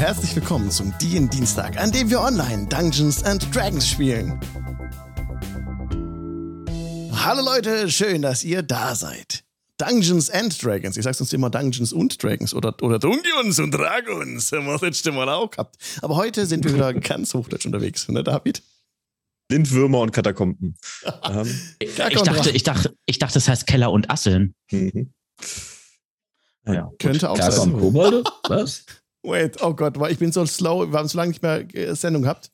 herzlich 0.00 0.34
willkommen 0.34 0.70
zum 0.70 0.96
DIN 0.96 1.28
Dienstag, 1.28 1.76
an 1.76 1.92
dem 1.92 2.08
wir 2.08 2.22
online 2.22 2.66
Dungeons 2.68 3.22
and 3.22 3.54
Dragons 3.54 3.86
spielen. 3.86 4.40
Hallo 7.12 7.44
Leute, 7.44 7.90
schön, 7.90 8.22
dass 8.22 8.42
ihr 8.42 8.62
da 8.62 8.94
seid. 8.94 9.44
Dungeons 9.76 10.30
and 10.30 10.64
Dragons. 10.64 10.96
Ich 10.96 11.04
sag's 11.04 11.20
uns 11.20 11.34
immer 11.34 11.50
Dungeons 11.50 11.92
und 11.92 12.22
Dragons 12.22 12.54
oder, 12.54 12.74
oder 12.80 12.98
Dungeons 12.98 13.58
und 13.58 13.72
Dragons. 13.72 14.50
Haben 14.52 14.64
wir 14.64 14.72
das 14.72 14.80
letzte 14.80 15.12
Mal 15.12 15.28
auch 15.28 15.50
gehabt. 15.50 15.76
Aber 16.00 16.16
heute 16.16 16.46
sind 16.46 16.64
wir 16.64 16.72
wieder 16.72 16.94
ganz 16.94 17.34
hochdeutsch 17.34 17.66
unterwegs, 17.66 18.08
ne, 18.08 18.24
David? 18.24 18.62
Lindwürmer 19.50 20.00
und 20.00 20.12
Katakomben. 20.12 20.78
Ähm, 21.24 21.60
ich, 21.78 21.94
dachte, 21.96 22.50
ich, 22.52 22.62
dachte, 22.62 22.96
ich 23.04 23.18
dachte, 23.18 23.34
das 23.34 23.48
heißt 23.48 23.66
Keller 23.66 23.92
und 23.92 24.10
Asseln. 24.10 24.54
Mhm. 24.70 25.12
Ja, 26.66 26.90
Könnte 26.98 27.28
auch 27.28 27.36
sein. 27.36 27.74
Und 27.74 27.80
Kobolde? 27.80 28.24
Was? 28.48 28.86
Wait, 29.22 29.60
oh 29.62 29.74
Gott, 29.74 29.96
ich 30.10 30.18
bin 30.18 30.32
so 30.32 30.46
slow. 30.46 30.90
Wir 30.90 30.98
haben 30.98 31.08
so 31.08 31.18
lange 31.18 31.30
nicht 31.30 31.42
mehr 31.42 31.64
äh, 31.74 31.94
Sendung 31.94 32.22
gehabt. 32.22 32.50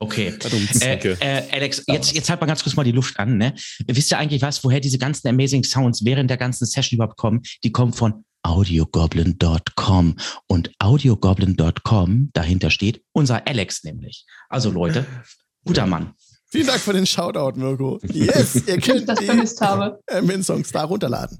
Okay. 0.00 0.34
Äh, 0.80 0.96
äh, 0.96 1.42
Alex, 1.52 1.82
jetzt, 1.86 2.12
jetzt 2.12 2.28
halt 2.28 2.40
mal 2.40 2.46
ganz 2.46 2.62
kurz 2.62 2.76
mal 2.76 2.84
die 2.84 2.92
Luft 2.92 3.18
an. 3.18 3.38
Ne? 3.38 3.54
Wisst 3.86 4.10
ihr 4.10 4.18
eigentlich 4.18 4.42
was, 4.42 4.62
woher 4.62 4.80
diese 4.80 4.98
ganzen 4.98 5.28
Amazing 5.28 5.64
Sounds 5.64 6.04
während 6.04 6.28
der 6.28 6.36
ganzen 6.36 6.66
Session 6.66 6.96
überhaupt 6.96 7.16
kommen? 7.16 7.42
Die 7.62 7.72
kommen 7.72 7.92
von 7.92 8.24
audiogoblin.com. 8.42 10.16
Und 10.46 10.70
audiogoblin.com, 10.78 12.30
dahinter 12.32 12.70
steht 12.70 13.02
unser 13.12 13.46
Alex 13.46 13.84
nämlich. 13.84 14.26
Also 14.48 14.70
Leute, 14.70 15.06
guter 15.64 15.86
Mann. 15.86 16.12
Vielen 16.50 16.66
Dank 16.66 16.80
für 16.80 16.92
den 16.92 17.06
Shoutout, 17.06 17.58
Mirko. 17.58 17.98
Yes, 18.12 18.66
ihr 18.66 18.78
könnt 18.80 19.08
das 19.08 19.24
vermisst 19.24 19.60
habe. 19.60 19.98
Min-Songs 20.22 20.70
da 20.70 20.84
runterladen. 20.84 21.38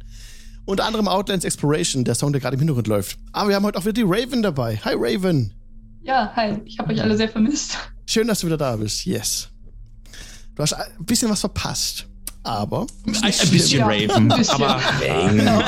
Unter 0.67 0.87
anderem 0.87 1.09
Outlands 1.09 1.45
Exploration, 1.45 2.05
der 2.05 2.15
Song, 2.15 2.33
der 2.33 2.41
gerade 2.41 2.55
im 2.55 2.61
Hintergrund 2.61 2.87
läuft. 2.87 3.19
Aber 3.33 3.51
wir 3.51 3.57
haben 3.57 3.65
heute 3.65 3.79
auch 3.79 3.85
wieder 3.85 3.93
die 3.93 4.05
Raven 4.07 4.43
dabei. 4.43 4.81
Hi, 4.85 4.95
Raven. 4.97 5.53
Ja, 6.03 6.33
hi. 6.35 6.59
Ich 6.65 6.79
habe 6.79 6.93
euch 6.93 7.03
alle 7.03 7.17
sehr 7.17 7.29
vermisst. 7.29 7.77
Schön, 8.07 8.27
dass 8.27 8.41
du 8.41 8.47
wieder 8.47 8.57
da 8.57 8.77
bist. 8.77 9.05
Yes. 9.05 9.49
Du 10.55 10.63
hast 10.63 10.73
ein 10.73 11.05
bisschen 11.05 11.31
was 11.31 11.41
verpasst. 11.41 12.07
Aber. 12.45 12.87
Ein, 13.07 13.15
ein 13.15 13.51
bisschen 13.51 13.81
ja, 13.81 13.87
Raven. 13.87 14.33
Ein 14.33 14.39
bisschen. 14.39 14.63
Aber. 14.63 14.81
Genau. 15.31 15.63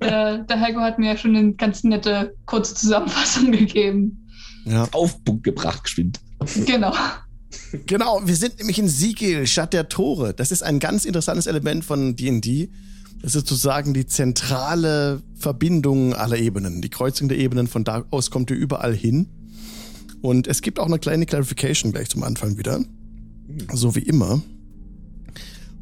der, 0.00 0.38
der 0.38 0.60
Heiko 0.60 0.80
hat 0.80 0.98
mir 0.98 1.10
ja 1.10 1.16
schon 1.16 1.36
eine 1.36 1.52
ganz 1.54 1.84
nette 1.84 2.34
kurze 2.46 2.74
Zusammenfassung 2.74 3.52
gegeben. 3.52 4.28
Ja. 4.64 4.88
Auf 4.92 5.22
Punkt 5.24 5.44
gebracht, 5.44 5.84
geschwind. 5.84 6.18
Genau. 6.66 6.92
Genau, 7.86 8.20
wir 8.24 8.34
sind 8.34 8.58
nämlich 8.58 8.78
in 8.78 8.88
Siegel, 8.88 9.46
Stadt 9.46 9.72
der 9.72 9.88
Tore. 9.88 10.34
Das 10.34 10.50
ist 10.50 10.62
ein 10.62 10.78
ganz 10.80 11.04
interessantes 11.04 11.46
Element 11.46 11.84
von 11.84 12.16
D&D. 12.16 12.70
Das 13.26 13.34
ist 13.34 13.48
sozusagen 13.48 13.92
die 13.92 14.06
zentrale 14.06 15.20
Verbindung 15.34 16.14
aller 16.14 16.38
Ebenen, 16.38 16.80
die 16.80 16.90
Kreuzung 16.90 17.26
der 17.28 17.38
Ebenen. 17.38 17.66
Von 17.66 17.82
da 17.82 18.04
aus 18.12 18.30
kommt 18.30 18.52
ihr 18.52 18.56
überall 18.56 18.94
hin. 18.94 19.26
Und 20.22 20.46
es 20.46 20.62
gibt 20.62 20.78
auch 20.78 20.86
eine 20.86 21.00
kleine 21.00 21.26
Clarification 21.26 21.90
gleich 21.90 22.08
zum 22.08 22.22
Anfang 22.22 22.56
wieder. 22.56 22.84
So 23.72 23.96
wie 23.96 24.02
immer. 24.02 24.42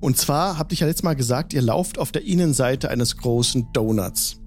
Und 0.01 0.17
zwar 0.17 0.57
habt 0.57 0.73
ihr 0.73 0.79
ja 0.79 0.87
letztes 0.87 1.03
Mal 1.03 1.17
gesagt, 1.17 1.53
ihr 1.53 1.61
lauft 1.61 1.99
auf 1.99 2.13
der 2.13 2.25
Innenseite 2.25 2.89
eines 2.89 3.19
großen 3.19 3.67
Donuts. 3.75 4.39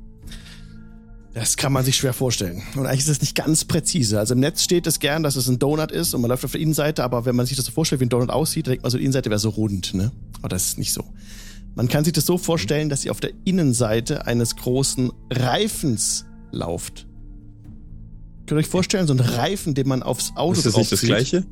Das 1.36 1.56
kann 1.56 1.72
man 1.72 1.86
sich 1.86 1.98
schwer 1.98 2.14
vorstellen. 2.14 2.64
Und 2.76 2.88
eigentlich 2.88 3.02
ist 3.02 3.10
es 3.10 3.22
nicht 3.22 3.36
ganz 3.36 3.64
präzise. 3.64 4.18
Also 4.18 4.34
im 4.34 4.40
Netz 4.40 4.64
steht 4.64 4.88
es 4.88 4.98
gern, 4.98 5.22
dass 5.22 5.36
es 5.36 5.48
ein 5.48 5.60
Donut 5.60 5.92
ist 5.92 6.16
und 6.16 6.22
man 6.22 6.32
läuft 6.32 6.46
auf 6.46 6.54
der 6.54 6.62
Innenseite, 6.62 7.04
aber 7.04 7.26
wenn 7.26 7.36
man 7.36 7.46
sich 7.46 7.58
das 7.58 7.68
so 7.68 7.72
vorstellt, 7.72 8.02
wie 8.02 8.06
ein 8.06 8.10
Donut 8.10 8.32
aussieht, 8.32 8.66
denkt 8.66 8.82
man 8.82 8.90
so, 8.90 8.98
die 8.98 9.04
Innenseite 9.04 9.30
wäre 9.30 9.38
so 9.38 9.50
rund, 9.50 9.94
ne? 9.94 10.12
Aber 10.40 10.50
das 10.50 10.70
ist 10.70 10.80
nicht 10.80 10.94
so. 10.94 11.04
Man 11.78 11.88
kann 11.88 12.04
sich 12.04 12.14
das 12.14 12.26
so 12.26 12.40
vorstellen, 12.40 12.90
dass 12.90 13.06
ihr 13.06 13.12
auf 13.12 13.20
der 13.20 13.30
Innenseite 13.46 14.26
eines 14.26 14.56
großen 14.56 15.12
Reifens 15.32 16.26
lauft. 16.52 17.06
Könnt 18.48 18.58
ihr 18.58 18.58
euch 18.58 18.68
vorstellen, 18.68 19.06
so 19.06 19.14
ein 19.14 19.20
Reifen, 19.20 19.76
den 19.76 19.88
man 19.88 20.02
aufs 20.02 20.32
Auto 20.36 20.54
Ist 20.54 20.66
das 20.66 20.76
nicht 20.76 20.92
das 20.92 21.02
gleiche? 21.02 21.46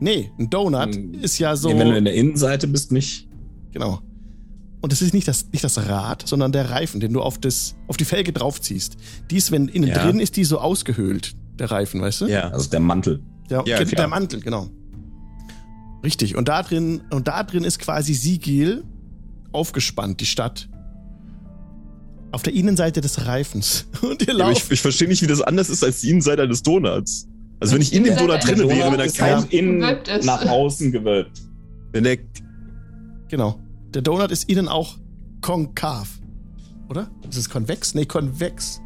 Nee, 0.00 0.32
ein 0.40 0.50
Donut 0.50 0.96
hm. 0.96 1.14
ist 1.14 1.38
ja 1.38 1.54
so. 1.54 1.68
Nee, 1.68 1.78
wenn 1.78 1.90
du 1.90 1.96
in 1.98 2.04
der 2.04 2.14
Innenseite 2.14 2.66
bist, 2.66 2.90
nicht. 2.90 3.28
Genau. 3.70 4.00
Und 4.80 4.90
das 4.90 5.02
ist 5.02 5.14
nicht 5.14 5.28
das, 5.28 5.46
nicht 5.52 5.62
das 5.62 5.78
Rad, 5.78 6.26
sondern 6.26 6.50
der 6.50 6.70
Reifen, 6.70 6.98
den 6.98 7.12
du 7.12 7.22
auf, 7.22 7.38
das, 7.38 7.76
auf 7.86 7.96
die 7.96 8.04
Felge 8.04 8.32
draufziehst. 8.32 8.96
Die 9.30 9.36
ist, 9.36 9.52
wenn 9.52 9.68
innen 9.68 9.90
ja. 9.90 10.02
drin 10.02 10.18
ist, 10.18 10.36
die 10.36 10.42
so 10.42 10.58
ausgehöhlt, 10.58 11.36
der 11.60 11.70
Reifen, 11.70 12.00
weißt 12.00 12.22
du? 12.22 12.26
Ja, 12.26 12.48
also 12.48 12.68
der 12.70 12.80
Mantel. 12.80 13.22
Der, 13.48 13.62
ja, 13.66 13.84
der 13.84 14.08
Mantel, 14.08 14.40
genau. 14.40 14.68
Richtig. 16.02 16.34
Und 16.34 16.48
da 16.48 16.64
drin, 16.64 17.02
und 17.10 17.28
da 17.28 17.44
drin 17.44 17.62
ist 17.62 17.78
quasi 17.78 18.14
Sigil 18.14 18.82
aufgespannt, 19.52 20.20
die 20.20 20.26
Stadt. 20.26 20.68
Auf 22.32 22.42
der 22.42 22.54
Innenseite 22.54 23.00
des 23.00 23.26
Reifens. 23.26 23.86
Und 24.02 24.26
ihr 24.26 24.34
lauft. 24.34 24.58
Ja, 24.58 24.64
ich, 24.64 24.70
ich 24.70 24.80
verstehe 24.80 25.08
nicht, 25.08 25.22
wie 25.22 25.26
das 25.26 25.40
anders 25.40 25.68
ist 25.68 25.82
als 25.82 26.00
die 26.00 26.10
Innenseite 26.10 26.42
eines 26.42 26.62
Donuts. 26.62 27.26
Also 27.58 27.74
wenn 27.74 27.82
ich 27.82 27.92
in 27.92 28.04
dem 28.04 28.16
Donut 28.16 28.42
drin 28.42 28.58
wäre, 28.68 28.92
wenn 28.92 29.00
er 29.00 29.10
kein 29.10 29.44
innen 29.50 29.78
nach 30.22 30.46
außen 30.46 30.92
gewölbt. 30.92 31.42
Wenn 31.92 32.04
der 32.04 32.18
Genau. 33.28 33.60
Der 33.92 34.02
Donut 34.02 34.30
ist 34.30 34.48
innen 34.48 34.68
auch 34.68 34.96
konkav. 35.40 36.08
Oder? 36.88 37.10
Ist 37.28 37.36
es 37.36 37.48
konvex? 37.48 37.94
Nee, 37.94 38.06
konvex. 38.06 38.80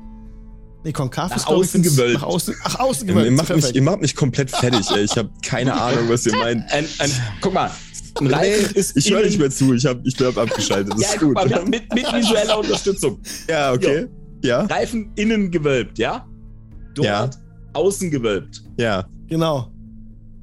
Nee, 0.84 0.92
konkav 0.92 1.30
nach 1.30 1.36
ist 1.36 1.46
außen 1.46 1.82
gewölbt. 1.82 2.20
Nach 2.20 2.26
außen, 2.26 2.54
ach, 2.62 2.80
außen 2.80 3.06
gewölbt. 3.06 3.30
Ihr 3.30 3.36
macht, 3.36 3.54
mich, 3.54 3.74
ihr 3.74 3.82
macht 3.82 4.00
mich 4.02 4.14
komplett 4.14 4.50
fertig, 4.50 4.90
ey. 4.90 5.04
Ich 5.04 5.16
habe 5.16 5.30
keine 5.42 5.72
Ahnung, 5.80 6.08
was 6.08 6.26
ihr 6.26 6.36
meint. 6.36 6.70
Ein, 6.70 6.86
ein, 6.98 7.10
guck 7.40 7.54
mal, 7.54 7.70
ein 8.20 8.26
Reifen 8.28 8.76
ist. 8.76 8.96
Ich 8.96 9.10
höre 9.12 9.24
nicht 9.24 9.38
mehr 9.38 9.50
zu, 9.50 9.74
ich 9.74 9.84
habe 9.86 10.00
ich 10.04 10.14
hab 10.20 10.36
abgeschaltet. 10.36 10.92
Das 10.92 11.00
ja, 11.00 11.08
ist 11.08 11.20
gut. 11.20 11.34
Mal, 11.34 11.64
mit, 11.64 11.92
mit, 11.94 12.12
visueller 12.12 12.58
Unterstützung. 12.60 13.20
Ja, 13.48 13.72
okay. 13.72 14.02
Jo. 14.02 14.08
Ja. 14.48 14.60
Reifen 14.66 15.10
innen 15.16 15.50
gewölbt, 15.50 15.98
ja? 15.98 16.26
Donut 16.94 17.06
ja. 17.06 17.30
außen 17.72 18.10
gewölbt. 18.10 18.62
Ja. 18.78 19.06
Genau. 19.26 19.73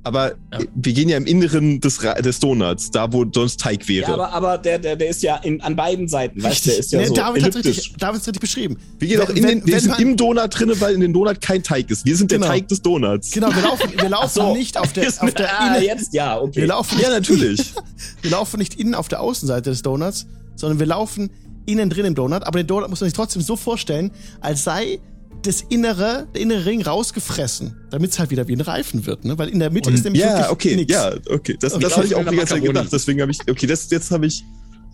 Aber 0.04 0.32
ja. 0.52 0.60
wir 0.74 0.94
gehen 0.94 1.10
ja 1.10 1.18
im 1.18 1.28
Inneren 1.28 1.80
des, 1.80 2.00
des 2.00 2.40
Donuts, 2.40 2.90
da 2.90 3.14
wo 3.14 3.24
sonst 3.32 3.60
Teig 3.60 3.88
wäre. 3.88 4.08
Ja, 4.08 4.14
aber, 4.16 4.34
aber 4.34 4.58
der, 4.58 4.80
der, 4.80 4.96
der 4.96 5.10
ist 5.10 5.22
ja 5.22 5.38
in, 5.38 5.62
an 5.62 5.76
beiden 5.76 6.08
Seiten, 6.08 6.42
weißt 6.42 6.66
du? 6.66 6.70
Der 6.72 6.80
ist 6.80 6.92
ja 6.92 7.00
nee, 7.00 7.06
so 7.06 7.14
David 7.14 7.44
hat 7.44 7.56
richtig, 7.56 7.94
David 8.00 8.22
richtig 8.22 8.40
beschrieben. 8.40 8.78
Wir 8.98 9.08
gehen 9.08 9.20
wenn, 9.20 9.28
auch 9.28 9.30
in 9.30 9.44
wenn, 9.44 9.60
den, 9.60 9.68
wir 9.68 9.80
sind 9.80 10.00
im 10.00 10.18
Donut 10.18 10.60
drin, 10.60 10.72
weil 10.80 10.96
in 10.96 11.02
den 11.02 11.14
Donut 11.14 11.40
kein 11.40 11.62
Teig 11.62 11.92
ist. 11.92 12.04
Wir 12.04 12.18
sind 12.18 12.32
genau. 12.32 12.48
der 12.48 12.56
Teig 12.56 12.68
des 12.68 12.82
Donuts. 12.82 13.30
Genau, 13.32 13.54
wir 13.54 13.62
laufen, 13.62 13.92
wir 13.96 14.10
laufen 14.10 14.30
so. 14.30 14.54
nicht 14.56 14.78
auf 14.78 14.92
der, 14.92 15.08
auf 15.08 15.34
der 15.36 15.60
ah, 15.60 15.68
Innen, 15.68 15.84
jetzt 15.84 16.14
ja, 16.14 16.40
okay. 16.40 16.62
Wir 16.62 16.68
laufen 16.68 16.96
nicht, 16.98 17.08
ja, 17.08 17.14
natürlich. 17.14 17.74
wir 18.24 18.32
laufen 18.32 18.58
nicht 18.58 18.80
innen 18.80 18.96
auf 18.96 19.08
der 19.08 19.22
Außenseite 19.22 19.70
des 19.70 19.84
Donuts, 19.84 20.26
sondern 20.56 20.80
wir 20.80 20.88
laufen 20.88 21.30
innen 21.68 21.92
drin 21.92 22.06
im 22.06 22.16
Donut. 22.16 22.44
Aber 22.44 22.58
den 22.58 22.66
Donut 22.66 22.90
muss 22.90 23.02
man 23.02 23.08
sich 23.08 23.16
trotzdem 23.16 23.44
so 23.44 23.56
vorstellen, 23.56 24.10
als 24.40 24.64
sei 24.64 25.00
das 25.44 25.62
innere, 25.70 26.28
der 26.34 26.42
innere 26.42 26.66
Ring 26.66 26.82
rausgefressen, 26.82 27.76
damit 27.90 28.12
es 28.12 28.20
halt 28.20 28.30
wieder 28.30 28.48
wie 28.48 28.56
ein 28.56 28.62
Reifen 28.62 29.06
wird, 29.06 29.26
ne? 29.26 29.38
Weil 29.38 29.50
in 29.50 29.60
der 29.60 29.72
Mitte 29.72 29.90
und, 29.90 29.96
ist 29.96 30.04
nämlich 30.04 30.22
ja, 30.22 30.52
okay, 30.52 30.76
nix. 30.76 30.94
Ja, 30.94 31.14
okay, 31.30 31.58
das, 31.60 31.78
das 31.78 31.98
habe 31.98 32.06
ich 32.06 32.16
auch 32.16 32.28
die 32.28 32.36
ganze 32.36 32.54
Zeit 32.54 32.64
gedacht. 32.64 32.90
Deswegen 32.92 33.22
habe 33.22 33.32
ich, 33.32 33.40
okay, 33.50 33.68
das 33.68 33.90
jetzt 33.90 34.12
habe 34.12 34.26
ich. 34.26 34.44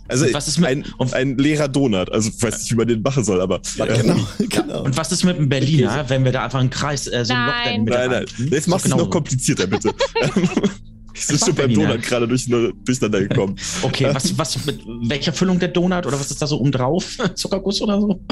Also 0.10 0.26
was 0.32 0.48
ist 0.48 0.58
mit, 0.58 0.70
ein, 0.70 0.86
ein 1.12 1.38
leerer 1.38 1.68
Donut. 1.68 2.10
Also 2.12 2.30
ich 2.30 2.42
weiß 2.42 2.60
nicht, 2.60 2.72
wie 2.72 2.76
man 2.76 2.88
den 2.88 3.02
machen 3.02 3.26
soll, 3.26 3.42
aber. 3.42 3.60
Ja, 3.76 3.86
genau, 3.86 4.16
genau. 4.40 4.84
Und 4.84 4.96
was 4.96 5.12
ist 5.12 5.26
mit 5.26 5.38
dem 5.38 5.50
Berliner, 5.50 6.10
wenn 6.10 6.24
wir 6.24 6.32
da 6.32 6.46
einfach 6.46 6.60
einen 6.60 6.70
Kreis, 6.70 7.08
äh, 7.08 7.26
so 7.26 7.34
ein 7.34 7.46
Loch 7.46 7.54
in 7.66 7.70
der 7.72 7.80
Mitte 7.80 7.98
Nein, 7.98 8.10
nein, 8.10 8.26
nein. 8.38 8.50
Jetzt 8.52 8.68
machst 8.68 8.86
du 8.86 8.90
es 8.90 8.96
noch 8.96 9.10
komplizierter, 9.10 9.68
bitte. 9.68 9.94
Ich 11.18 11.26
sind 11.26 11.40
schon 11.44 11.56
beim 11.56 11.74
Donut 11.74 12.02
gerade 12.04 12.28
durch, 12.28 12.46
durcheinander 12.48 13.22
gekommen. 13.22 13.56
Okay, 13.82 14.10
was, 14.12 14.38
was, 14.38 14.66
mit 14.66 14.82
welcher 14.86 15.34
Füllung 15.34 15.60
der 15.60 15.70
Donut 15.70 16.06
oder 16.06 16.20
was 16.20 16.32
ist 16.32 16.42
da 16.42 16.48
so 16.48 16.60
oben 16.60 16.72
drauf? 16.72 17.18
Zuckerguss 17.36 17.82
oder 17.82 18.00
so? 18.00 18.20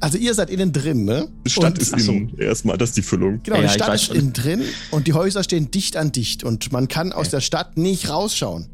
Also 0.00 0.18
ihr 0.18 0.34
seid 0.34 0.50
innen 0.50 0.72
drin, 0.72 1.04
ne? 1.04 1.28
Die 1.44 1.50
Stadt 1.50 1.72
und, 1.72 1.78
ist 1.78 1.92
innen 1.92 2.30
so. 2.30 2.36
erstmal, 2.36 2.78
das 2.78 2.90
ist 2.90 2.98
die 2.98 3.02
Füllung. 3.02 3.40
Genau, 3.42 3.56
ja, 3.56 3.62
die 3.62 3.68
Stadt 3.68 3.94
ist 3.94 4.12
innen 4.12 4.32
drin 4.32 4.62
und 4.90 5.06
die 5.06 5.12
Häuser 5.12 5.42
stehen 5.42 5.70
dicht 5.70 5.96
an 5.96 6.12
dicht 6.12 6.44
und 6.44 6.70
man 6.70 6.86
kann 6.86 7.12
aus 7.12 7.30
der 7.30 7.40
Stadt 7.40 7.76
nicht 7.76 8.08
rausschauen. 8.08 8.68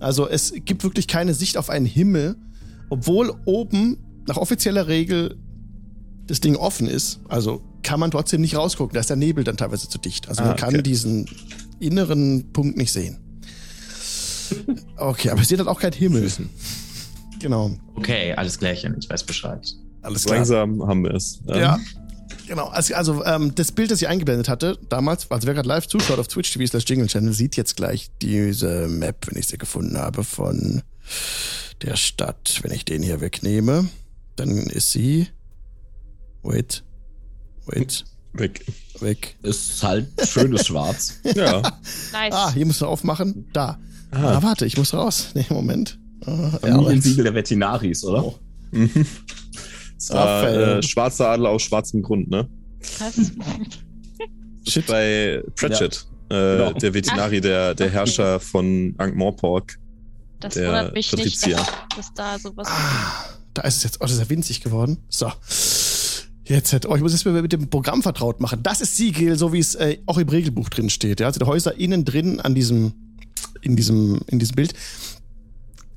Also 0.00 0.28
es 0.28 0.54
gibt 0.64 0.82
wirklich 0.84 1.06
keine 1.08 1.34
Sicht 1.34 1.56
auf 1.56 1.68
einen 1.68 1.86
Himmel, 1.86 2.36
obwohl 2.88 3.34
oben 3.44 3.98
nach 4.26 4.36
offizieller 4.36 4.88
Regel 4.88 5.36
das 6.26 6.40
Ding 6.40 6.56
offen 6.56 6.86
ist. 6.86 7.20
Also 7.28 7.62
kann 7.82 8.00
man 8.00 8.10
trotzdem 8.10 8.40
nicht 8.40 8.56
rausgucken. 8.56 8.94
Da 8.94 9.00
ist 9.00 9.10
der 9.10 9.16
Nebel 9.16 9.44
dann 9.44 9.56
teilweise 9.56 9.88
zu 9.88 9.98
dicht. 9.98 10.28
Also 10.28 10.42
man 10.42 10.50
ah, 10.50 10.54
okay. 10.54 10.72
kann 10.72 10.82
diesen 10.82 11.26
inneren 11.80 12.52
Punkt 12.52 12.76
nicht 12.76 12.92
sehen. 12.92 13.18
Okay, 14.96 15.30
aber 15.30 15.40
es 15.40 15.48
sieht 15.48 15.58
halt 15.58 15.68
auch 15.68 15.80
kein 15.80 15.92
Himmel. 15.92 16.30
Genau. 17.40 17.76
Okay, 17.94 18.32
alles 18.32 18.58
klärchen, 18.58 18.96
ich 18.98 19.10
weiß 19.10 19.24
Bescheid. 19.24 19.66
Alles 20.02 20.24
klar. 20.24 20.36
Langsam 20.36 20.86
haben 20.86 21.04
wir 21.04 21.14
es. 21.14 21.40
Ähm. 21.48 21.60
Ja. 21.60 21.78
Genau, 22.46 22.68
also, 22.68 22.94
also 22.94 23.24
ähm, 23.24 23.54
das 23.56 23.72
Bild, 23.72 23.90
das 23.90 24.00
ich 24.00 24.06
eingeblendet 24.06 24.48
hatte, 24.48 24.78
damals, 24.88 25.28
also 25.30 25.48
wer 25.48 25.54
gerade 25.54 25.68
live 25.68 25.88
zuschaut 25.88 26.20
auf 26.20 26.28
Twitch 26.28 26.52
TV 26.52 26.64
slash 26.66 26.84
Jingle 26.86 27.08
Channel, 27.08 27.32
sieht 27.32 27.56
jetzt 27.56 27.76
gleich 27.76 28.08
diese 28.22 28.86
Map, 28.86 29.26
wenn 29.26 29.36
ich 29.36 29.48
sie 29.48 29.58
gefunden 29.58 29.98
habe, 29.98 30.22
von 30.22 30.82
der 31.82 31.96
Stadt. 31.96 32.60
Wenn 32.62 32.70
ich 32.70 32.84
den 32.84 33.02
hier 33.02 33.20
wegnehme, 33.20 33.88
dann 34.36 34.58
ist 34.58 34.92
sie. 34.92 35.26
Wait. 36.42 36.84
Wait. 37.66 38.04
Weg. 38.38 38.64
Weg. 39.00 39.36
Ist 39.42 39.82
halt 39.82 40.08
schönes 40.26 40.66
Schwarz. 40.66 41.20
ja. 41.34 41.62
Nice. 42.12 42.32
Ah, 42.32 42.52
hier 42.52 42.66
musst 42.66 42.80
du 42.80 42.86
aufmachen. 42.86 43.48
Da. 43.52 43.78
Ah, 44.10 44.42
warte, 44.42 44.66
ich 44.66 44.76
muss 44.76 44.94
raus. 44.94 45.30
Nee, 45.34 45.46
Moment. 45.50 45.98
Ah, 46.24 46.50
Familiensiegel 46.60 47.24
der 47.24 47.34
Vetinaris, 47.34 48.04
oder? 48.04 48.24
Oh. 48.24 48.34
Mhm. 48.72 49.06
Äh, 50.10 50.82
schwarzer 50.82 51.28
Adler 51.30 51.50
aus 51.50 51.62
schwarzem 51.62 52.02
Grund, 52.02 52.28
ne? 52.28 52.48
Was? 52.98 53.14
Shit. 54.68 54.86
Bei 54.86 55.42
Pratchett, 55.54 56.06
ja. 56.30 56.36
äh, 56.36 56.58
genau. 56.58 56.72
der 56.72 56.92
Veterinari, 56.92 57.40
der, 57.40 57.74
der 57.74 57.90
Herrscher 57.90 58.40
von 58.40 58.94
Ankh-Morpork. 58.98 59.78
Das 60.40 60.54
der 60.54 60.68
wundert 60.68 60.94
mich 60.94 61.10
Patrizier. 61.10 61.56
nicht, 61.56 61.68
dass, 61.96 61.96
dass 61.96 62.14
da 62.14 62.38
sowas. 62.38 62.68
Ah, 62.68 63.24
da 63.54 63.62
ist 63.62 63.76
es 63.76 63.84
jetzt. 63.84 64.00
Oh, 64.00 64.04
das 64.04 64.12
ist 64.12 64.18
ja 64.18 64.28
winzig 64.28 64.60
geworden. 64.60 64.98
So. 65.08 65.32
Jetzt, 66.48 66.86
oh, 66.86 66.94
ich 66.94 67.02
muss 67.02 67.12
jetzt 67.12 67.24
mit 67.24 67.52
dem 67.52 67.68
Programm 67.68 68.02
vertraut 68.02 68.40
machen. 68.40 68.62
Das 68.62 68.80
ist 68.80 68.96
Siegel, 68.96 69.36
so 69.36 69.52
wie 69.52 69.58
es 69.58 69.74
äh, 69.74 69.98
auch 70.06 70.18
im 70.18 70.28
Regelbuch 70.28 70.68
drin 70.68 70.90
steht. 70.90 71.18
Ja? 71.18 71.26
Also 71.26 71.40
die 71.40 71.46
Häuser 71.46 71.76
innen 71.78 72.04
drin 72.04 72.40
an 72.40 72.54
diesem, 72.54 72.92
in 73.62 73.74
diesem, 73.74 74.20
in 74.28 74.38
diesem 74.38 74.54
Bild. 74.54 74.72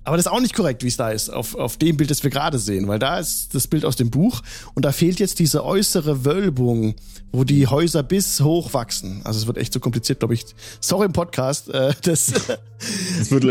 Aber 0.09 0.17
das 0.17 0.25
ist 0.25 0.31
auch 0.31 0.39
nicht 0.39 0.55
korrekt, 0.55 0.81
wie 0.81 0.87
es 0.87 0.97
da 0.97 1.11
ist, 1.11 1.29
auf, 1.29 1.53
auf 1.53 1.77
dem 1.77 1.95
Bild, 1.95 2.09
das 2.09 2.23
wir 2.23 2.31
gerade 2.31 2.57
sehen, 2.57 2.87
weil 2.87 2.97
da 2.97 3.19
ist 3.19 3.53
das 3.53 3.67
Bild 3.67 3.85
aus 3.85 3.95
dem 3.95 4.09
Buch 4.09 4.41
und 4.73 4.83
da 4.83 4.91
fehlt 4.91 5.19
jetzt 5.19 5.37
diese 5.37 5.63
äußere 5.63 6.25
Wölbung, 6.25 6.95
wo 7.31 7.43
die 7.43 7.67
Häuser 7.67 8.01
bis 8.01 8.41
hoch 8.41 8.73
wachsen. 8.73 9.21
Also 9.23 9.37
es 9.39 9.45
wird 9.45 9.59
echt 9.59 9.71
so 9.71 9.79
kompliziert, 9.79 10.17
glaube 10.17 10.33
ich. 10.33 10.47
Sorry 10.79 11.05
im 11.05 11.13
Podcast. 11.13 11.69
Äh, 11.69 11.93
das, 12.01 12.33
das 13.19 13.29
wird 13.29 13.45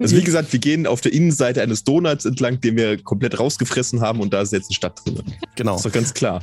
Also 0.00 0.16
wie 0.16 0.24
gesagt, 0.24 0.52
wir 0.52 0.58
gehen 0.58 0.88
auf 0.88 1.02
der 1.02 1.12
Innenseite 1.12 1.62
eines 1.62 1.84
Donuts 1.84 2.24
entlang, 2.24 2.60
den 2.60 2.76
wir 2.76 3.00
komplett 3.00 3.38
rausgefressen 3.38 4.00
haben 4.00 4.18
und 4.18 4.34
da 4.34 4.40
ist 4.40 4.52
jetzt 4.52 4.70
eine 4.70 4.74
Stadt 4.74 5.00
drin. 5.04 5.22
Genau. 5.54 5.74
Das 5.74 5.82
ist 5.82 5.86
doch 5.86 5.92
ganz 5.92 6.14
klar. 6.14 6.40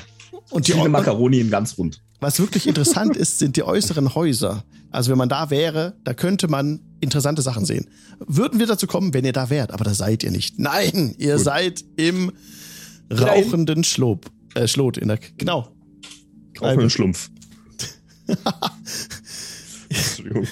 Und 0.51 0.69
die 0.69 0.73
Macaroni 0.73 1.41
in 1.41 1.49
ganz 1.49 1.77
rund. 1.77 2.01
Was 2.21 2.39
wirklich 2.39 2.65
interessant 2.65 3.17
ist, 3.17 3.39
sind 3.39 3.57
die 3.57 3.63
äußeren 3.63 4.15
Häuser. 4.15 4.63
Also 4.89 5.11
wenn 5.11 5.17
man 5.17 5.27
da 5.27 5.49
wäre, 5.49 5.97
da 6.05 6.13
könnte 6.13 6.47
man 6.47 6.79
interessante 7.03 7.41
Sachen 7.41 7.65
sehen. 7.65 7.87
Würden 8.19 8.59
wir 8.59 8.67
dazu 8.67 8.87
kommen, 8.87 9.13
wenn 9.13 9.25
ihr 9.25 9.33
da 9.33 9.49
wärt, 9.49 9.71
aber 9.71 9.83
da 9.83 9.93
seid 9.93 10.23
ihr 10.23 10.31
nicht. 10.31 10.59
Nein, 10.59 11.15
ihr 11.17 11.35
Gut. 11.35 11.45
seid 11.45 11.85
im 11.95 12.31
rauchenden 13.11 13.83
Schlob, 13.83 14.31
äh, 14.55 14.67
Schlot 14.67 14.97
in 14.97 15.09
der, 15.09 15.19
genau. 15.37 15.69
Rauchenden 16.59 16.89
Schlumpf. 16.89 17.29
Entschuldigung. 19.89 20.47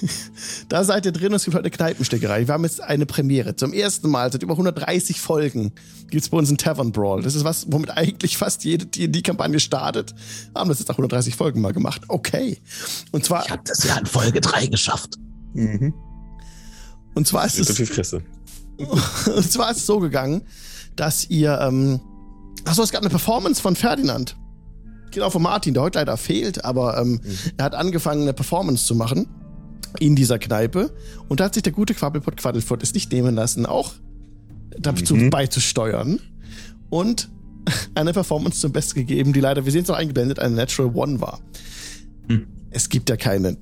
Da 0.69 0.83
seid 0.83 1.05
ihr 1.05 1.11
drin 1.11 1.27
und 1.27 1.35
es 1.35 1.45
gibt 1.45 1.55
heute 1.55 1.63
eine 1.65 1.71
Kneipensteckerei. 1.71 2.47
Wir 2.47 2.53
haben 2.53 2.63
jetzt 2.63 2.81
eine 2.81 3.05
Premiere. 3.05 3.55
Zum 3.55 3.73
ersten 3.73 4.09
Mal 4.09 4.31
seit 4.31 4.43
über 4.43 4.53
130 4.53 5.19
Folgen 5.19 5.73
gibt 6.09 6.23
es 6.23 6.29
bei 6.29 6.37
uns 6.37 6.49
einen 6.49 6.57
Tavern 6.57 6.91
Brawl. 6.91 7.21
Das 7.23 7.35
ist 7.35 7.43
was, 7.43 7.71
womit 7.71 7.91
eigentlich 7.91 8.37
fast 8.37 8.63
jede 8.63 8.85
D&D-Kampagne 8.85 9.59
startet. 9.59 10.13
Haben 10.55 10.69
das 10.69 10.79
jetzt 10.79 10.89
nach 10.89 10.95
130 10.95 11.35
Folgen 11.35 11.61
mal 11.61 11.73
gemacht. 11.73 12.03
Okay. 12.07 12.59
Und 13.11 13.25
zwar. 13.25 13.45
Ich 13.45 13.51
habe 13.51 13.63
das 13.65 13.83
ja 13.83 13.97
in 13.97 14.05
Folge 14.05 14.41
3 14.41 14.67
geschafft. 14.67 15.15
Mhm. 15.53 15.93
Und 17.13 17.27
zwar 17.27 17.45
ist 17.45 17.59
es. 17.59 17.67
Und 19.27 19.51
zwar 19.51 19.71
ist 19.71 19.77
es 19.77 19.85
so 19.85 19.99
gegangen, 19.99 20.43
dass 20.95 21.29
ihr. 21.29 21.59
Ähm, 21.61 21.99
Achso, 22.65 22.83
es 22.83 22.91
gab 22.91 23.01
eine 23.01 23.09
Performance 23.09 23.61
von 23.61 23.75
Ferdinand. 23.75 24.35
Genau, 25.11 25.29
von 25.29 25.41
Martin, 25.41 25.73
der 25.73 25.83
heute 25.83 25.99
leider 25.99 26.15
fehlt, 26.15 26.63
aber 26.63 26.97
ähm, 26.99 27.13
mhm. 27.13 27.21
er 27.57 27.65
hat 27.65 27.75
angefangen, 27.75 28.21
eine 28.21 28.33
Performance 28.33 28.85
zu 28.85 28.95
machen 28.95 29.27
in 29.99 30.15
dieser 30.15 30.39
Kneipe. 30.39 30.93
Und 31.27 31.39
da 31.39 31.45
hat 31.45 31.53
sich 31.53 31.63
der 31.63 31.73
gute 31.73 31.93
Quabbelpott 31.93 32.37
Quaddelfurt 32.37 32.81
es 32.83 32.93
nicht 32.93 33.11
nehmen 33.11 33.35
lassen, 33.35 33.65
auch 33.65 33.93
dazu 34.77 35.15
mhm. 35.15 35.29
beizusteuern. 35.29 36.19
Und 36.89 37.29
eine 37.95 38.13
Performance 38.13 38.59
zum 38.59 38.71
Besten 38.71 38.99
gegeben, 38.99 39.33
die 39.33 39.41
leider, 39.41 39.65
wir 39.65 39.71
sehen 39.71 39.83
es 39.83 39.89
auch 39.89 39.97
eingeblendet, 39.97 40.39
eine 40.39 40.55
Natural 40.55 40.91
One 40.95 41.19
war. 41.19 41.39
Mhm. 42.27 42.47
Es 42.69 42.87
gibt 42.89 43.09
ja 43.09 43.17
keine 43.17 43.57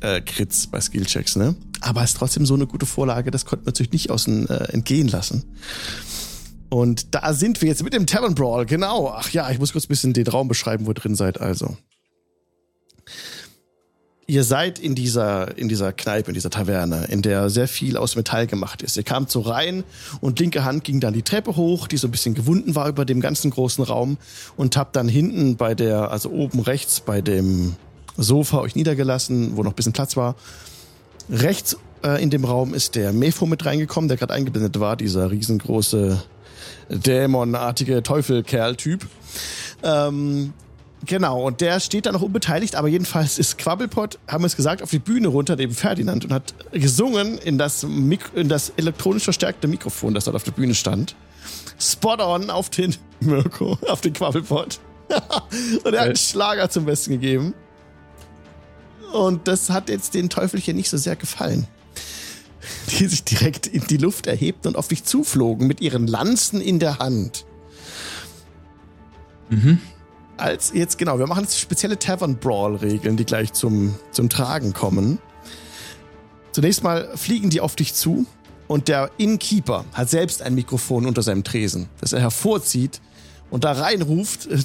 äh, 0.00 0.20
Crits 0.20 0.66
bei 0.66 0.80
Skillchecks, 0.80 1.36
ne? 1.36 1.54
Aber 1.80 2.02
es 2.02 2.10
ist 2.10 2.16
trotzdem 2.16 2.46
so 2.46 2.54
eine 2.54 2.66
gute 2.66 2.86
Vorlage, 2.86 3.30
das 3.30 3.44
konnte 3.44 3.64
man 3.64 3.72
natürlich 3.72 3.92
nicht 3.92 4.10
außen 4.10 4.48
äh, 4.48 4.54
entgehen 4.72 5.08
lassen. 5.08 5.44
Und 6.70 7.14
da 7.14 7.32
sind 7.32 7.62
wir 7.62 7.68
jetzt 7.68 7.82
mit 7.82 7.94
dem 7.94 8.06
Tavern 8.06 8.34
Brawl, 8.34 8.66
genau. 8.66 9.14
Ach 9.16 9.30
ja, 9.30 9.50
ich 9.50 9.58
muss 9.58 9.72
kurz 9.72 9.86
ein 9.86 9.88
bisschen 9.88 10.12
den 10.12 10.26
Raum 10.26 10.48
beschreiben, 10.48 10.86
wo 10.86 10.90
ihr 10.90 10.94
drin 10.94 11.14
seid, 11.14 11.40
also 11.40 11.76
ihr 14.28 14.44
seid 14.44 14.78
in 14.78 14.94
dieser, 14.94 15.56
in 15.56 15.68
dieser 15.68 15.92
Kneipe, 15.92 16.30
in 16.30 16.34
dieser 16.34 16.50
Taverne, 16.50 17.06
in 17.06 17.22
der 17.22 17.48
sehr 17.48 17.66
viel 17.66 17.96
aus 17.96 18.14
Metall 18.14 18.46
gemacht 18.46 18.82
ist. 18.82 18.96
Ihr 18.96 19.02
kamt 19.02 19.30
so 19.30 19.40
rein 19.40 19.84
und 20.20 20.38
linke 20.38 20.64
Hand 20.64 20.84
ging 20.84 21.00
dann 21.00 21.14
die 21.14 21.22
Treppe 21.22 21.56
hoch, 21.56 21.88
die 21.88 21.96
so 21.96 22.06
ein 22.06 22.10
bisschen 22.10 22.34
gewunden 22.34 22.74
war 22.74 22.88
über 22.88 23.06
dem 23.06 23.20
ganzen 23.20 23.50
großen 23.50 23.82
Raum 23.82 24.18
und 24.56 24.76
habt 24.76 24.94
dann 24.96 25.08
hinten 25.08 25.56
bei 25.56 25.74
der, 25.74 26.10
also 26.10 26.30
oben 26.30 26.60
rechts 26.60 27.00
bei 27.00 27.22
dem 27.22 27.74
Sofa 28.18 28.58
euch 28.58 28.76
niedergelassen, 28.76 29.56
wo 29.56 29.62
noch 29.62 29.72
ein 29.72 29.76
bisschen 29.76 29.94
Platz 29.94 30.16
war. 30.16 30.36
Rechts 31.30 31.76
äh, 32.04 32.22
in 32.22 32.30
dem 32.30 32.44
Raum 32.44 32.74
ist 32.74 32.94
der 32.94 33.12
Mefo 33.12 33.46
mit 33.46 33.64
reingekommen, 33.64 34.08
der 34.08 34.16
gerade 34.16 34.34
eingeblendet 34.34 34.80
war, 34.80 34.96
dieser 34.96 35.30
riesengroße 35.30 36.22
dämonartige 36.88 38.02
Teufelkerl-Typ. 38.02 39.06
Ähm, 39.82 40.52
Genau, 41.06 41.46
und 41.46 41.60
der 41.60 41.78
steht 41.80 42.06
da 42.06 42.12
noch 42.12 42.22
unbeteiligt, 42.22 42.74
aber 42.74 42.88
jedenfalls 42.88 43.38
ist 43.38 43.56
Quabbelpot, 43.58 44.18
haben 44.26 44.42
wir 44.42 44.46
es 44.46 44.56
gesagt, 44.56 44.82
auf 44.82 44.90
die 44.90 44.98
Bühne 44.98 45.28
runter 45.28 45.54
neben 45.54 45.72
Ferdinand 45.72 46.24
und 46.24 46.32
hat 46.32 46.54
gesungen 46.72 47.38
in 47.38 47.56
das, 47.56 47.84
Mik 47.84 48.32
in 48.34 48.48
das 48.48 48.72
elektronisch 48.76 49.24
verstärkte 49.24 49.68
Mikrofon, 49.68 50.14
das 50.14 50.24
dort 50.24 50.34
auf 50.36 50.42
der 50.42 50.50
Bühne 50.50 50.74
stand. 50.74 51.14
Spot 51.78 52.16
on 52.18 52.50
auf 52.50 52.70
den 52.70 52.96
Mirko, 53.20 53.78
auf 53.88 54.00
den 54.00 54.12
Quabbelpot. 54.12 54.80
und 55.84 55.94
er 55.94 56.00
hat 56.00 56.06
einen 56.08 56.16
Schlager 56.16 56.68
zum 56.68 56.84
Besten 56.84 57.12
gegeben. 57.12 57.54
Und 59.12 59.48
das 59.48 59.70
hat 59.70 59.88
jetzt 59.88 60.14
den 60.14 60.28
Teufelchen 60.28 60.76
nicht 60.76 60.90
so 60.90 60.96
sehr 60.96 61.16
gefallen. 61.16 61.66
Die 62.90 63.06
sich 63.06 63.24
direkt 63.24 63.66
in 63.66 63.86
die 63.86 63.96
Luft 63.96 64.26
erhebten 64.26 64.68
und 64.68 64.76
auf 64.76 64.88
dich 64.88 65.04
zuflogen 65.04 65.66
mit 65.66 65.80
ihren 65.80 66.06
Lanzen 66.06 66.60
in 66.60 66.78
der 66.78 66.98
Hand. 66.98 67.46
Mhm 69.48 69.80
als 70.38 70.72
jetzt, 70.72 70.98
genau, 70.98 71.18
wir 71.18 71.26
machen 71.26 71.44
jetzt 71.44 71.58
spezielle 71.58 71.98
Tavern 71.98 72.36
Brawl-Regeln, 72.36 73.16
die 73.16 73.24
gleich 73.24 73.52
zum, 73.52 73.94
zum 74.10 74.28
Tragen 74.28 74.72
kommen. 74.72 75.18
Zunächst 76.52 76.82
mal 76.82 77.10
fliegen 77.16 77.50
die 77.50 77.60
auf 77.60 77.76
dich 77.76 77.94
zu 77.94 78.26
und 78.66 78.88
der 78.88 79.10
Innkeeper 79.18 79.84
hat 79.92 80.10
selbst 80.10 80.42
ein 80.42 80.54
Mikrofon 80.54 81.06
unter 81.06 81.22
seinem 81.22 81.44
Tresen, 81.44 81.88
das 82.00 82.12
er 82.12 82.20
hervorzieht 82.20 83.00
und 83.50 83.64
da 83.64 83.72
reinruft, 83.72 84.46
äh, 84.46 84.58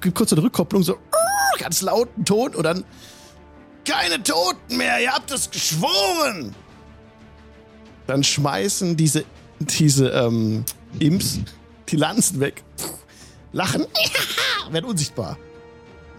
gibt 0.00 0.14
kurz 0.14 0.32
eine 0.32 0.42
Rückkopplung, 0.42 0.82
so 0.82 0.96
ganz 1.58 1.82
lauten 1.82 2.24
Ton 2.24 2.54
und 2.54 2.62
dann 2.64 2.84
keine 3.84 4.22
Toten 4.22 4.76
mehr, 4.76 5.00
ihr 5.00 5.12
habt 5.12 5.30
es 5.30 5.50
geschworen. 5.50 6.54
Dann 8.06 8.24
schmeißen 8.24 8.96
diese, 8.96 9.24
diese 9.58 10.08
ähm, 10.08 10.64
Imps 10.98 11.40
die 11.88 11.96
Lanzen 11.96 12.40
weg 12.40 12.62
lachen, 13.52 13.84
werden 14.70 14.86
unsichtbar. 14.86 15.38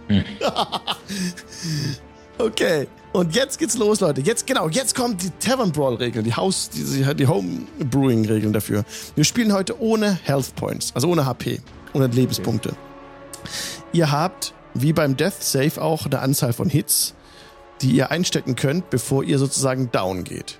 Hm. 0.07 0.23
okay. 2.38 2.88
Und 3.11 3.35
jetzt 3.35 3.59
geht's 3.59 3.77
los, 3.77 3.99
Leute. 3.99 4.21
Jetzt, 4.21 4.47
genau, 4.47 4.69
jetzt 4.69 4.95
kommt 4.95 5.21
die 5.21 5.29
Tavern 5.39 5.71
Brawl 5.71 5.95
Regeln, 5.95 6.25
die 6.25 6.33
Haus, 6.33 6.69
die, 6.69 7.15
die 7.15 7.27
Home 7.27 7.67
Brewing 7.79 8.25
Regeln 8.25 8.53
dafür. 8.53 8.85
Wir 9.13 9.23
spielen 9.23 9.53
heute 9.53 9.79
ohne 9.79 10.17
Health 10.23 10.55
Points, 10.55 10.91
also 10.95 11.09
ohne 11.09 11.25
HP, 11.25 11.61
ohne 11.93 12.07
Lebenspunkte. 12.07 12.69
Okay. 12.69 12.77
Ihr 13.93 14.11
habt, 14.11 14.53
wie 14.73 14.93
beim 14.93 15.15
Death 15.15 15.43
Save, 15.43 15.79
auch 15.79 16.07
eine 16.07 16.19
Anzahl 16.19 16.53
von 16.53 16.69
Hits, 16.69 17.13
die 17.83 17.91
ihr 17.91 18.11
einstecken 18.11 18.55
könnt, 18.55 18.89
bevor 18.89 19.23
ihr 19.23 19.37
sozusagen 19.37 19.91
down 19.91 20.23
geht. 20.23 20.59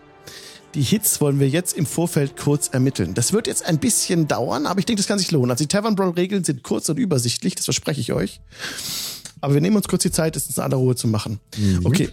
Die 0.76 0.82
Hits 0.82 1.22
wollen 1.22 1.40
wir 1.40 1.48
jetzt 1.48 1.78
im 1.78 1.86
Vorfeld 1.86 2.36
kurz 2.36 2.68
ermitteln. 2.68 3.14
Das 3.14 3.32
wird 3.32 3.48
jetzt 3.48 3.64
ein 3.66 3.78
bisschen 3.78 4.28
dauern, 4.28 4.66
aber 4.66 4.80
ich 4.80 4.86
denke, 4.86 5.00
das 5.00 5.08
kann 5.08 5.20
sich 5.20 5.32
lohnen. 5.32 5.52
Also 5.52 5.64
die 5.64 5.68
Tavern 5.68 5.96
Brawl 5.96 6.12
Regeln 6.12 6.44
sind 6.44 6.64
kurz 6.64 6.90
und 6.90 6.98
übersichtlich, 6.98 7.56
das 7.56 7.66
verspreche 7.66 8.02
ich 8.02 8.12
euch. 8.12 8.42
Aber 9.40 9.54
wir 9.54 9.62
nehmen 9.62 9.76
uns 9.76 9.88
kurz 9.88 10.04
die 10.04 10.12
Zeit, 10.12 10.36
das 10.36 10.48
in 10.48 10.64
aller 10.64 10.78
Ruhe 10.78 10.96
zu 10.96 11.08
machen. 11.08 11.40
Mhm. 11.58 11.86
Okay. 11.86 12.10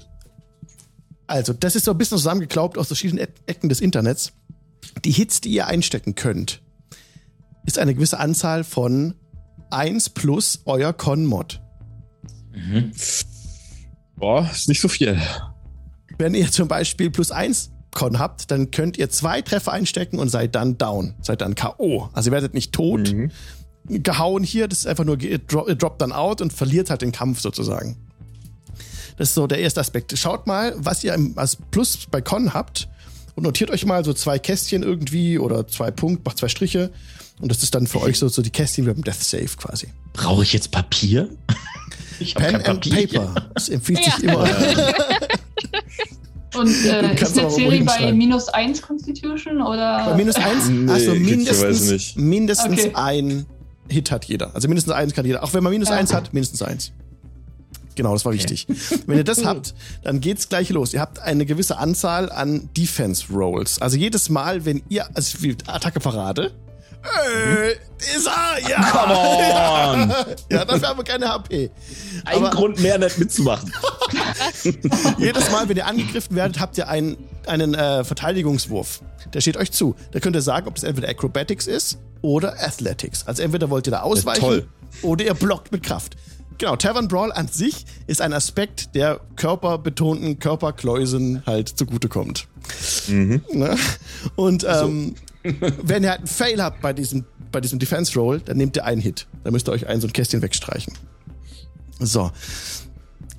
Also, 1.27 1.53
das 1.53 1.77
ist 1.77 1.85
so 1.85 1.93
ein 1.93 1.99
bisschen 1.99 2.19
zusammengeklaubt 2.19 2.77
aus 2.77 2.89
verschiedenen 2.89 3.29
Ecken 3.47 3.69
des 3.69 3.81
Internets. 3.81 4.33
Die 5.05 5.13
Hits, 5.13 5.41
die 5.41 5.51
ihr 5.51 5.69
einstecken 5.69 6.17
könnt, 6.17 6.61
ist 7.67 7.79
eine 7.79 7.95
gewisse 7.95 8.19
Anzahl 8.19 8.65
von 8.65 9.15
1 9.71 10.11
plus 10.11 10.63
euer 10.65 10.93
Con-Mod. 10.93 11.61
Mhm. 12.53 12.91
Boah, 14.21 14.49
ist 14.53 14.69
nicht 14.69 14.81
so 14.81 14.89
viel. 14.89 15.19
Wenn 16.19 16.35
ihr 16.35 16.51
zum 16.53 16.69
Beispiel 16.69 17.11
plus 17.11 17.31
1 17.31 17.71
Con 17.93 18.19
habt, 18.19 18.51
dann 18.51 18.71
könnt 18.71 18.99
ihr 18.99 19.11
zwei 19.11 19.41
Treffer 19.41 19.73
einstecken 19.73 20.19
und 20.19 20.29
seid 20.29 20.55
dann 20.55 20.79
down, 20.79 21.15
seid 21.23 21.41
dann 21.41 21.55
K.O. 21.55 22.09
Also 22.13 22.29
ihr 22.29 22.33
werdet 22.33 22.55
nicht 22.55 22.73
tot 22.73 23.13
mhm. 23.13 23.33
gehauen 23.89 24.45
hier, 24.45 24.69
das 24.69 24.81
ist 24.81 24.87
einfach 24.87 25.05
nur, 25.05 25.21
ihr 25.21 25.39
droppt 25.39 26.01
dann 26.01 26.13
out 26.13 26.41
und 26.41 26.53
verliert 26.53 26.91
halt 26.91 27.03
den 27.03 27.13
Kampf 27.13 27.41
sozusagen. 27.41 27.97
Das 29.17 29.31
ist 29.31 29.35
so 29.35 29.47
der 29.47 29.59
erste 29.59 29.81
Aspekt. 29.81 30.17
Schaut 30.17 30.47
mal, 30.47 30.75
was 30.77 31.03
ihr 31.03 31.19
als 31.37 31.57
Plus 31.57 32.07
bei 32.11 32.21
Con 32.21 32.55
habt 32.55 32.89
und 33.35 33.43
notiert 33.43 33.71
euch 33.71 33.85
mal 33.85 34.05
so 34.05 34.13
zwei 34.13 34.39
Kästchen 34.39 34.83
irgendwie 34.83 35.39
oder 35.39 35.67
zwei 35.67 35.91
Punkte, 35.91 36.23
macht 36.27 36.39
zwei 36.39 36.49
Striche 36.49 36.91
und 37.41 37.51
das 37.51 37.63
ist 37.63 37.75
dann 37.75 37.87
für 37.87 38.03
euch 38.03 38.19
so, 38.19 38.29
so 38.29 38.43
die 38.43 38.51
Kästchen 38.51 38.87
wie 38.87 38.93
beim 38.93 39.03
Death 39.03 39.23
Save 39.23 39.49
quasi. 39.57 39.89
Brauche 40.13 40.43
ich 40.43 40.53
jetzt 40.53 40.71
Papier? 40.71 41.29
Ich 42.21 42.35
Pen 42.35 42.57
and 42.57 42.91
Paper. 42.91 43.35
Das 43.55 43.69
empfiehlt 43.69 44.07
ja. 44.07 44.13
sich 44.13 44.25
immer. 44.25 44.49
Und 46.55 46.85
äh, 46.85 47.15
ist 47.15 47.37
der 47.37 47.51
Serie 47.51 47.85
bei 47.85 48.13
minus 48.13 48.49
1 48.49 48.83
Constitution 48.83 49.63
oder? 49.63 50.05
Bei 50.05 50.15
minus 50.17 50.35
1? 50.35 50.69
Nee, 50.69 50.93
Achso, 50.93 51.15
mindestens, 51.15 52.17
mindestens 52.17 52.81
okay. 52.81 52.93
ein 52.95 53.47
Hit 53.89 54.11
hat 54.11 54.25
jeder. 54.25 54.55
Also 54.55 54.69
mindestens 54.69 54.93
eins 54.95 55.15
kann 55.15 55.25
jeder. 55.27 55.43
Auch 55.43 55.53
wenn 55.53 55.63
man 55.63 55.73
minus 55.73 55.91
eins 55.91 56.13
hat, 56.13 56.33
mindestens 56.33 56.63
eins. 56.63 56.93
Genau, 57.97 58.13
das 58.13 58.25
war 58.25 58.33
okay. 58.33 58.41
wichtig. 58.41 58.67
Wenn 59.07 59.19
ihr 59.19 59.25
das 59.25 59.45
habt, 59.45 59.75
dann 60.03 60.21
geht's 60.21 60.49
gleich 60.49 60.71
los. 60.71 60.95
Ihr 60.95 61.01
habt 61.01 61.19
eine 61.19 61.45
gewisse 61.45 61.77
Anzahl 61.77 62.31
an 62.31 62.71
Defense 62.77 63.27
Rolls. 63.33 63.81
Also 63.83 63.97
jedes 63.97 64.31
Mal, 64.31 64.65
wenn 64.65 64.83
ihr, 64.89 65.09
also 65.15 65.37
Attacke 65.67 66.01
Parade, 66.01 66.53
äh, 67.03 67.73
ist 67.99 68.27
er, 68.27 68.69
ja. 68.69 68.83
Come 68.91 69.17
on. 69.17 70.11
ja, 70.51 70.65
dafür 70.65 70.89
haben 70.89 70.99
wir 70.99 71.05
keine 71.05 71.29
HP. 71.29 71.71
Ein 72.25 72.37
Aber 72.39 72.51
Grund 72.51 72.81
mehr, 72.81 72.99
nicht 72.99 73.19
mitzumachen. 73.19 73.73
jedes 75.19 75.51
Mal, 75.51 75.69
wenn 75.69 75.77
ihr 75.77 75.87
angegriffen 75.87 76.37
werdet, 76.37 76.61
habt 76.61 76.77
ihr 76.79 76.89
einen, 76.89 77.17
einen 77.47 77.75
äh, 77.75 78.05
Verteidigungswurf. 78.05 79.01
Der 79.33 79.41
steht 79.41 79.57
euch 79.57 79.73
zu. 79.73 79.95
Da 80.13 80.21
könnt 80.21 80.37
ihr 80.37 80.43
sagen, 80.43 80.69
ob 80.69 80.75
das 80.75 80.85
entweder 80.85 81.09
Acrobatics 81.09 81.67
ist 81.67 81.99
oder 82.23 82.55
Athletics. 82.63 83.27
Also 83.27 83.43
entweder 83.43 83.71
wollt 83.71 83.87
ihr 83.87 83.93
da 83.93 84.03
ausweichen 84.03 84.51
ja, 84.53 84.63
oder 85.03 85.25
ihr 85.25 85.35
blockt 85.35 85.73
mit 85.73 85.83
Kraft. 85.83 86.17
Genau, 86.59 86.77
Tavern 86.77 87.09
Brawl 87.09 87.33
an 87.33 87.49
sich 87.49 87.87
ist 88.07 88.21
ein 88.21 88.35
Aspekt, 88.35 88.95
der 88.95 89.21
körperbetonten 89.37 90.39
Körperkläusen 90.39 91.43
halt 91.47 91.71
zugutekommt. 91.71 92.49
Mhm. 93.09 93.41
Ne? 93.51 93.77
Und 94.37 94.65
ähm, 94.65 95.15
so. 95.17 95.30
wenn 95.83 96.03
ihr 96.03 96.11
halt 96.11 96.21
einen 96.21 96.27
Fail 96.27 96.63
habt 96.63 96.81
bei 96.81 96.93
diesem, 96.93 97.25
bei 97.51 97.61
diesem 97.61 97.79
Defense 97.79 98.19
Roll, 98.19 98.41
dann 98.41 98.57
nehmt 98.57 98.77
ihr 98.77 98.85
einen 98.85 99.01
Hit. 99.01 99.27
Dann 99.45 99.53
müsst 99.53 99.69
ihr 99.69 99.73
euch 99.73 99.87
ein 99.87 100.01
so 100.01 100.07
ein 100.07 100.13
Kästchen 100.13 100.43
wegstreichen. 100.43 100.93
So. 101.99 102.31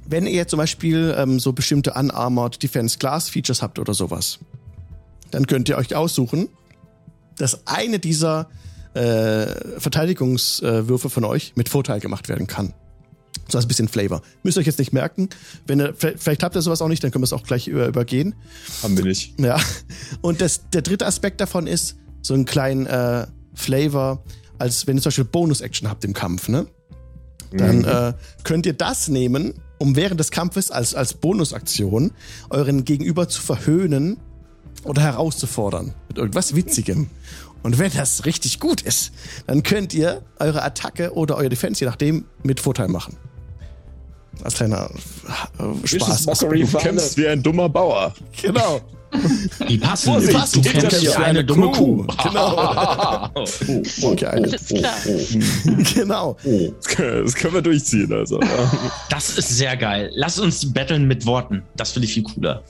Wenn 0.07 0.27
ihr 0.27 0.47
zum 0.47 0.57
Beispiel 0.57 1.15
ähm, 1.17 1.39
so 1.39 1.53
bestimmte 1.53 1.93
Unarmored 1.93 2.61
Defense 2.61 2.97
Glass 2.97 3.29
Features 3.29 3.61
habt 3.61 3.79
oder 3.79 3.93
sowas, 3.93 4.39
dann 5.31 5.47
könnt 5.47 5.69
ihr 5.69 5.77
euch 5.77 5.95
aussuchen, 5.95 6.49
dass 7.37 7.65
eine 7.65 7.99
dieser 7.99 8.49
äh, 8.93 9.79
Verteidigungswürfe 9.79 11.09
von 11.09 11.23
euch 11.23 11.53
mit 11.55 11.69
Vorteil 11.69 11.99
gemacht 12.01 12.27
werden 12.27 12.47
kann. 12.47 12.73
So 13.47 13.57
ein 13.57 13.67
bisschen 13.67 13.87
Flavor. 13.87 14.21
Müsst 14.43 14.57
ihr 14.57 14.61
euch 14.61 14.67
jetzt 14.67 14.79
nicht 14.79 14.93
merken. 14.93 15.29
Wenn 15.67 15.81
ihr, 15.81 15.93
vielleicht 15.95 16.43
habt 16.43 16.55
ihr 16.55 16.61
sowas 16.61 16.81
auch 16.81 16.87
nicht, 16.87 17.03
dann 17.03 17.11
können 17.11 17.21
wir 17.21 17.25
es 17.25 17.33
auch 17.33 17.43
gleich 17.43 17.67
über, 17.67 17.87
übergehen. 17.87 18.35
Haben 18.81 18.97
wir 18.97 19.03
nicht. 19.03 19.39
Ja. 19.39 19.59
Und 20.21 20.41
das, 20.41 20.69
der 20.69 20.81
dritte 20.81 21.05
Aspekt 21.05 21.41
davon 21.41 21.67
ist 21.67 21.97
so 22.21 22.33
ein 22.33 22.45
kleinen 22.45 22.85
äh, 22.85 23.27
Flavor, 23.53 24.23
als 24.57 24.87
wenn 24.87 24.97
ihr 24.97 25.01
zum 25.01 25.09
Beispiel 25.09 25.25
Bonus-Action 25.25 25.89
habt 25.89 26.05
im 26.05 26.13
Kampf, 26.13 26.47
ne? 26.47 26.67
Dann 27.51 27.79
mhm. 27.79 27.85
äh, 27.85 28.13
könnt 28.43 28.65
ihr 28.65 28.73
das 28.73 29.09
nehmen, 29.09 29.55
um 29.77 29.95
während 29.95 30.19
des 30.19 30.31
Kampfes 30.31 30.71
als, 30.71 30.95
als 30.95 31.13
Bonusaktion 31.15 32.11
euren 32.49 32.85
Gegenüber 32.85 33.27
zu 33.27 33.41
verhöhnen 33.41 34.17
oder 34.83 35.01
herauszufordern. 35.01 35.93
Mit 36.07 36.17
irgendwas 36.17 36.55
Witzigem. 36.55 37.09
Und 37.63 37.77
wenn 37.77 37.91
das 37.91 38.25
richtig 38.25 38.59
gut 38.59 38.81
ist, 38.81 39.11
dann 39.47 39.63
könnt 39.63 39.93
ihr 39.93 40.21
eure 40.39 40.63
Attacke 40.63 41.13
oder 41.13 41.37
euer 41.37 41.49
Defense, 41.49 41.79
je 41.79 41.89
nachdem, 41.89 42.25
mit 42.43 42.59
Vorteil 42.59 42.87
machen. 42.87 43.17
Als 44.43 44.55
kleiner 44.55 44.89
äh, 45.59 45.87
Spaß. 45.87 46.25
Du 46.25 46.77
kämpfst 46.77 47.17
wie 47.17 47.27
ein 47.27 47.43
dummer 47.43 47.69
Bauer. 47.69 48.13
Genau. 48.41 48.81
Die 49.67 49.77
passen, 49.77 50.21
die 50.21 50.31
passen. 50.31 50.61
Du 50.61 50.69
kämpfst 50.69 51.03
wie 51.03 51.13
eine 51.15 51.43
dumme 51.43 51.69
Kuh. 51.71 52.05
Genau. 52.23 53.29
oh, 53.35 53.45
okay, 54.03 54.25
Alles 54.25 54.67
klar. 54.67 54.95
genau. 55.93 56.37
Das 56.43 57.35
können 57.35 57.53
wir 57.53 57.61
durchziehen. 57.61 58.11
Also. 58.13 58.39
Das 59.09 59.37
ist 59.37 59.49
sehr 59.49 59.75
geil. 59.75 60.11
Lass 60.15 60.39
uns 60.39 60.73
battlen 60.73 61.07
mit 61.07 61.25
Worten. 61.25 61.61
Das 61.75 61.91
finde 61.91 62.07
ich 62.07 62.13
viel 62.13 62.23
cooler. 62.23 62.63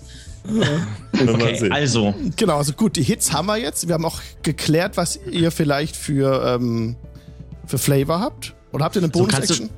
Okay, 1.14 1.70
also. 1.70 2.16
Genau, 2.36 2.58
also 2.58 2.74
gut, 2.74 2.96
die 2.96 3.04
Hits 3.04 3.32
haben 3.32 3.46
wir 3.46 3.58
jetzt. 3.58 3.88
Wir 3.88 3.94
haben 3.94 4.06
auch 4.06 4.20
geklärt, 4.42 4.98
was 4.98 5.20
ihr 5.30 5.52
vielleicht 5.52 5.96
für, 5.96 6.56
ähm, 6.56 6.96
für 7.68 7.78
Flavor 7.78 8.20
habt. 8.20 8.56
Oder 8.72 8.86
habt 8.86 8.96
ihr 8.96 9.02
eine 9.02 9.10
Bonus-Action? 9.10 9.68
So 9.68 9.74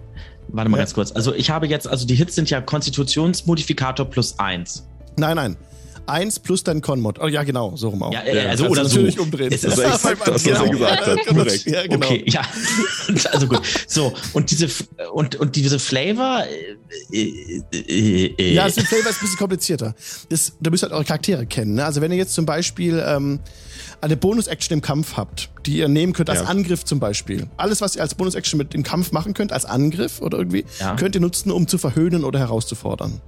warte 0.49 0.69
mal 0.69 0.77
ja. 0.77 0.83
ganz 0.83 0.93
kurz. 0.93 1.11
Also 1.11 1.33
ich 1.33 1.49
habe 1.49 1.67
jetzt, 1.67 1.87
also 1.87 2.05
die 2.05 2.15
Hits 2.15 2.35
sind 2.35 2.49
ja 2.49 2.61
Konstitutionsmodifikator 2.61 4.09
plus 4.09 4.39
1. 4.39 4.87
Nein, 5.17 5.35
nein. 5.35 5.57
1 6.05 6.39
plus 6.39 6.63
dein 6.63 6.81
Con-Mod. 6.81 7.19
Oh 7.19 7.27
ja, 7.27 7.43
genau, 7.43 7.75
so 7.75 7.89
rum 7.89 8.03
auch. 8.03 8.13
Ja, 8.13 8.23
äh, 8.23 8.47
also, 8.47 8.67
oder 8.67 8.85
so. 8.85 8.97
natürlich 8.97 9.19
umdrehen. 9.19 9.51
Es 9.51 9.63
ist 9.63 9.77
das 9.77 10.03
exakt 10.03 10.27
das, 10.27 10.45
was 10.45 10.45
er 10.45 10.69
gesagt 10.69 11.07
hat. 11.07 11.25
Korrekt. 11.27 11.65
Ja, 11.65 11.83
genau. 11.83 12.05
Okay, 12.05 12.23
ja. 12.27 12.41
also 13.31 13.47
gut. 13.47 13.61
So, 13.87 14.13
und 14.33 14.51
diese, 14.51 14.67
und, 15.13 15.35
und 15.35 15.55
diese 15.55 15.79
Flavor. 15.79 16.43
Äh, 17.11 17.63
äh, 17.71 18.35
äh, 18.37 18.53
ja, 18.53 18.65
das 18.65 18.75
Flavor 18.75 19.09
ist 19.09 19.17
ein 19.17 19.21
bisschen 19.21 19.37
komplizierter. 19.37 19.95
Das, 20.29 20.53
da 20.59 20.69
müsst 20.69 20.83
ihr 20.83 20.87
halt 20.87 20.93
eure 20.93 21.05
Charaktere 21.05 21.45
kennen. 21.45 21.75
Ne? 21.75 21.85
Also, 21.85 22.01
wenn 22.01 22.11
ihr 22.11 22.17
jetzt 22.17 22.33
zum 22.33 22.45
Beispiel 22.45 23.03
ähm, 23.05 23.39
eine 24.01 24.17
Bonus-Action 24.17 24.75
im 24.75 24.81
Kampf 24.81 25.15
habt, 25.15 25.49
die 25.65 25.77
ihr 25.77 25.87
nehmen 25.87 26.13
könnt 26.13 26.29
als 26.29 26.41
ja. 26.41 26.45
Angriff 26.47 26.83
zum 26.83 26.99
Beispiel. 26.99 27.47
Alles, 27.57 27.81
was 27.81 27.95
ihr 27.95 28.01
als 28.01 28.15
Bonus-Action 28.15 28.57
mit 28.57 28.73
im 28.75 28.83
Kampf 28.83 29.11
machen 29.11 29.33
könnt, 29.33 29.53
als 29.53 29.65
Angriff 29.65 30.21
oder 30.21 30.37
irgendwie, 30.37 30.65
ja. 30.79 30.95
könnt 30.95 31.15
ihr 31.15 31.21
nutzen, 31.21 31.51
um 31.51 31.67
zu 31.67 31.77
verhöhnen 31.77 32.23
oder 32.25 32.39
herauszufordern. 32.39 33.21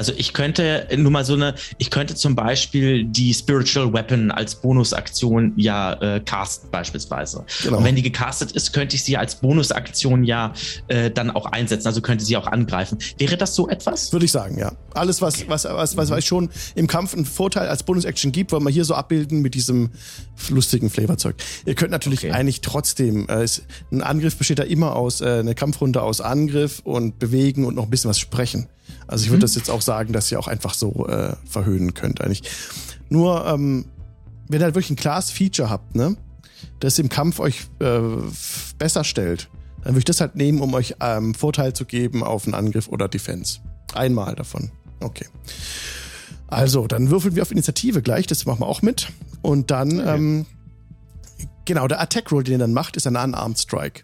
Also 0.00 0.14
ich 0.16 0.32
könnte 0.32 0.88
nur 0.96 1.10
mal 1.10 1.26
so 1.26 1.34
eine, 1.34 1.54
ich 1.76 1.90
könnte 1.90 2.14
zum 2.14 2.34
Beispiel 2.34 3.04
die 3.04 3.34
Spiritual 3.34 3.92
Weapon 3.92 4.30
als 4.30 4.54
Bonusaktion 4.54 5.52
ja 5.56 5.92
äh, 5.92 6.20
casten 6.20 6.70
beispielsweise. 6.70 7.44
Genau. 7.62 7.76
Und 7.76 7.84
wenn 7.84 7.96
die 7.96 8.02
gecastet 8.02 8.52
ist, 8.52 8.72
könnte 8.72 8.96
ich 8.96 9.04
sie 9.04 9.18
als 9.18 9.34
Bonusaktion 9.34 10.24
ja 10.24 10.54
äh, 10.88 11.10
dann 11.10 11.30
auch 11.30 11.44
einsetzen, 11.44 11.86
also 11.86 12.00
könnte 12.00 12.24
sie 12.24 12.38
auch 12.38 12.46
angreifen. 12.46 12.96
Wäre 13.18 13.36
das 13.36 13.54
so 13.54 13.68
etwas? 13.68 14.10
Würde 14.10 14.24
ich 14.24 14.32
sagen, 14.32 14.56
ja. 14.58 14.72
Alles, 14.94 15.20
was, 15.20 15.46
was, 15.50 15.66
was, 15.66 15.98
was, 15.98 16.08
was 16.08 16.24
schon 16.24 16.48
im 16.76 16.86
Kampf 16.86 17.12
einen 17.12 17.26
Vorteil 17.26 17.68
als 17.68 17.82
Bonus-Action 17.82 18.32
gibt, 18.32 18.52
wollen 18.52 18.64
wir 18.64 18.70
hier 18.70 18.86
so 18.86 18.94
abbilden 18.94 19.42
mit 19.42 19.52
diesem 19.52 19.90
lustigen 20.48 20.88
Flavorzeug. 20.88 21.36
Ihr 21.66 21.74
könnt 21.74 21.90
natürlich 21.90 22.20
okay. 22.20 22.32
eigentlich 22.32 22.62
trotzdem, 22.62 23.28
äh, 23.28 23.46
ein 23.92 24.00
Angriff 24.00 24.38
besteht 24.38 24.60
ja 24.60 24.64
immer 24.64 24.96
aus, 24.96 25.20
äh, 25.20 25.40
eine 25.40 25.54
Kampfrunde 25.54 26.00
aus 26.00 26.22
Angriff 26.22 26.80
und 26.84 27.18
Bewegen 27.18 27.66
und 27.66 27.74
noch 27.74 27.84
ein 27.84 27.90
bisschen 27.90 28.08
was 28.08 28.18
sprechen. 28.18 28.66
Also 29.10 29.24
ich 29.24 29.30
würde 29.30 29.38
mhm. 29.38 29.42
das 29.42 29.54
jetzt 29.56 29.70
auch 29.70 29.82
sagen, 29.82 30.12
dass 30.12 30.30
ihr 30.30 30.38
auch 30.38 30.46
einfach 30.46 30.72
so 30.72 31.06
äh, 31.08 31.34
verhöhnen 31.44 31.94
könnt 31.94 32.20
eigentlich. 32.20 32.44
Nur, 33.08 33.44
ähm, 33.44 33.86
wenn 34.48 34.60
ihr 34.60 34.64
halt 34.64 34.76
wirklich 34.76 34.90
ein 34.90 34.96
klares 34.96 35.32
Feature 35.32 35.68
habt, 35.68 35.96
ne, 35.96 36.16
das 36.78 36.98
im 36.98 37.08
Kampf 37.08 37.40
euch 37.40 37.66
äh, 37.80 38.00
besser 38.78 39.02
stellt, 39.02 39.50
dann 39.82 39.92
würde 39.92 40.00
ich 40.00 40.04
das 40.04 40.20
halt 40.20 40.36
nehmen, 40.36 40.60
um 40.60 40.72
euch 40.74 40.94
ähm, 41.00 41.34
Vorteil 41.34 41.72
zu 41.72 41.86
geben 41.86 42.22
auf 42.22 42.44
einen 42.44 42.54
Angriff 42.54 42.86
oder 42.86 43.08
Defense. 43.08 43.58
Einmal 43.94 44.36
davon. 44.36 44.70
Okay. 45.00 45.26
Also, 46.46 46.86
dann 46.86 47.10
würfeln 47.10 47.34
wir 47.34 47.42
auf 47.42 47.50
Initiative 47.50 48.02
gleich, 48.02 48.26
das 48.26 48.46
machen 48.46 48.60
wir 48.60 48.66
auch 48.66 48.82
mit. 48.82 49.08
Und 49.42 49.72
dann, 49.72 50.00
okay. 50.00 50.14
ähm, 50.16 50.46
genau, 51.64 51.88
der 51.88 52.00
Attack-Roll, 52.00 52.44
den 52.44 52.52
ihr 52.52 52.58
dann 52.58 52.72
macht, 52.72 52.96
ist 52.96 53.06
ein 53.08 53.16
Unarmed 53.16 53.58
Strike. 53.58 54.02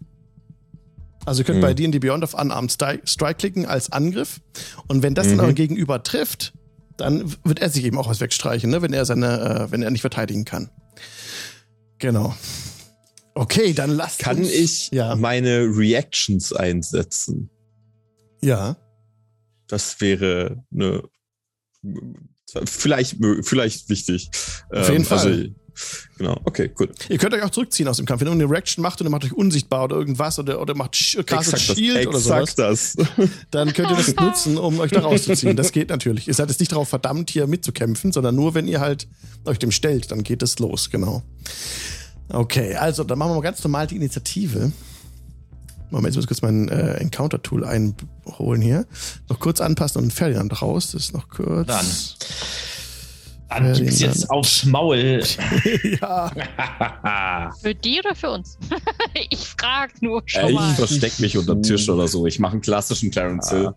Also 1.26 1.42
ihr 1.42 1.44
könnt 1.44 1.58
mhm. 1.58 1.62
bei 1.62 1.74
D&D 1.74 1.98
Beyond 1.98 2.24
auf 2.24 2.34
Unarmed 2.34 2.72
Strike 2.72 3.34
klicken 3.34 3.66
als 3.66 3.92
Angriff. 3.92 4.40
Und 4.86 5.02
wenn 5.02 5.14
das 5.14 5.26
mhm. 5.26 5.38
dann 5.38 5.46
euer 5.46 5.52
Gegenüber 5.52 6.02
trifft, 6.02 6.54
dann 6.96 7.34
wird 7.44 7.58
er 7.58 7.68
sich 7.68 7.84
eben 7.84 7.98
auch 7.98 8.08
was 8.08 8.20
wegstreichen, 8.20 8.70
ne? 8.70 8.80
wenn 8.80 8.92
er 8.92 9.04
seine, 9.04 9.66
äh, 9.66 9.70
wenn 9.70 9.82
er 9.82 9.90
nicht 9.90 10.00
verteidigen 10.00 10.44
kann. 10.44 10.70
Genau. 11.98 12.34
Okay, 13.34 13.74
dann 13.74 13.90
lasst 13.90 14.20
Kann 14.20 14.38
uns, 14.38 14.50
ich 14.50 14.90
ja. 14.92 15.14
meine 15.14 15.64
Reactions 15.64 16.54
einsetzen? 16.54 17.50
Ja. 18.40 18.76
Das 19.66 20.00
wäre 20.00 20.64
eine 20.72 21.02
vielleicht 22.64 23.16
vielleicht 23.42 23.88
wichtig. 23.88 24.30
Auf 24.70 24.88
jeden 24.88 25.02
ähm, 25.02 25.04
Fall. 25.04 25.18
Also, 25.18 25.50
Genau, 26.18 26.40
okay, 26.44 26.68
gut. 26.68 26.90
Ihr 27.08 27.18
könnt 27.18 27.34
euch 27.34 27.42
auch 27.42 27.50
zurückziehen 27.50 27.88
aus 27.88 27.98
dem 27.98 28.06
Kampf. 28.06 28.20
Wenn 28.20 28.28
ihr 28.28 28.32
eine 28.32 28.50
Reaction 28.50 28.82
macht 28.82 29.00
und 29.00 29.06
ihr 29.06 29.10
macht 29.10 29.24
euch 29.24 29.32
unsichtbar 29.32 29.84
oder 29.84 29.96
irgendwas 29.96 30.38
oder, 30.38 30.60
oder 30.60 30.74
macht 30.74 30.92
Castle 31.26 31.58
Shield 31.58 31.98
das, 31.98 32.06
oder 32.06 32.18
sowas, 32.18 32.54
das. 32.54 32.96
dann 33.50 33.72
könnt 33.72 33.90
ihr 33.90 33.96
das 33.96 34.14
nutzen, 34.20 34.58
um 34.58 34.80
euch 34.80 34.90
da 34.90 35.00
rauszuziehen. 35.00 35.56
Das 35.56 35.72
geht 35.72 35.90
natürlich. 35.90 36.28
Ihr 36.28 36.34
seid 36.34 36.48
jetzt 36.48 36.60
nicht 36.60 36.72
darauf 36.72 36.88
verdammt, 36.88 37.30
hier 37.30 37.46
mitzukämpfen, 37.46 38.12
sondern 38.12 38.34
nur, 38.34 38.54
wenn 38.54 38.68
ihr 38.68 38.80
halt 38.80 39.06
euch 39.44 39.58
dem 39.58 39.70
stellt, 39.70 40.10
dann 40.10 40.22
geht 40.22 40.42
es 40.42 40.58
los, 40.58 40.90
genau. 40.90 41.22
Okay, 42.28 42.74
also 42.74 43.04
dann 43.04 43.18
machen 43.18 43.30
wir 43.30 43.36
mal 43.36 43.42
ganz 43.42 43.62
normal 43.62 43.86
die 43.86 43.96
Initiative. 43.96 44.72
Moment, 45.90 46.06
jetzt 46.06 46.16
muss 46.16 46.24
ich 46.24 46.28
kurz 46.28 46.42
mein 46.42 46.68
äh, 46.68 46.94
Encounter-Tool 46.94 47.64
einholen 47.64 48.60
hier. 48.60 48.86
Noch 49.28 49.38
kurz 49.38 49.60
anpassen 49.60 50.02
und 50.02 50.12
Ferdinand 50.12 50.60
raus. 50.60 50.90
Das 50.92 51.04
ist 51.04 51.12
noch 51.12 51.28
kurz. 51.28 51.68
Dann. 51.68 51.86
Dann 53.48 53.72
gibt's 53.72 54.00
jetzt 54.00 54.28
aufs 54.30 54.64
Maul. 54.64 55.22
ja. 56.00 56.32
für 57.62 57.74
die 57.74 58.00
oder 58.00 58.14
für 58.14 58.30
uns? 58.30 58.58
ich 59.30 59.38
frag 59.38 60.02
nur 60.02 60.22
schon 60.26 60.50
äh, 60.50 60.52
mal. 60.52 60.70
Ich 60.70 60.76
versteck 60.76 61.18
mich 61.20 61.38
unter 61.38 61.54
dem 61.54 61.62
Tisch 61.62 61.88
oder 61.88 62.08
so. 62.08 62.26
Ich 62.26 62.38
mache 62.38 62.52
einen 62.52 62.60
klassischen 62.60 63.10
Clarence 63.10 63.50
Hill. 63.50 63.72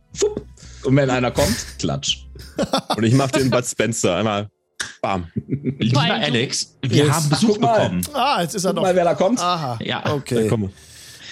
Und 0.83 0.95
wenn 0.95 1.09
einer 1.09 1.31
kommt, 1.31 1.55
klatsch. 1.77 2.25
Und 2.95 3.03
ich 3.03 3.13
mache 3.13 3.33
den 3.33 3.49
Bud 3.49 3.65
Spencer 3.65 4.15
einmal. 4.15 4.49
Bam. 5.01 5.27
Lieber 5.47 6.01
Alex, 6.01 6.77
wir 6.81 7.05
yes. 7.05 7.11
haben 7.11 7.29
Besuch 7.29 7.57
bekommen. 7.57 8.05
Ah, 8.13 8.41
jetzt 8.41 8.55
ist 8.55 8.65
er 8.65 8.73
Guck 8.73 8.83
mal, 8.83 8.95
wer 8.95 9.03
da 9.03 9.13
kommt. 9.13 9.39
Aha. 9.39 9.77
Ja. 9.81 10.13
Okay. 10.13 10.49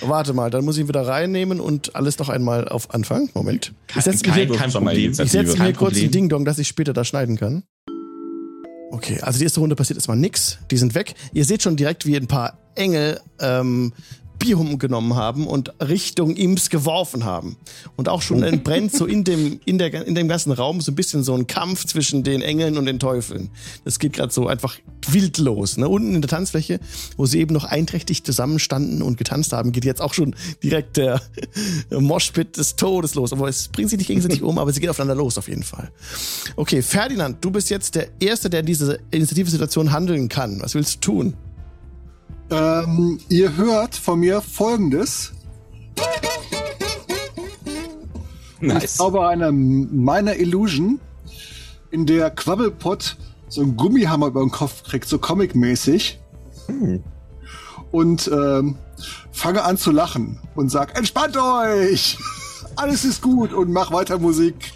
Warte 0.02 0.34
mal, 0.34 0.50
dann 0.52 0.64
muss 0.64 0.78
ich 0.78 0.82
ihn 0.84 0.88
wieder 0.88 1.08
reinnehmen 1.08 1.60
und 1.60 1.96
alles 1.96 2.20
noch 2.20 2.30
einmal 2.30 2.68
auf 2.68 2.94
Anfang. 2.94 3.30
Moment. 3.34 3.74
Ich 3.96 4.04
setze 4.04 4.30
mir 4.30 4.48
kein 4.48 4.72
Problem. 4.72 5.12
Ich 5.12 5.18
setze 5.18 5.58
mir 5.58 5.74
kurz 5.74 5.98
ein 5.98 6.12
Ding-Dong, 6.12 6.46
dass 6.46 6.60
ich 6.60 6.68
später 6.68 6.94
da 6.94 7.04
schneiden 7.04 7.38
kann. 7.38 7.64
Okay, 8.92 9.20
also 9.22 9.38
die 9.40 9.46
erste 9.46 9.60
Runde 9.60 9.76
passiert 9.76 9.98
erstmal 9.98 10.18
nix. 10.18 10.60
Die 10.72 10.78
sind 10.78 10.96
weg. 10.96 11.16
Ihr 11.34 11.46
seht 11.46 11.62
schon 11.62 11.76
direkt, 11.76 12.06
wie 12.06 12.16
ein 12.16 12.28
paar 12.28 12.58
Engel 12.76 13.20
ähm, 13.40 13.94
Bier 14.40 14.58
genommen 14.78 15.16
haben 15.16 15.48
und 15.48 15.74
Richtung 15.82 16.36
Imps 16.36 16.70
geworfen 16.70 17.26
haben. 17.26 17.58
Und 17.96 18.10
auch 18.10 18.22
schon 18.22 18.44
entbrennt 18.44 18.94
so 18.94 19.06
in 19.06 19.24
dem, 19.24 19.60
in, 19.66 19.78
der, 19.78 20.06
in 20.06 20.16
dem 20.16 20.28
ganzen 20.28 20.52
Raum 20.52 20.82
so 20.82 20.92
ein 20.92 20.96
bisschen 20.96 21.24
so 21.24 21.34
ein 21.34 21.48
Kampf 21.48 21.86
zwischen 21.86 22.24
den 22.24 22.42
Engeln 22.42 22.78
und 22.78 22.86
den 22.86 23.00
Teufeln. 23.00 23.50
Das 23.86 24.00
geht 24.00 24.14
gerade 24.14 24.34
so 24.34 24.48
einfach 24.48 24.78
wild 25.08 25.38
los. 25.38 25.78
Ne? 25.78 25.88
Unten 25.88 26.16
in 26.16 26.22
der 26.22 26.30
Tanzfläche, 26.30 26.80
wo 27.18 27.26
sie 27.26 27.40
eben 27.40 27.54
noch 27.54 27.66
einträchtig 27.66 28.24
zusammenstanden 28.24 29.02
und 29.02 29.18
getanzt 29.18 29.54
haben, 29.54 29.72
geht 29.72 29.86
jetzt 29.86 30.02
auch 30.02 30.14
schon 30.14 30.36
direkt 30.64 30.98
der 30.98 31.22
Moshpit 31.92 32.58
des 32.58 32.76
Todes 32.76 33.16
los. 33.16 33.34
Aber 33.34 33.48
es 33.48 33.68
bringt 33.68 33.90
sich 33.90 33.98
nicht 33.98 34.08
gegenseitig 34.08 34.42
um, 34.42 34.58
aber 34.58 34.72
sie 34.72 34.80
geht 34.80 34.90
aufeinander 34.90 35.16
los 35.16 35.38
auf 35.38 35.48
jeden 35.48 35.64
Fall. 35.64 35.92
Okay, 36.56 36.82
Ferdinand, 36.82 37.44
du 37.44 37.52
bist 37.52 37.70
jetzt 37.70 37.96
der 37.96 38.08
Erste, 38.20 38.50
der 38.50 38.62
in 38.62 38.66
diese 38.66 39.00
Initiativsituation 39.12 39.92
handeln 39.92 40.30
kann. 40.30 40.62
Was 40.62 40.76
willst 40.76 40.96
du 40.96 41.00
tun? 41.00 41.34
Ähm, 42.50 43.20
ihr 43.30 43.56
hört 43.58 43.96
von 43.96 44.20
mir 44.20 44.42
folgendes. 44.42 45.34
Nice. 48.60 48.84
Ich 48.84 48.92
zauber 48.92 49.28
eine 49.28 49.52
meiner 49.52 50.38
Illusion, 50.38 51.00
in 51.92 52.06
der 52.06 52.32
Quabbelpot 52.32 53.18
so 53.50 53.62
einen 53.62 53.78
Gummihammer 53.78 54.28
über 54.28 54.42
den 54.42 54.52
Kopf 54.52 54.84
kriegt, 54.84 55.08
so 55.08 55.20
comic-mäßig. 55.20 56.20
Hm. 56.68 57.04
Und 57.92 58.30
ähm, 58.34 58.76
fange 59.32 59.64
an 59.64 59.78
zu 59.78 59.92
lachen 59.92 60.40
und 60.56 60.70
sag, 60.70 60.98
entspannt 60.98 61.38
euch! 61.38 62.18
Alles 62.76 63.06
ist 63.06 63.22
gut 63.22 63.54
und 63.54 63.72
mach 63.72 63.92
weiter 63.92 64.20
Musik. 64.20 64.74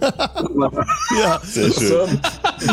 ja, 1.20 1.40
sehr 1.42 1.72
schön. 1.72 2.20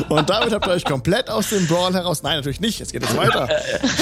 Und 0.10 0.30
damit 0.30 0.54
habt 0.54 0.68
ihr 0.68 0.72
euch 0.72 0.86
komplett 0.86 1.30
aus 1.30 1.50
dem 1.50 1.68
Brawl 1.68 1.94
heraus. 1.94 2.24
Nein, 2.24 2.38
natürlich 2.38 2.60
nicht. 2.60 2.82
Es 2.82 2.92
geht 2.92 3.02
jetzt 3.02 3.18
weiter. 3.18 3.48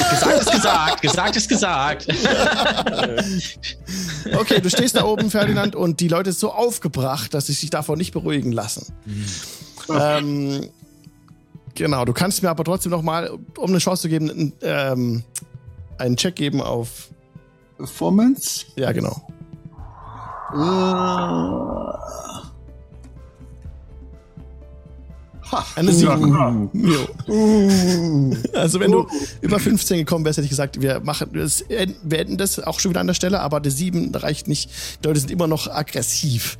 gesagt 0.09 0.41
ist 0.41 0.51
gesagt. 0.51 1.01
Gesagt 1.01 1.35
ist 1.35 1.49
gesagt. 1.49 2.07
okay, 4.39 4.61
du 4.61 4.69
stehst 4.69 4.95
da 4.95 5.03
oben, 5.03 5.29
Ferdinand, 5.29 5.75
und 5.75 5.99
die 5.99 6.07
Leute 6.07 6.31
sind 6.31 6.39
so 6.39 6.51
aufgebracht, 6.51 7.33
dass 7.33 7.47
sie 7.47 7.53
sich 7.53 7.69
davon 7.69 7.97
nicht 7.97 8.13
beruhigen 8.13 8.51
lassen. 8.51 8.93
Mhm. 9.05 9.25
Ähm, 9.89 10.69
genau, 11.75 12.05
du 12.05 12.13
kannst 12.13 12.43
mir 12.43 12.49
aber 12.49 12.63
trotzdem 12.63 12.91
noch 12.91 13.01
mal, 13.01 13.31
um 13.57 13.69
eine 13.69 13.79
Chance 13.79 14.03
zu 14.03 14.09
geben, 14.09 14.53
ähm, 14.61 15.23
einen 15.97 16.17
Check 16.17 16.35
geben 16.35 16.61
auf 16.61 17.09
Performance. 17.77 18.65
Ja, 18.75 18.91
genau. 18.91 19.21
Uh. 20.53 21.70
Eine 25.75 25.91
7. 25.91 26.69
Uh. 27.27 28.35
Also 28.53 28.79
wenn 28.79 28.91
du 28.91 29.07
über 29.41 29.59
15 29.59 29.97
gekommen 29.97 30.25
wärst, 30.25 30.37
hätte 30.37 30.45
ich 30.45 30.49
gesagt, 30.49 30.81
wir 30.81 30.99
machen 31.01 31.29
das, 31.33 31.63
wir 31.67 32.17
hätten 32.17 32.37
das 32.37 32.59
auch 32.59 32.79
schon 32.79 32.91
wieder 32.91 33.01
an 33.01 33.07
der 33.07 33.13
Stelle, 33.13 33.39
aber 33.41 33.59
der 33.59 33.71
7 33.71 34.13
reicht 34.15 34.47
nicht. 34.47 34.69
Die 35.03 35.07
Leute 35.07 35.19
sind 35.19 35.31
immer 35.31 35.47
noch 35.47 35.67
aggressiv. 35.67 36.57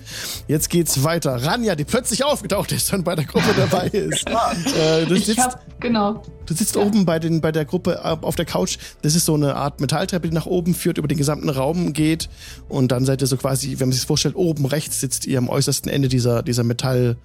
Jetzt 0.47 0.69
geht's 0.69 1.03
weiter. 1.03 1.43
Ranja, 1.43 1.75
die 1.75 1.85
plötzlich 1.85 2.23
aufgetaucht 2.23 2.71
ist 2.71 2.93
und 2.93 3.03
bei 3.03 3.15
der 3.15 3.25
Gruppe 3.25 3.53
dabei 3.55 3.87
ist. 3.87 4.27
äh, 4.27 5.05
du 5.05 5.15
sitzt, 5.17 5.39
hab, 5.39 5.79
genau. 5.79 6.23
Du 6.45 6.53
sitzt 6.53 6.75
ja. 6.75 6.81
oben 6.81 7.05
bei, 7.05 7.19
den, 7.19 7.41
bei 7.41 7.51
der 7.51 7.65
Gruppe 7.65 8.01
äh, 8.03 8.17
auf 8.21 8.35
der 8.35 8.45
Couch. 8.45 8.77
Das 9.01 9.15
ist 9.15 9.25
so 9.25 9.35
eine 9.35 9.55
Art 9.55 9.79
Metalltreppe, 9.79 10.29
die 10.29 10.35
nach 10.35 10.45
oben 10.45 10.73
führt, 10.73 10.97
über 10.97 11.07
den 11.07 11.17
gesamten 11.17 11.49
Raum 11.49 11.93
geht. 11.93 12.29
Und 12.67 12.91
dann 12.91 13.05
seid 13.05 13.21
ihr 13.21 13.27
so 13.27 13.37
quasi, 13.37 13.79
wenn 13.79 13.87
man 13.87 13.93
sich 13.93 14.01
das 14.01 14.07
vorstellt, 14.07 14.35
oben 14.35 14.65
rechts 14.65 14.99
sitzt 14.99 15.25
ihr 15.27 15.37
am 15.37 15.49
äußersten 15.49 15.91
Ende 15.91 16.07
dieser, 16.07 16.43
dieser 16.43 16.63
Metall- 16.63 17.17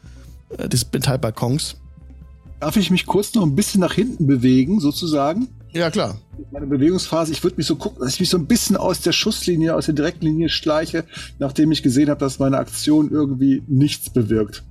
äh, 0.56 0.68
des 0.68 0.86
Metallbalkons. 0.92 1.76
Darf 2.60 2.76
ich 2.76 2.90
mich 2.90 3.06
kurz 3.06 3.34
noch 3.34 3.42
ein 3.42 3.54
bisschen 3.54 3.80
nach 3.80 3.92
hinten 3.92 4.26
bewegen, 4.26 4.80
sozusagen? 4.80 5.48
Ja, 5.72 5.90
klar. 5.90 6.16
Meine 6.52 6.66
Bewegungsphase, 6.66 7.32
ich 7.32 7.42
würde 7.44 7.56
mich 7.56 7.66
so 7.66 7.76
gucken, 7.76 8.00
dass 8.00 8.14
ich 8.14 8.20
mich 8.20 8.30
so 8.30 8.38
ein 8.38 8.46
bisschen 8.46 8.78
aus 8.78 9.00
der 9.00 9.12
Schusslinie, 9.12 9.74
aus 9.74 9.86
der 9.86 9.94
Direktlinie 9.94 10.48
schleiche, 10.48 11.04
nachdem 11.38 11.70
ich 11.70 11.82
gesehen 11.82 12.08
habe, 12.08 12.18
dass 12.18 12.38
meine 12.38 12.56
Aktion 12.56 13.10
irgendwie 13.10 13.62
nichts 13.66 14.08
bewirkt. 14.08 14.62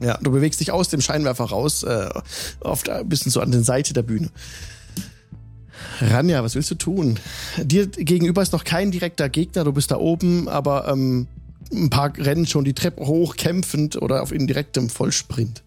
Ja, 0.00 0.18
du 0.22 0.30
bewegst 0.30 0.60
dich 0.60 0.72
aus 0.72 0.88
dem 0.88 1.00
Scheinwerfer 1.00 1.44
raus, 1.44 1.82
äh, 1.82 2.08
der, 2.86 2.96
ein 2.96 3.08
bisschen 3.08 3.30
so 3.30 3.40
an 3.40 3.50
der 3.50 3.62
Seite 3.62 3.92
der 3.92 4.02
Bühne. 4.02 4.30
Ranja, 6.00 6.42
was 6.42 6.54
willst 6.54 6.70
du 6.70 6.74
tun? 6.74 7.18
Dir 7.62 7.86
gegenüber 7.86 8.42
ist 8.42 8.52
noch 8.52 8.64
kein 8.64 8.90
direkter 8.90 9.28
Gegner, 9.28 9.64
du 9.64 9.72
bist 9.72 9.90
da 9.90 9.96
oben, 9.96 10.48
aber 10.48 10.88
ähm, 10.88 11.26
ein 11.72 11.90
paar 11.90 12.16
rennen 12.16 12.46
schon 12.46 12.64
die 12.64 12.74
Treppe 12.74 13.06
hoch, 13.06 13.36
kämpfend 13.36 14.00
oder 14.00 14.22
auf 14.22 14.32
indirektem 14.32 14.88
Vollsprint 14.88 15.62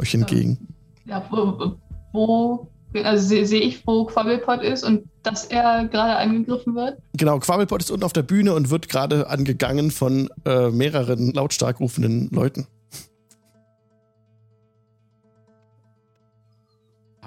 euch 0.00 0.14
entgegen. 0.14 0.68
Ja, 1.04 1.24
wo, 1.30 1.76
wo 2.12 2.68
also 3.04 3.26
sehe 3.26 3.46
seh 3.46 3.58
ich, 3.58 3.86
wo 3.86 4.04
Quabbelpot 4.04 4.62
ist 4.62 4.82
und 4.84 5.04
dass 5.22 5.44
er 5.44 5.86
gerade 5.86 6.16
angegriffen 6.16 6.74
wird? 6.74 6.98
Genau, 7.16 7.38
Quabbelpot 7.38 7.82
ist 7.82 7.90
unten 7.90 8.04
auf 8.04 8.12
der 8.12 8.22
Bühne 8.22 8.54
und 8.54 8.70
wird 8.70 8.88
gerade 8.88 9.28
angegangen 9.28 9.90
von 9.90 10.28
äh, 10.44 10.70
mehreren 10.70 11.32
lautstark 11.32 11.78
rufenden 11.80 12.28
Leuten. 12.30 12.66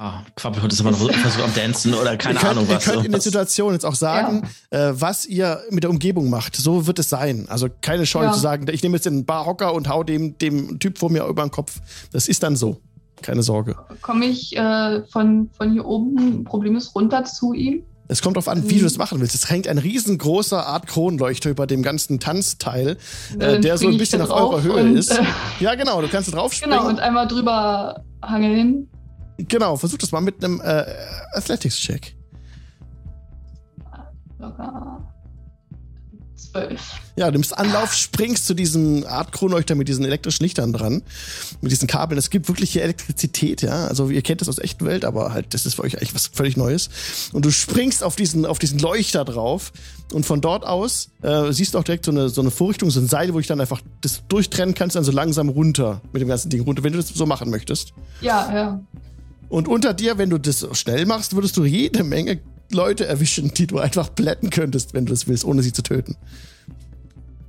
Ah, 0.03 0.21
Quappelhund 0.35 0.73
ist 0.73 0.81
aber 0.81 0.91
noch 0.91 0.99
so 0.99 1.09
am 1.09 1.53
Dancen 1.55 1.93
oder 1.93 2.17
keine 2.17 2.37
könnt, 2.37 2.51
Ahnung 2.51 2.67
was. 2.67 2.85
Ihr 2.85 2.91
könnt 2.91 3.05
in 3.05 3.11
der 3.13 3.21
Situation 3.21 3.71
jetzt 3.71 3.85
auch 3.85 3.95
sagen, 3.95 4.41
ja. 4.69 4.89
äh, 4.89 5.01
was 5.01 5.25
ihr 5.25 5.61
mit 5.69 5.83
der 5.83 5.89
Umgebung 5.89 6.29
macht. 6.29 6.57
So 6.57 6.87
wird 6.87 6.99
es 6.99 7.07
sein. 7.07 7.45
Also 7.47 7.69
keine 7.79 8.05
Scheu 8.05 8.25
ja. 8.25 8.33
zu 8.33 8.39
sagen, 8.41 8.65
ich 8.69 8.83
nehme 8.83 8.97
jetzt 8.97 9.05
den 9.05 9.23
Barhocker 9.23 9.73
und 9.73 9.87
hau 9.87 10.03
dem, 10.03 10.37
dem 10.39 10.77
Typ 10.79 10.97
vor 10.97 11.09
mir 11.09 11.23
über 11.23 11.41
den 11.41 11.51
Kopf. 11.51 11.79
Das 12.11 12.27
ist 12.27 12.43
dann 12.43 12.57
so. 12.57 12.81
Keine 13.21 13.43
Sorge. 13.43 13.77
Komme 14.01 14.25
ich 14.25 14.57
äh, 14.57 15.03
von, 15.05 15.49
von 15.55 15.71
hier 15.71 15.85
oben 15.85 16.43
problemlos 16.43 16.93
runter 16.93 17.23
zu 17.23 17.53
ihm? 17.53 17.83
Es 18.09 18.21
kommt 18.21 18.35
darauf 18.35 18.49
an, 18.49 18.69
wie 18.69 18.79
du 18.79 18.83
das 18.83 18.97
machen 18.97 19.21
willst. 19.21 19.33
Es 19.33 19.49
hängt 19.49 19.69
ein 19.69 19.77
riesengroßer 19.77 20.67
Art 20.67 20.87
Kronleuchter 20.87 21.49
über 21.49 21.65
dem 21.65 21.81
ganzen 21.81 22.19
Tanzteil, 22.19 22.97
äh, 23.39 23.61
der 23.61 23.77
so 23.77 23.87
ein 23.87 23.97
bisschen 23.97 24.21
auf 24.21 24.31
eurer 24.31 24.63
Höhe 24.63 24.83
und, 24.83 24.97
ist. 24.97 25.17
Äh, 25.17 25.23
ja, 25.61 25.75
genau, 25.75 26.01
du 26.01 26.09
kannst 26.09 26.33
drauf 26.33 26.51
springen. 26.51 26.73
Genau, 26.73 26.89
und 26.89 26.99
einmal 26.99 27.25
drüber 27.25 28.03
hangeln. 28.21 28.89
Genau, 29.37 29.75
versuch 29.77 29.97
das 29.97 30.11
mal 30.11 30.21
mit 30.21 30.43
einem 30.43 30.61
äh, 30.61 30.85
Athletics-Check. 31.33 32.15
Locker. 34.39 35.13
Zwölf. 36.35 36.81
Ja, 37.15 37.27
du 37.27 37.33
nimmst 37.33 37.57
Anlauf, 37.57 37.93
springst 37.93 38.45
zu 38.45 38.53
diesem 38.53 39.05
Art 39.05 39.31
Kronleuchter 39.31 39.75
mit 39.75 39.87
diesen 39.87 40.03
elektrischen 40.03 40.43
Lichtern 40.43 40.73
dran, 40.73 41.03
mit 41.61 41.71
diesen 41.71 41.87
Kabeln. 41.87 42.17
Es 42.17 42.29
gibt 42.29 42.47
wirklich 42.47 42.71
hier 42.71 42.83
Elektrizität, 42.83 43.61
ja. 43.61 43.87
Also 43.87 44.09
ihr 44.09 44.21
kennt 44.21 44.41
das 44.41 44.49
aus 44.49 44.59
echten 44.59 44.85
Welt, 44.85 45.05
aber 45.05 45.31
halt, 45.31 45.53
das 45.53 45.65
ist 45.65 45.75
für 45.75 45.83
euch 45.83 45.95
eigentlich 45.97 46.13
was 46.13 46.27
völlig 46.27 46.57
Neues. 46.57 46.89
Und 47.31 47.45
du 47.45 47.51
springst 47.51 48.03
auf 48.03 48.15
diesen, 48.15 48.45
auf 48.45 48.59
diesen 48.59 48.79
Leuchter 48.79 49.23
drauf 49.25 49.71
und 50.11 50.25
von 50.25 50.41
dort 50.41 50.65
aus 50.65 51.11
äh, 51.21 51.51
siehst 51.51 51.75
du 51.75 51.79
auch 51.79 51.83
direkt 51.83 52.05
so 52.05 52.11
eine, 52.11 52.29
so 52.29 52.41
eine 52.41 52.51
Vorrichtung, 52.51 52.89
so 52.91 52.99
ein 52.99 53.07
Seil, 53.07 53.33
wo 53.33 53.39
ich 53.39 53.47
dann 53.47 53.61
einfach 53.61 53.81
das 54.01 54.23
durchtrennen 54.27 54.75
kannst, 54.75 54.95
dann 54.95 55.03
so 55.03 55.11
langsam 55.11 55.49
runter 55.49 56.01
mit 56.11 56.21
dem 56.21 56.27
ganzen 56.27 56.49
Ding 56.49 56.61
runter, 56.61 56.83
wenn 56.83 56.93
du 56.93 56.99
das 56.99 57.09
so 57.09 57.25
machen 57.25 57.49
möchtest. 57.49 57.93
Ja, 58.21 58.53
ja. 58.53 58.81
Und 59.53 59.67
unter 59.67 59.93
dir, 59.93 60.17
wenn 60.17 60.31
du 60.31 60.39
das 60.39 60.67
schnell 60.71 61.05
machst, 61.05 61.35
würdest 61.35 61.55
du 61.57 61.63
jede 61.63 62.03
Menge 62.03 62.39
Leute 62.71 63.05
erwischen, 63.05 63.53
die 63.53 63.67
du 63.67 63.77
einfach 63.77 64.15
plätten 64.15 64.49
könntest, 64.49 64.95
wenn 64.95 65.05
du 65.05 65.11
das 65.11 65.27
willst, 65.27 65.45
ohne 65.45 65.61
sie 65.61 65.71
zu 65.71 65.83
töten. 65.83 66.15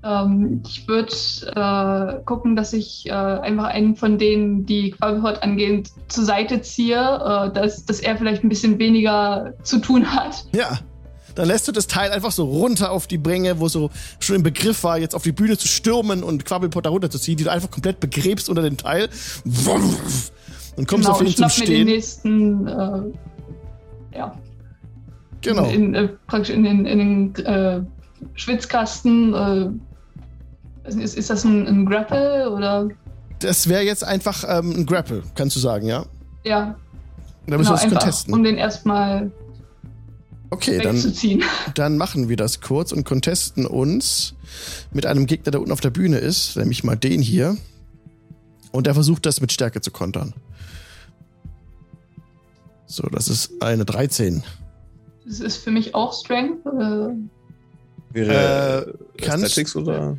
Ähm, 0.05 0.61
ich 0.69 0.87
würde 0.87 1.15
äh, 1.57 2.23
gucken, 2.27 2.57
dass 2.57 2.75
ich 2.75 3.07
äh, 3.07 3.13
einfach 3.13 3.65
einen 3.65 3.97
von 3.97 4.19
denen, 4.19 4.67
die 4.67 4.91
Quabbelpot 4.91 5.43
angehen, 5.43 5.85
zur 6.09 6.25
Seite 6.27 6.61
ziehe, 6.61 6.99
äh, 6.99 7.51
dass, 7.55 7.87
dass 7.87 8.01
er 8.01 8.19
vielleicht 8.19 8.45
ein 8.45 8.51
bisschen 8.51 8.79
weniger 8.79 9.55
zu 9.63 9.79
tun 9.79 10.15
hat. 10.15 10.45
Ja. 10.55 10.81
Dann 11.35 11.49
lässt 11.49 11.67
du 11.67 11.73
das 11.73 11.87
Teil 11.87 12.13
einfach 12.13 12.33
so 12.33 12.45
runter 12.45 12.93
auf 12.93 13.07
die 13.07 13.19
Bränge, 13.19 13.59
wo 13.59 13.69
so 13.69 13.91
schon 14.21 14.37
im 14.37 14.43
Begriff 14.43 14.85
war, 14.85 14.99
jetzt 14.99 15.15
auf 15.15 15.23
die 15.23 15.33
Bühne 15.33 15.57
zu 15.57 15.69
stürmen 15.69 16.23
und 16.23 16.45
Quabbelpot 16.45 16.85
da 16.85 16.91
runterzuziehen, 16.91 17.39
die 17.39 17.45
du 17.45 17.51
einfach 17.51 17.71
komplett 17.71 17.99
begräbst 17.99 18.51
unter 18.51 18.63
dem 18.63 18.77
Teil. 18.77 19.09
Und 20.77 20.89
kommst 20.89 21.07
genau, 21.07 21.17
auf 21.17 21.23
ihn 21.23 21.35
zum 21.35 21.49
Stehen. 21.49 21.69
Mir 21.69 21.77
den 21.77 21.87
nächsten, 21.87 22.67
äh, 22.67 23.03
ja. 24.17 24.39
Genau. 25.41 25.69
In, 25.69 25.95
in, 25.95 25.95
äh, 25.95 26.09
praktisch 26.27 26.51
in 26.51 26.65
den, 26.65 26.87
in 26.87 26.99
den 26.99 27.45
äh, 27.45 27.81
Schwitzkasten. 28.35 29.35
Äh, 29.35 30.89
ist, 30.89 31.17
ist 31.17 31.31
das 31.31 31.45
ein, 31.45 31.67
ein 31.67 31.87
Grapple 31.87 32.51
oder? 32.51 32.89
Das 33.39 33.69
wäre 33.69 33.83
jetzt 33.83 34.05
einfach 34.05 34.45
ähm, 34.47 34.73
ein 34.77 34.87
Grapple, 34.87 35.23
kannst 35.35 35.57
du 35.57 35.61
sagen, 35.61 35.87
ja? 35.87 36.05
Ja. 36.45 36.77
Da 37.47 37.59
müssen 37.59 37.71
genau, 37.71 37.83
wir 37.83 37.87
es 37.87 37.93
contesten. 37.93 38.35
Um 38.35 38.43
den 38.43 38.57
erstmal 38.57 39.31
okay, 40.51 40.79
dann, 40.79 40.97
dann 41.75 41.99
machen 41.99 42.29
wir 42.29 42.37
das 42.37 42.61
kurz 42.61 42.93
und 42.93 43.05
contesten 43.05 43.67
uns 43.67 44.35
mit 44.93 45.07
einem 45.07 45.27
Gegner, 45.27 45.51
der 45.51 45.61
unten 45.61 45.73
auf 45.73 45.81
der 45.81 45.91
Bühne 45.91 46.19
ist, 46.19 46.57
nämlich 46.57 46.85
mal 46.85 46.97
den 46.97 47.21
hier. 47.21 47.57
Und 48.75 48.89
der 48.89 48.95
versucht 48.95 49.25
das 49.25 49.41
mit 49.41 49.53
Stärke 49.53 49.81
zu 49.81 49.93
kontern. 49.93 50.35
So, 52.87 53.05
das 53.05 53.29
ist 53.29 53.63
eine 53.63 53.85
13. 53.85 54.43
Das 55.25 55.39
ist 55.39 55.59
für 55.59 55.71
mich 55.71 55.95
auch 55.95 56.13
Strength. 56.13 56.67
Oder? 56.67 57.15
Wäre 58.11 58.87
äh, 58.89 59.23
kannst, 59.23 59.45
Athletics 59.45 59.77
oder? 59.77 60.19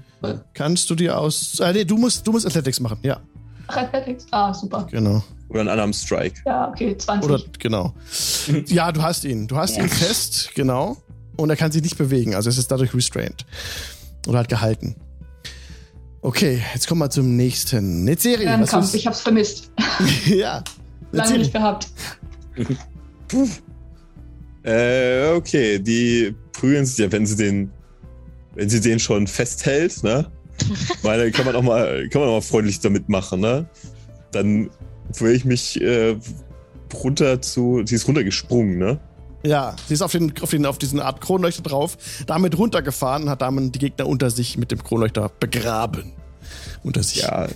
Kannst 0.54 0.89
du 0.89 0.96
dir 0.96 1.18
aus. 1.18 1.60
Äh, 1.60 1.74
nee, 1.74 1.84
du 1.84 1.98
musst, 1.98 2.26
du 2.26 2.32
musst 2.32 2.46
Athletics 2.46 2.80
machen, 2.80 3.00
ja. 3.04 3.20
Ach, 3.68 3.76
Athletics. 3.76 4.26
Ah, 4.32 4.54
super. 4.54 4.88
Genau. 4.89 5.22
Oder 5.50 5.60
ein 5.60 5.68
Unarmed 5.68 5.96
Strike. 5.98 6.39
Ja, 6.46 6.70
okay, 6.70 6.98
20. 6.98 7.30
Oder, 7.30 7.44
genau. 7.60 7.94
Ja, 8.68 8.94
du 8.94 9.02
hast 9.02 9.26
ihn. 9.26 9.50
Du 9.50 9.58
hast 9.58 9.78
ihn 9.78 9.89
fest, 9.89 10.52
genau. 10.56 10.96
Und 11.36 11.50
er 11.50 11.58
kann 11.58 11.74
sich 11.74 11.82
nicht 11.82 11.98
bewegen. 11.98 12.36
Also 12.36 12.50
es 12.50 12.58
ist 12.58 12.72
dadurch 12.72 12.94
restrained. 12.94 13.46
Oder 14.28 14.38
halt 14.38 14.48
gehalten. 14.48 14.96
Okay, 16.26 16.60
jetzt 16.74 16.88
kommen 16.88 17.02
wir 17.02 17.10
zum 17.12 17.36
nächsten. 17.36 18.04
Netzeri, 18.04 18.48
was 18.48 18.72
Kampf, 18.72 18.86
ist- 18.88 18.96
ich 18.96 19.06
hab's 19.06 19.22
vermisst. 19.22 19.70
ja. 20.26 20.64
Lange 21.12 21.38
nicht 21.38 21.54
gehabt. 21.54 21.88
Äh, 24.64 25.30
okay, 25.34 25.78
die 25.78 26.34
prügeln 26.52 26.88
sich 26.88 26.98
ja, 26.98 27.12
wenn 27.12 27.28
sie 27.28 27.36
den, 27.36 27.70
wenn 28.56 28.68
sie 28.68 28.82
den 28.82 28.98
schon 28.98 29.28
festhält, 29.28 30.02
ne? 30.02 30.32
Meine, 31.04 31.30
kann 31.32 31.46
man 31.46 31.56
auch 31.56 31.62
mal, 31.62 32.10
kann 32.10 32.22
man 32.22 32.30
auch 32.30 32.36
mal 32.38 32.42
freundlich 32.42 32.80
damit 32.80 33.08
machen, 33.08 33.42
ne? 33.42 33.70
Dann 34.32 34.72
will 35.20 35.36
ich 35.36 35.46
mich 35.46 35.80
äh, 35.82 36.18
runter 36.96 37.40
zu, 37.44 37.84
sie 37.86 37.94
ist 37.94 38.08
runtergesprungen, 38.08 38.80
ne? 38.80 39.00
Ja, 39.45 39.75
sie 39.88 39.93
ist 39.93 40.01
auf, 40.01 40.12
den, 40.12 40.34
auf, 40.41 40.49
den, 40.49 40.65
auf 40.65 40.77
diesen 40.79 40.99
Art 40.99 41.21
Kronleuchter 41.21 41.62
drauf, 41.62 41.97
damit 42.25 42.58
runtergefahren, 42.58 43.29
hat 43.29 43.41
damit 43.41 43.75
die 43.75 43.79
Gegner 43.79 44.08
unter 44.08 44.31
sich 44.31 44.58
mit 44.58 44.71
dem 44.71 44.84
Kronleuchter 44.84 45.29
begraben. 45.39 46.13
Unter 46.84 47.03
sich. 47.03 47.21
Ja, 47.21 47.47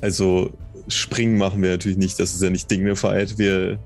also 0.00 0.50
springen 0.88 1.36
machen 1.36 1.62
wir 1.62 1.70
natürlich 1.70 1.98
nicht, 1.98 2.18
das 2.18 2.34
ist 2.34 2.42
ja 2.42 2.50
nicht 2.50 2.70
dignified. 2.70 3.38
Wir 3.38 3.78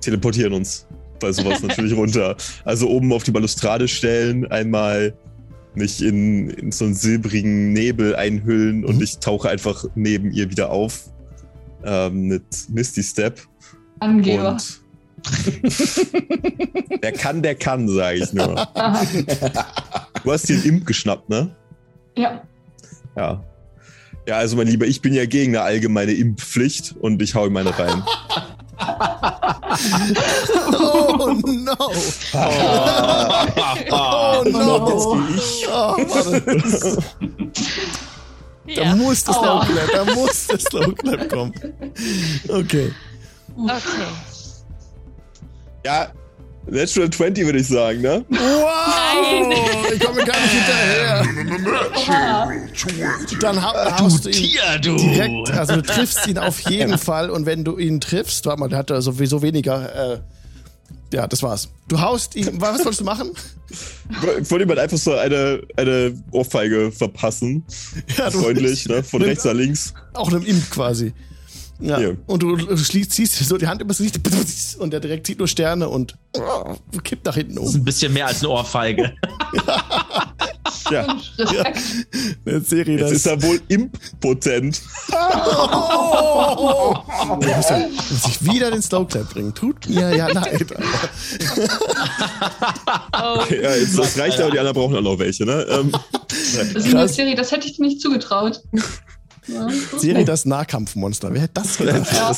teleportieren 0.00 0.52
uns 0.52 0.86
bei 1.18 1.32
sowas 1.32 1.62
natürlich 1.66 1.94
runter. 1.96 2.36
Also 2.64 2.88
oben 2.88 3.12
auf 3.12 3.22
die 3.22 3.30
Balustrade 3.30 3.88
stellen, 3.88 4.46
einmal 4.50 5.14
mich 5.74 6.02
in, 6.02 6.50
in 6.50 6.72
so 6.72 6.84
einen 6.86 6.94
silbrigen 6.94 7.72
Nebel 7.72 8.14
einhüllen 8.16 8.84
und 8.84 8.96
Mhm. 8.96 9.02
ich 9.02 9.18
tauche 9.18 9.48
einfach 9.48 9.84
neben 9.94 10.32
ihr 10.32 10.50
wieder 10.50 10.70
auf 10.70 11.10
ähm, 11.84 12.28
mit 12.28 12.44
Misty 12.68 13.02
Step. 13.02 13.40
Angeber. 14.00 14.52
Und 14.52 14.85
wer 17.00 17.12
kann, 17.12 17.42
der 17.42 17.54
kann, 17.54 17.88
sage 17.88 18.18
ich 18.18 18.32
nur. 18.32 18.66
Du 20.24 20.32
hast 20.32 20.48
den 20.48 20.62
Imp 20.64 20.86
geschnappt, 20.86 21.28
ne? 21.28 21.54
Ja. 22.16 22.42
Ja. 23.16 23.44
Ja, 24.26 24.38
also 24.38 24.56
mein 24.56 24.66
Lieber, 24.66 24.86
ich 24.86 25.00
bin 25.02 25.14
ja 25.14 25.24
gegen 25.24 25.54
eine 25.56 25.64
allgemeine 25.64 26.12
Impfpflicht 26.12 26.96
und 26.98 27.22
ich 27.22 27.34
hau 27.36 27.46
ihm 27.46 27.52
meine 27.52 27.78
rein. 27.78 28.02
Oh 30.68 31.34
no! 31.42 31.76
Oh 33.90 34.44
no! 34.44 34.76
Oh, 35.68 35.96
warte. 36.08 37.02
Da 38.66 38.82
Ja. 38.82 38.96
muss 38.96 39.22
das 39.24 39.36
Aua. 39.36 39.64
Slow 39.64 39.74
Clap, 39.74 39.90
da 40.06 40.14
muss 40.14 40.46
das 40.46 40.62
Slow 40.64 40.92
Clap 40.94 41.28
kommen. 41.28 41.52
Okay. 42.48 42.92
Okay. 43.56 44.06
Ja, 45.86 46.10
Natural 46.68 47.08
20 47.08 47.44
würde 47.46 47.60
ich 47.60 47.68
sagen, 47.68 48.00
ne? 48.00 48.24
Wow! 48.28 49.88
Ich 49.94 50.00
komme 50.00 50.24
gar 50.24 50.34
nicht 50.40 50.52
hinterher. 50.52 51.24
Dann 53.40 53.62
ha 53.62 53.98
haust 54.00 54.24
du 54.24 54.30
ihn 54.30 54.34
Tier, 54.34 54.78
du! 54.82 54.96
direkt, 54.96 55.50
also 55.52 55.76
du 55.76 55.82
triffst 55.82 56.26
ihn 56.26 56.38
auf 56.38 56.58
jeden 56.68 56.98
Fall 56.98 57.30
und 57.30 57.46
wenn 57.46 57.62
du 57.64 57.78
ihn 57.78 58.00
triffst, 58.00 58.44
warte 58.46 58.58
mal, 58.60 58.68
der 58.68 58.78
hat 58.78 58.90
da 58.90 59.00
sowieso 59.00 59.42
weniger, 59.42 60.14
äh, 60.14 60.18
ja, 61.14 61.28
das 61.28 61.42
war's. 61.44 61.68
Du 61.86 62.00
haust 62.00 62.34
ihn, 62.34 62.60
was 62.60 62.80
wolltest 62.80 63.00
du 63.00 63.04
machen? 63.04 63.30
Ich 63.70 64.50
wollte 64.50 64.64
ihm 64.64 64.68
halt 64.68 64.80
einfach 64.80 64.98
so 64.98 65.14
eine, 65.14 65.60
eine 65.76 66.20
Ohrfeige 66.32 66.90
verpassen. 66.90 67.64
Ja, 68.16 68.28
du- 68.30 68.40
Freundlich, 68.40 68.88
ne? 68.88 69.04
Von 69.04 69.20
Nimm- 69.20 69.28
rechts 69.28 69.44
nach 69.44 69.52
links. 69.54 69.94
Auch 70.14 70.28
einem 70.32 70.44
Imp 70.44 70.68
quasi. 70.70 71.12
Ja. 71.78 71.98
Ja. 72.00 72.10
Und 72.26 72.42
du 72.42 72.76
schließt, 72.76 73.12
ziehst 73.12 73.34
so 73.36 73.58
die 73.58 73.66
Hand 73.66 73.82
übers 73.82 73.98
Gesicht 73.98 74.18
und 74.78 74.90
der 74.92 75.00
direkt 75.00 75.26
zieht 75.26 75.38
nur 75.38 75.48
Sterne 75.48 75.88
und 75.88 76.16
kippt 77.04 77.26
nach 77.26 77.34
hinten 77.34 77.56
Das 77.56 77.64
ist 77.66 77.74
um. 77.74 77.80
ein 77.80 77.84
bisschen 77.84 78.12
mehr 78.12 78.26
als 78.26 78.40
eine 78.40 78.50
Ohrfeige. 78.50 79.14
Ja, 80.90 81.02
Respekt. 81.38 81.78
Eine 82.44 82.60
Serie, 82.60 82.98
jetzt 82.98 83.02
das 83.02 83.12
ist 83.12 83.26
er 83.26 83.42
wohl 83.42 83.60
impotent. 83.68 84.80
Oh, 85.12 86.94
muss, 87.36 87.46
ja, 87.70 87.78
muss 87.88 88.26
ich 88.28 88.44
wieder 88.44 88.70
den 88.70 88.82
Slowclap 88.82 89.28
bringen. 89.32 89.52
Tut 89.54 89.88
mir 89.88 90.14
ja 90.14 90.28
leid. 90.28 90.64
Oh, 93.12 93.40
Ja, 93.50 93.74
jetzt, 93.74 93.98
das 93.98 94.18
reicht 94.18 94.40
aber, 94.40 94.50
die 94.50 94.58
anderen 94.58 94.76
brauchen 94.76 94.96
auch 94.96 95.00
noch 95.02 95.18
welche, 95.18 95.44
ne? 95.44 95.66
Ähm, 95.70 95.90
Das 96.30 96.84
ist 96.84 96.94
eine 96.94 97.08
Serie, 97.08 97.34
das 97.34 97.50
hätte 97.52 97.66
ich 97.66 97.76
dir 97.76 97.82
nicht 97.82 98.00
zugetraut. 98.00 98.62
Ja. 99.48 99.68
Serie 99.98 100.24
das 100.24 100.44
Nahkampfmonster. 100.44 101.32
Wer 101.32 101.42
hätte 101.42 101.54
das 101.54 101.76
gedacht? 101.78 102.06
Ja. 102.12 102.32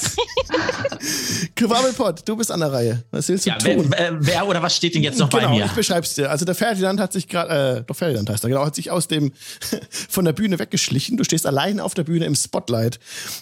Quabbelpot, 1.57 2.29
du 2.29 2.37
bist 2.37 2.51
an 2.51 2.61
der 2.61 2.73
Reihe. 2.73 3.05
Was 3.11 3.29
willst 3.29 3.47
du 3.47 3.51
Ja, 3.51 3.57
tun? 3.59 3.87
wer, 3.91 4.13
wer, 4.13 4.27
wer 4.27 4.49
oder 4.49 4.63
was 4.63 4.77
steht 4.77 4.95
denn 4.95 5.03
jetzt 5.03 5.19
noch 5.19 5.31
bei 5.31 5.41
genau, 5.41 5.55
mir? 5.57 5.65
ich 5.67 5.73
beschreib's 5.73 6.15
dir. 6.15 6.31
Also 6.31 6.45
der 6.45 6.55
Ferdinand 6.55 7.01
hat 7.01 7.13
sich 7.13 7.29
gerade, 7.29 7.79
äh, 7.79 7.85
doch 7.87 7.97
Ferdinand 7.97 8.29
heißt 8.31 8.45
er, 8.45 8.51
genau, 8.51 8.65
hat 8.65 8.75
sich 8.75 8.91
aus 8.91 9.09
dem, 9.09 9.33
von 9.91 10.25
der 10.25 10.33
Bühne 10.33 10.59
weggeschlichen. 10.59 11.17
Du 11.17 11.25
stehst 11.25 11.47
allein 11.47 11.81
auf 11.81 11.95
der 11.95 12.05
Bühne 12.05 12.27
im 12.27 12.35
Spotlight. 12.35 12.99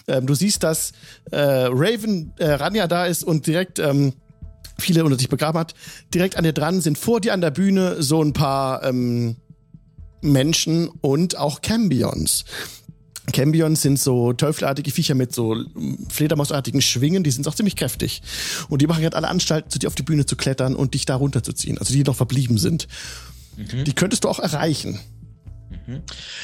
Ähm, 0.07 0.27
du 0.27 0.33
siehst, 0.33 0.63
dass 0.63 0.91
äh, 1.31 1.37
Raven, 1.39 2.33
äh, 2.37 2.51
Ranja 2.51 2.87
da 2.87 3.05
ist 3.05 3.23
und 3.23 3.47
direkt, 3.47 3.79
ähm, 3.79 4.13
viele 4.79 5.03
unter 5.03 5.17
sich 5.17 5.29
begraben 5.29 5.59
hat. 5.59 5.73
Direkt 6.13 6.37
an 6.37 6.43
dir 6.43 6.53
dran 6.53 6.81
sind 6.81 6.97
vor 6.97 7.19
dir 7.19 7.33
an 7.33 7.41
der 7.41 7.51
Bühne 7.51 8.01
so 8.01 8.21
ein 8.21 8.33
paar 8.33 8.83
ähm, 8.83 9.37
Menschen 10.21 10.87
und 11.01 11.37
auch 11.37 11.61
Cambions. 11.61 12.45
Cambions 13.33 13.81
sind 13.81 13.99
so 13.99 14.33
teufelartige 14.33 14.91
Viecher 14.91 15.15
mit 15.15 15.33
so 15.33 15.63
fledermausartigen 16.09 16.81
Schwingen, 16.81 17.23
die 17.23 17.31
sind 17.31 17.47
auch 17.47 17.55
ziemlich 17.55 17.75
kräftig. 17.75 18.21
Und 18.69 18.81
die 18.81 18.87
machen 18.87 19.01
gerade 19.01 19.17
alle 19.17 19.27
Anstalten, 19.27 19.69
zu 19.69 19.79
dir 19.79 19.87
auf 19.87 19.95
die 19.95 20.03
Bühne 20.03 20.25
zu 20.25 20.35
klettern 20.35 20.75
und 20.75 20.93
dich 20.93 21.05
da 21.05 21.15
runterzuziehen, 21.15 21.77
also 21.77 21.93
die 21.93 22.03
noch 22.03 22.15
verblieben 22.15 22.57
sind. 22.57 22.87
Die 23.57 23.93
könntest 23.93 24.23
du 24.23 24.29
auch 24.29 24.39
erreichen. 24.39 24.99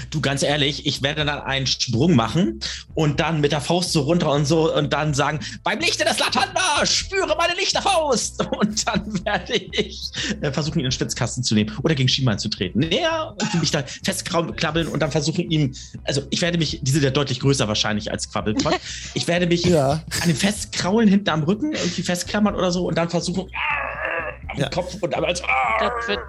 Du, 0.10 0.22
ganz 0.22 0.42
ehrlich, 0.44 0.86
ich 0.86 1.02
werde 1.02 1.26
dann 1.26 1.42
einen 1.42 1.68
Sprung 1.68 2.16
machen 2.16 2.60
und 2.94 3.20
dann 3.20 3.42
mit 3.42 3.52
der 3.52 3.62
Faust 3.62 3.92
so 3.92 4.02
runter 4.02 4.32
und 4.32 4.46
so 4.46 4.74
und 4.74 4.94
dann 4.94 5.14
sagen, 5.14 5.40
beim 5.64 5.80
Lichte 5.80 6.06
des 6.06 6.20
Latanda, 6.20 6.86
spüre 6.86 7.36
meine 7.38 7.54
Lichterfaust. 7.56 8.46
Und 8.64 8.88
dann 8.88 9.26
werde 9.26 9.54
ich 9.56 10.12
äh, 10.42 10.52
versuchen, 10.52 10.76
ihn 10.80 10.86
in 10.86 10.86
den 10.86 10.92
Schwitzkasten 10.92 11.44
zu 11.44 11.56
nehmen 11.56 11.76
oder 11.84 11.96
gegen 11.96 12.08
Schienbein 12.08 12.40
zu 12.40 12.50
treten. 12.50 12.80
Näher 12.80 13.36
und 13.40 13.60
mich 13.60 13.72
da 13.72 13.84
festklabbeln 14.04 14.88
und 14.88 15.00
dann 15.02 15.12
versuchen, 15.12 15.50
ihm, 15.50 15.74
also 16.04 16.22
ich 16.30 16.42
werde 16.42 16.58
mich, 16.58 16.80
die 16.82 16.92
sind 16.92 17.04
ja 17.04 17.10
deutlich 17.10 17.40
größer 17.40 17.68
wahrscheinlich 17.68 18.12
als 18.12 18.32
Quabbelpot, 18.32 18.74
ich 19.14 19.28
werde 19.28 19.48
mich 19.48 19.66
Ja. 19.66 20.04
an 20.22 20.28
dem 20.28 20.36
festkraulen 20.36 21.10
hinten 21.10 21.30
am 21.30 21.44
Rücken, 21.44 21.74
irgendwie 21.74 22.04
festklammern 22.04 22.56
oder 22.56 22.72
so 22.72 22.88
und 22.88 22.96
dann 22.98 23.10
versuchen, 23.10 23.50
am 24.54 24.60
Ja. 24.60 24.70
Kopf 24.70 24.96
und 25.02 25.14
einmal 25.14 25.36
so, 25.36 25.44
das 25.80 26.08
wird, 26.08 26.20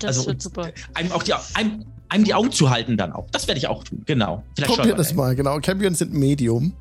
das 0.00 0.18
Also, 0.18 0.26
wird 0.28 0.42
super. 0.42 0.70
einem 0.94 1.12
auch 1.12 1.22
die, 1.22 1.32
einem, 1.54 1.84
einem 2.08 2.24
die 2.24 2.34
Augen 2.34 2.52
zu 2.52 2.70
halten 2.70 2.96
dann 2.96 3.12
auch. 3.12 3.26
Das 3.32 3.46
werde 3.48 3.58
ich 3.58 3.66
auch 3.68 3.84
tun, 3.84 4.02
genau. 4.06 4.42
Vielleicht 4.56 4.74
Probier 4.74 4.94
das 4.94 5.14
mal, 5.14 5.34
genau. 5.34 5.58
Cambions 5.60 5.98
sind 5.98 6.12
Medium. 6.12 6.72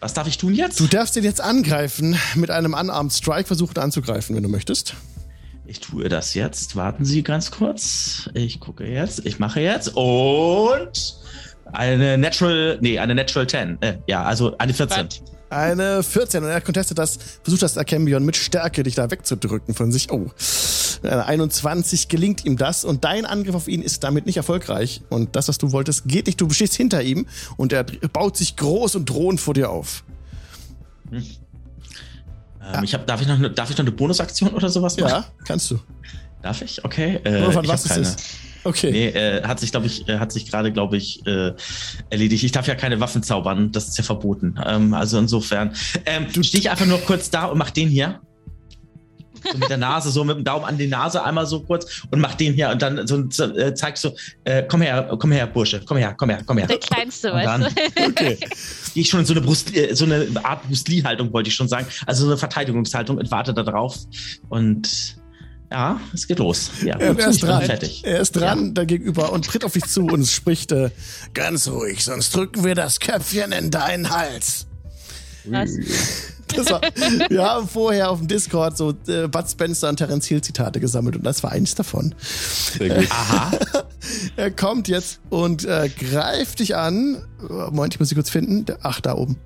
Was 0.00 0.14
darf 0.14 0.26
ich 0.28 0.38
tun 0.38 0.54
jetzt? 0.54 0.78
Du 0.78 0.86
darfst 0.86 1.16
ihn 1.16 1.24
jetzt 1.24 1.40
angreifen, 1.40 2.16
mit 2.34 2.50
einem 2.50 2.74
Unarmed 2.74 3.12
Strike 3.12 3.46
versuchen 3.46 3.78
anzugreifen, 3.78 4.36
wenn 4.36 4.42
du 4.42 4.48
möchtest. 4.48 4.94
Ich 5.66 5.80
tue 5.80 6.08
das 6.08 6.34
jetzt. 6.34 6.76
Warten 6.76 7.04
Sie 7.04 7.22
ganz 7.22 7.50
kurz. 7.50 8.30
Ich 8.34 8.58
gucke 8.60 8.86
jetzt. 8.86 9.26
Ich 9.26 9.38
mache 9.38 9.60
jetzt. 9.60 9.88
Und 9.94 11.16
eine 11.72 12.16
Natural, 12.16 12.78
nee, 12.80 12.98
eine 12.98 13.14
Natural 13.14 13.46
10. 13.46 13.82
Äh, 13.82 13.98
ja, 14.06 14.22
also 14.24 14.56
eine 14.56 14.72
14. 14.72 15.06
Was? 15.08 15.22
Eine 15.50 16.02
14 16.02 16.44
und 16.44 16.50
er 16.50 16.60
contestet 16.60 16.98
das, 16.98 17.18
versucht 17.42 17.62
das 17.62 17.74
Cambion 17.86 18.24
mit 18.24 18.36
Stärke 18.36 18.82
dich 18.82 18.94
da 18.94 19.10
wegzudrücken 19.10 19.74
von 19.74 19.90
sich. 19.90 20.10
Oh, 20.10 20.30
eine 21.02 21.24
21 21.24 22.08
gelingt 22.08 22.44
ihm 22.44 22.56
das 22.56 22.84
und 22.84 23.04
dein 23.04 23.24
Angriff 23.24 23.54
auf 23.54 23.68
ihn 23.68 23.82
ist 23.82 24.04
damit 24.04 24.26
nicht 24.26 24.36
erfolgreich. 24.36 25.02
Und 25.08 25.36
das, 25.36 25.48
was 25.48 25.58
du 25.58 25.72
wolltest, 25.72 26.06
geht 26.06 26.26
nicht. 26.26 26.40
Du 26.40 26.50
stehst 26.50 26.74
hinter 26.74 27.02
ihm 27.02 27.26
und 27.56 27.72
er 27.72 27.84
baut 27.84 28.36
sich 28.36 28.56
groß 28.56 28.96
und 28.96 29.08
drohend 29.08 29.40
vor 29.40 29.54
dir 29.54 29.70
auf. 29.70 30.04
Ähm, 31.10 32.84
ich 32.84 32.92
hab, 32.94 33.06
darf, 33.06 33.20
ich 33.20 33.28
noch 33.28 33.36
eine, 33.36 33.50
darf 33.50 33.70
ich 33.70 33.78
noch 33.78 33.84
eine 33.84 33.92
Bonusaktion 33.92 34.50
oder 34.50 34.68
sowas 34.68 34.96
machen? 34.98 35.10
Ja, 35.10 35.24
kannst 35.46 35.70
du. 35.70 35.78
Darf 36.42 36.60
ich? 36.62 36.84
Okay. 36.84 37.20
Äh, 37.24 37.40
Nur 37.40 37.52
von 37.52 37.66
was 37.66 37.88
hab 37.88 37.98
es 37.98 38.08
ist. 38.08 38.20
Okay. 38.68 38.90
Nee, 38.90 39.08
äh, 39.08 39.42
hat 39.44 39.60
sich, 39.60 39.70
glaube 39.70 39.86
ich, 39.86 40.06
äh, 40.08 40.18
hat 40.18 40.30
sich 40.30 40.50
gerade, 40.50 40.70
glaube 40.72 40.96
ich, 40.98 41.24
äh, 41.26 41.52
erledigt. 42.10 42.44
Ich 42.44 42.52
darf 42.52 42.66
ja 42.66 42.74
keine 42.74 43.00
Waffen 43.00 43.22
zaubern, 43.22 43.72
das 43.72 43.88
ist 43.88 43.96
ja 43.98 44.04
verboten. 44.04 44.58
Ähm, 44.66 44.92
also 44.92 45.18
insofern 45.18 45.72
ähm, 46.04 46.26
stehe 46.44 46.60
ich 46.60 46.70
einfach 46.70 46.86
nur 46.86 46.98
kurz 47.00 47.30
da 47.30 47.46
und 47.46 47.56
mach 47.58 47.70
den 47.70 47.88
hier. 47.88 48.20
So 49.52 49.56
mit 49.56 49.70
der 49.70 49.76
Nase, 49.78 50.10
so 50.10 50.24
mit 50.24 50.36
dem 50.36 50.44
Daumen 50.44 50.64
an 50.64 50.76
die 50.76 50.88
Nase 50.88 51.22
einmal 51.24 51.46
so 51.46 51.60
kurz 51.60 52.02
und 52.10 52.18
mach 52.20 52.34
den 52.34 52.54
hier 52.54 52.70
und 52.70 52.82
dann 52.82 53.06
so, 53.06 53.24
so 53.30 53.44
äh, 53.56 53.72
zeigst 53.72 54.02
du, 54.04 54.10
äh, 54.44 54.64
komm 54.68 54.82
her, 54.82 55.08
komm 55.18 55.30
her, 55.30 55.46
Bursche, 55.46 55.80
komm 55.86 55.96
her, 55.96 56.12
komm 56.18 56.28
her, 56.30 56.42
komm 56.44 56.58
her. 56.58 56.66
Der 56.66 56.78
Kleinste, 56.78 57.32
Und 57.32 57.44
dann- 57.44 57.62
weißt 57.62 57.76
du? 57.96 58.02
Okay. 58.08 58.36
Gehe 58.94 59.02
ich 59.02 59.08
schon 59.08 59.20
in 59.20 59.26
so 59.26 59.32
eine 59.34 59.40
Brust, 59.40 59.74
äh, 59.76 59.94
so 59.94 60.04
eine 60.06 60.26
Art 60.42 60.66
Brust 60.66 60.88
Lee-Haltung, 60.88 61.32
wollte 61.32 61.48
ich 61.48 61.54
schon 61.54 61.68
sagen. 61.68 61.86
Also 62.04 62.24
so 62.24 62.30
eine 62.32 62.36
Verteidigungshaltung 62.36 63.16
und 63.16 63.30
warte 63.30 63.54
da 63.54 63.62
drauf. 63.62 63.96
Und 64.48 65.16
Ja, 65.70 66.00
es 66.14 66.26
geht 66.26 66.38
los. 66.38 66.70
Ja, 66.82 66.96
er, 66.96 67.18
er 67.18 67.28
ist 67.28 67.42
dran. 67.42 67.62
Fertig. 67.62 68.02
Er 68.04 68.20
ist 68.20 68.32
dran 68.32 68.66
ja. 68.66 68.72
dagegenüber 68.72 69.32
und 69.32 69.44
tritt 69.44 69.64
auf 69.64 69.72
dich 69.72 69.84
zu 69.84 70.06
und 70.06 70.26
spricht 70.26 70.72
äh, 70.72 70.90
ganz 71.34 71.68
ruhig, 71.68 72.04
sonst 72.04 72.34
drücken 72.34 72.64
wir 72.64 72.74
das 72.74 73.00
Köpfchen 73.00 73.52
in 73.52 73.70
deinen 73.70 74.10
Hals. 74.10 74.66
Was? 75.44 75.70
Das 76.48 76.70
war, 76.70 76.80
wir 77.28 77.44
haben 77.44 77.68
vorher 77.68 78.10
auf 78.10 78.18
dem 78.18 78.28
Discord 78.28 78.76
so 78.78 78.94
äh, 79.06 79.28
Bud 79.28 79.50
Spencer 79.50 79.90
und 79.90 79.96
Terence 79.96 80.26
Hill 80.26 80.40
Zitate 80.40 80.80
gesammelt 80.80 81.16
und 81.16 81.24
das 81.24 81.42
war 81.42 81.52
eins 81.52 81.74
davon. 81.74 82.14
Gut. 82.78 82.90
Aha. 83.10 83.50
er 84.36 84.50
kommt 84.50 84.88
jetzt 84.88 85.20
und 85.28 85.66
äh, 85.66 85.90
greift 85.90 86.60
dich 86.60 86.76
an. 86.76 87.22
Moment, 87.48 87.94
ich 87.94 88.00
muss 88.00 88.08
sie 88.08 88.14
kurz 88.14 88.30
finden. 88.30 88.64
Ach, 88.82 89.00
da 89.00 89.14
oben. 89.14 89.36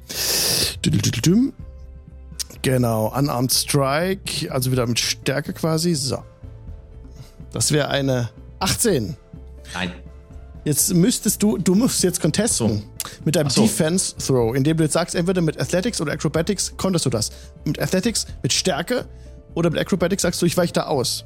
Genau, 2.61 3.13
Unarmed 3.17 3.53
Strike, 3.53 4.53
also 4.53 4.71
wieder 4.71 4.87
mit 4.87 4.99
Stärke 5.01 5.53
quasi. 5.53 5.95
So. 5.95 6.23
Das 7.53 7.73
wäre 7.73 7.89
eine 7.89 8.31
18. 8.61 9.17
Nein. 9.75 9.93
Jetzt 10.65 10.95
müsstest 10.95 11.43
du, 11.43 11.59
du 11.59 11.75
musst 11.75 12.05
jetzt 12.05 12.21
contesten 12.21 12.69
so. 12.79 12.83
mit 13.25 13.35
deinem 13.35 13.51
so. 13.51 13.63
Defense 13.63 14.15
Throw, 14.17 14.55
indem 14.55 14.77
du 14.77 14.85
jetzt 14.85 14.93
sagst, 14.93 15.15
entweder 15.15 15.41
mit 15.41 15.61
Athletics 15.61 16.01
oder 16.01 16.13
Acrobatics 16.13 16.75
konntest 16.77 17.05
du 17.05 17.11
das. 17.11 17.31
Mit 17.65 17.81
Athletics, 17.81 18.27
mit 18.43 18.53
Stärke 18.53 19.07
oder 19.55 19.71
mit 19.71 19.81
Acrobatics 19.81 20.23
sagst 20.23 20.41
du, 20.41 20.47
ich 20.47 20.57
weiche 20.57 20.73
da 20.73 20.85
aus. 20.85 21.25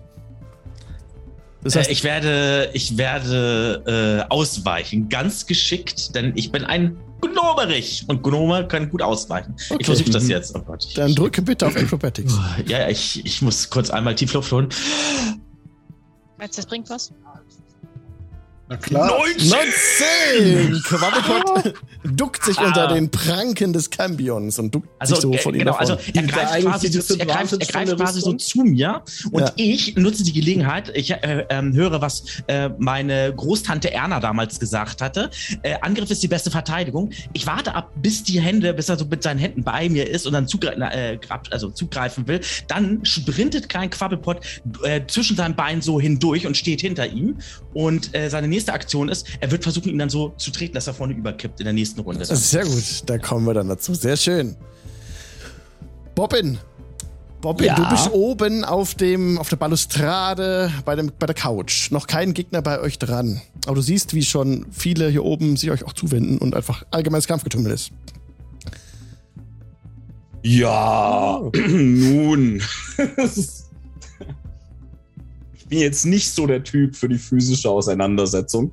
Das 1.62 1.76
heißt, 1.76 1.88
äh, 1.88 1.92
ich 1.92 2.04
werde, 2.04 2.70
ich 2.74 2.96
werde 2.96 4.24
äh, 4.28 4.32
ausweichen, 4.32 5.08
ganz 5.08 5.46
geschickt, 5.46 6.14
denn 6.14 6.32
ich 6.36 6.52
bin 6.52 6.64
ein 6.64 6.96
Gnomerich 7.20 8.04
und 8.08 8.22
Gnome 8.22 8.68
können 8.68 8.90
gut 8.90 9.02
ausweichen. 9.02 9.54
Okay. 9.70 9.78
Ich 9.80 9.86
versuche 9.86 10.10
das 10.10 10.24
mhm. 10.24 10.30
jetzt. 10.30 10.54
Oh 10.54 10.60
Gott, 10.60 10.84
ich, 10.84 10.94
Dann 10.94 11.14
drücke 11.14 11.42
bitte 11.42 11.66
auf 11.66 11.76
Acrobatics. 11.76 12.34
Ja, 12.66 12.80
ja, 12.80 12.88
ich, 12.88 13.24
ich 13.24 13.42
muss 13.42 13.70
kurz 13.70 13.90
einmal 13.90 14.14
tief 14.14 14.32
Luft 14.34 14.52
holen. 14.52 14.68
Meinst 16.38 16.58
du, 16.58 16.62
das 16.62 16.66
bringt 16.66 16.90
was? 16.90 17.12
Na 18.68 18.76
klar. 18.76 19.08
19! 19.38 19.48
19! 19.48 20.82
Quabbelpot 20.82 21.74
duckt 22.02 22.44
sich 22.44 22.58
ah. 22.58 22.66
unter 22.66 22.88
den 22.88 23.10
Pranken 23.10 23.72
des 23.72 23.90
Cambions 23.90 24.58
und 24.58 24.74
duckt 24.74 24.88
also, 24.98 25.14
sich 25.14 25.22
so 25.22 25.32
von 25.34 25.54
äh, 25.54 25.58
genau, 25.58 25.74
ihm 25.74 25.78
Also 25.78 25.96
er 26.12 26.22
greift, 26.24 26.66
quasi, 26.66 26.88
so, 26.88 27.14
er 27.14 27.26
greift, 27.26 27.52
er 27.52 27.58
greift 27.66 27.96
quasi 27.96 28.20
so 28.20 28.32
zu 28.32 28.64
mir 28.64 29.02
und 29.30 29.42
ja. 29.42 29.52
ich 29.56 29.94
nutze 29.96 30.24
die 30.24 30.32
Gelegenheit, 30.32 30.90
ich 30.94 31.12
äh, 31.12 31.46
äh, 31.48 31.62
höre, 31.72 32.00
was 32.00 32.24
äh, 32.48 32.70
meine 32.78 33.32
Großtante 33.34 33.92
Erna 33.92 34.18
damals 34.18 34.58
gesagt 34.58 35.00
hatte. 35.00 35.30
Äh, 35.62 35.76
Angriff 35.82 36.10
ist 36.10 36.22
die 36.22 36.28
beste 36.28 36.50
Verteidigung. 36.50 37.10
Ich 37.34 37.46
warte 37.46 37.74
ab, 37.74 37.92
bis 38.02 38.24
die 38.24 38.40
Hände, 38.40 38.74
bis 38.74 38.88
er 38.88 38.98
so 38.98 39.04
mit 39.04 39.22
seinen 39.22 39.38
Händen 39.38 39.62
bei 39.62 39.88
mir 39.88 40.08
ist 40.10 40.26
und 40.26 40.32
dann 40.32 40.48
zugre 40.48 40.76
äh, 40.76 41.18
also 41.50 41.70
zugreifen 41.70 42.26
will. 42.26 42.40
Dann 42.66 43.04
sprintet 43.04 43.68
Klein 43.68 43.90
Quabbelpot 43.90 44.40
zwischen 45.06 45.36
seinen 45.36 45.54
Beinen 45.54 45.82
so 45.82 46.00
hindurch 46.00 46.46
und 46.46 46.56
steht 46.56 46.80
hinter 46.80 47.06
ihm 47.06 47.38
und 47.72 48.10
seine 48.28 48.48
nächste 48.56 48.72
Aktion 48.72 49.08
ist, 49.08 49.26
er 49.40 49.50
wird 49.50 49.62
versuchen, 49.62 49.90
ihn 49.90 49.98
dann 49.98 50.10
so 50.10 50.30
zu 50.36 50.50
treten, 50.50 50.74
dass 50.74 50.86
er 50.86 50.94
vorne 50.94 51.12
überkippt 51.12 51.60
in 51.60 51.64
der 51.64 51.72
nächsten 51.72 52.00
Runde. 52.00 52.24
Sehr 52.24 52.64
gut, 52.64 53.02
da 53.06 53.18
kommen 53.18 53.46
wir 53.46 53.54
dann 53.54 53.68
dazu. 53.68 53.94
Sehr 53.94 54.16
schön. 54.16 54.56
Bobbin. 56.14 56.58
Bobbin, 57.42 57.66
ja. 57.66 57.74
du 57.74 57.88
bist 57.90 58.10
oben 58.12 58.64
auf, 58.64 58.94
dem, 58.94 59.38
auf 59.38 59.50
der 59.50 59.56
Balustrade 59.56 60.72
bei, 60.84 60.96
dem, 60.96 61.12
bei 61.18 61.26
der 61.26 61.34
Couch. 61.34 61.90
Noch 61.90 62.06
kein 62.06 62.32
Gegner 62.32 62.62
bei 62.62 62.80
euch 62.80 62.98
dran. 62.98 63.40
Aber 63.66 63.76
du 63.76 63.82
siehst, 63.82 64.14
wie 64.14 64.22
schon 64.22 64.66
viele 64.72 65.10
hier 65.10 65.24
oben 65.24 65.56
sich 65.56 65.70
euch 65.70 65.84
auch 65.84 65.92
zuwenden 65.92 66.38
und 66.38 66.56
einfach 66.56 66.84
allgemeines 66.90 67.26
Kampfgetümmel 67.26 67.72
ist. 67.72 67.92
Ja, 70.42 71.40
nun. 71.68 72.62
bin 75.68 75.80
jetzt 75.80 76.06
nicht 76.06 76.30
so 76.30 76.46
der 76.46 76.62
Typ 76.62 76.96
für 76.96 77.08
die 77.08 77.18
physische 77.18 77.70
Auseinandersetzung. 77.70 78.72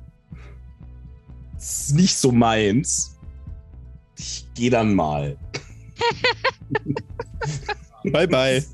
Das 1.54 1.88
ist 1.88 1.94
nicht 1.94 2.16
so 2.16 2.30
meins. 2.30 3.16
Ich 4.18 4.46
gehe 4.54 4.70
dann 4.70 4.94
mal. 4.94 5.36
bye, 8.12 8.28
bye. 8.28 8.64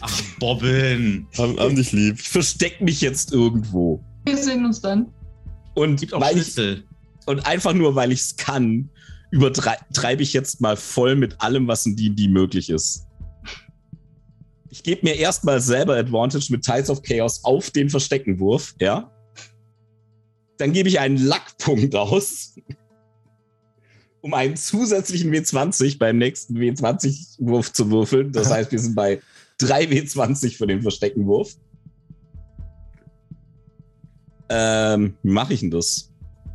Ach, 0.00 0.22
Bobbin. 0.38 1.26
Haben, 1.38 1.58
haben 1.58 1.76
dich 1.76 1.92
lieb. 1.92 2.16
Ich 2.20 2.28
versteck 2.28 2.80
mich 2.80 3.00
jetzt 3.00 3.32
irgendwo. 3.32 4.02
Wir 4.24 4.36
sehen 4.36 4.64
uns 4.66 4.80
dann. 4.80 5.06
Und, 5.74 6.00
Gibt 6.00 6.12
auch 6.12 6.20
weil 6.20 6.36
ich, 6.36 6.56
und 7.26 7.46
einfach 7.46 7.72
nur, 7.72 7.94
weil 7.94 8.12
ich 8.12 8.20
es 8.20 8.36
kann, 8.36 8.90
übertreibe 9.30 10.22
ich 10.22 10.32
jetzt 10.32 10.60
mal 10.60 10.76
voll 10.76 11.16
mit 11.16 11.40
allem, 11.40 11.66
was 11.66 11.86
in 11.86 11.96
D&D 11.96 12.28
möglich 12.28 12.68
ist. 12.68 13.06
Ich 14.72 14.82
gebe 14.82 15.02
mir 15.04 15.16
erstmal 15.16 15.60
selber 15.60 15.96
Advantage 15.96 16.46
mit 16.48 16.64
Tides 16.64 16.88
of 16.88 17.02
Chaos 17.02 17.44
auf 17.44 17.70
den 17.70 17.90
Versteckenwurf, 17.90 18.74
ja. 18.80 19.12
Dann 20.56 20.72
gebe 20.72 20.88
ich 20.88 20.98
einen 20.98 21.18
Lackpunkt 21.18 21.94
aus, 21.94 22.54
um 24.22 24.32
einen 24.32 24.56
zusätzlichen 24.56 25.30
W20 25.30 25.98
beim 25.98 26.16
nächsten 26.16 26.56
W20-Wurf 26.56 27.70
zu 27.74 27.90
würfeln. 27.90 28.32
Das 28.32 28.50
heißt, 28.50 28.72
wir 28.72 28.78
sind 28.78 28.94
bei 28.94 29.20
3 29.58 29.84
W20 29.84 30.56
für 30.56 30.66
den 30.66 30.80
Versteckenwurf. 30.80 31.54
Ähm, 34.48 35.18
wie 35.22 35.32
mache 35.32 35.52
ich 35.52 35.60
denn 35.60 35.70
das? 35.70 36.10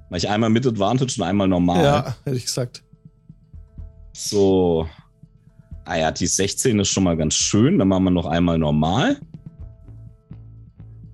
Mache 0.10 0.17
ich 0.17 0.30
einmal 0.30 0.49
mit 0.49 0.65
Advantage 0.65 1.21
und 1.21 1.23
einmal 1.23 1.47
normal? 1.47 1.84
Ja, 1.84 2.17
hätte 2.23 2.38
ich 2.38 2.45
gesagt. 2.45 2.84
So, 4.13 4.89
Ah 5.88 5.97
ja, 5.97 6.12
die 6.12 6.28
16 6.28 6.80
ist 6.80 6.89
schon 6.89 7.06
mal 7.06 7.15
ganz 7.15 7.34
schön. 7.34 7.80
Dann 7.80 7.88
machen 7.88 8.04
wir 8.04 8.12
noch 8.12 8.26
einmal 8.26 8.58
normal. 8.58 9.17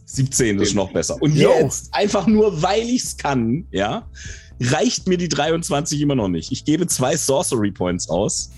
17 0.06 0.60
ist 0.60 0.74
noch 0.74 0.92
besser. 0.92 1.22
Und 1.22 1.36
jo. 1.36 1.52
jetzt, 1.60 1.94
einfach 1.94 2.26
nur, 2.26 2.62
weil 2.64 2.82
ich 2.82 3.04
es 3.04 3.18
kann, 3.18 3.68
ja, 3.70 4.08
reicht 4.60 5.08
mir 5.08 5.18
die 5.18 5.30
23 5.30 6.02
immer 6.02 6.16
noch 6.16 6.28
nicht. 6.28 6.52
Ich 6.52 6.66
gebe 6.66 6.88
zwei 6.88 7.16
Sorcery 7.16 7.72
Points 7.72 8.10
aus, 8.10 8.50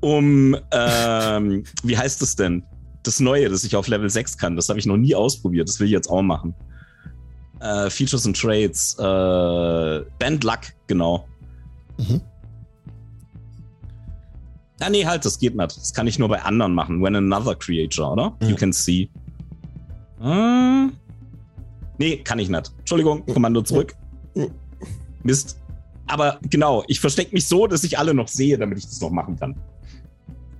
um, 0.00 0.56
ähm, 0.72 1.64
wie 1.82 1.98
heißt 1.98 2.22
das 2.22 2.34
denn? 2.36 2.62
Das 3.02 3.20
Neue, 3.20 3.50
das 3.50 3.62
ich 3.64 3.76
auf 3.76 3.88
Level 3.88 4.08
6 4.08 4.38
kann. 4.38 4.56
Das 4.56 4.70
habe 4.70 4.78
ich 4.78 4.86
noch 4.86 4.96
nie 4.96 5.14
ausprobiert. 5.14 5.68
Das 5.68 5.80
will 5.80 5.86
ich 5.86 5.92
jetzt 5.92 6.08
auch 6.08 6.22
machen. 6.22 6.54
Äh, 7.60 7.90
Features 7.90 8.24
and 8.24 8.38
Trades. 8.38 8.96
Äh, 8.98 10.04
Band 10.18 10.44
Luck, 10.44 10.60
genau. 10.86 11.26
Mhm. 11.98 12.22
Ah, 14.80 14.90
nee, 14.90 15.04
halt, 15.04 15.24
das 15.24 15.38
geht 15.38 15.54
nicht. 15.54 15.76
Das 15.76 15.92
kann 15.92 16.06
ich 16.06 16.18
nur 16.18 16.28
bei 16.28 16.42
anderen 16.42 16.74
machen. 16.74 17.02
When 17.02 17.14
another 17.14 17.54
creature, 17.54 18.10
oder? 18.10 18.36
Mhm. 18.40 18.48
You 18.48 18.56
can 18.56 18.72
see. 18.72 19.10
Hm. 20.20 20.92
Nee, 21.98 22.16
kann 22.18 22.38
ich 22.38 22.48
nicht. 22.48 22.72
Entschuldigung, 22.78 23.24
Kommando 23.26 23.62
zurück. 23.62 23.94
Mist. 25.22 25.58
Aber 26.06 26.38
genau, 26.48 26.82
ich 26.88 26.98
verstecke 26.98 27.32
mich 27.32 27.46
so, 27.46 27.66
dass 27.66 27.84
ich 27.84 27.98
alle 27.98 28.14
noch 28.14 28.28
sehe, 28.28 28.58
damit 28.58 28.78
ich 28.78 28.86
das 28.86 29.00
noch 29.00 29.10
machen 29.10 29.38
kann. 29.38 29.54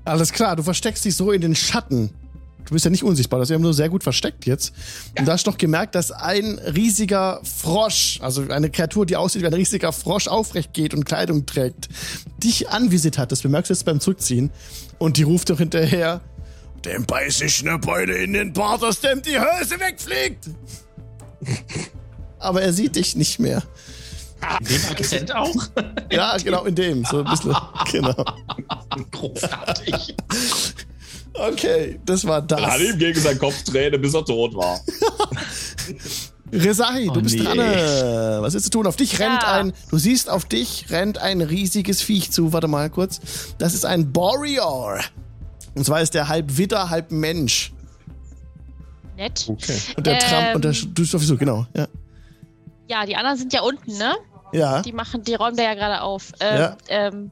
Alles 0.04 0.32
klar, 0.32 0.54
du 0.54 0.62
versteckst 0.62 1.04
dich 1.04 1.14
so 1.14 1.32
in 1.32 1.40
den 1.40 1.54
Schatten 1.54 2.10
Du 2.66 2.74
bist 2.74 2.84
ja 2.84 2.90
nicht 2.90 3.02
unsichtbar, 3.02 3.40
das 3.40 3.50
ist 3.50 3.54
ja 3.54 3.58
nur 3.58 3.74
sehr 3.74 3.88
gut 3.88 4.02
versteckt 4.02 4.46
jetzt. 4.46 4.72
Und 5.18 5.26
da 5.26 5.32
hast 5.32 5.46
du 5.46 5.50
doch 5.50 5.58
gemerkt, 5.58 5.94
dass 5.94 6.12
ein 6.12 6.58
riesiger 6.58 7.40
Frosch, 7.42 8.18
also 8.22 8.48
eine 8.48 8.70
Kreatur, 8.70 9.06
die 9.06 9.16
aussieht 9.16 9.42
wie 9.42 9.46
ein 9.46 9.54
riesiger 9.54 9.92
Frosch, 9.92 10.28
aufrecht 10.28 10.72
geht 10.72 10.94
und 10.94 11.04
Kleidung 11.04 11.46
trägt, 11.46 11.88
dich 12.38 12.68
anvisiert 12.68 13.18
hat. 13.18 13.32
Das 13.32 13.42
bemerkst 13.42 13.70
du 13.70 13.74
jetzt 13.74 13.84
beim 13.84 14.00
Zurückziehen. 14.00 14.50
Und 14.98 15.16
die 15.16 15.22
ruft 15.22 15.50
doch 15.50 15.58
hinterher, 15.58 16.20
dem 16.84 17.04
beiß 17.04 17.42
ich 17.42 17.60
eine 17.60 17.78
Beute 17.78 18.12
in 18.12 18.32
den 18.32 18.52
Bart, 18.52 18.82
dass 18.82 19.00
dem 19.00 19.20
die 19.22 19.38
Hülse 19.38 19.78
wegfliegt. 19.78 20.48
Aber 22.38 22.62
er 22.62 22.72
sieht 22.72 22.96
dich 22.96 23.16
nicht 23.16 23.38
mehr. 23.38 23.62
In 24.60 24.66
dem 24.66 24.84
Akzent 24.90 25.34
auch? 25.34 25.54
Ja, 26.10 26.36
genau, 26.38 26.64
in 26.64 26.74
dem. 26.74 27.04
So 27.04 27.18
ein 27.18 27.24
bisschen. 27.24 27.54
Genau. 27.92 28.24
Großartig. 29.10 30.14
Okay, 31.34 32.00
das 32.04 32.26
war 32.26 32.42
das. 32.42 32.60
Er 32.60 32.72
hat 32.72 32.80
ihm 32.80 32.98
gegen 32.98 33.20
seinen 33.20 33.38
Kopf 33.38 33.62
Träne, 33.62 33.98
bis 33.98 34.14
er 34.14 34.24
tot 34.24 34.54
war. 34.54 34.80
Resahi, 36.52 37.06
du 37.06 37.20
oh, 37.20 37.22
bist 37.22 37.38
nee. 37.38 37.44
dran. 37.44 37.58
Äh, 37.58 38.42
was 38.42 38.54
ist 38.54 38.64
zu 38.64 38.70
tun? 38.70 38.86
Auf 38.86 38.96
dich 38.96 39.20
rennt 39.20 39.42
ja. 39.42 39.52
ein, 39.52 39.72
du 39.90 39.98
siehst, 39.98 40.28
auf 40.28 40.44
dich 40.44 40.86
rennt 40.90 41.18
ein 41.18 41.40
riesiges 41.40 42.02
Viech 42.02 42.32
zu. 42.32 42.52
Warte 42.52 42.66
mal 42.66 42.90
kurz. 42.90 43.20
Das 43.58 43.74
ist 43.74 43.84
ein 43.84 44.12
Boreor. 44.12 44.98
Und 45.74 45.84
zwar 45.84 46.02
ist 46.02 46.14
der 46.14 46.28
halb 46.28 46.56
Widder, 46.56 46.90
halb 46.90 47.12
Mensch. 47.12 47.72
Nett. 49.16 49.46
Okay. 49.48 49.78
Und 49.96 50.06
der 50.06 50.14
ähm, 50.14 50.18
Trump 50.18 50.54
und 50.56 50.64
der, 50.64 50.72
du 50.72 51.04
sowieso, 51.04 51.36
genau, 51.36 51.66
ja. 51.76 51.86
Ja, 52.88 53.06
die 53.06 53.14
anderen 53.14 53.38
sind 53.38 53.52
ja 53.52 53.60
unten, 53.60 53.96
ne? 53.96 54.16
Ja. 54.52 54.82
Die 54.82 54.92
machen, 54.92 55.22
die 55.22 55.34
räumen 55.34 55.56
da 55.56 55.62
ja 55.62 55.74
gerade 55.74 56.02
auf. 56.02 56.32
Ähm, 56.40 56.58
ja. 56.58 56.76
Ähm, 56.88 57.30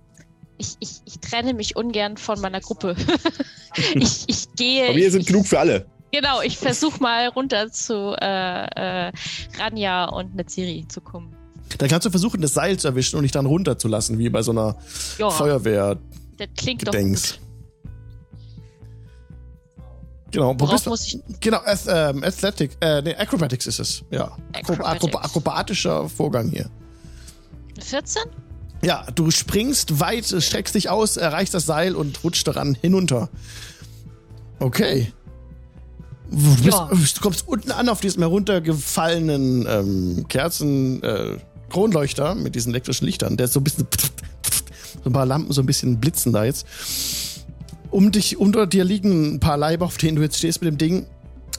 ich, 0.59 0.77
ich, 0.81 1.01
ich 1.05 1.21
trenne 1.21 1.55
mich 1.55 1.77
ungern 1.77 2.17
von 2.17 2.41
meiner 2.41 2.61
Gruppe. 2.61 2.97
ich, 3.95 4.25
ich 4.27 4.53
gehe. 4.55 4.89
Aber 4.89 4.97
wir 4.97 5.11
sind 5.11 5.23
ich, 5.23 5.27
genug 5.27 5.47
für 5.47 5.59
alle. 5.59 5.87
Genau, 6.13 6.41
ich 6.43 6.59
versuche 6.59 7.01
mal 7.03 7.29
runter 7.29 7.71
zu 7.71 8.17
äh, 8.21 9.09
äh, 9.09 9.13
Ranja 9.59 10.07
und 10.07 10.35
Neziri 10.35 10.87
zu 10.89 11.01
kommen. 11.01 11.35
Dann 11.77 11.89
kannst 11.89 12.07
du 12.07 12.11
versuchen, 12.11 12.41
das 12.41 12.55
Seil 12.55 12.79
zu 12.79 12.89
erwischen 12.89 13.17
und 13.17 13.23
dich 13.23 13.33
dann 13.33 13.47
runterzulassen, 13.47 14.19
wie 14.19 14.31
bei 14.31 14.43
so 14.43 14.53
einer 14.53 14.77
ja, 15.19 15.31
Feuerwehr. 15.31 15.99
Das 16.39 16.49
klingt 16.57 16.85
Gedenks. 16.85 17.33
doch 17.33 17.39
gut. 17.39 17.49
Genau, 20.31 20.55
wo 20.59 20.67
bist 20.67 20.87
du? 20.87 20.91
muss 20.91 21.07
ich? 21.07 21.19
Genau, 21.41 21.59
Ath 21.65 21.87
ähm, 21.89 22.23
Athletic, 22.23 22.73
äh, 22.81 23.01
nee, 23.03 23.15
Acrobatics 23.15 23.67
ist 23.67 23.79
es. 23.79 24.05
Ja. 24.11 24.37
Acrobatics. 24.53 25.15
akrobatischer 25.15 26.09
Vorgang 26.09 26.51
hier. 26.51 26.69
14? 27.81 28.23
Ja, 28.83 29.05
du 29.15 29.31
springst 29.31 30.01
weit, 30.01 30.27
streckst 30.27 30.75
dich 30.75 30.89
aus, 30.89 31.17
erreichst 31.17 31.55
das 31.55 31.67
Seil 31.67 31.95
und 31.95 32.23
rutscht 32.23 32.47
daran 32.47 32.77
hinunter. 32.81 33.29
Okay. 34.61 35.13
Du, 36.31 36.57
bist, 36.63 36.65
ja. 36.65 36.89
du 36.91 37.21
kommst 37.21 37.49
unten 37.49 37.71
an 37.73 37.89
auf 37.89 38.01
diesem 38.01 38.23
heruntergefallenen 38.23 39.67
ähm, 39.69 40.27
Kerzen 40.29 41.03
äh, 41.03 41.39
Kronleuchter 41.71 42.35
mit 42.35 42.55
diesen 42.55 42.73
elektrischen 42.73 43.07
Lichtern. 43.07 43.37
Der 43.37 43.47
ist 43.47 43.55
so 43.55 43.61
ein 43.61 43.65
bisschen 43.65 43.87
so 45.03 45.11
ein 45.11 45.13
paar 45.13 45.27
Lampen 45.27 45.53
so 45.53 45.63
ein 45.63 45.67
bisschen 45.67 45.99
blitzen 46.01 46.33
da 46.33 46.45
jetzt. 46.45 46.67
Um 47.91 48.13
dich 48.13 48.39
unter 48.39 48.67
dir 48.67 48.85
liegen 48.85 49.35
ein 49.35 49.41
paar 49.41 49.57
Leiber, 49.57 49.87
auf 49.87 49.97
denen 49.97 50.17
du 50.17 50.23
jetzt 50.23 50.37
stehst 50.37 50.61
mit 50.61 50.71
dem 50.71 50.79
Ding. 50.79 51.07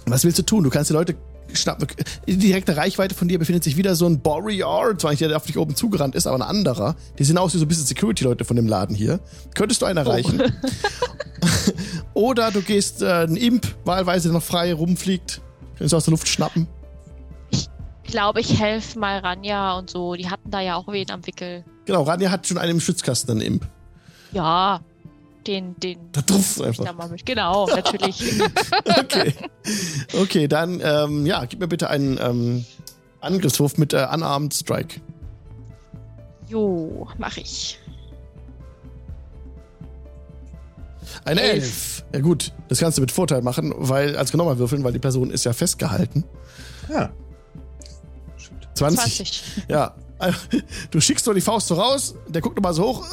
Was 0.05 0.23
willst 0.23 0.37
du 0.37 0.43
tun? 0.43 0.63
Du 0.63 0.69
kannst 0.69 0.89
die 0.89 0.93
Leute 0.93 1.15
schnappen. 1.53 1.87
In 2.25 2.39
direkter 2.39 2.77
Reichweite 2.77 3.15
von 3.15 3.27
dir 3.27 3.39
befindet 3.39 3.63
sich 3.63 3.77
wieder 3.77 3.95
so 3.95 4.05
ein 4.05 4.21
Boreal, 4.21 4.97
zwar 4.97 5.11
nicht 5.11 5.21
der, 5.21 5.29
der 5.29 5.37
auf 5.37 5.45
dich 5.45 5.57
oben 5.57 5.75
zugerannt 5.75 6.15
ist, 6.15 6.27
aber 6.27 6.37
ein 6.37 6.41
anderer. 6.41 6.95
Die 7.17 7.23
sehen 7.23 7.37
aus 7.37 7.53
wie 7.53 7.57
so 7.57 7.65
ein 7.65 7.67
bisschen 7.67 7.85
Security-Leute 7.85 8.45
von 8.45 8.55
dem 8.55 8.67
Laden 8.67 8.95
hier. 8.95 9.19
Könntest 9.55 9.81
du 9.81 9.85
einen 9.85 9.99
oh. 9.99 10.01
erreichen? 10.09 10.41
Oh. 10.41 10.49
Oder 12.13 12.51
du 12.51 12.61
gehst 12.61 13.01
äh, 13.01 13.23
ein 13.23 13.35
Imp, 13.35 13.67
wahlweise 13.85 14.29
der 14.29 14.33
noch 14.33 14.43
frei 14.43 14.73
rumfliegt. 14.73 15.41
Kannst 15.77 15.93
du 15.93 15.97
aus 15.97 16.05
der 16.05 16.11
Luft 16.11 16.27
schnappen. 16.27 16.67
Ich 17.51 17.69
glaube, 18.03 18.41
ich 18.41 18.59
helfe 18.59 18.99
mal 18.99 19.19
Ranja 19.19 19.77
und 19.77 19.89
so. 19.89 20.15
Die 20.15 20.29
hatten 20.29 20.51
da 20.51 20.61
ja 20.61 20.75
auch 20.75 20.87
wen 20.87 21.09
am 21.11 21.25
Wickel. 21.25 21.63
Genau, 21.85 22.03
Ranja 22.03 22.31
hat 22.31 22.47
schon 22.47 22.57
einen 22.57 22.73
im 22.73 22.79
Schützkasten, 22.79 23.31
einen 23.31 23.41
Imp. 23.41 23.67
Ja, 24.31 24.81
den, 25.47 25.75
den. 25.79 25.99
Da 26.11 26.21
einfach. 26.63 26.85
Da 26.85 26.93
mal 26.93 27.09
mit. 27.09 27.25
Genau, 27.25 27.67
natürlich. 27.75 28.41
okay. 28.85 29.33
Okay, 30.13 30.47
dann, 30.47 30.81
ähm, 30.83 31.25
ja, 31.25 31.45
gib 31.45 31.59
mir 31.59 31.67
bitte 31.67 31.89
einen 31.89 32.17
ähm, 32.21 32.65
Angriffswurf 33.21 33.77
mit 33.77 33.93
äh, 33.93 34.07
Unarmed 34.11 34.53
Strike. 34.53 35.01
Jo, 36.47 37.07
mach 37.17 37.37
ich. 37.37 37.79
Eine 41.25 41.41
Elf. 41.41 41.53
Elf. 41.53 42.05
Ja 42.13 42.19
gut, 42.21 42.53
das 42.67 42.79
kannst 42.79 42.97
du 42.97 43.01
mit 43.01 43.11
Vorteil 43.11 43.41
machen, 43.41 43.73
weil 43.75 44.15
als 44.15 44.31
genommen 44.31 44.57
würfeln, 44.57 44.83
weil 44.83 44.93
die 44.93 44.99
Person 44.99 45.31
ist 45.31 45.43
ja 45.45 45.53
festgehalten. 45.53 46.23
Ja. 46.91 47.11
20. 48.75 49.15
20. 49.15 49.43
Ja, 49.67 49.95
Du 50.91 50.99
schickst 50.99 51.25
nur 51.25 51.35
die 51.35 51.41
Faust 51.41 51.67
so 51.67 51.75
raus, 51.75 52.15
der 52.27 52.41
guckt 52.41 52.55
nochmal 52.55 52.73
so 52.73 52.83
hoch, 52.83 53.05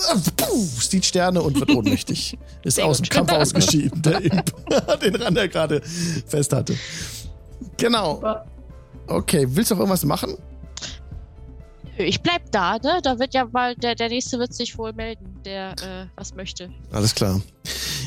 sieht 0.80 1.04
Sterne 1.04 1.42
und 1.42 1.58
wird 1.58 1.70
ohnmächtig. 1.70 2.36
Ist 2.64 2.80
aus 2.80 2.98
dem 2.98 3.08
Kampf 3.08 3.32
ausgeschieden, 3.32 4.02
der 4.02 4.20
Imp, 4.20 4.52
den 5.02 5.14
Rand 5.16 5.38
er 5.38 5.48
gerade 5.48 5.80
fest 6.26 6.52
hatte. 6.52 6.76
Genau. 7.76 8.22
Okay, 9.06 9.46
willst 9.48 9.70
du 9.70 9.74
noch 9.74 9.80
irgendwas 9.80 10.04
machen? 10.04 10.36
Ich 11.98 12.20
bleib 12.20 12.50
da, 12.52 12.78
ne? 12.78 13.00
Da 13.02 13.18
wird 13.18 13.32
ja 13.32 13.46
mal, 13.46 13.74
der, 13.74 13.94
der 13.94 14.08
nächste 14.08 14.38
wird 14.38 14.52
sich 14.52 14.76
wohl 14.76 14.92
melden, 14.92 15.40
der 15.44 15.70
äh, 15.72 16.06
was 16.14 16.34
möchte. 16.34 16.68
Alles 16.92 17.14
klar. 17.14 17.40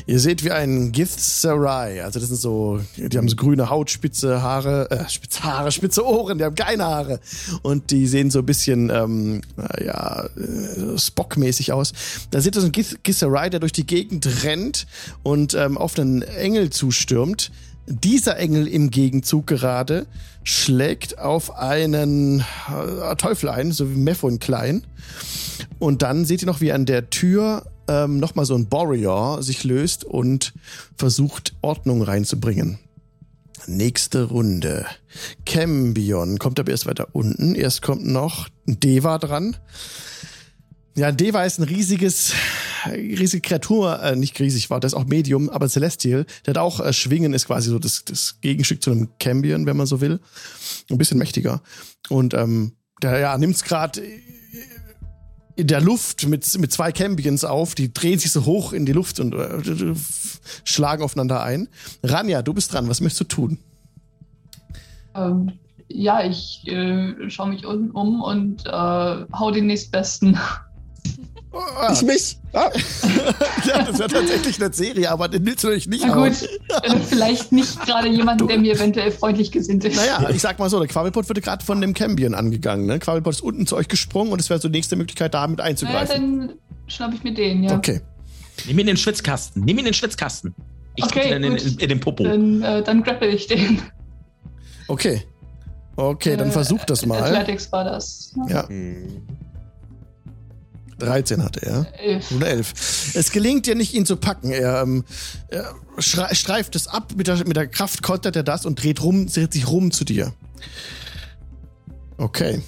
Ihr 0.06 0.20
seht 0.20 0.44
wie 0.44 0.52
ein 0.52 0.92
Githzerai. 0.92 2.02
Also 2.02 2.20
das 2.20 2.28
sind 2.28 2.40
so, 2.40 2.80
die 2.96 3.18
haben 3.18 3.28
so 3.28 3.36
grüne 3.36 3.68
Haut, 3.68 3.90
spitze 3.90 4.42
Haare, 4.42 4.90
äh, 4.90 5.08
spitze 5.08 5.42
Haare, 5.42 5.72
spitze 5.72 6.06
Ohren, 6.06 6.38
die 6.38 6.44
haben 6.44 6.54
keine 6.54 6.84
Haare. 6.84 7.20
Und 7.62 7.90
die 7.90 8.06
sehen 8.06 8.30
so 8.30 8.40
ein 8.40 8.46
bisschen, 8.46 8.90
ähm, 8.90 9.42
ja, 9.84 10.24
äh, 10.24 10.98
Spock-mäßig 10.98 11.72
aus. 11.72 11.92
Da 12.30 12.40
seht 12.40 12.56
ihr 12.56 12.60
so 12.60 12.68
ein 12.68 12.72
Githzerai, 12.72 13.50
der 13.50 13.60
durch 13.60 13.72
die 13.72 13.86
Gegend 13.86 14.44
rennt 14.44 14.86
und 15.22 15.54
ähm, 15.54 15.76
auf 15.76 15.98
einen 15.98 16.22
Engel 16.22 16.70
zustürmt. 16.70 17.50
Dieser 17.92 18.36
Engel 18.36 18.68
im 18.68 18.90
Gegenzug 18.90 19.48
gerade 19.48 20.06
schlägt 20.44 21.18
auf 21.18 21.56
einen 21.58 22.40
äh, 22.40 23.16
Teufel 23.16 23.48
ein, 23.48 23.72
so 23.72 23.90
wie 23.90 23.96
Mephon 23.96 24.38
klein. 24.38 24.86
Und 25.80 26.02
dann 26.02 26.24
seht 26.24 26.42
ihr 26.42 26.46
noch, 26.46 26.60
wie 26.60 26.70
an 26.70 26.86
der 26.86 27.10
Tür 27.10 27.66
ähm, 27.88 28.20
nochmal 28.20 28.44
so 28.44 28.54
ein 28.54 28.66
Boreor 28.66 29.42
sich 29.42 29.64
löst 29.64 30.04
und 30.04 30.52
versucht, 30.96 31.54
Ordnung 31.62 32.02
reinzubringen. 32.02 32.78
Nächste 33.66 34.24
Runde. 34.24 34.86
Cambion 35.44 36.38
kommt 36.38 36.60
aber 36.60 36.70
erst 36.70 36.86
weiter 36.86 37.08
unten. 37.12 37.56
Erst 37.56 37.82
kommt 37.82 38.06
noch 38.06 38.48
Deva 38.66 39.18
dran. 39.18 39.56
Ja, 40.96 41.10
Deva 41.10 41.44
ist 41.44 41.58
ein 41.58 41.64
riesiges, 41.64 42.34
riesige 42.86 43.40
Kreatur, 43.40 44.02
äh, 44.02 44.16
nicht 44.16 44.38
riesig 44.40 44.70
war, 44.70 44.80
das 44.80 44.92
ist 44.92 44.98
auch 44.98 45.06
Medium, 45.06 45.48
aber 45.48 45.68
Celestial. 45.68 46.26
Der 46.46 46.54
hat 46.54 46.58
auch 46.58 46.80
äh, 46.80 46.92
Schwingen, 46.92 47.34
ist 47.34 47.46
quasi 47.46 47.70
so 47.70 47.78
das, 47.78 48.04
das 48.04 48.40
Gegenstück 48.40 48.82
zu 48.82 48.90
einem 48.90 49.08
Cambion, 49.18 49.66
wenn 49.66 49.76
man 49.76 49.86
so 49.86 50.00
will. 50.00 50.20
Ein 50.90 50.98
bisschen 50.98 51.18
mächtiger. 51.18 51.62
Und 52.08 52.34
ähm, 52.34 52.72
der 53.02 53.18
ja, 53.18 53.38
nimmt's 53.38 53.64
gerade 53.64 54.02
in 55.56 55.66
der 55.66 55.80
Luft 55.80 56.26
mit, 56.26 56.58
mit 56.58 56.72
zwei 56.72 56.90
Cambions 56.90 57.44
auf, 57.44 57.74
die 57.74 57.92
drehen 57.92 58.18
sich 58.18 58.32
so 58.32 58.46
hoch 58.46 58.72
in 58.72 58.86
die 58.86 58.92
Luft 58.92 59.20
und 59.20 59.34
äh, 59.34 59.94
schlagen 60.64 61.02
aufeinander 61.02 61.42
ein. 61.42 61.68
Ranja, 62.02 62.42
du 62.42 62.54
bist 62.54 62.72
dran, 62.72 62.88
was 62.88 63.00
möchtest 63.00 63.20
du 63.20 63.24
tun? 63.24 63.58
Ähm, 65.14 65.52
ja, 65.88 66.24
ich 66.24 66.66
äh, 66.66 67.28
schaue 67.28 67.50
mich 67.50 67.66
unten 67.66 67.90
um 67.90 68.22
und 68.22 68.64
äh, 68.66 68.70
hau 68.70 69.50
den 69.50 69.66
nächstbesten. 69.66 70.38
Ah. 71.52 71.92
Ich 71.92 72.02
mich. 72.02 72.38
Ah. 72.52 72.70
ja, 73.64 73.82
das 73.82 73.98
wäre 73.98 74.08
tatsächlich 74.08 74.62
eine 74.62 74.72
Serie, 74.72 75.10
aber 75.10 75.28
den 75.28 75.44
willst 75.44 75.64
du 75.64 75.68
natürlich 75.68 75.88
nicht 75.88 76.04
Na 76.06 76.14
gut, 76.14 76.48
äh, 76.82 76.96
vielleicht 77.00 77.50
nicht 77.50 77.80
gerade 77.84 78.08
jemanden, 78.08 78.46
der 78.46 78.58
mir 78.58 78.74
eventuell 78.74 79.10
freundlich 79.10 79.50
gesinnt 79.50 79.84
ist. 79.84 79.96
Naja, 79.96 80.30
ich 80.30 80.40
sag 80.40 80.60
mal 80.60 80.70
so, 80.70 80.78
der 80.78 80.86
Quabbelpot 80.86 81.28
wird 81.28 81.42
gerade 81.42 81.64
von 81.64 81.80
dem 81.80 81.92
Cambion 81.92 82.34
angegangen. 82.34 82.86
Ne? 82.86 83.00
Quabbelpot 83.00 83.34
ist 83.34 83.40
unten 83.40 83.66
zu 83.66 83.76
euch 83.76 83.88
gesprungen 83.88 84.32
und 84.32 84.40
es 84.40 84.48
wäre 84.48 84.60
so 84.60 84.68
die 84.68 84.78
nächste 84.78 84.94
Möglichkeit, 84.94 85.34
damit 85.34 85.60
einzugreifen. 85.60 86.40
Ja, 86.40 86.46
dann 86.46 86.58
schnapp 86.86 87.14
ich 87.14 87.24
mir 87.24 87.34
den, 87.34 87.64
ja. 87.64 87.76
Okay. 87.76 88.00
Nimm 88.66 88.76
ihn 88.76 88.80
in 88.80 88.86
den 88.86 88.96
Schwitzkasten. 88.96 89.64
Nimm 89.64 89.76
ihn 89.76 89.80
in 89.80 89.84
den 89.86 89.94
Schwitzkasten. 89.94 90.54
Ich 90.94 91.04
okay, 91.04 91.34
ihn 91.34 91.42
in, 91.42 91.56
in, 91.56 91.78
in, 91.78 91.88
den 91.88 92.00
Popo. 92.00 92.24
Dann, 92.24 92.62
äh, 92.62 92.82
dann 92.82 93.02
grapple 93.02 93.28
ich 93.28 93.48
den. 93.48 93.82
Okay. 94.86 95.22
Okay, 95.96 96.36
dann 96.36 96.52
versuch 96.52 96.84
das 96.84 97.04
mal. 97.04 97.22
Athletics 97.22 97.70
war 97.72 97.84
das. 97.84 98.34
Ja. 98.48 98.68
Hm. 98.68 99.26
13 101.00 101.42
hatte 101.42 101.66
er. 101.66 101.86
11. 102.00 102.32
Oder 102.32 102.46
11. 102.48 103.14
Es 103.14 103.32
gelingt 103.32 103.66
dir 103.66 103.74
nicht, 103.74 103.94
ihn 103.94 104.06
zu 104.06 104.16
packen. 104.16 104.50
Er, 104.50 104.82
ähm, 104.82 105.04
er 105.48 105.74
streift 105.98 106.76
es 106.76 106.86
ab, 106.86 107.12
mit 107.16 107.26
der, 107.26 107.36
mit 107.46 107.56
der 107.56 107.66
Kraft 107.66 108.02
kontert 108.02 108.36
er 108.36 108.42
das 108.42 108.64
und 108.64 108.82
dreht 108.82 109.02
rum, 109.02 109.26
dreht 109.26 109.52
sich 109.52 109.68
rum 109.68 109.90
zu 109.90 110.04
dir. 110.04 110.32
Okay. 112.16 112.62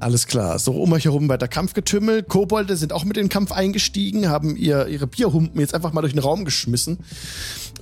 Alles 0.00 0.26
klar. 0.26 0.58
So 0.58 0.72
um 0.72 0.92
euch 0.92 1.04
herum 1.04 1.28
weiter 1.28 1.46
Kampfgetümmel. 1.46 2.22
Kobolde 2.22 2.76
sind 2.76 2.94
auch 2.94 3.04
mit 3.04 3.18
in 3.18 3.24
den 3.24 3.28
Kampf 3.28 3.52
eingestiegen, 3.52 4.30
haben 4.30 4.56
ihr, 4.56 4.88
ihre 4.88 5.06
Bierhumpen 5.06 5.60
jetzt 5.60 5.74
einfach 5.74 5.92
mal 5.92 6.00
durch 6.00 6.14
den 6.14 6.22
Raum 6.22 6.46
geschmissen 6.46 6.98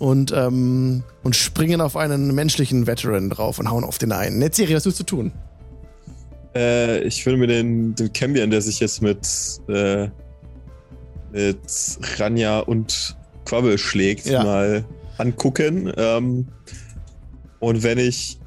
und, 0.01 0.33
ähm, 0.33 1.05
und 1.23 1.37
springen 1.37 1.81
auf 1.81 1.97
einen 1.97 2.35
menschlichen 2.35 2.89
Veteran 2.89 3.31
drauf 3.31 3.61
und 3.61 3.71
hauen 3.71 3.85
auf 3.85 3.99
den 3.99 4.11
einen. 4.11 4.39
Netzeri, 4.39 4.75
was 4.75 4.85
willst 4.85 4.99
du 4.99 5.05
tun? 5.05 5.33
Äh, 6.55 7.03
ich 7.03 7.25
würde 7.25 7.39
mir 7.39 7.47
den, 7.47 7.95
den 7.95 8.13
Cambion, 8.13 8.51
der 8.51 8.61
sich 8.61 8.81
jetzt 8.81 9.03
mit, 9.03 9.27
äh, 9.69 10.09
mit 11.33 11.59
Ranja 12.19 12.61
und 12.61 13.17
Quabbel 13.45 13.79
schlägt, 13.79 14.27
ja. 14.27 14.43
mal 14.43 14.85
angucken. 15.19 15.93
Ähm, 15.97 16.49
und 17.61 17.83
wenn 17.83 17.99
ich 17.99 18.39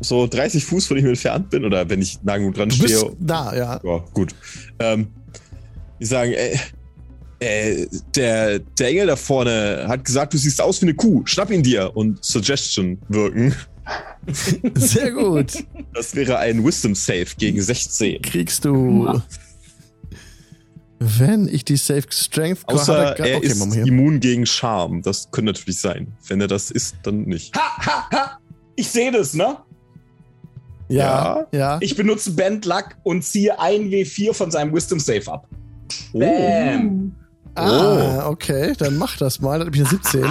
so 0.00 0.26
30 0.26 0.64
Fuß 0.64 0.86
von 0.86 0.96
ihm 0.96 1.06
entfernt 1.06 1.50
bin, 1.50 1.64
oder 1.64 1.88
wenn 1.88 2.02
ich 2.02 2.22
nah 2.22 2.36
genug 2.36 2.54
dran 2.54 2.68
du 2.68 2.74
stehe. 2.74 2.88
Bist 2.88 3.16
da, 3.20 3.54
ja. 3.54 3.80
Ja, 3.82 4.04
gut. 4.12 4.34
Ähm, 4.78 5.08
die 6.00 6.06
sagen, 6.06 6.32
äh, 6.32 6.56
äh, 7.40 7.86
der, 8.14 8.58
der 8.58 8.88
Engel 8.88 9.06
da 9.06 9.16
vorne 9.16 9.84
hat 9.88 10.04
gesagt, 10.04 10.34
du 10.34 10.38
siehst 10.38 10.60
aus 10.60 10.80
wie 10.82 10.86
eine 10.86 10.94
Kuh. 10.94 11.22
Schnapp 11.26 11.50
ihn 11.50 11.62
dir 11.62 11.94
und 11.94 12.24
Suggestion 12.24 12.98
wirken. 13.08 13.54
Sehr 14.74 15.10
gut. 15.12 15.64
Das 15.92 16.14
wäre 16.14 16.38
ein 16.38 16.64
Wisdom 16.64 16.94
Save 16.94 17.26
gegen 17.38 17.60
16. 17.60 18.22
Kriegst 18.22 18.64
du. 18.64 19.20
Wenn 20.98 21.48
ich 21.48 21.64
die 21.64 21.76
Safe 21.76 22.06
Strength 22.08 22.66
Außer 22.66 23.16
er, 23.16 23.18
er 23.18 23.36
okay, 23.36 23.46
ist 23.46 23.76
immun 23.76 24.20
gegen 24.20 24.46
Charme. 24.46 25.02
Das 25.02 25.30
könnte 25.30 25.52
natürlich 25.52 25.80
sein. 25.80 26.12
Wenn 26.28 26.40
er 26.40 26.46
das 26.46 26.70
ist, 26.70 26.96
dann 27.02 27.22
nicht. 27.22 27.54
Ha, 27.56 27.86
ha, 27.86 28.08
ha! 28.10 28.38
Ich 28.76 28.88
sehe 28.88 29.12
das, 29.12 29.34
ne? 29.34 29.58
Ja, 30.88 31.46
ja. 31.52 31.78
Ich 31.80 31.96
benutze 31.96 32.32
Band 32.32 32.64
Luck 32.64 32.96
und 33.02 33.22
ziehe 33.22 33.58
ein 33.58 33.90
W4 33.90 34.32
von 34.32 34.50
seinem 34.50 34.74
Wisdom 34.74 34.98
Save 34.98 35.30
ab. 35.30 35.48
Oh. 36.12 36.20
Bam. 36.20 37.14
Ah, 37.54 38.26
oh. 38.26 38.30
okay. 38.30 38.74
Dann 38.78 38.96
mach 38.96 39.16
das 39.16 39.40
mal. 39.40 39.58
Dann 39.58 39.68
habe 39.68 39.76
ich 39.76 39.82
eine 39.82 39.90
17. 39.90 40.24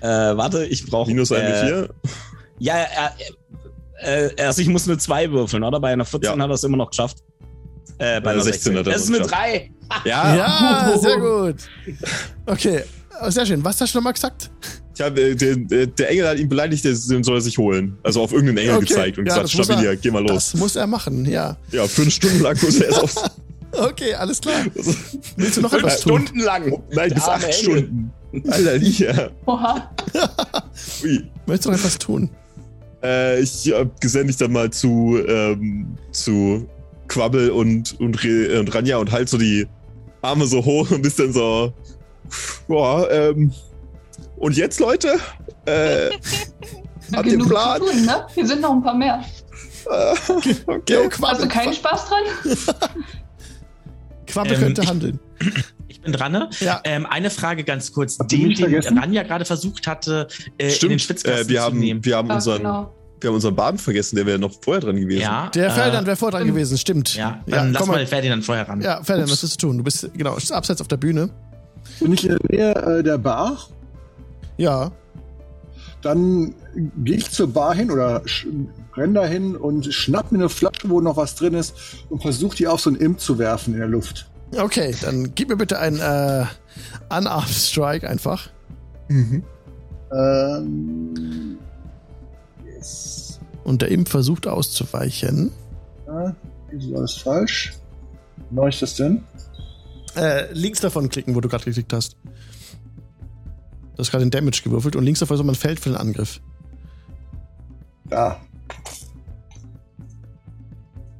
Äh, 0.00 0.06
warte, 0.06 0.64
ich 0.66 0.86
brauche. 0.86 1.08
Minus 1.08 1.32
ein 1.32 1.44
äh, 1.44 1.66
4? 1.66 1.88
Ja, 2.58 2.74
er, 2.74 3.14
äh, 4.00 4.42
also 4.42 4.62
ich 4.62 4.68
muss 4.68 4.88
eine 4.88 4.98
2 4.98 5.30
würfeln, 5.32 5.62
oder? 5.62 5.80
Bei 5.80 5.92
einer 5.92 6.04
14 6.04 6.30
ja. 6.30 6.42
hat 6.42 6.50
er 6.50 6.54
es 6.54 6.64
immer 6.64 6.76
noch 6.76 6.90
geschafft. 6.90 7.18
Äh, 7.98 8.20
bei, 8.20 8.30
einer 8.30 8.42
16, 8.42 8.74
16 8.74 8.78
hat 8.78 8.86
er 8.86 8.92
Das 8.92 9.02
ist 9.02 9.14
eine 9.14 9.26
3. 9.26 9.70
Ja, 10.04 10.36
ja 10.36 10.98
sehr 11.00 11.18
gut. 11.18 11.56
Okay, 12.46 12.82
sehr 13.28 13.46
schön. 13.46 13.64
Was 13.64 13.80
hast 13.80 13.94
du 13.94 13.98
nochmal 13.98 14.12
gesagt? 14.12 14.50
Ja, 14.98 15.10
der, 15.10 15.34
der, 15.34 16.10
Engel 16.10 16.28
hat 16.28 16.38
ihn 16.38 16.48
beleidigt, 16.48 16.84
den 16.84 17.22
soll 17.22 17.36
er 17.36 17.40
sich 17.40 17.56
holen. 17.56 17.96
Also 18.02 18.20
auf 18.20 18.32
irgendeinen 18.32 18.58
Engel 18.58 18.76
okay. 18.76 18.86
gezeigt 18.86 19.18
und 19.18 19.26
ja, 19.26 19.42
gesagt, 19.42 19.50
Stabilier, 19.50 19.96
geh 19.96 20.10
mal 20.10 20.22
los. 20.22 20.50
Das 20.50 20.54
muss 20.54 20.76
er 20.76 20.88
machen, 20.88 21.24
ja. 21.24 21.56
Ja, 21.70 21.86
fünf 21.86 22.12
Stunden 22.14 22.40
lang 22.40 22.60
muss 22.60 22.80
er 22.80 22.90
es 22.90 22.98
auf. 22.98 23.14
Okay, 23.70 24.14
alles 24.14 24.40
klar. 24.40 24.64
Willst 25.36 25.58
du 25.58 25.60
noch 25.60 25.70
fünf 25.70 25.82
etwas 25.82 26.00
tun? 26.00 26.22
Stunden 26.22 26.40
lang. 26.40 26.82
Nein, 26.90 27.12
bis 27.12 27.22
acht 27.24 27.44
Engel. 27.44 27.52
Stunden. 27.52 28.12
Alter, 28.50 28.78
Liga. 28.78 29.30
Oha. 29.46 29.90
Ui. 31.02 31.30
Möchtest 31.46 31.66
du 31.66 31.70
noch 31.70 31.78
etwas 31.78 31.98
tun? 31.98 32.30
Äh, 33.02 33.40
ich 33.40 33.72
hab 33.72 34.00
gesende 34.00 34.28
dich 34.28 34.36
dann 34.36 34.52
mal 34.52 34.70
zu, 34.70 35.18
ähm, 35.26 35.96
zu 36.12 36.68
Quabbel 37.06 37.50
und, 37.50 37.98
und, 38.00 38.24
und 38.24 38.74
Ranja 38.74 38.98
und 38.98 39.12
halt 39.12 39.28
so 39.28 39.38
die 39.38 39.66
Arme 40.20 40.46
so 40.46 40.64
hoch 40.64 40.90
und 40.90 41.02
bist 41.02 41.18
dann 41.18 41.32
so, 41.32 41.72
boah, 42.66 43.08
ähm, 43.10 43.52
und 44.36 44.56
jetzt, 44.56 44.80
Leute? 44.80 45.18
Äh, 45.64 46.10
habt 47.14 47.26
ihr 47.26 47.32
einen 47.32 47.48
Plan? 47.48 47.80
Tun, 47.80 48.04
ne? 48.04 48.26
Hier 48.34 48.46
sind 48.46 48.60
noch 48.60 48.72
ein 48.72 48.82
paar 48.82 48.94
mehr. 48.94 49.22
Äh, 49.86 50.14
okay, 50.66 51.08
Hast 51.22 51.42
du 51.42 51.48
keinen 51.48 51.72
Spaß 51.72 52.08
dran? 52.08 52.84
Quabbel 54.26 54.54
ähm, 54.54 54.60
könnte 54.60 54.86
handeln. 54.86 55.20
Ich 55.98 56.04
bin 56.04 56.12
dran. 56.12 56.32
Ne? 56.32 56.48
Ja. 56.60 56.80
Ähm, 56.84 57.06
eine 57.06 57.30
Frage 57.30 57.64
ganz 57.64 57.92
kurz. 57.92 58.18
Den, 58.18 58.54
den 58.54 58.98
Ranja 58.98 59.22
gerade 59.24 59.44
versucht 59.44 59.86
hatte, 59.86 60.28
äh, 60.56 60.72
in 60.74 60.88
den 60.90 60.98
Schwitzkasten 60.98 61.46
äh, 61.46 61.48
wir 61.48 61.62
haben, 61.62 61.74
zu 61.74 61.80
nehmen. 61.80 62.04
Wir 62.04 62.16
haben 62.16 62.30
unseren... 62.30 62.58
Genau. 62.58 62.94
Wir 63.20 63.30
haben 63.30 63.34
unseren 63.34 63.56
Baden 63.56 63.78
vergessen, 63.78 64.14
der 64.14 64.26
wäre 64.26 64.38
noch 64.38 64.52
vorher 64.62 64.80
dran 64.80 64.94
gewesen. 64.94 65.22
Ja, 65.22 65.50
der 65.52 65.72
Ferdinand 65.72 66.06
wäre 66.06 66.16
vorher 66.16 66.38
dran 66.38 66.46
gewesen, 66.46 66.78
stimmt. 66.78 67.16
Ja, 67.16 67.42
dann 67.48 67.72
ja, 67.72 67.80
lass 67.80 67.88
mal 67.88 68.06
Ferdinand 68.06 68.44
vorher 68.44 68.68
ran. 68.68 68.80
Ja, 68.80 69.02
Ferdinand, 69.02 69.32
was 69.32 69.42
willst 69.42 69.60
du 69.60 69.66
tun? 69.66 69.78
Du 69.78 69.82
bist 69.82 70.08
genau 70.14 70.36
abseits 70.36 70.80
auf 70.80 70.86
der 70.86 70.98
Bühne. 70.98 71.28
Bin 71.98 72.12
ich 72.12 72.28
in 72.28 72.36
der 72.36 72.38
Nähe 72.48 72.98
äh, 72.98 73.02
der 73.02 73.18
Bar? 73.18 73.58
Ja. 74.56 74.92
Dann 76.02 76.54
gehe 76.98 77.16
ich 77.16 77.28
zur 77.32 77.52
Bar 77.52 77.74
hin 77.74 77.90
oder 77.90 78.22
renn 78.96 79.14
da 79.14 79.24
hin 79.24 79.56
und 79.56 79.92
schnapp 79.92 80.30
mir 80.30 80.38
eine 80.38 80.48
Flasche, 80.48 80.88
wo 80.88 81.00
noch 81.00 81.16
was 81.16 81.34
drin 81.34 81.54
ist 81.54 81.74
und 82.10 82.22
versuche 82.22 82.56
die 82.56 82.68
auf 82.68 82.80
so 82.80 82.90
ein 82.90 82.94
Imp 82.94 83.18
zu 83.18 83.36
werfen 83.38 83.74
in 83.74 83.80
der 83.80 83.88
Luft. 83.88 84.30
Okay, 84.56 84.94
dann 85.02 85.34
gib 85.34 85.48
mir 85.48 85.56
bitte 85.56 85.78
einen 85.78 85.98
äh, 85.98 86.46
Unarmed 87.10 87.48
Strike 87.48 88.08
einfach. 88.08 88.50
Mhm. 89.08 89.42
Ähm, 90.12 91.58
yes. 92.64 93.40
Und 93.64 93.82
der 93.82 93.90
Imp 93.90 94.08
versucht 94.08 94.46
auszuweichen. 94.46 95.52
Ja, 96.06 96.34
ist 96.70 96.94
alles 96.94 97.14
falsch. 97.14 97.74
Mache 98.50 98.70
ich 98.70 98.80
das 98.80 98.94
denn? 98.94 99.22
Äh, 100.16 100.52
links 100.52 100.80
davon 100.80 101.08
klicken, 101.10 101.34
wo 101.34 101.40
du 101.40 101.48
gerade 101.48 101.64
geklickt 101.64 101.92
hast. 101.92 102.16
Du 103.94 103.98
hast 103.98 104.10
gerade 104.10 104.24
den 104.24 104.30
Damage 104.30 104.62
gewürfelt 104.62 104.96
und 104.96 105.04
links 105.04 105.20
davon 105.20 105.34
ist 105.34 105.40
immer 105.40 105.52
ein 105.52 105.56
Feld 105.56 105.80
für 105.80 105.90
den 105.90 105.98
Angriff. 105.98 106.40
Ja. 108.10 108.40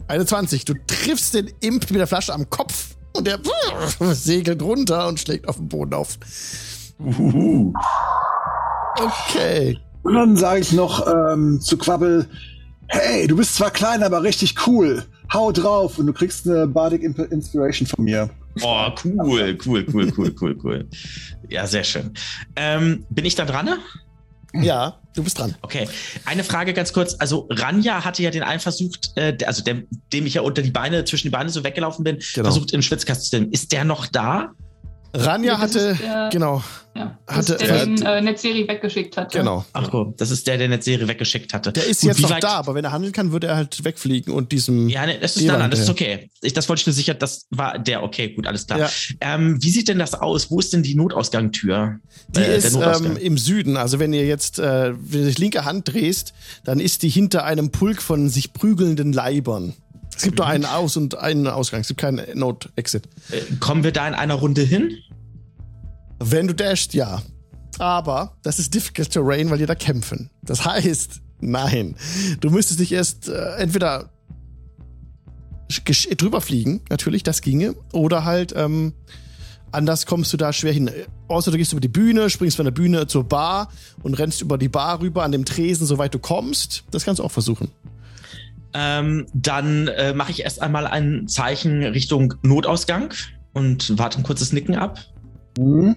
Eine 0.07 0.25
20. 0.25 0.65
Du 0.65 0.75
triffst 0.87 1.35
den 1.35 1.51
Imp 1.61 1.91
mit 1.91 2.01
der 2.01 2.07
Flasche 2.07 2.33
am 2.33 2.49
Kopf 2.49 2.97
und 3.19 3.27
der 3.27 3.39
segelt 4.15 4.63
runter 4.63 5.07
und 5.09 5.21
schlägt 5.21 5.49
auf 5.49 5.57
den 5.57 5.69
Boden 5.69 5.95
auf. 5.95 6.19
Uhuhu. 6.99 7.73
Okay. 8.99 9.79
Und 10.03 10.15
dann 10.15 10.37
sage 10.37 10.61
ich 10.61 10.73
noch 10.73 11.07
ähm, 11.07 11.61
zu 11.61 11.77
Quabbel, 11.77 12.27
hey, 12.89 13.27
du 13.27 13.37
bist 13.37 13.55
zwar 13.57 13.71
klein, 13.71 14.03
aber 14.03 14.23
richtig 14.23 14.67
cool. 14.67 15.05
Hau 15.33 15.53
drauf 15.53 15.99
und 15.99 16.07
du 16.07 16.13
kriegst 16.13 16.49
eine 16.49 16.67
Bardic 16.67 17.03
Inspiration 17.03 17.87
von 17.87 18.05
mir. 18.05 18.31
Oh, 18.63 18.89
cool, 19.05 19.59
cool, 19.65 19.87
cool, 19.93 20.13
cool, 20.17 20.35
cool, 20.41 20.59
cool. 20.65 20.89
Ja, 21.49 21.67
sehr 21.67 21.85
schön. 21.85 22.13
Ähm, 22.57 23.05
bin 23.11 23.25
ich 23.25 23.35
da 23.35 23.45
dran? 23.45 23.69
Ja, 24.55 24.99
du 25.15 25.23
bist 25.23 25.39
dran. 25.39 25.55
Okay. 25.63 25.89
Eine 26.25 26.43
Frage 26.43 26.73
ganz 26.73 26.93
kurz. 26.93 27.17
Also 27.19 27.47
Ranja 27.51 28.05
hatte 28.05 28.23
ja 28.23 28.31
den 28.31 28.43
einen 28.43 28.61
versucht, 28.61 29.13
äh, 29.17 29.37
also 29.45 29.63
dem, 29.63 29.87
dem 30.13 30.27
ich 30.27 30.35
ja 30.35 30.43
unter 30.43 30.63
die 30.63 30.71
Beine, 30.71 31.05
zwischen 31.05 31.27
die 31.27 31.31
Beine 31.31 31.51
so 31.51 31.65
weggelaufen 31.65 32.05
bin, 32.05 32.19
genau. 32.35 32.47
versucht 32.47 32.73
in 32.73 32.79
den 32.79 32.83
Schwitzkasten 32.83 33.23
zu 33.23 33.29
stellen. 33.29 33.53
Ist 33.53 33.73
der 33.73 33.85
noch 33.85 34.07
da? 34.07 34.53
Ranja 35.15 35.59
hatte, 35.59 35.97
der, 36.01 36.29
genau. 36.31 36.63
Ja, 36.95 37.19
hatte, 37.27 37.57
der 37.57 37.87
den 37.87 38.03
äh, 38.03 38.21
Netzeri 38.21 38.67
weggeschickt 38.67 39.17
hat. 39.17 39.33
Genau. 39.33 39.65
Ach 39.73 39.93
cool, 39.93 40.15
das 40.17 40.31
ist 40.31 40.47
der, 40.47 40.59
der 40.59 40.69
Netzeri 40.69 41.07
weggeschickt 41.07 41.55
hatte. 41.55 41.73
Der 41.73 41.87
ist 41.87 42.01
Gut, 42.01 42.11
jetzt 42.11 42.21
noch 42.21 42.39
da, 42.41 42.51
aber 42.55 42.75
wenn 42.75 42.85
er 42.85 42.93
handeln 42.93 43.13
kann, 43.13 43.33
würde 43.33 43.47
er 43.47 43.57
halt 43.57 43.85
wegfliegen 43.85 44.35
und 44.35 44.53
diesem. 44.53 44.89
Ja, 44.89 45.07
ne, 45.07 45.19
das 45.21 45.37
ist, 45.37 45.47
nein, 45.47 45.59
nein, 45.61 45.71
das 45.71 45.81
ist 45.81 45.91
okay. 45.91 46.31
Ich, 46.43 46.53
das 46.53 46.69
wollte 46.69 46.81
ich 46.81 46.87
nur 46.87 46.95
sicher, 46.95 47.15
das 47.15 47.47
war 47.51 47.79
der, 47.79 48.03
okay, 48.03 48.31
gut, 48.35 48.47
alles 48.47 48.67
klar. 48.67 48.81
Ja. 48.81 48.91
Ähm, 49.21 49.63
wie 49.63 49.71
sieht 49.71 49.89
denn 49.89 49.99
das 49.99 50.15
aus? 50.15 50.51
Wo 50.51 50.59
ist 50.59 50.73
denn 50.73 50.83
die 50.83 50.95
Notausgangtür? 50.95 52.01
Die 52.29 52.41
äh, 52.41 52.59
ist 52.59 52.75
ähm, 52.75 53.17
im 53.17 53.39
Süden. 53.39 53.77
Also 53.77 53.99
wenn 53.99 54.13
ihr 54.13 54.27
jetzt, 54.27 54.59
äh, 54.59 54.93
wenn 54.95 55.25
du 55.25 55.31
die 55.31 55.41
linke 55.41 55.65
Hand 55.65 55.93
drehst, 55.93 56.35
dann 56.65 56.81
ist 56.81 57.03
die 57.03 57.09
hinter 57.09 57.45
einem 57.45 57.71
Pulk 57.71 58.03
von 58.03 58.29
sich 58.29 58.53
prügelnden 58.53 59.13
Leibern. 59.13 59.75
Es 60.19 60.25
gibt 60.25 60.39
nur 60.39 60.49
einen 60.49 60.65
Aus- 60.65 60.97
und 60.97 61.17
einen 61.17 61.47
Ausgang. 61.47 61.81
Es 61.81 61.89
gibt 61.89 62.01
keinen 62.01 62.37
Note-Exit. 62.37 63.09
Äh, 63.31 63.41
kommen 63.61 63.85
wir 63.85 63.93
da 63.93 64.09
in 64.09 64.15
einer 64.15 64.35
Runde 64.35 64.63
hin? 64.63 64.99
Wenn 66.19 66.49
du 66.49 66.55
dashst, 66.55 66.93
ja. 66.93 67.23
Aber 67.79 68.37
das 68.43 68.59
ist 68.59 68.75
difficult 68.75 69.13
terrain, 69.13 69.49
weil 69.49 69.59
die 69.59 69.67
da 69.67 69.77
kämpfen. 69.77 70.31
Das 70.43 70.65
heißt, 70.65 71.21
nein. 71.41 71.95
Du 72.41 72.51
müsstest 72.51 72.81
dich 72.81 72.91
erst 72.91 73.29
äh, 73.29 73.57
entweder 73.59 74.11
drüber 76.17 76.41
fliegen, 76.41 76.81
natürlich, 76.91 77.23
das 77.23 77.41
ginge. 77.41 77.77
Oder 77.93 78.25
halt, 78.25 78.53
ähm, 78.57 78.95
anders 79.71 80.05
kommst 80.05 80.33
du 80.33 80.37
da 80.37 80.53
schwer 80.53 80.73
hin. 80.73 80.91
Außer 81.29 81.53
du 81.53 81.59
gehst 81.59 81.71
über 81.71 81.81
die 81.81 81.87
Bühne, 81.87 82.29
springst 82.29 82.57
von 82.57 82.65
der 82.65 82.73
Bühne 82.73 83.07
zur 83.07 83.23
Bar 83.23 83.71
und 84.03 84.15
rennst 84.15 84.43
über 84.43 84.59
die 84.59 84.69
Bar 84.69 85.01
rüber 85.01 85.23
an 85.23 85.31
dem 85.31 85.45
Tresen, 85.45 85.87
soweit 85.87 86.13
du 86.13 86.19
kommst. 86.19 86.83
Das 86.91 87.05
kannst 87.05 87.21
du 87.21 87.23
auch 87.23 87.31
versuchen. 87.31 87.71
Ähm, 88.79 89.27
dann 89.35 89.89
äh, 89.89 90.15
mache 90.15 90.31
ich 90.31 90.43
erst 90.43 90.63
einmal 90.63 90.87
ein 90.87 91.27
Zeichen 91.27 91.83
Richtung 91.83 92.35
Notausgang 92.43 93.13
und 93.53 93.99
warte 93.99 94.19
ein 94.19 94.23
kurzes 94.23 94.53
Nicken 94.53 94.77
ab. 94.77 95.01
Mhm. 95.59 95.97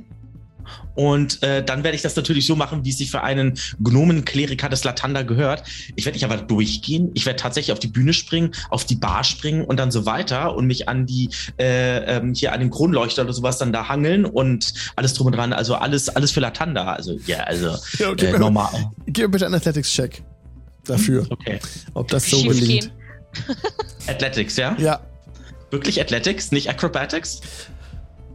Und 0.95 1.43
äh, 1.43 1.63
dann 1.63 1.83
werde 1.83 1.95
ich 1.95 2.01
das 2.01 2.15
natürlich 2.15 2.45
so 2.45 2.55
machen, 2.55 2.83
wie 2.85 2.89
es 2.89 2.97
sich 2.97 3.11
für 3.11 3.21
einen 3.21 3.57
Gnomenkleriker 3.79 4.67
des 4.69 4.83
Latanda 4.83 5.21
gehört. 5.21 5.63
Ich 5.95 6.05
werde 6.05 6.15
nicht 6.15 6.25
aber 6.25 6.37
durchgehen. 6.37 7.11
Ich 7.13 7.25
werde 7.25 7.39
tatsächlich 7.39 7.71
auf 7.71 7.79
die 7.79 7.87
Bühne 7.87 8.13
springen, 8.13 8.51
auf 8.69 8.85
die 8.85 8.95
Bar 8.95 9.23
springen 9.23 9.63
und 9.63 9.77
dann 9.77 9.91
so 9.91 10.05
weiter 10.05 10.55
und 10.55 10.65
mich 10.65 10.89
an 10.89 11.05
die 11.05 11.29
äh, 11.59 12.17
ähm, 12.17 12.33
hier 12.33 12.53
an 12.53 12.59
den 12.59 12.69
Kronleuchter 12.69 13.23
oder 13.23 13.33
sowas 13.33 13.57
dann 13.57 13.71
da 13.71 13.87
hangeln 13.89 14.25
und 14.25 14.73
alles 14.95 15.13
drum 15.13 15.27
und 15.27 15.35
dran. 15.35 15.53
Also 15.53 15.75
alles, 15.75 16.09
alles 16.09 16.31
für 16.31 16.39
Latanda. 16.39 16.93
Also 16.93 17.17
ja, 17.25 17.39
also 17.39 17.75
ja, 17.97 18.09
okay, 18.09 18.27
äh, 18.27 18.39
normal. 18.39 18.91
Gib 19.05 19.25
mir 19.25 19.29
bitte 19.29 19.45
einen 19.45 19.55
Athletics-Check 19.55 20.23
dafür. 20.85 21.25
Okay. 21.29 21.59
Ob 21.93 22.07
das 22.07 22.29
so 22.29 22.41
gelingt. 22.43 22.91
Athletics, 24.07 24.57
ja? 24.57 24.75
Ja. 24.77 24.99
Wirklich 25.69 26.01
Athletics, 26.01 26.51
nicht 26.51 26.69
Acrobatics? 26.69 27.41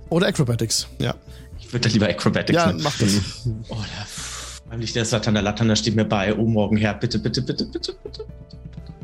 Oder 0.08 0.28
Acrobatics, 0.28 0.86
ja. 0.98 1.14
Ich 1.58 1.72
würde 1.72 1.88
lieber 1.88 2.08
Acrobatics 2.08 2.56
Ja, 2.56 2.68
nehmen. 2.68 2.82
mach 2.82 2.96
das. 2.98 3.10
Oh, 3.68 3.74
der, 3.74 4.06
beim 4.70 4.80
Licht 4.80 4.96
der 4.96 5.04
Satan, 5.04 5.34
Latana 5.34 5.76
steht 5.76 5.94
mir 5.94 6.04
bei. 6.04 6.34
Oh, 6.34 6.46
morgen 6.46 6.76
her. 6.76 6.94
Bitte, 6.94 7.18
bitte, 7.18 7.42
bitte, 7.42 7.66
bitte, 7.66 7.92
bitte, 7.92 8.24
bitte, 8.24 8.26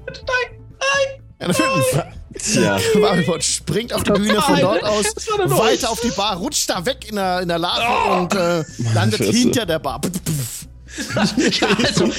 bitte, 0.06 0.20
nein, 0.26 0.58
nein. 0.78 1.22
Eine 1.38 1.54
5. 1.54 2.02
Tja. 2.38 2.78
Maribot 2.98 3.44
springt 3.44 3.92
auf 3.92 4.02
die 4.04 4.12
Bühne 4.12 4.40
von 4.40 4.58
dort 4.58 4.82
aus, 4.84 5.04
weiter 5.26 5.90
auf 5.90 6.00
die 6.00 6.10
Bar, 6.10 6.36
rutscht 6.36 6.70
da 6.70 6.84
weg 6.86 7.08
in 7.08 7.16
der, 7.16 7.40
in 7.40 7.48
der 7.48 7.58
Larve 7.58 7.84
oh. 7.86 8.14
und 8.22 8.34
äh, 8.34 8.64
landet 8.94 9.22
hinter 9.22 9.66
der 9.66 9.78
Bar. 9.78 10.00
also, 10.04 10.61
ich, 11.36 11.62
also, 11.62 12.10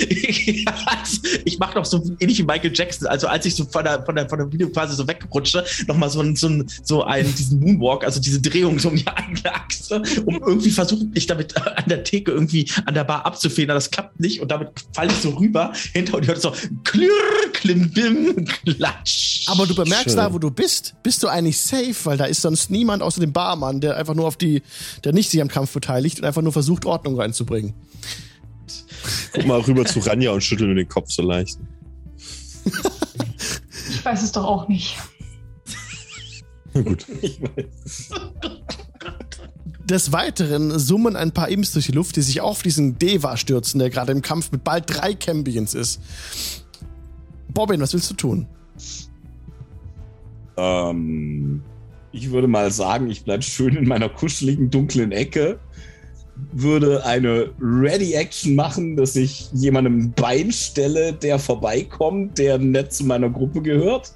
ich 1.46 1.60
mache 1.60 1.76
noch 1.76 1.86
so 1.86 2.04
ähnlich 2.20 2.40
wie 2.40 2.44
Michael 2.44 2.72
Jackson. 2.74 3.08
Also 3.08 3.28
als 3.28 3.46
ich 3.46 3.56
so 3.56 3.66
von 3.66 3.84
der, 3.84 4.04
von 4.04 4.16
der, 4.16 4.28
von 4.28 4.40
der 4.40 4.52
Video 4.52 4.70
quasi 4.70 4.96
so 4.96 5.08
weggerutschte, 5.08 5.64
nochmal 5.88 6.10
so, 6.10 6.24
so, 6.36 6.64
so 6.84 7.04
einen, 7.04 7.34
diesen 7.36 7.60
Moonwalk, 7.60 8.04
also 8.04 8.20
diese 8.20 8.42
Drehung 8.42 8.80
so 8.80 8.90
um 8.90 8.96
die 8.96 9.08
eigene 9.08 9.54
Achse, 9.54 10.02
um 10.26 10.42
irgendwie 10.46 10.72
versuchen, 10.72 11.12
mich 11.12 11.28
damit 11.28 11.56
an 11.58 11.86
der 11.88 12.04
Theke 12.04 12.32
irgendwie 12.32 12.70
an 12.86 12.94
der 12.94 13.04
Bar 13.04 13.26
abzufedern. 13.26 13.76
Das 13.76 13.92
klappt 13.92 14.20
nicht 14.20 14.42
und 14.42 14.52
damit 14.52 14.70
falle 14.94 15.12
ich 15.12 15.18
so 15.18 15.30
rüber 15.32 15.74
hinter 15.94 16.18
und 16.18 16.28
hört 16.28 16.42
so 16.42 16.54
klirr, 16.84 17.12
klimbim, 17.54 18.46
klatsch. 18.66 19.48
Aber 19.48 19.68
du 19.68 19.76
bemerkst 19.76 20.10
Schön. 20.10 20.18
da, 20.18 20.34
wo 20.34 20.40
du 20.40 20.50
bist, 20.50 20.96
bist 21.04 21.22
du 21.24 21.28
eigentlich 21.28 21.60
safe, 21.60 21.96
weil 22.06 22.18
da 22.18 22.26
ist 22.26 22.42
sonst 22.42 22.72
niemand 22.72 23.04
außer 23.04 23.20
dem 23.20 23.34
Barmann, 23.34 23.82
der 23.82 23.98
einfach 23.98 24.16
nur 24.16 24.28
auf 24.28 24.38
die, 24.38 24.62
der 25.04 25.14
nicht 25.14 25.30
sich 25.30 25.42
am 25.42 25.48
Kampf 25.48 25.74
beteiligt 25.74 26.20
und 26.20 26.26
einfach 26.26 26.42
nur 26.42 26.54
versucht, 26.54 26.86
Ordnung 26.86 27.20
reinzubringen. 27.20 27.74
Guck 29.34 29.46
mal 29.46 29.60
rüber 29.60 29.86
zu 29.86 30.00
Ranja 30.00 30.32
und 30.32 30.42
schüttel 30.42 30.68
nur 30.68 30.76
den 30.76 30.88
Kopf 30.88 31.12
so 31.12 31.22
leicht. 31.22 31.58
Ich 33.90 34.04
weiß 34.04 34.24
es 34.24 34.32
doch 34.32 34.46
auch 34.46 34.68
nicht. 34.68 34.98
Na 36.74 36.82
gut. 36.82 37.06
Des 39.86 40.12
Weiteren 40.12 40.80
summen 40.80 41.16
ein 41.16 41.32
paar 41.32 41.50
Imps 41.50 41.72
durch 41.72 41.88
die 41.88 41.92
Luft, 41.92 42.16
die 42.16 42.22
sich 42.22 42.42
auf 42.42 42.62
diesen 42.62 42.98
Deva 42.98 43.38
stürzen, 43.38 43.80
der 43.80 43.90
gerade 43.90 44.12
im 44.12 44.22
Kampf 44.22 44.52
mit 44.52 44.64
bald 44.64 44.86
drei 44.88 45.14
Cambions 45.14 45.74
ist. 45.74 46.02
Bobbin, 47.54 47.82
was 47.82 47.94
willst 47.94 48.10
du 48.10 48.16
tun? 48.16 48.48
Ähm, 50.58 51.62
ich 52.12 52.32
würde 52.32 52.48
mal 52.48 52.72
sagen, 52.72 53.10
ich 53.10 53.24
bleibe 53.24 53.44
schön 53.44 53.76
in 53.76 53.88
meiner 53.88 54.10
kuscheligen, 54.10 54.70
dunklen 54.70 55.12
Ecke 55.12 55.60
würde 56.52 57.06
eine 57.06 57.50
Ready-Action 57.60 58.56
machen, 58.56 58.96
dass 58.96 59.16
ich 59.16 59.50
jemandem 59.54 60.00
ein 60.00 60.12
Bein 60.14 60.52
stelle, 60.52 61.14
der 61.14 61.40
vorbeikommt, 61.40 62.38
der 62.38 62.58
nett 62.58 62.94
zu 62.94 63.06
meiner 63.06 63.30
Gruppe 63.30 63.62
gehört. 63.62 64.14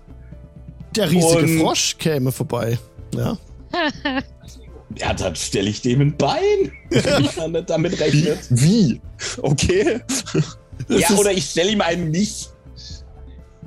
Der 0.95 1.11
riesige 1.11 1.43
Und 1.43 1.59
Frosch 1.59 1.97
käme 1.97 2.31
vorbei. 2.31 2.77
Ja. 3.15 3.37
Ja, 4.95 5.13
dann 5.13 5.35
stelle 5.35 5.69
ich 5.69 5.81
dem 5.81 6.01
ein 6.01 6.17
Bein, 6.17 6.71
wenn 6.89 7.25
ich 7.25 7.37
nicht 7.37 7.69
damit 7.69 7.99
rechnet. 7.99 8.39
Wie? 8.49 8.99
Okay. 9.41 9.99
Das 10.87 11.09
ja, 11.09 11.15
oder 11.17 11.31
ich 11.31 11.45
stelle 11.45 11.71
ihm 11.71 11.81
einen 11.81 12.09
nicht. 12.09 12.49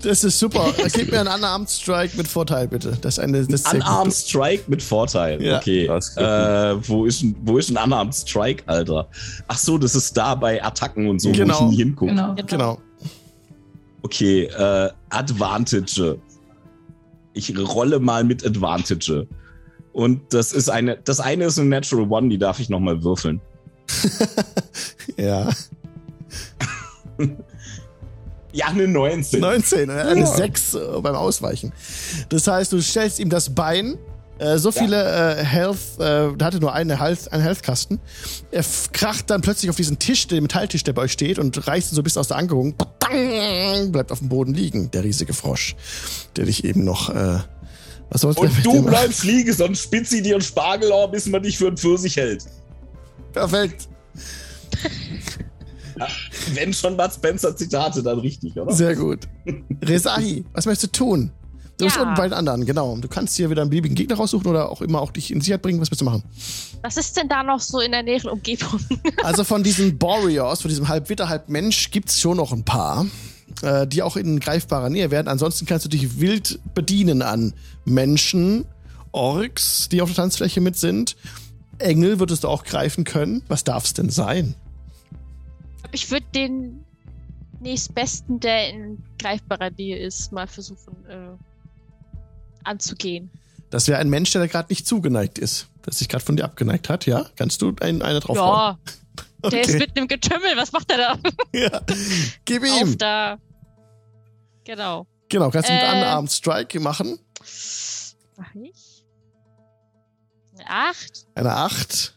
Das 0.02 0.24
ist 0.24 0.38
super. 0.38 0.72
Gib 0.92 1.10
mir 1.10 1.20
einen 1.20 1.28
Unarmed 1.28 1.68
Strike 1.68 2.16
mit 2.16 2.26
Vorteil, 2.26 2.68
bitte. 2.68 2.96
Das 3.00 3.18
ist 3.18 3.24
eine, 3.24 3.46
das 3.46 3.60
ist 3.60 3.74
Unarmed 3.74 4.12
Strike 4.12 4.64
mit 4.68 4.82
Vorteil. 4.82 5.42
Ja. 5.42 5.58
Okay. 5.58 5.86
Äh, 5.86 6.88
wo, 6.88 7.04
ist 7.04 7.22
ein, 7.22 7.36
wo 7.42 7.58
ist 7.58 7.70
ein 7.70 7.76
Unarmed 7.76 8.14
Strike, 8.14 8.62
Alter? 8.66 9.08
Ach 9.48 9.58
so, 9.58 9.78
das 9.78 9.94
ist 9.94 10.16
da 10.16 10.34
bei 10.34 10.62
Attacken 10.62 11.08
und 11.08 11.20
so, 11.20 11.32
genau. 11.32 11.60
wo 11.60 11.64
ich 11.66 11.70
nie 11.70 11.76
hingucke. 11.84 12.12
Genau. 12.12 12.34
genau. 12.46 12.78
Okay, 14.02 14.44
äh, 14.44 14.90
Advantage. 15.10 16.18
Ich 17.32 17.56
rolle 17.56 18.00
mal 18.00 18.24
mit 18.24 18.44
Advantage. 18.44 19.26
Und 19.92 20.32
das 20.32 20.52
ist 20.52 20.70
eine, 20.70 20.96
das 20.96 21.20
eine 21.20 21.44
ist 21.44 21.58
eine 21.58 21.68
Natural 21.68 22.10
One, 22.10 22.28
die 22.28 22.38
darf 22.38 22.60
ich 22.60 22.68
nochmal 22.68 23.02
würfeln. 23.02 23.40
ja. 25.16 25.50
ja, 28.52 28.66
eine 28.66 28.88
19. 28.88 29.40
19, 29.40 29.90
eine 29.90 30.20
ja. 30.20 30.26
6 30.26 30.74
äh, 30.74 30.78
beim 31.00 31.14
Ausweichen. 31.14 31.72
Das 32.28 32.46
heißt, 32.46 32.72
du 32.72 32.80
stellst 32.80 33.18
ihm 33.18 33.30
das 33.30 33.54
Bein, 33.54 33.98
äh, 34.38 34.58
so 34.58 34.72
viele 34.72 34.96
ja. 34.96 35.32
äh, 35.32 35.44
Health, 35.44 35.78
äh, 35.98 36.28
da 36.36 36.46
hatte 36.46 36.60
nur 36.60 36.72
eine 36.72 36.98
Health, 36.98 37.32
einen 37.32 37.42
Health-Kasten. 37.42 38.00
Er 38.50 38.64
kracht 38.92 39.28
dann 39.28 39.42
plötzlich 39.42 39.68
auf 39.70 39.76
diesen 39.76 39.98
Tisch, 39.98 40.26
den 40.26 40.42
Metalltisch, 40.42 40.82
der 40.82 40.94
bei 40.94 41.02
euch 41.02 41.12
steht, 41.12 41.38
und 41.38 41.66
reißt 41.66 41.92
ihn 41.92 41.96
so 41.96 42.02
bisschen 42.02 42.20
aus 42.20 42.28
der 42.28 42.38
Ankerung. 42.38 42.74
Bleibt 43.92 44.12
auf 44.12 44.20
dem 44.20 44.28
Boden 44.28 44.54
liegen, 44.54 44.90
der 44.90 45.04
riesige 45.04 45.34
Frosch, 45.34 45.76
der 46.36 46.46
dich 46.46 46.64
eben 46.64 46.84
noch 46.84 47.10
äh, 47.10 47.40
was 48.10 48.22
soll's 48.22 48.36
Und 48.38 48.64
du 48.64 48.82
bleibst 48.82 49.24
liegen, 49.24 49.52
sonst 49.52 49.82
spitzt 49.82 50.10
sie 50.10 50.20
dir 50.20 50.34
ein 50.34 50.42
Spargelohr, 50.42 51.10
bis 51.10 51.26
man 51.26 51.42
dich 51.42 51.56
für 51.56 51.68
einen 51.68 51.76
Pfirsich 51.76 52.16
hält. 52.16 52.44
Perfekt. 53.32 53.88
Ja, 56.00 56.08
wenn 56.54 56.72
schon 56.72 56.96
Bud 56.96 57.12
Spencer 57.12 57.56
Zitate, 57.56 58.02
dann 58.02 58.18
richtig, 58.18 58.56
oder? 58.56 58.74
Sehr 58.74 58.96
gut. 58.96 59.28
Resahi, 59.82 60.44
was 60.52 60.66
möchtest 60.66 60.96
du 60.96 61.04
tun? 61.04 61.30
Du 61.76 61.84
ja. 61.84 61.90
bist 61.90 62.00
unten 62.00 62.14
bei 62.14 62.28
den 62.28 62.34
anderen, 62.34 62.66
genau. 62.66 62.96
Du 62.96 63.08
kannst 63.08 63.36
hier 63.36 63.48
wieder 63.48 63.62
einen 63.62 63.70
beliebigen 63.70 63.94
Gegner 63.94 64.16
raussuchen 64.16 64.46
oder 64.46 64.70
auch 64.70 64.82
immer 64.82 65.00
auch 65.00 65.12
dich 65.12 65.30
in 65.30 65.40
Sicherheit 65.40 65.62
bringen. 65.62 65.80
Was 65.80 65.90
willst 65.90 66.00
du 66.00 66.04
machen? 66.04 66.22
Was 66.82 66.96
ist 66.96 67.16
denn 67.16 67.28
da 67.28 67.42
noch 67.42 67.60
so 67.60 67.80
in 67.80 67.92
der 67.92 68.02
näheren 68.02 68.30
Umgebung? 68.30 68.80
also 69.22 69.44
von 69.44 69.62
diesen 69.62 69.96
Boreos, 69.96 70.60
von 70.60 70.68
diesem 70.68 70.88
halb 70.88 71.08
Witter, 71.08 71.28
halb 71.28 71.48
Mensch, 71.48 71.90
gibt 71.90 72.10
es 72.10 72.20
schon 72.20 72.36
noch 72.36 72.52
ein 72.52 72.64
paar 72.64 73.06
äh, 73.62 73.86
die 73.86 74.02
auch 74.02 74.16
in 74.16 74.40
greifbarer 74.40 74.90
Nähe 74.90 75.10
werden. 75.10 75.28
Ansonsten 75.28 75.66
kannst 75.66 75.84
du 75.84 75.88
dich 75.88 76.20
wild 76.20 76.60
bedienen 76.74 77.22
an 77.22 77.52
Menschen, 77.84 78.64
Orks, 79.12 79.88
die 79.90 80.02
auf 80.02 80.08
der 80.08 80.16
Tanzfläche 80.16 80.60
mit 80.60 80.76
sind. 80.76 81.16
Engel 81.78 82.20
würdest 82.20 82.44
du 82.44 82.48
auch 82.48 82.64
greifen 82.64 83.04
können. 83.04 83.42
Was 83.48 83.64
darf 83.64 83.84
es 83.84 83.94
denn 83.94 84.10
sein? 84.10 84.54
Ich 85.92 86.10
würde 86.10 86.26
den 86.34 86.84
nächstbesten, 87.60 88.40
der 88.40 88.70
in 88.70 89.02
greifbarer 89.18 89.70
Nähe 89.70 89.98
ist, 89.98 90.32
mal 90.32 90.46
versuchen 90.46 90.96
äh, 91.08 91.36
anzugehen. 92.64 93.30
Das 93.70 93.86
wäre 93.86 93.98
ein 94.00 94.08
Mensch, 94.08 94.32
der 94.32 94.48
gerade 94.48 94.68
nicht 94.70 94.86
zugeneigt 94.86 95.38
ist, 95.38 95.68
der 95.86 95.92
sich 95.92 96.08
gerade 96.08 96.24
von 96.24 96.36
dir 96.36 96.44
abgeneigt 96.44 96.88
hat, 96.88 97.06
ja? 97.06 97.26
Kannst 97.36 97.62
du 97.62 97.74
einen, 97.80 98.02
einer 98.02 98.20
drauf 98.20 98.36
Ja, 98.36 98.78
Okay. 99.42 99.56
Der 99.56 99.68
ist 99.68 99.78
mitten 99.78 99.98
im 100.00 100.08
Getümmel, 100.08 100.56
was 100.56 100.72
macht 100.72 100.90
er 100.92 100.98
da? 100.98 101.18
Ja, 101.58 101.80
gib 102.44 102.62
ihm. 102.62 102.88
Auf 102.88 102.96
da. 102.96 103.38
Genau. 104.64 105.06
Genau, 105.28 105.50
kannst 105.50 105.68
du 105.68 105.72
mit 105.72 105.82
äh, 105.82 105.86
Unarmed 105.86 106.30
Strike 106.30 106.80
machen? 106.80 107.18
Mach 108.36 108.54
ich. 108.54 109.04
Eine 110.58 110.68
8. 110.68 111.26
Eine 111.34 111.52
8. 111.54 112.14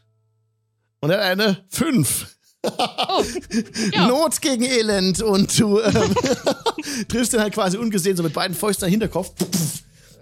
Und 0.99 1.09
er 1.11 1.17
hat 1.17 1.31
eine 1.39 1.63
5. 1.69 2.32
Oh, 2.63 3.23
ja. 3.93 4.07
Not 4.07 4.41
gegen 4.41 4.63
Elend 4.63 5.21
und 5.21 5.59
du 5.59 5.81
ähm, 5.81 6.15
triffst 7.09 7.33
ihn 7.33 7.41
halt 7.41 7.53
quasi 7.53 7.77
ungesehen 7.77 8.15
so 8.15 8.23
mit 8.23 8.33
beiden 8.33 8.55
Fäusten 8.55 8.89
Hinterkopf. 8.89 9.33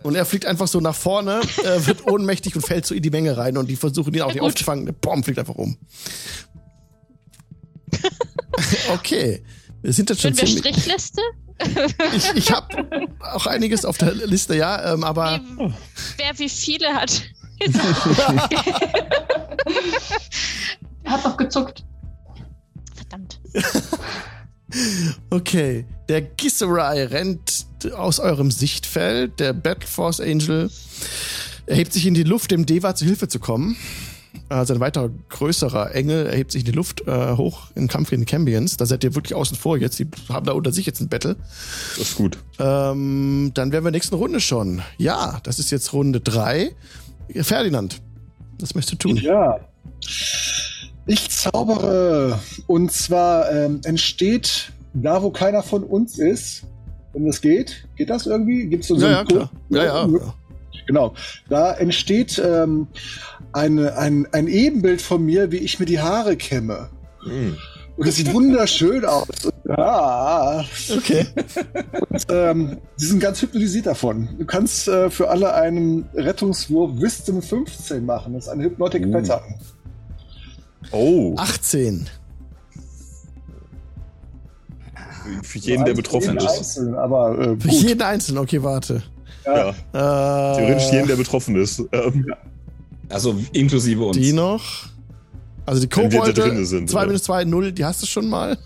Und 0.03 0.15
er 0.15 0.25
fliegt 0.25 0.47
einfach 0.47 0.67
so 0.67 0.79
nach 0.79 0.95
vorne, 0.95 1.41
äh, 1.63 1.85
wird 1.85 2.07
ohnmächtig 2.11 2.55
und 2.55 2.63
fällt 2.63 2.87
so 2.87 2.95
in 2.95 3.03
die 3.03 3.11
Menge 3.11 3.37
rein 3.37 3.57
und 3.57 3.67
die 3.67 3.75
versuchen 3.75 4.13
ihn 4.13 4.21
auch 4.21 4.33
nicht 4.33 4.41
aufzufangen. 4.41 4.85
Der 4.85 4.93
Bomb 4.93 5.23
fliegt 5.23 5.37
einfach 5.37 5.55
um. 5.55 5.77
Okay. 8.91 9.43
Wir 9.83 9.93
sind 9.93 10.09
jetzt 10.09 10.21
schon 10.21 10.33
Sind 10.33 10.49
wir 10.49 10.57
Strichliste? 10.57 11.21
ich 12.15 12.33
ich 12.33 12.51
habe 12.51 13.09
auch 13.33 13.45
einiges 13.45 13.85
auf 13.85 13.99
der 13.99 14.13
Liste, 14.13 14.55
ja, 14.55 14.93
ähm, 14.93 15.03
aber. 15.03 15.39
Wie, 15.57 15.73
wer 16.17 16.39
wie 16.39 16.49
viele 16.49 16.87
hat. 16.87 17.21
er 21.03 21.11
hat 21.11 21.23
doch 21.23 21.37
gezuckt. 21.37 21.83
Okay. 25.29 25.85
Der 26.09 26.21
Gisserai 26.21 27.05
rennt 27.05 27.65
aus 27.95 28.19
eurem 28.19 28.51
Sichtfeld. 28.51 29.39
Der 29.39 29.53
Battle 29.53 29.87
Force 29.87 30.19
Angel 30.19 30.69
erhebt 31.65 31.93
sich 31.93 32.05
in 32.05 32.13
die 32.13 32.23
Luft, 32.23 32.51
dem 32.51 32.65
Deva 32.65 32.95
zu 32.95 33.05
Hilfe 33.05 33.27
zu 33.27 33.39
kommen. 33.39 33.75
Also 34.47 34.73
ein 34.73 34.79
weiterer 34.79 35.09
größerer 35.29 35.93
Engel 35.93 36.25
erhebt 36.25 36.51
sich 36.51 36.61
in 36.61 36.65
die 36.65 36.71
Luft 36.71 37.05
äh, 37.07 37.35
hoch 37.35 37.67
im 37.75 37.87
Kampf 37.87 38.09
gegen 38.09 38.21
die 38.21 38.25
Cambions. 38.25 38.77
Da 38.77 38.85
seid 38.85 39.03
ihr 39.03 39.15
wirklich 39.15 39.35
außen 39.35 39.57
vor 39.57 39.77
jetzt. 39.77 39.99
Die 39.99 40.07
haben 40.29 40.45
da 40.45 40.53
unter 40.53 40.71
sich 40.71 40.85
jetzt 40.85 41.01
ein 41.01 41.09
Battle. 41.09 41.35
Das 41.97 42.09
ist 42.09 42.15
gut. 42.15 42.37
Ähm, 42.59 43.51
dann 43.53 43.71
wären 43.71 43.83
wir 43.83 43.89
in 43.89 43.93
der 43.93 43.99
nächsten 43.99 44.15
Runde 44.15 44.39
schon. 44.39 44.81
Ja, 44.97 45.39
das 45.43 45.59
ist 45.59 45.71
jetzt 45.71 45.93
Runde 45.93 46.19
3. 46.21 46.73
Ferdinand, 47.41 48.01
was 48.59 48.75
möchtest 48.75 49.03
du 49.03 49.09
tun? 49.09 49.17
Ja. 49.17 49.59
Ich 51.05 51.29
zaubere. 51.29 52.39
Und 52.67 52.91
zwar 52.91 53.51
ähm, 53.51 53.81
entsteht 53.83 54.71
da, 54.93 55.23
wo 55.23 55.31
keiner 55.31 55.63
von 55.63 55.83
uns 55.83 56.19
ist, 56.19 56.63
wenn 57.13 57.25
das 57.25 57.41
geht. 57.41 57.87
Geht 57.95 58.09
das 58.09 58.25
irgendwie? 58.25 58.67
Gibt 58.67 58.83
es 58.83 58.89
so, 58.89 58.95
ja, 58.95 58.99
so 59.01 59.07
ja, 59.07 59.23
klar. 59.25 59.51
Ja, 59.69 59.83
ja, 59.83 60.07
ja. 60.07 60.33
Genau. 60.87 61.13
Da 61.49 61.73
entsteht 61.73 62.41
ähm, 62.43 62.87
eine, 63.53 63.97
ein, 63.97 64.27
ein 64.31 64.47
Ebenbild 64.47 65.01
von 65.01 65.23
mir, 65.25 65.51
wie 65.51 65.57
ich 65.57 65.79
mir 65.79 65.85
die 65.85 65.99
Haare 65.99 66.35
kämme. 66.37 66.89
Mm. 67.25 67.53
Und 67.97 68.07
das 68.07 68.15
sieht 68.15 68.33
wunderschön 68.33 69.05
aus. 69.05 69.27
Ja. 69.67 70.65
Okay. 70.97 71.27
Und, 72.09 72.25
ähm, 72.29 72.77
sie 72.95 73.07
sind 73.07 73.19
ganz 73.19 73.41
hypnotisiert 73.41 73.85
davon. 73.85 74.29
Du 74.39 74.45
kannst 74.45 74.87
äh, 74.87 75.09
für 75.09 75.29
alle 75.29 75.53
einen 75.53 76.09
Rettungswurf 76.13 76.99
Wisdom 76.99 77.41
15 77.41 78.05
machen. 78.05 78.33
Das 78.33 78.45
ist 78.45 78.49
ein 78.49 78.61
Hypnotic 78.61 79.05
uh. 79.05 79.11
Pattern. 79.11 79.41
Oh. 80.91 81.35
18. 81.37 82.09
Für 85.43 85.59
jeden, 85.59 85.85
der 85.85 85.93
betroffen 85.93 86.37
ist. 86.37 86.47
Einzelnen, 86.47 86.95
aber, 86.95 87.37
äh, 87.39 87.59
Für 87.59 87.69
jeden 87.69 88.01
Einzelnen, 88.01 88.39
okay, 88.39 88.61
warte. 88.61 89.03
Ja. 89.45 89.73
ja. 89.93 90.53
Äh, 90.53 90.57
Theoretisch 90.57 90.91
jeden, 90.91 91.07
der 91.07 91.15
betroffen 91.15 91.55
ist. 91.55 91.79
Ähm. 91.91 92.25
Ja. 92.27 92.37
Also 93.09 93.35
inklusive 93.51 94.03
uns. 94.03 94.17
Die 94.17 94.33
noch. 94.33 94.63
Also 95.65 95.81
die 95.81 95.89
Kobolde, 95.89 96.65
2 96.65 97.05
minus 97.05 97.23
2, 97.23 97.45
0, 97.45 97.71
die 97.71 97.85
hast 97.85 98.01
du 98.01 98.07
schon 98.07 98.27
mal. 98.27 98.57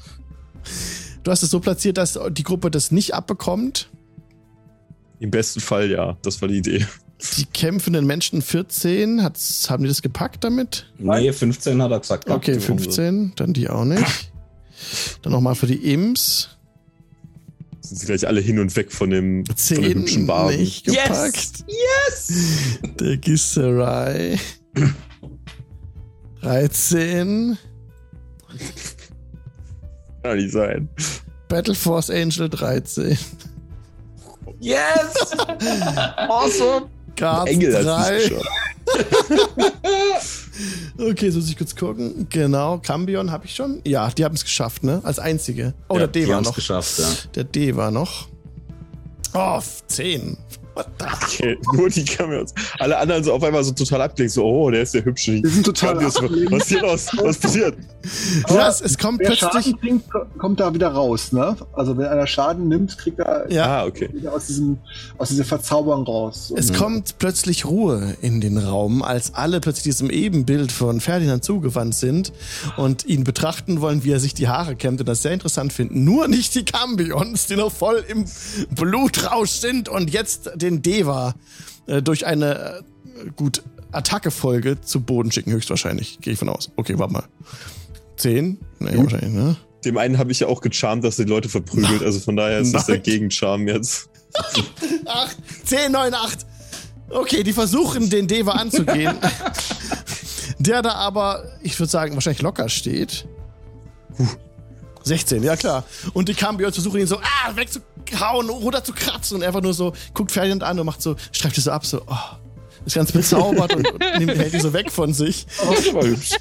Du 1.23 1.31
hast 1.31 1.43
es 1.43 1.49
so 1.49 1.59
platziert, 1.59 1.97
dass 1.97 2.17
die 2.31 2.43
Gruppe 2.43 2.71
das 2.71 2.91
nicht 2.91 3.13
abbekommt. 3.13 3.89
Im 5.19 5.31
besten 5.31 5.59
Fall 5.59 5.89
ja, 5.89 6.17
das 6.21 6.41
war 6.41 6.47
die 6.47 6.57
Idee. 6.57 6.85
Die 7.37 7.45
kämpfenden 7.45 8.05
Menschen 8.05 8.41
14, 8.41 9.23
hat's, 9.23 9.69
haben 9.69 9.83
die 9.83 9.89
das 9.89 10.01
gepackt 10.01 10.43
damit? 10.43 10.85
Nee, 10.97 11.31
15 11.31 11.81
hat 11.81 11.91
er 11.91 11.99
gesagt. 11.99 12.29
Okay, 12.29 12.59
15, 12.59 13.33
dann 13.35 13.53
die 13.53 13.69
auch 13.69 13.85
nicht. 13.85 14.31
Dann 15.21 15.31
nochmal 15.31 15.55
für 15.55 15.67
die 15.67 15.93
Imps. 15.93 16.49
Sind 17.81 17.99
sie 17.99 18.05
gleich 18.07 18.27
alle 18.27 18.41
hin 18.41 18.59
und 18.59 18.75
weg 18.75 18.91
von 18.91 19.09
dem, 19.11 19.43
Zehn 19.55 19.75
von 19.77 19.83
dem 19.85 20.01
hübschen 20.01 20.27
Barben. 20.27 20.57
nicht 20.57 20.85
gepackt. 20.85 21.63
Yes! 21.67 22.29
yes! 22.29 22.79
Der 22.99 23.17
Gisserei. 23.17 24.39
13. 26.41 27.57
Kann 30.23 30.37
nicht 30.37 30.51
sein. 30.51 30.89
Battle 31.47 31.75
Force 31.75 32.09
Angel 32.09 32.49
13. 32.49 33.17
Yes! 34.59 35.31
awesome! 36.17 36.89
Guards 37.15 37.51
Engel 37.51 37.71
3. 37.83 38.31
okay, 41.09 41.29
so 41.29 41.39
muss 41.39 41.49
ich 41.49 41.57
kurz 41.57 41.75
gucken. 41.75 42.27
Genau, 42.29 42.77
Cambion 42.79 43.31
habe 43.31 43.45
ich 43.45 43.55
schon. 43.55 43.81
Ja, 43.85 44.09
die 44.09 44.23
haben 44.23 44.35
es 44.35 44.43
geschafft, 44.43 44.83
ne? 44.83 45.01
Als 45.03 45.19
einzige. 45.19 45.73
Oh, 45.89 45.95
ja, 45.95 46.07
der 46.07 46.07
D 46.07 46.27
war 46.27 46.41
noch. 46.41 46.55
geschafft, 46.55 46.99
ja. 46.99 47.07
Der 47.35 47.43
D 47.43 47.75
war 47.75 47.91
noch. 47.91 48.27
Oh, 49.33 49.59
10. 49.87 50.37
Okay, 50.75 51.57
nur 51.73 51.89
die 51.89 52.03
Cameos. 52.03 52.53
Alle 52.79 52.97
anderen 52.97 53.23
so 53.23 53.33
auf 53.33 53.43
einmal 53.43 53.63
so 53.63 53.71
total 53.71 54.01
abgelenkt, 54.01 54.33
so, 54.33 54.43
oh, 54.43 54.69
der 54.69 54.81
ist 54.81 54.93
der 54.93 55.05
hübsche. 55.05 55.41
Die 55.41 55.47
sind 55.49 55.65
total 55.65 55.97
was, 56.03 56.15
was 56.21 56.61
ist 56.63 56.67
hier 56.69 56.81
los? 56.81 57.07
Was 57.21 57.37
passiert? 57.37 57.75
Ja, 58.49 58.67
es, 58.69 58.81
es 58.81 58.97
kommt 58.97 59.19
Wer 59.19 59.27
plötzlich. 59.29 59.51
Schaden 59.51 59.79
kriegt, 59.79 60.37
kommt 60.37 60.59
da 60.59 60.73
wieder 60.73 60.89
raus, 60.89 61.31
ne? 61.31 61.55
Also 61.73 61.97
wenn 61.97 62.05
einer 62.07 62.27
Schaden 62.27 62.67
nimmt, 62.67 62.97
kriegt 62.97 63.19
er 63.19 63.51
Ja, 63.51 63.65
Ah, 63.81 63.85
okay. 63.85 64.09
wieder 64.13 64.33
aus, 64.33 64.47
diesem, 64.47 64.77
aus 65.17 65.29
dieser 65.29 65.43
Verzauberung 65.45 66.03
raus. 66.05 66.53
Es 66.55 66.71
kommt 66.73 67.17
plötzlich 67.19 67.65
Ruhe 67.65 68.15
in 68.21 68.41
den 68.41 68.57
Raum, 68.57 69.01
als 69.01 69.33
alle 69.33 69.59
plötzlich 69.59 69.83
diesem 69.83 70.09
Ebenbild 70.09 70.71
von 70.71 70.99
Ferdinand 71.01 71.43
zugewandt 71.43 71.95
sind 71.95 72.31
und 72.77 73.05
ihn 73.05 73.23
betrachten 73.23 73.81
wollen, 73.81 74.03
wie 74.03 74.11
er 74.11 74.19
sich 74.19 74.33
die 74.33 74.47
Haare 74.47 74.75
kämmt 74.75 74.99
und 74.99 75.07
das 75.09 75.21
sehr 75.23 75.31
interessant 75.31 75.73
finden. 75.73 76.03
Nur 76.03 76.27
nicht 76.27 76.53
die 76.55 76.63
Cambions, 76.65 77.47
die 77.47 77.55
noch 77.55 77.71
voll 77.71 78.03
im 78.07 78.25
Blutrausch 78.71 79.49
sind 79.51 79.89
und 79.89 80.11
jetzt 80.11 80.51
den 80.65 80.81
Deva 80.81 81.35
äh, 81.87 82.01
durch 82.01 82.25
eine, 82.25 82.55
äh, 82.55 83.29
gut, 83.35 83.63
Attackefolge 83.91 84.81
zu 84.81 85.01
Boden 85.01 85.31
schicken, 85.31 85.51
höchstwahrscheinlich. 85.51 86.19
Gehe 86.21 86.33
ich 86.33 86.39
von 86.39 86.49
aus. 86.49 86.71
Okay, 86.75 86.97
warte 86.99 87.13
mal. 87.13 87.23
Zehn? 88.17 88.59
Nee, 88.79 88.97
wahrscheinlich, 88.97 89.31
ne? 89.31 89.55
Dem 89.85 89.97
einen 89.97 90.17
habe 90.17 90.31
ich 90.31 90.39
ja 90.39 90.47
auch 90.47 90.61
gecharmt, 90.61 91.03
dass 91.03 91.19
er 91.19 91.25
die 91.25 91.31
Leute 91.31 91.47
verprügelt, 91.47 92.01
also 92.01 92.19
von 92.19 92.35
daher 92.35 92.59
ist 92.59 92.73
das 92.73 92.87
der 92.87 92.95
Nein. 92.95 93.03
Gegencharm 93.03 93.67
jetzt. 93.67 94.09
8, 95.05 95.37
10, 95.65 95.91
9, 95.91 96.13
8. 96.13 96.45
Okay, 97.09 97.43
die 97.43 97.53
versuchen, 97.53 98.09
den 98.09 98.27
Deva 98.27 98.53
anzugehen. 98.53 99.15
der 100.59 100.81
da 100.81 100.93
aber, 100.93 101.43
ich 101.61 101.79
würde 101.79 101.91
sagen, 101.91 102.15
wahrscheinlich 102.15 102.41
locker 102.41 102.67
steht. 102.67 103.27
16, 105.05 105.43
ja 105.43 105.55
klar. 105.55 105.83
Und 106.13 106.27
die 106.29 106.33
Cambions 106.33 106.75
versuchen 106.75 106.99
ihn 106.99 107.07
so 107.07 107.17
ah, 107.17 107.55
wegzuhauen, 107.55 108.49
runter 108.49 108.83
zu 108.83 108.91
kratzen 108.91 109.37
und 109.37 109.43
einfach 109.43 109.61
nur 109.61 109.73
so, 109.73 109.93
guckt 110.13 110.31
Ferdinand 110.31 110.63
an 110.63 110.79
und 110.79 110.85
macht 110.85 111.01
so, 111.01 111.15
streift 111.31 111.55
die 111.57 111.61
so 111.61 111.71
ab, 111.71 111.85
so, 111.85 112.01
oh, 112.07 112.15
ist 112.85 112.95
ganz 112.95 113.11
bezaubert 113.11 113.75
und, 113.75 113.87
und 113.91 114.19
nimmt, 114.19 114.35
hält 114.35 114.53
die 114.53 114.59
so 114.59 114.73
weg 114.73 114.91
von 114.91 115.13
sich. 115.13 115.45
Oh, 115.67 115.73
das 115.73 115.93
war 115.93 116.03
hübsch. 116.03 116.31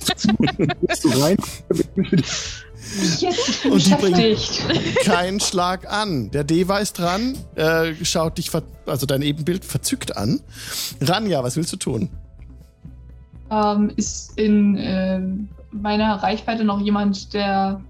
Bist 0.87 1.05
du 1.05 1.09
rein? 1.11 1.37
Jetzt, 3.19 3.65
Und 3.67 3.87
die 3.87 3.95
bringen- 3.95 4.13
beschäftigt. 4.35 4.99
Kein 5.05 5.41
Schlag 5.41 5.91
an. 5.91 6.31
Der 6.31 6.45
Deva 6.45 6.79
ist 6.79 6.99
dran, 6.99 7.37
äh, 7.55 7.95
schaut 8.03 8.39
dich, 8.39 8.51
ver 8.51 8.63
also 8.87 9.07
dein 9.07 9.23
Ebenbild 9.23 9.65
verzückt 9.65 10.17
an. 10.17 10.41
Ranja, 11.01 11.43
was 11.43 11.57
willst 11.57 11.73
du 11.73 11.77
tun? 11.77 12.11
Ähm, 13.51 13.91
ist 13.97 14.37
in 14.39 14.77
äh, 14.77 15.21
meiner 15.73 16.23
Reichweite 16.23 16.65
noch 16.65 16.81
jemand, 16.81 17.33
der 17.33 17.81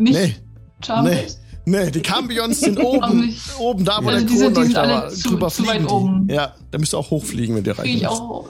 nicht 0.00 0.14
Nee. 0.14 0.36
charmed 0.84 1.12
Nee. 1.12 1.26
Nee, 1.66 1.90
die 1.90 2.00
Cambions 2.00 2.60
sind 2.60 2.78
oben, 2.82 3.34
oben 3.58 3.84
da, 3.84 3.98
wo 4.02 4.08
Also 4.08 4.20
der 4.20 4.28
die 4.28 4.36
sind- 4.36 4.56
die 4.56 4.62
sind 4.62 4.74
Kronleuchter 4.74 4.82
alle 4.82 4.92
war. 4.94 5.08
zu- 5.10 5.28
Drüber 5.28 5.50
zu 5.50 5.62
weit 5.66 5.70
fliegen 5.76 5.86
oben. 5.86 6.28
Ja, 6.30 6.54
da 6.70 6.78
müsst 6.78 6.94
ihr 6.94 6.98
auch 6.98 7.10
hochfliegen, 7.10 7.54
wenn 7.54 7.64
ihr 7.64 7.74
Kriege 7.74 7.96
ich 7.98 8.04
reichen 8.06 8.06
auch, 8.08 8.48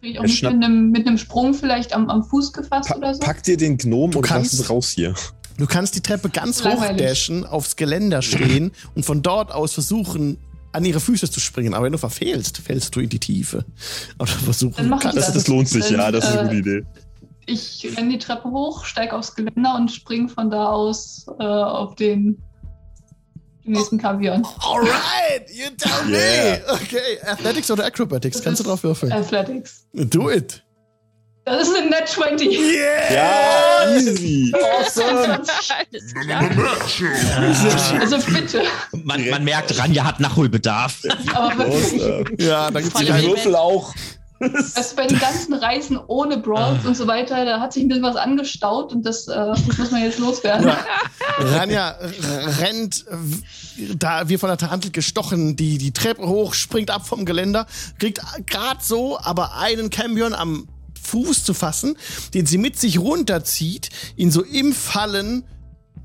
krieg 0.00 0.12
ich 0.12 0.18
auch 0.18 0.22
mit, 0.22 0.44
einem, 0.64 0.90
mit 0.90 1.06
einem 1.06 1.18
Sprung 1.18 1.52
vielleicht 1.54 1.92
am, 1.94 2.08
am 2.10 2.24
Fuß 2.24 2.52
gefasst 2.52 2.90
Pa 2.90 2.96
oder 2.96 3.14
so? 3.14 3.20
pack 3.20 3.42
dir 3.42 3.56
den 3.56 3.76
Gnom 3.76 4.12
Du 4.12 4.18
und 4.18 4.24
lass 4.24 4.36
kannst- 4.36 4.58
uns 4.60 4.70
raus 4.70 4.90
hier. 4.90 5.14
Du 5.56 5.66
kannst 5.66 5.94
die 5.94 6.00
Treppe 6.00 6.30
ganz 6.30 6.64
hochdashen, 6.64 7.44
aufs 7.46 7.76
Geländer 7.76 8.22
stehen 8.22 8.72
und 8.96 9.04
von 9.04 9.22
dort 9.22 9.52
aus 9.52 9.72
versuchen, 9.74 10.38
an 10.72 10.84
ihre 10.84 10.98
Füße 10.98 11.30
zu 11.30 11.38
springen. 11.38 11.74
Aber 11.74 11.84
wenn 11.86 11.92
du 11.92 11.98
verfehlst, 11.98 12.58
fällst 12.58 12.96
du 12.96 13.00
in 13.00 13.08
die 13.08 13.20
Tiefe. 13.20 13.64
Aber 14.18 14.26
versuchen 14.26 14.74
Dann 14.76 14.88
mach 14.88 14.96
ich 14.98 15.02
kannst 15.04 15.18
Das, 15.18 15.28
Ja, 15.28 15.34
das 15.34 15.46
lohnt 15.48 15.68
sich, 15.68 15.88
ja, 15.90 16.10
das 16.10 16.24
ist 16.24 16.36
eine 16.36 16.50
äh, 16.50 16.54
gute 16.56 16.70
Idee. 16.70 16.86
Ich 17.46 17.86
renne 17.96 18.10
die 18.10 18.18
Treppe 18.18 18.50
hoch, 18.50 18.84
steige 18.84 19.14
aufs 19.16 19.34
Geländer 19.34 19.74
und 19.76 19.90
springe 19.90 20.28
von 20.28 20.50
da 20.50 20.66
aus 20.68 21.26
äh, 21.38 21.42
auf 21.44 21.94
den, 21.94 22.42
den 23.64 23.72
nächsten 23.72 23.98
Kavian. 23.98 24.46
Alright, 24.60 25.50
you 25.52 25.66
tell 25.76 25.90
Yeah. 26.10 26.58
me. 26.58 26.60
Okay, 26.72 27.18
Athletics 27.26 27.70
oder 27.70 27.84
Acrobatics, 27.84 28.36
Das 28.38 28.44
kannst 28.44 28.60
du 28.60 28.64
drauf 28.64 28.82
würfeln. 28.82 29.12
Athletics. 29.12 29.86
Do 29.92 30.30
it. 30.30 30.62
Das 31.46 31.68
ist 31.68 31.76
ein 31.76 31.90
Net 31.90 32.08
20. 32.08 32.50
Ja, 33.12 33.94
easy. 33.96 34.50
Awesome. 34.54 35.42
Also 38.00 38.16
bitte. 38.32 38.62
Man, 38.92 39.28
man 39.28 39.44
merkt, 39.44 39.78
Ranja 39.78 40.04
hat 40.04 40.20
Nachholbedarf. 40.20 41.02
Aber 41.34 41.58
wirklich. 41.58 42.46
Ja, 42.46 42.70
da 42.70 42.80
gibt's 42.80 42.98
Voll 42.98 43.04
die. 43.04 43.26
Würfel 43.26 43.56
auch. 43.56 43.92
Also 44.74 44.96
bei 44.96 45.06
den 45.06 45.18
ganzen 45.18 45.54
Reisen 45.54 45.98
ohne 46.06 46.36
Brawls 46.38 46.84
und 46.84 46.96
so 46.96 47.06
weiter, 47.06 47.44
da 47.44 47.60
hat 47.60 47.72
sich 47.72 47.82
ein 47.82 47.88
bisschen 47.88 48.02
was 48.04 48.16
angestaut 48.16 48.92
und 48.92 49.04
das 49.06 49.28
äh, 49.28 49.46
muss 49.78 49.90
man 49.90 50.02
jetzt 50.02 50.18
loswerden. 50.18 50.66
Ja. 50.68 50.76
Ranja 51.38 51.90
r- 51.90 52.58
rennt, 52.60 53.04
da 53.98 54.28
wir 54.28 54.38
von 54.38 54.48
der 54.48 54.58
Tarantel 54.58 54.90
gestochen, 54.92 55.56
die, 55.56 55.78
die 55.78 55.92
Treppe 55.92 56.26
hoch, 56.26 56.54
springt 56.54 56.90
ab 56.90 57.06
vom 57.06 57.24
Geländer, 57.24 57.66
kriegt 57.98 58.20
gerade 58.46 58.80
so 58.82 59.18
aber 59.18 59.56
einen 59.56 59.90
Cambion 59.90 60.34
am 60.34 60.68
Fuß 61.02 61.44
zu 61.44 61.54
fassen, 61.54 61.96
den 62.32 62.46
sie 62.46 62.58
mit 62.58 62.78
sich 62.78 62.98
runterzieht, 62.98 63.90
ihn 64.16 64.30
so 64.30 64.42
im 64.42 64.72
Fallen 64.72 65.44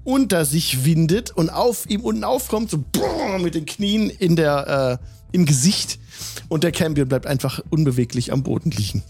unter 0.03 0.43
sich 0.45 0.85
windet 0.85 1.31
und 1.31 1.49
auf 1.49 1.89
ihm 1.89 2.01
unten 2.01 2.23
aufkommt, 2.23 2.71
so 2.71 2.83
brrr, 2.91 3.37
mit 3.39 3.53
den 3.55 3.65
Knien 3.65 4.09
in 4.09 4.35
der, 4.35 4.99
äh, 5.01 5.05
im 5.31 5.45
Gesicht. 5.45 5.99
Und 6.47 6.63
der 6.63 6.71
Cambion 6.71 7.07
bleibt 7.07 7.27
einfach 7.27 7.59
unbeweglich 7.69 8.31
am 8.33 8.43
Boden 8.43 8.71
liegen. 8.71 9.03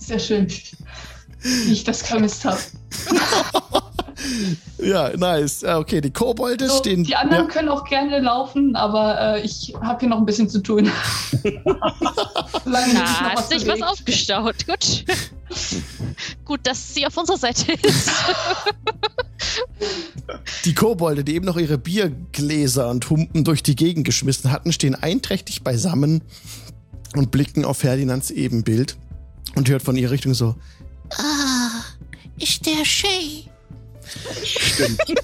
Sehr 0.00 0.18
schön. 0.18 0.48
Wie 1.40 1.72
ich 1.72 1.84
das 1.84 2.02
vermisst 2.02 2.44
habe. 2.44 2.58
Ja, 4.78 5.10
nice. 5.16 5.62
Ah, 5.64 5.78
Okay, 5.78 6.00
die 6.00 6.10
Kobolde 6.10 6.68
So, 6.68 6.78
stehen. 6.78 7.04
die 7.04 7.14
anderen 7.16 7.46
ja. 7.46 7.50
können 7.50 7.68
auch 7.68 7.84
gerne 7.84 8.18
laufen, 8.20 8.74
aber 8.76 9.36
äh, 9.36 9.40
ich 9.42 9.74
habe 9.80 10.00
hier 10.00 10.08
noch 10.08 10.18
ein 10.18 10.26
bisschen 10.26 10.48
zu 10.48 10.60
tun. 10.62 10.90
Sich 11.42 11.60
noch 11.64 11.74
hat 12.64 13.48
sich 13.48 13.66
was 13.66 13.82
aufgestaut. 13.82 14.66
Gut. 14.66 15.04
Gut, 16.44 16.60
dass 16.64 16.94
sie 16.94 17.06
auf 17.06 17.16
unserer 17.16 17.38
Seite 17.38 17.72
ist. 17.72 18.10
Die 20.64 20.74
Kobolde, 20.74 21.24
die 21.24 21.34
eben 21.34 21.46
noch 21.46 21.56
ihre 21.56 21.78
Biergläser 21.78 22.90
und 22.90 23.08
Humpen 23.08 23.44
durch 23.44 23.62
die 23.62 23.76
Gegend 23.76 24.04
geschmissen 24.04 24.50
hatten, 24.50 24.72
stehen 24.72 24.94
einträchtig 24.94 25.62
beisammen 25.62 26.22
und 27.14 27.30
blicken 27.30 27.64
auf 27.64 27.78
Ferdinands 27.78 28.30
Ebenbild 28.30 28.96
und 29.54 29.68
hört 29.68 29.82
von 29.82 29.96
ihrer 29.96 30.10
Richtung 30.10 30.34
so: 30.34 30.56
Ah, 31.16 31.82
ist 32.38 32.66
der 32.66 32.84
Shay. 32.84 33.44
Stimmt. 34.44 35.00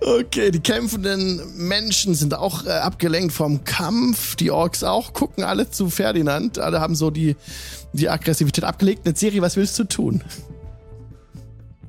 Okay, 0.00 0.50
die 0.50 0.60
kämpfenden 0.60 1.40
Menschen 1.56 2.14
sind 2.14 2.34
auch 2.34 2.64
äh, 2.64 2.70
abgelenkt 2.70 3.32
vom 3.32 3.64
Kampf. 3.64 4.36
Die 4.36 4.50
Orks 4.50 4.82
auch, 4.82 5.12
gucken 5.12 5.44
alle 5.44 5.70
zu 5.70 5.90
Ferdinand. 5.90 6.58
Alle 6.58 6.80
haben 6.80 6.94
so 6.94 7.10
die, 7.10 7.36
die 7.92 8.08
Aggressivität 8.08 8.64
abgelegt. 8.64 9.06
Eine 9.06 9.16
Serie, 9.16 9.42
was 9.42 9.56
willst 9.56 9.78
du 9.78 9.84
tun? 9.84 10.22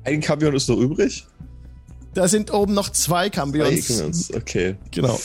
Ein 0.04 0.20
Kampion 0.20 0.54
ist 0.54 0.68
noch 0.68 0.78
übrig. 0.78 1.26
Da 2.12 2.28
sind 2.28 2.52
oben 2.52 2.74
noch 2.74 2.90
zwei. 2.90 3.30
Campions, 3.30 4.32
Okay. 4.32 4.76
Genau. 4.90 5.18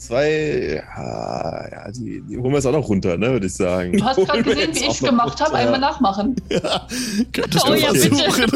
Zwei, 0.00 0.82
ja, 0.96 1.68
ja 1.70 1.90
die, 1.92 2.22
die 2.22 2.38
holen 2.38 2.52
wir 2.52 2.54
jetzt 2.54 2.64
auch 2.64 2.72
noch 2.72 2.88
runter, 2.88 3.18
ne, 3.18 3.32
würde 3.32 3.46
ich 3.46 3.52
sagen. 3.52 3.92
Du 3.92 4.02
hast 4.02 4.16
gerade 4.16 4.42
gesehen, 4.42 4.74
wie 4.74 4.86
ich 4.86 4.98
gemacht 4.98 5.38
habe. 5.42 5.54
Einmal 5.54 5.78
nachmachen. 5.78 6.36
Ja, 6.50 6.86
könntest 7.32 7.66
Oh 7.66 7.72
du 7.72 7.78
ja, 7.78 7.88
versuchen. 7.88 8.50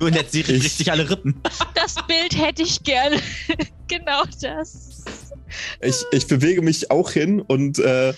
Und 0.00 0.14
jetzt 0.14 0.32
bricht 0.32 0.78
sich 0.78 0.90
alle 0.90 1.10
Rippen. 1.10 1.34
Das 1.74 1.96
Bild 2.06 2.40
hätte 2.40 2.62
ich 2.62 2.82
gerne. 2.84 3.16
genau 3.88 4.22
das. 4.40 5.02
Ich, 5.80 6.04
ich 6.12 6.26
bewege 6.28 6.62
mich 6.62 6.92
auch 6.92 7.10
hin 7.10 7.40
und 7.40 7.80
äh, 7.80 8.14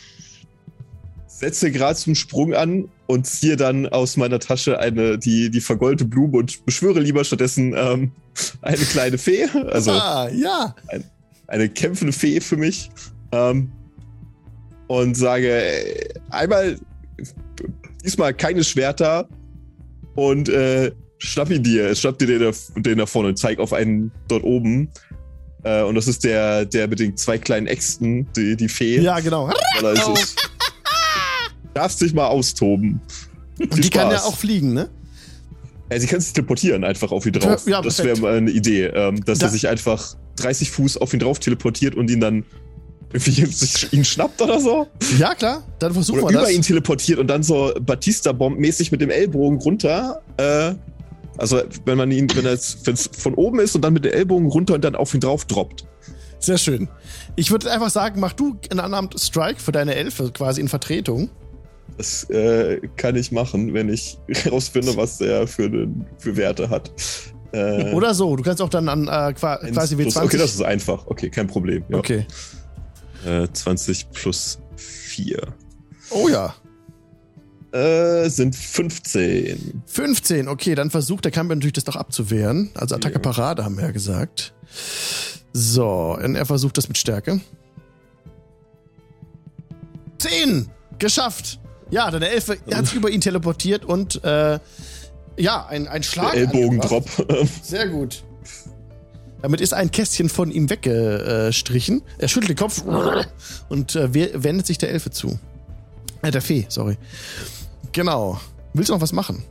setze 1.26 1.72
gerade 1.72 1.96
zum 1.96 2.14
Sprung 2.14 2.52
an 2.52 2.90
und 3.06 3.26
ziehe 3.26 3.56
dann 3.56 3.86
aus 3.88 4.18
meiner 4.18 4.38
Tasche 4.38 4.78
eine, 4.78 5.18
die, 5.18 5.50
die 5.50 5.60
vergoldete 5.62 6.04
Blume 6.04 6.36
und 6.36 6.66
beschwöre 6.66 7.00
lieber 7.00 7.24
stattdessen 7.24 7.74
ähm, 7.74 8.12
eine 8.62 8.76
kleine 8.76 9.18
Fee, 9.18 9.44
also 9.70 9.92
ah, 9.92 10.28
ja. 10.28 10.74
eine 11.46 11.68
kämpfende 11.68 12.12
Fee 12.12 12.40
für 12.40 12.56
mich. 12.56 12.90
Ähm, 13.32 13.70
und 14.88 15.16
sage, 15.16 15.48
äh, 15.48 16.08
einmal, 16.30 16.78
diesmal 18.04 18.34
keine 18.34 18.62
Schwerter 18.62 19.28
und 20.14 20.48
äh, 20.48 20.92
schnapp 21.18 21.50
ihn 21.50 21.62
dir, 21.62 21.94
schnapp 21.94 22.18
dir 22.18 22.26
den, 22.26 22.40
da- 22.40 22.80
den 22.80 22.98
da 22.98 23.06
vorne 23.06 23.30
und 23.30 23.38
zeig 23.38 23.58
auf 23.58 23.72
einen 23.72 24.12
dort 24.28 24.44
oben. 24.44 24.90
Äh, 25.64 25.82
und 25.82 25.96
das 25.96 26.06
ist 26.06 26.22
der, 26.24 26.64
der 26.64 26.86
mit 26.86 27.00
den 27.00 27.16
zwei 27.16 27.38
kleinen 27.38 27.66
Äxten, 27.66 28.28
die, 28.36 28.56
die 28.56 28.68
Fee. 28.68 29.00
Ja, 29.00 29.18
genau. 29.18 29.50
Weil 29.80 29.94
ist, 30.14 30.36
darfst 31.74 32.00
dich 32.00 32.14
mal 32.14 32.26
austoben. 32.28 33.00
Und 33.58 33.82
die 33.84 33.90
kann 33.90 34.10
ja 34.10 34.18
auch 34.22 34.36
fliegen, 34.36 34.74
ne? 34.74 34.88
Ja, 35.90 36.00
sie 36.00 36.06
kann 36.06 36.20
sich 36.20 36.32
teleportieren 36.32 36.82
einfach 36.84 37.12
auf 37.12 37.26
ihn 37.26 37.32
drauf. 37.32 37.66
Ja, 37.66 37.80
das 37.80 38.02
wäre 38.02 38.18
mal 38.18 38.36
eine 38.36 38.50
Idee, 38.50 38.86
ähm, 38.86 39.24
dass 39.24 39.38
Da- 39.38 39.46
er 39.46 39.52
sich 39.52 39.68
einfach 39.68 40.16
30 40.36 40.70
Fuß 40.70 40.96
auf 40.98 41.12
ihn 41.14 41.20
drauf 41.20 41.38
teleportiert 41.38 41.94
und 41.94 42.10
ihn 42.10 42.20
dann 42.20 42.44
irgendwie 43.12 43.44
sich 43.50 43.92
ihn 43.92 44.04
schnappt 44.04 44.42
oder 44.42 44.60
so. 44.60 44.86
Ja, 45.18 45.34
klar. 45.34 45.62
Dann 45.78 45.92
versuchen 45.94 46.18
Oder 46.20 46.28
wir 46.28 46.38
über 46.38 46.40
das. 46.42 46.52
ihn 46.52 46.62
teleportiert 46.62 47.18
und 47.20 47.28
dann 47.28 47.42
so 47.44 47.72
Batista-Bomb-mäßig 47.80 48.90
mit 48.90 49.00
dem 49.00 49.10
Ellbogen 49.10 49.58
runter 49.60 50.22
äh, 50.38 50.74
Also 51.38 51.62
wenn 51.84 51.96
man 51.98 52.10
ihn, 52.10 52.28
wenn 52.34 52.46
es 52.46 52.76
von 53.16 53.34
oben 53.34 53.60
ist 53.60 53.74
und 53.76 53.82
dann 53.82 53.92
mit 53.92 54.04
den 54.04 54.12
Ellbogen 54.12 54.48
runter 54.48 54.74
und 54.74 54.84
dann 54.84 54.96
auf 54.96 55.14
ihn 55.14 55.20
drauf 55.20 55.44
droppt. 55.44 55.84
Sehr 56.40 56.58
schön. 56.58 56.88
Ich 57.36 57.50
würde 57.50 57.70
einfach 57.70 57.90
sagen, 57.90 58.20
mach 58.20 58.32
du 58.32 58.56
einen 58.70 58.80
Unarmed 58.80 59.18
Strike 59.18 59.60
für 59.60 59.72
deine 59.72 59.94
Elfe 59.94 60.30
quasi 60.32 60.60
in 60.60 60.68
Vertretung. 60.68 61.30
Das 61.96 62.28
äh, 62.30 62.80
kann 62.96 63.16
ich 63.16 63.32
machen, 63.32 63.72
wenn 63.74 63.88
ich 63.88 64.18
herausfinde, 64.28 64.96
was 64.96 65.20
er 65.20 65.46
für, 65.46 65.88
für 66.18 66.36
Werte 66.36 66.68
hat. 66.68 66.90
Äh, 67.52 67.92
Oder 67.92 68.14
so, 68.14 68.36
du 68.36 68.42
kannst 68.42 68.60
auch 68.60 68.68
dann 68.68 68.88
an 68.88 69.08
äh, 69.08 69.32
quasi 69.32 69.94
W20. 69.96 70.24
Okay, 70.24 70.36
das 70.36 70.54
ist 70.54 70.62
einfach. 70.62 71.06
Okay, 71.06 71.30
kein 71.30 71.46
Problem. 71.46 71.84
Ja. 71.88 71.98
Okay. 71.98 72.26
Äh, 73.24 73.48
20 73.50 74.10
plus 74.10 74.58
4. 74.76 75.40
Oh 76.10 76.28
ja. 76.28 76.54
Äh, 77.72 78.28
sind 78.28 78.54
15. 78.54 79.82
15, 79.86 80.48
okay, 80.48 80.74
dann 80.74 80.90
versucht 80.90 81.24
der 81.24 81.32
Kampf 81.32 81.50
natürlich 81.50 81.74
das 81.74 81.84
doch 81.84 81.96
abzuwehren. 81.96 82.70
Also 82.74 82.94
Attacke 82.94 83.18
Parade 83.18 83.64
haben 83.64 83.76
wir 83.76 83.84
ja 83.84 83.90
gesagt. 83.90 84.54
So, 85.52 86.16
und 86.22 86.36
er 86.36 86.46
versucht 86.46 86.78
das 86.78 86.88
mit 86.88 86.98
Stärke. 86.98 87.40
10! 90.18 90.68
Geschafft! 90.98 91.60
Ja, 91.90 92.10
deine 92.10 92.28
Elfe 92.28 92.58
hat 92.72 92.86
sich 92.86 92.94
über 92.94 93.10
ihn 93.10 93.20
teleportiert 93.20 93.84
und 93.84 94.22
äh, 94.24 94.58
ja, 95.36 95.66
ein, 95.66 95.86
ein 95.86 96.02
Schlag. 96.02 96.34
Ellbogendrop. 96.34 97.08
Sehr 97.62 97.88
gut. 97.88 98.24
Damit 99.42 99.60
ist 99.60 99.74
ein 99.74 99.90
Kästchen 99.90 100.28
von 100.28 100.50
ihm 100.50 100.70
weggestrichen. 100.70 102.02
Er 102.18 102.28
schüttelt 102.28 102.50
den 102.50 102.56
Kopf 102.56 102.82
und 103.68 103.94
äh, 103.94 104.42
wendet 104.42 104.66
sich 104.66 104.78
der 104.78 104.90
Elfe 104.90 105.10
zu. 105.10 105.38
Äh, 106.22 106.30
der 106.30 106.42
Fee, 106.42 106.66
sorry. 106.68 106.96
Genau. 107.92 108.40
Willst 108.72 108.88
du 108.88 108.94
noch 108.94 109.00
was 109.00 109.12
machen? 109.12 109.44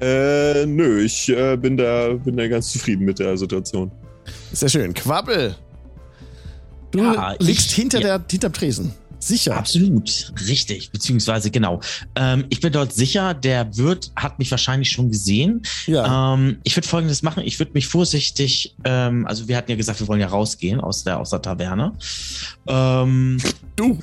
Äh, 0.00 0.66
nö, 0.66 1.00
ich 1.00 1.28
äh, 1.28 1.56
bin, 1.56 1.76
da, 1.76 2.12
bin 2.12 2.36
da 2.36 2.48
ganz 2.48 2.72
zufrieden 2.72 3.04
mit 3.04 3.18
der 3.18 3.36
Situation. 3.36 3.90
Sehr 4.52 4.68
schön. 4.68 4.94
Quabbel! 4.94 5.56
Du 6.90 6.98
ja, 6.98 7.34
liegst 7.38 7.70
ich, 7.70 7.74
hinter 7.74 8.00
ja. 8.00 8.18
der, 8.18 8.26
hinterm 8.30 8.52
Tresen. 8.52 8.94
Sicher. 9.22 9.56
Absolut, 9.56 10.32
richtig, 10.48 10.90
beziehungsweise 10.90 11.52
genau. 11.52 11.80
Ähm, 12.16 12.44
ich 12.48 12.60
bin 12.60 12.72
dort 12.72 12.92
sicher, 12.92 13.34
der 13.34 13.76
Wirt 13.76 14.10
hat 14.16 14.40
mich 14.40 14.50
wahrscheinlich 14.50 14.90
schon 14.90 15.10
gesehen. 15.10 15.62
Ja. 15.86 16.34
Ähm, 16.34 16.58
ich 16.64 16.76
würde 16.76 16.88
folgendes 16.88 17.22
machen, 17.22 17.44
ich 17.46 17.60
würde 17.60 17.70
mich 17.72 17.86
vorsichtig, 17.86 18.74
ähm, 18.82 19.24
also 19.28 19.46
wir 19.46 19.56
hatten 19.56 19.70
ja 19.70 19.76
gesagt, 19.76 20.00
wir 20.00 20.08
wollen 20.08 20.20
ja 20.20 20.26
rausgehen 20.26 20.80
aus 20.80 21.04
der, 21.04 21.20
aus 21.20 21.30
der 21.30 21.40
Taverne. 21.40 21.92
Ähm, 22.66 23.38
du. 23.76 24.00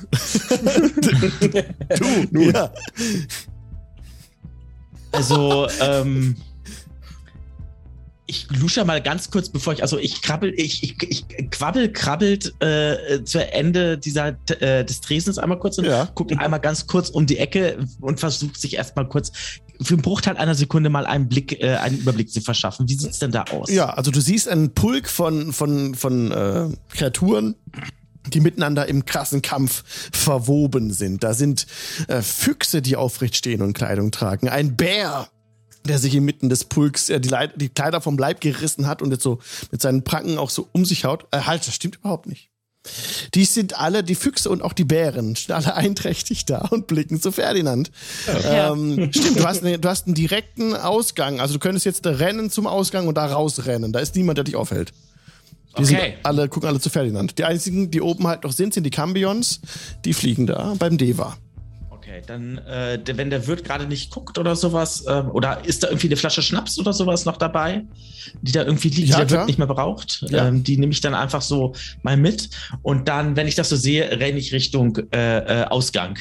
du, 1.98 2.26
du. 2.30 2.40
Ja. 2.40 2.72
Also, 5.12 5.68
ähm, 5.82 6.36
ich 8.30 8.46
lusche 8.50 8.84
mal 8.84 9.02
ganz 9.02 9.30
kurz, 9.30 9.48
bevor 9.48 9.72
ich, 9.72 9.82
also 9.82 9.98
ich 9.98 10.22
krabbel, 10.22 10.54
ich, 10.56 10.84
ich, 10.84 11.02
ich 11.02 11.50
quabbel, 11.50 11.92
krabbelt 11.92 12.54
äh, 12.60 13.24
zu 13.24 13.44
Ende 13.52 13.98
dieser 13.98 14.36
äh, 14.60 14.84
des 14.84 15.00
Tresens 15.00 15.38
einmal 15.38 15.58
kurz 15.58 15.78
und 15.78 15.86
ja. 15.86 16.08
guckt 16.14 16.38
einmal 16.38 16.60
ganz 16.60 16.86
kurz 16.86 17.10
um 17.10 17.26
die 17.26 17.38
Ecke 17.38 17.84
und 18.00 18.20
versucht 18.20 18.60
sich 18.60 18.76
erstmal 18.76 19.08
kurz 19.08 19.32
für 19.82 19.94
einen 19.94 20.02
Bruchteil 20.02 20.36
einer 20.36 20.54
Sekunde 20.54 20.90
mal 20.90 21.06
einen 21.06 21.28
Blick, 21.28 21.60
äh, 21.60 21.74
einen 21.76 21.98
Überblick 21.98 22.30
zu 22.30 22.40
verschaffen. 22.40 22.88
Wie 22.88 22.94
sieht's 22.94 23.18
denn 23.18 23.32
da 23.32 23.44
aus? 23.50 23.68
Ja, 23.68 23.90
also 23.90 24.12
du 24.12 24.20
siehst 24.20 24.48
einen 24.48 24.74
Pulk 24.74 25.08
von, 25.08 25.52
von, 25.52 25.96
von 25.96 26.30
äh, 26.30 26.68
Kreaturen, 26.90 27.56
die 28.28 28.40
miteinander 28.40 28.86
im 28.86 29.06
krassen 29.06 29.42
Kampf 29.42 29.82
verwoben 30.12 30.92
sind. 30.92 31.24
Da 31.24 31.34
sind 31.34 31.66
äh, 32.06 32.22
Füchse, 32.22 32.80
die 32.80 32.94
aufrecht 32.94 33.34
stehen 33.34 33.60
und 33.60 33.72
Kleidung 33.72 34.12
tragen. 34.12 34.48
Ein 34.48 34.76
Bär, 34.76 35.28
der 35.84 35.98
sich 35.98 36.14
inmitten 36.14 36.48
des 36.48 36.64
Pulks 36.64 37.08
äh, 37.08 37.20
die, 37.20 37.28
Leid 37.28 37.52
die 37.56 37.68
Kleider 37.68 38.00
vom 38.00 38.18
Leib 38.18 38.40
gerissen 38.40 38.86
hat 38.86 39.02
und 39.02 39.10
jetzt 39.10 39.22
so 39.22 39.38
mit 39.70 39.80
seinen 39.80 40.04
Pranken 40.04 40.38
auch 40.38 40.50
so 40.50 40.68
um 40.72 40.84
sich 40.84 41.04
haut. 41.04 41.26
Äh, 41.30 41.40
halt, 41.40 41.66
das 41.66 41.74
stimmt 41.74 41.96
überhaupt 41.96 42.26
nicht. 42.26 42.50
Die 43.34 43.44
sind 43.44 43.78
alle, 43.78 44.02
die 44.02 44.14
Füchse 44.14 44.48
und 44.48 44.62
auch 44.62 44.72
die 44.72 44.84
Bären, 44.84 45.34
sind 45.34 45.50
alle 45.50 45.74
einträchtig 45.76 46.46
da 46.46 46.60
und 46.70 46.86
blicken 46.86 47.20
zu 47.20 47.30
Ferdinand. 47.30 47.90
Ja. 48.26 48.72
Ähm, 48.72 49.10
stimmt, 49.12 49.38
du 49.38 49.44
hast, 49.44 49.62
du 49.62 49.88
hast 49.88 50.06
einen 50.06 50.14
direkten 50.14 50.74
Ausgang. 50.74 51.40
Also 51.40 51.54
du 51.54 51.60
könntest 51.60 51.84
jetzt 51.84 52.06
rennen 52.06 52.50
zum 52.50 52.66
Ausgang 52.66 53.06
und 53.06 53.16
da 53.16 53.26
rausrennen. 53.26 53.92
Da 53.92 54.00
ist 54.00 54.16
niemand, 54.16 54.38
der 54.38 54.44
dich 54.44 54.56
aufhält. 54.56 54.92
Die 55.78 55.82
okay. 55.82 56.14
alle, 56.24 56.48
gucken 56.48 56.68
alle 56.68 56.80
zu 56.80 56.90
Ferdinand. 56.90 57.38
Die 57.38 57.44
einzigen, 57.44 57.90
die 57.90 58.00
oben 58.00 58.26
halt 58.26 58.42
noch 58.42 58.52
sind, 58.52 58.74
sind 58.74 58.84
die 58.84 58.90
Cambions. 58.90 59.60
Die 60.04 60.14
fliegen 60.14 60.46
da 60.46 60.74
beim 60.78 60.98
Deva. 60.98 61.36
Okay, 62.10 62.22
dann, 62.26 62.58
äh, 62.58 62.98
wenn 63.14 63.30
der 63.30 63.46
Wirt 63.46 63.62
gerade 63.62 63.86
nicht 63.86 64.10
guckt 64.10 64.36
oder 64.36 64.56
sowas, 64.56 65.04
äh, 65.06 65.22
oder 65.32 65.64
ist 65.64 65.84
da 65.84 65.88
irgendwie 65.88 66.08
eine 66.08 66.16
Flasche 66.16 66.42
Schnaps 66.42 66.76
oder 66.78 66.92
sowas 66.92 67.24
noch 67.24 67.36
dabei, 67.36 67.84
die 68.42 68.50
da 68.50 68.64
irgendwie 68.64 68.88
liegt, 68.88 69.10
ja, 69.10 69.20
die 69.20 69.26
der 69.26 69.38
Wirt 69.38 69.46
nicht 69.46 69.58
mehr 69.58 69.68
braucht, 69.68 70.24
ja. 70.28 70.48
ähm, 70.48 70.64
die 70.64 70.76
nehme 70.76 70.90
ich 70.90 71.00
dann 71.00 71.14
einfach 71.14 71.40
so 71.40 71.72
mal 72.02 72.16
mit. 72.16 72.50
Und 72.82 73.06
dann, 73.06 73.36
wenn 73.36 73.46
ich 73.46 73.54
das 73.54 73.68
so 73.68 73.76
sehe, 73.76 74.10
renne 74.18 74.38
ich 74.38 74.52
Richtung 74.52 74.98
äh, 75.12 75.38
äh 75.38 75.64
Ausgang. 75.66 76.18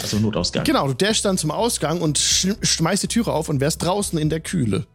Also 0.00 0.18
Notausgang. 0.18 0.62
Genau, 0.62 0.86
du 0.86 0.94
dashst 0.94 1.24
dann 1.24 1.36
zum 1.36 1.50
Ausgang 1.50 2.00
und 2.00 2.18
sch 2.18 2.54
schmeißt 2.62 3.02
die 3.02 3.08
Türe 3.08 3.32
auf 3.32 3.48
und 3.48 3.60
wärst 3.60 3.82
draußen 3.82 4.20
in 4.20 4.30
der 4.30 4.38
Kühle. 4.38 4.86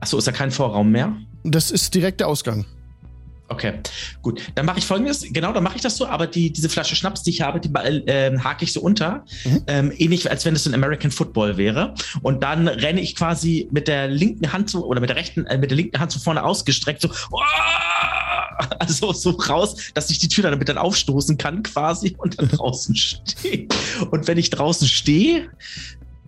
Achso, 0.00 0.16
ist 0.16 0.26
da 0.26 0.32
kein 0.32 0.50
Vorraum 0.50 0.90
mehr? 0.90 1.14
Das 1.44 1.70
ist 1.70 1.94
direkt 1.94 2.20
der 2.20 2.28
Ausgang. 2.28 2.64
Okay, 3.48 3.74
gut. 4.20 4.42
Dann 4.54 4.66
mache 4.66 4.78
ich 4.78 4.84
folgendes, 4.84 5.24
genau, 5.30 5.52
dann 5.52 5.64
mache 5.64 5.76
ich 5.76 5.82
das 5.82 5.96
so, 5.96 6.06
aber 6.06 6.26
die, 6.26 6.52
diese 6.52 6.68
Flasche 6.68 6.94
Schnaps, 6.94 7.22
die 7.22 7.30
ich 7.30 7.40
habe, 7.40 7.60
die 7.60 7.72
äh, 7.74 8.38
hake 8.38 8.64
ich 8.64 8.74
so 8.74 8.80
unter, 8.80 9.24
mhm. 9.44 9.62
ähm, 9.66 9.92
ähnlich 9.96 10.30
als 10.30 10.44
wenn 10.44 10.54
es 10.54 10.66
ein 10.66 10.74
American 10.74 11.10
Football 11.10 11.56
wäre. 11.56 11.94
Und 12.22 12.42
dann 12.42 12.68
renne 12.68 13.00
ich 13.00 13.16
quasi 13.16 13.68
mit 13.70 13.88
der 13.88 14.08
linken 14.08 14.52
Hand 14.52 14.68
so, 14.68 14.84
oder 14.84 15.00
mit 15.00 15.08
der 15.08 15.16
rechten, 15.16 15.46
äh, 15.46 15.56
mit 15.56 15.70
der 15.70 15.76
linken 15.76 15.98
Hand 15.98 16.12
so 16.12 16.18
vorne 16.18 16.44
ausgestreckt, 16.44 17.00
so, 17.00 17.08
oh! 17.30 17.38
also 18.78 19.12
so 19.12 19.30
raus, 19.30 19.76
dass 19.94 20.10
ich 20.10 20.18
die 20.18 20.28
Tür 20.28 20.42
dann 20.42 20.52
damit 20.52 20.68
dann 20.68 20.78
aufstoßen 20.78 21.38
kann, 21.38 21.62
quasi, 21.62 22.14
und 22.18 22.38
dann 22.38 22.48
draußen 22.52 22.94
stehe. 22.96 23.66
Und 24.10 24.26
wenn 24.26 24.38
ich 24.38 24.50
draußen 24.50 24.88
stehe, 24.88 25.48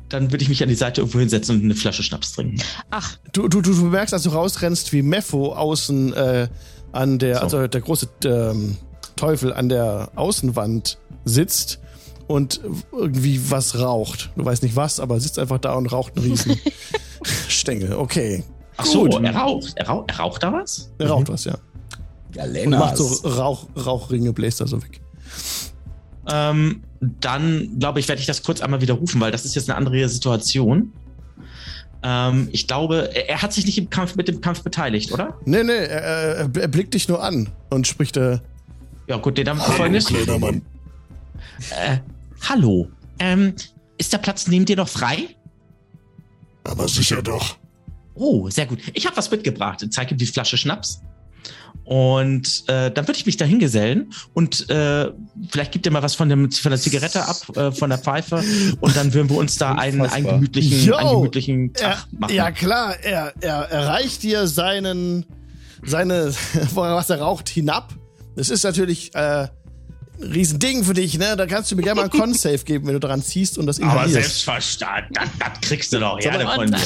dann 0.09 0.33
würde 0.33 0.43
ich 0.43 0.49
mich 0.49 0.63
an 0.63 0.69
die 0.69 0.75
Seite 0.75 1.01
irgendwo 1.01 1.21
hinsetzen 1.21 1.57
und 1.57 1.65
eine 1.65 1.75
Flasche 1.75 2.03
Schnaps 2.03 2.33
trinken. 2.33 2.61
Ach. 2.91 3.17
Du, 3.33 3.49
du, 3.49 3.61
du, 3.61 3.73
du 3.73 3.85
merkst, 3.85 4.13
als 4.13 4.25
du 4.25 4.31
rausrennst, 4.31 4.93
wie 4.93 5.03
Mepho 5.03 5.55
außen 5.55 6.13
äh, 6.15 6.49
an 6.93 7.19
der, 7.19 7.37
so. 7.37 7.43
also 7.43 7.67
der 7.67 7.81
große 7.81 8.09
ähm, 8.25 8.77
Teufel 9.17 9.53
an 9.53 9.69
der 9.69 10.11
Außenwand 10.17 10.99
sitzt 11.25 11.81
und 12.27 12.61
irgendwie 12.93 13.41
was 13.51 13.79
raucht. 13.79 14.31
Du 14.37 14.45
weißt 14.45 14.63
nicht 14.63 14.77
was, 14.77 15.01
aber 15.01 15.19
sitzt 15.21 15.39
einfach 15.39 15.59
da 15.59 15.75
und 15.75 15.87
raucht 15.87 16.17
einen 16.17 16.27
riesen 16.27 16.59
Stängel. 17.49 17.95
Okay. 17.95 18.45
Ach 18.77 18.87
so, 18.87 19.03
Gut. 19.03 19.23
er 19.23 19.35
raucht. 19.35 19.73
Er 19.77 19.89
raucht, 19.89 20.11
er 20.11 20.17
raucht 20.17 20.43
da 20.43 20.53
was? 20.53 20.91
Er 20.99 21.11
raucht 21.11 21.29
mhm. 21.29 21.33
was, 21.33 21.45
ja. 21.45 21.59
Galenas. 22.33 22.67
Und 22.67 22.79
macht 22.79 22.97
so 22.97 23.29
Rauch, 23.29 23.67
Rauchringe, 23.77 24.33
bläst 24.33 24.61
da 24.61 24.67
so 24.67 24.81
weg. 24.83 25.01
Ähm, 26.29 26.83
dann 27.01 27.79
glaube 27.79 28.01
ich, 28.01 28.09
werde 28.09 28.21
ich 28.21 28.27
das 28.27 28.43
kurz 28.43 28.61
einmal 28.61 28.81
widerrufen, 28.81 29.21
weil 29.21 29.33
das 29.33 29.45
ist 29.45 29.55
jetzt 29.55 29.69
eine 29.69 29.77
andere 29.77 30.09
Situation. 30.09 30.93
Ähm, 32.03 32.49
ich 32.53 32.67
glaube, 32.67 33.11
er 33.15 33.43
hat 33.43 33.53
sich 33.53 33.67
nicht 33.67 33.79
im 33.79 33.91
Kampf 33.91 34.17
mit 34.17 34.29
dem 34.29 34.41
Kampf 34.41 34.63
beteiligt, 34.63 35.13
oder? 35.13 35.39
Nee, 35.45 35.63
nee, 35.63 35.73
er, 35.73 36.51
er, 36.55 36.69
blickt 36.69 36.95
dich 36.95 37.09
nur 37.09 37.23
an 37.23 37.51
und 37.69 37.87
spricht 37.87 38.17
äh, 38.17 38.39
Ja, 39.07 39.19
gut, 39.19 39.37
den 39.37 39.45
dann 39.45 39.59
folgendes. 39.59 40.11
Äh, 40.11 41.99
hallo. 42.49 42.89
Ähm, 43.19 43.55
ist 43.99 44.13
der 44.13 44.19
Platz 44.19 44.47
neben 44.49 44.65
dir 44.65 44.77
noch 44.77 44.89
frei? 44.89 45.29
Aber 46.65 46.89
sicher 46.89 47.23
doch. 47.23 47.59
Oh, 48.15 48.49
sehr 48.49 48.67
gut. 48.67 48.81
Ich 48.95 49.07
habe 49.07 49.17
was 49.17 49.31
mitgebracht. 49.31 49.83
Ich 49.83 49.91
zeige 49.91 50.15
ihm 50.15 50.19
die 50.19 50.27
Flasche 50.27 50.57
Schnaps. 50.57 51.03
Und 51.91 52.69
äh, 52.69 52.93
dann 52.93 53.09
würde 53.09 53.19
ich 53.19 53.27
mich 53.27 53.37
da 53.37 53.45
hingesellen 53.45 54.13
und 54.33 54.71
äh, 54.71 55.11
vielleicht 55.51 55.73
gibt 55.73 55.87
er 55.87 55.93
mal 55.93 56.05
was 56.05 56.15
von, 56.15 56.29
dem, 56.29 56.53
von 56.53 56.71
der 56.71 56.79
Zigarette 56.79 57.27
ab, 57.27 57.57
äh, 57.57 57.73
von 57.73 57.91
der 57.91 57.99
Pfeife 57.99 58.45
und 58.81 58.95
dann 58.95 59.13
würden 59.13 59.29
wir 59.29 59.39
uns 59.39 59.57
da 59.57 59.73
einen, 59.73 60.03
einen, 60.03 60.25
gemütlichen, 60.25 60.87
Yo, 60.87 60.95
einen 60.95 61.17
gemütlichen 61.17 61.73
Tag 61.75 62.07
er, 62.13 62.19
machen. 62.21 62.35
Ja 62.35 62.53
klar, 62.53 62.95
er, 63.03 63.33
er 63.41 63.63
erreicht 63.73 64.23
dir 64.23 64.47
seinen, 64.47 65.27
seine, 65.85 66.33
was 66.75 67.11
er 67.11 67.23
raucht, 67.23 67.49
hinab. 67.49 67.93
Das 68.37 68.51
ist 68.51 68.63
natürlich 68.63 69.13
äh, 69.17 69.49
Riesending 70.23 70.85
für 70.85 70.95
dich, 70.95 71.19
ne? 71.19 71.35
Da 71.37 71.47
kannst 71.47 71.71
du 71.71 71.77
mir 71.77 71.83
gerne 71.83 72.03
mal 72.03 72.11
einen 72.11 72.21
Con-Save 72.21 72.59
geben, 72.59 72.87
wenn 72.87 72.95
du 72.95 73.01
daran 73.01 73.23
ziehst 73.23 73.57
und 73.57 73.67
das 73.67 73.79
inhalierst. 73.79 74.17
Aber 74.17 74.23
selbstverstanden, 74.23 75.15
das, 75.15 75.29
das 75.39 75.61
kriegst 75.63 75.93
du 75.93 75.99
doch 75.99 76.19
gerne 76.19 76.47
von 76.47 76.69
mir. 76.69 76.79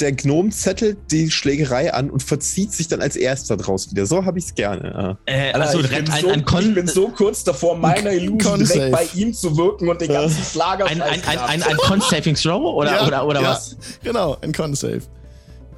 Der 0.00 0.12
Gnome 0.12 0.50
zettelt 0.50 0.98
die 1.10 1.30
Schlägerei 1.30 1.92
an 1.92 2.10
und 2.10 2.22
verzieht 2.22 2.72
sich 2.72 2.88
dann 2.88 3.02
als 3.02 3.16
erster 3.16 3.56
draus 3.56 3.90
wieder. 3.90 4.06
So 4.06 4.24
habe 4.24 4.38
ich 4.38 4.46
es 4.46 4.54
gerne. 4.54 5.18
Äh, 5.26 5.52
also, 5.52 5.80
ich, 5.80 5.88
bin 5.88 6.10
ein, 6.10 6.20
so, 6.20 6.28
ein 6.28 6.44
Con 6.44 6.68
ich 6.68 6.74
bin 6.74 6.86
so 6.86 7.08
kurz 7.08 7.44
davor, 7.44 7.76
meiner 7.76 8.12
Illusion 8.12 8.64
direkt 8.64 8.92
bei 8.92 9.06
ihm 9.14 9.34
zu 9.34 9.56
wirken 9.56 9.88
und 9.88 10.00
den 10.00 10.08
ganzen 10.08 10.42
Schlager 10.42 10.86
Ein, 10.86 11.02
ein, 11.02 11.22
ein, 11.24 11.38
ein, 11.38 11.62
ein 11.62 11.76
Con-Saving-Throw 11.76 12.62
oder, 12.62 12.92
ja, 12.92 13.06
oder, 13.06 13.26
oder 13.26 13.42
ja, 13.42 13.50
was? 13.50 13.76
Genau, 14.02 14.38
ein 14.40 14.52
Con-Save. 14.52 15.02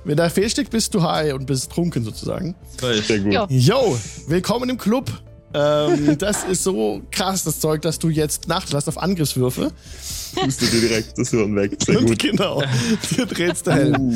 Wenn 0.05 0.17
da 0.17 0.29
fehlsteckt, 0.29 0.71
bist 0.71 0.95
du 0.95 1.03
high 1.03 1.33
und 1.33 1.47
bist 1.47 1.71
trunken 1.71 2.05
sozusagen. 2.05 2.57
Sehr 3.07 3.21
gut. 3.21 3.51
Yo, 3.51 3.97
willkommen 4.27 4.69
im 4.69 4.79
Club. 4.79 5.22
Ähm, 5.55 6.19
das 6.19 6.45
ist 6.45 6.65
so 6.65 7.03
krass, 7.11 7.45
das 7.45 7.61
Zeug, 7.61 7.83
dass 7.83 7.99
du 7.99 8.09
jetzt 8.09 8.49
Nachlass 8.49 8.89
auf 8.89 8.99
Angriffswürfe. 8.99 9.73
Tust 10.35 10.63
du 10.63 10.67
dir 10.67 10.81
direkt 10.81 11.19
das 11.19 11.31
Hirn 11.31 11.55
weg. 11.57 11.77
Sehr 11.85 11.97
gut. 11.97 12.19
genau. 12.19 12.63
Du 13.17 13.27
drehst 13.27 13.67
der 13.67 13.75
Helm. 13.75 14.15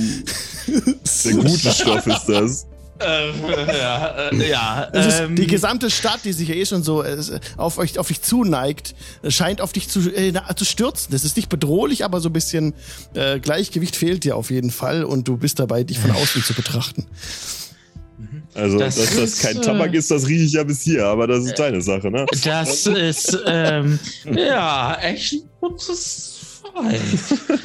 Uh, 0.68 0.80
der 1.24 1.32
gute 1.34 1.72
Stoff 1.72 2.06
ist 2.06 2.26
das. 2.26 2.66
Ähm, 2.98 3.34
ja, 3.68 4.30
äh, 4.30 4.48
ja 4.48 4.90
ähm, 4.94 5.36
die 5.36 5.46
gesamte 5.46 5.90
Stadt, 5.90 6.20
die 6.24 6.32
sich 6.32 6.48
ja 6.48 6.54
eh 6.54 6.64
schon 6.64 6.82
so 6.82 7.02
äh, 7.02 7.18
auf 7.58 7.76
euch 7.76 7.98
auf 7.98 8.08
dich 8.08 8.22
zuneigt, 8.22 8.94
scheint 9.28 9.60
auf 9.60 9.72
dich 9.72 9.88
zu, 9.88 10.10
äh, 10.10 10.32
zu 10.56 10.64
stürzen. 10.64 11.12
Das 11.12 11.24
ist 11.24 11.36
nicht 11.36 11.48
bedrohlich, 11.48 12.04
aber 12.04 12.20
so 12.20 12.30
ein 12.30 12.32
bisschen 12.32 12.72
äh, 13.14 13.38
Gleichgewicht 13.38 13.96
fehlt 13.96 14.24
dir 14.24 14.36
auf 14.36 14.50
jeden 14.50 14.70
Fall 14.70 15.04
und 15.04 15.28
du 15.28 15.36
bist 15.36 15.58
dabei, 15.58 15.84
dich 15.84 15.98
von 15.98 16.10
außen 16.10 16.42
zu 16.42 16.54
betrachten. 16.54 17.06
Also, 18.56 18.78
das 18.78 18.96
dass 18.96 19.16
das 19.16 19.38
kein 19.40 19.60
Tabak 19.60 19.94
ist, 19.94 20.10
das 20.10 20.26
rieche 20.26 20.44
ich 20.44 20.52
ja 20.52 20.64
bis 20.64 20.82
hier, 20.82 21.04
aber 21.04 21.26
das 21.26 21.44
ist 21.44 21.52
äh, 21.52 21.56
deine 21.56 21.82
Sache, 21.82 22.10
ne? 22.10 22.26
Das 22.44 22.86
ist, 22.86 23.38
ähm, 23.46 23.98
ja, 24.24 24.98
echt 25.02 25.34
ein 25.34 25.42
gutes 25.60 26.36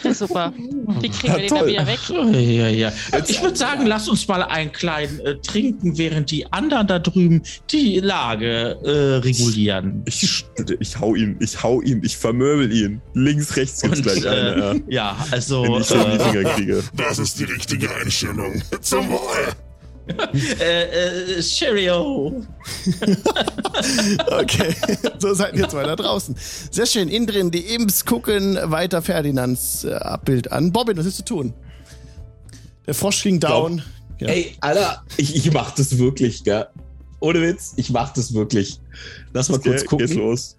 ja, 0.03 0.13
super. 0.13 0.53
Wie 1.01 1.09
kriegen 1.09 1.33
wir 1.33 1.41
den 1.41 1.49
da 1.49 1.65
wieder 1.67 1.87
weg? 1.87 1.99
Ja, 2.09 2.67
ja. 2.69 2.93
Ich 3.27 3.41
würde 3.41 3.55
sagen, 3.57 3.85
lass 3.85 4.07
uns 4.07 4.27
mal 4.27 4.43
einen 4.43 4.71
kleinen 4.71 5.19
äh, 5.21 5.35
trinken, 5.37 5.97
während 5.97 6.31
die 6.31 6.51
anderen 6.51 6.87
da 6.87 6.99
drüben 6.99 7.41
die 7.71 7.99
Lage 7.99 8.77
äh, 8.83 9.17
regulieren. 9.17 10.03
Ich, 10.05 10.45
ich 10.79 10.99
hau 10.99 11.15
ihn, 11.15 11.37
ich 11.39 11.61
hau 11.61 11.81
ihn, 11.81 12.01
ich 12.03 12.17
vermöbel 12.17 12.71
ihn. 12.71 13.01
Links, 13.13 13.55
rechts 13.57 13.81
gibt's 13.81 13.99
Und, 13.99 14.03
gleich 14.03 14.27
eine. 14.27 14.81
Äh, 14.87 14.93
ja, 14.93 15.17
also. 15.31 15.63
Wenn 15.63 15.81
ich 15.81 15.91
äh, 15.91 16.17
die 16.17 16.23
Finger 16.23 16.49
kriege. 16.55 16.83
Das 16.95 17.19
ist 17.19 17.39
die 17.39 17.45
richtige 17.45 17.93
Einstellung. 17.95 18.61
Zum 18.81 19.09
Wohl 19.09 19.19
äh, 20.59 21.37
äh, 21.37 21.41
Cheerio. 21.41 22.43
okay, 24.39 24.75
so 25.19 25.33
seid 25.33 25.53
ihr 25.53 25.61
jetzt 25.61 25.75
weiter 25.75 25.95
draußen. 25.95 26.35
Sehr 26.71 26.85
schön. 26.85 27.09
Innen 27.09 27.27
drin, 27.27 27.51
die 27.51 27.73
Imps 27.73 28.05
gucken 28.05 28.57
weiter 28.63 29.01
Ferdinands 29.01 29.83
äh, 29.83 29.93
Abbild 29.93 30.51
an. 30.51 30.71
Bobbin, 30.71 30.97
was 30.97 31.05
willst 31.05 31.19
du 31.19 31.23
tun? 31.23 31.53
Der 32.85 32.93
Frosch 32.93 33.23
ging 33.23 33.39
down. 33.39 33.81
Ja. 34.19 34.27
Ey, 34.27 34.55
Alter, 34.61 35.03
ich, 35.17 35.35
ich 35.35 35.51
mach 35.51 35.71
das 35.71 35.97
wirklich, 35.97 36.43
gell? 36.43 36.67
Ohne 37.19 37.41
Witz, 37.41 37.73
ich 37.75 37.89
mach 37.91 38.13
das 38.13 38.33
wirklich. 38.33 38.79
Lass 39.33 39.49
mal 39.49 39.59
kurz 39.59 39.85
gucken. 39.85 40.07
Geht's 40.07 40.17
los. 40.17 40.57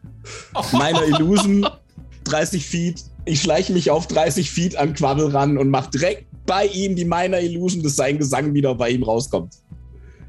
Meiner 0.72 1.04
Illusion 1.04 1.66
30 2.24 2.64
Feet. 2.64 3.04
Ich 3.24 3.42
schleiche 3.42 3.72
mich 3.72 3.90
auf 3.90 4.06
30 4.06 4.50
Feet 4.50 4.76
an 4.76 4.94
Quabbel 4.94 5.30
ran 5.30 5.58
und 5.58 5.70
mach 5.70 5.86
direkt 5.88 6.26
bei 6.46 6.66
ihm 6.66 6.96
die 6.96 7.04
Minor 7.04 7.40
Illusion, 7.40 7.82
dass 7.82 7.96
sein 7.96 8.18
Gesang 8.18 8.52
wieder 8.54 8.74
bei 8.74 8.90
ihm 8.90 9.02
rauskommt. 9.02 9.54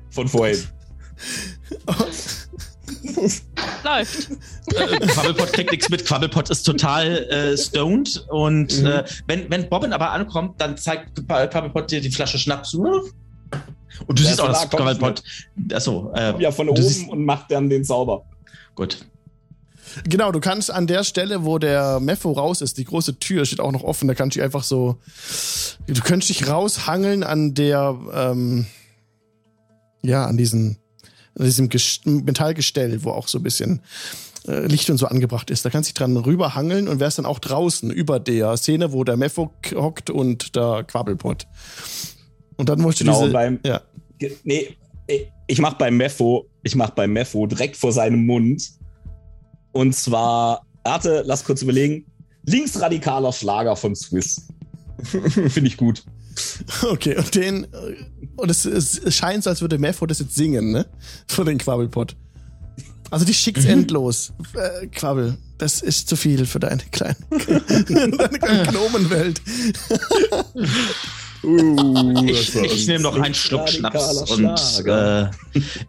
Von 0.09 0.28
vorhin. 0.28 0.57
Läuft. 3.84 4.30
Äh, 4.76 4.99
Quabbelpot 5.07 5.53
kriegt 5.53 5.72
nichts 5.72 5.89
mit. 5.89 6.05
Quabbelpot 6.05 6.49
ist 6.49 6.64
total 6.64 7.24
äh, 7.30 7.57
stoned. 7.57 8.26
Und 8.30 8.80
mhm. 8.80 8.86
äh, 8.86 9.03
wenn, 9.28 9.49
wenn 9.49 9.70
Bobbin 9.70 9.93
aber 9.93 10.11
ankommt, 10.11 10.59
dann 10.61 10.78
zeigt 10.78 11.28
Quabbelpot 11.28 11.91
dir 11.91 12.01
die 12.01 12.11
Flasche 12.11 12.38
Schnaps. 12.38 12.74
Und 12.74 13.14
du 14.07 14.24
siehst 14.24 14.41
auch, 14.41 14.47
dass 14.47 14.70
Quabbelpot. 14.70 15.24
Achso. 15.74 16.11
Äh, 16.16 16.41
ja, 16.41 16.51
von 16.51 16.70
oben 16.70 16.82
siehst, 16.82 17.09
und 17.09 17.26
macht 17.26 17.51
dann 17.51 17.70
den 17.70 17.84
Zauber. 17.84 18.26
Gut. 18.76 19.05
Genau, 20.08 20.32
du 20.32 20.39
kannst 20.39 20.72
an 20.72 20.88
der 20.88 21.04
Stelle, 21.04 21.46
wo 21.46 21.58
der 21.58 22.00
Mepho 22.00 22.32
raus 22.32 22.62
ist, 22.62 22.78
die 22.78 22.86
große 22.86 23.20
Tür 23.20 23.46
steht 23.46 23.60
auch 23.60 23.72
noch 23.72 23.84
offen, 23.84 24.08
da 24.08 24.16
kannst 24.16 24.38
du 24.38 24.41
einfach 24.41 24.64
so, 24.64 24.98
du 25.88 26.02
könntest 26.02 26.30
dich 26.30 26.48
raushangeln 26.48 27.24
an 27.24 27.54
der, 27.54 27.98
ähm, 28.14 28.66
ja, 30.04 30.26
an 30.26 30.38
diesen, 30.38 30.78
an 31.38 31.46
diesem 31.46 31.70
Metallgestell, 32.06 33.04
wo 33.04 33.12
auch 33.12 33.28
so 33.28 33.39
ein 33.39 33.44
bisschen 33.44 33.82
äh, 34.48 34.66
Licht 34.68 34.89
und 34.89 34.98
so 34.98 35.08
angebracht 35.08 35.50
ist. 35.50 35.66
Da 35.66 35.70
kannst 35.70 35.89
du 35.89 35.94
dich 35.94 36.00
dran 36.00 36.16
rüberhangeln 36.18 36.88
und 36.88 37.00
wärst 37.00 37.18
dann 37.18 37.26
auch 37.26 37.39
draußen 37.39 37.89
über 37.89 38.20
der 38.20 38.58
Szene, 38.58 38.91
wo 38.91 39.04
der 39.04 39.18
Mepho 39.18 39.52
hockt 39.74 40.10
und 40.10 40.56
der 40.56 40.84
Quabbelpot. 40.84 41.48
Und 42.58 42.70
dann 42.70 42.82
musst 42.82 43.00
du 43.00 43.06
genau, 43.06 43.22
diese, 43.22 43.34
beim, 43.34 43.60
ja. 43.66 43.82
Nee, 44.44 44.78
ich 45.48 45.60
mach 45.60 45.74
beim 45.74 45.98
Mepho, 45.98 46.46
ich 46.64 46.76
mach 46.76 46.91
beim 46.91 47.14
Mepho 47.14 47.48
direkt 47.48 47.78
vor 47.78 47.91
seinem 47.91 48.26
Mund 48.26 48.72
und 49.74 49.93
zwar, 49.93 50.65
warte, 50.84 51.24
lass 51.26 51.43
kurz 51.43 51.61
überlegen. 51.61 52.05
Linksradikaler 52.45 53.34
Schlager 53.34 53.76
von 53.76 53.95
Swiss. 53.95 54.47
Finde 55.03 55.67
ich 55.67 55.76
gut. 55.76 56.05
Okay, 56.84 57.17
und 57.17 57.36
den. 57.36 57.67
Und 58.36 58.49
es, 58.49 58.65
es, 58.65 59.01
scheint 59.13 59.43
so, 59.43 59.49
als 59.49 59.61
würde 59.61 59.78
Mefo 59.78 60.05
das 60.05 60.19
jetzt 60.19 60.36
singen, 60.36 60.71
ne? 60.71 60.86
Von 61.28 61.45
den 61.45 61.57
Quabbelpot. 61.57 62.15
Also 63.11 63.26
die 63.26 63.34
schickt's 63.34 63.65
mhm. 63.65 63.71
endlos. 63.71 64.34
Äh, 64.55 64.88
Quabbel, 64.88 65.38
das 65.59 65.82
ist 65.82 66.09
zu 66.09 66.15
viel 66.15 66.45
für 66.45 66.59
deine 66.59 66.82
kleine, 66.91 67.15
deine 67.30 68.39
kleine 68.39 68.63
Gnomenwelt. 68.71 69.41
Uh, 71.44 72.24
ich, 72.26 72.56
ich 72.56 72.88
nehme 72.88 73.04
noch 73.04 73.20
einen 73.20 73.34
Schluck 73.34 73.68
Schnaps 73.68 74.32
und 74.32 74.86
äh, 74.88 75.24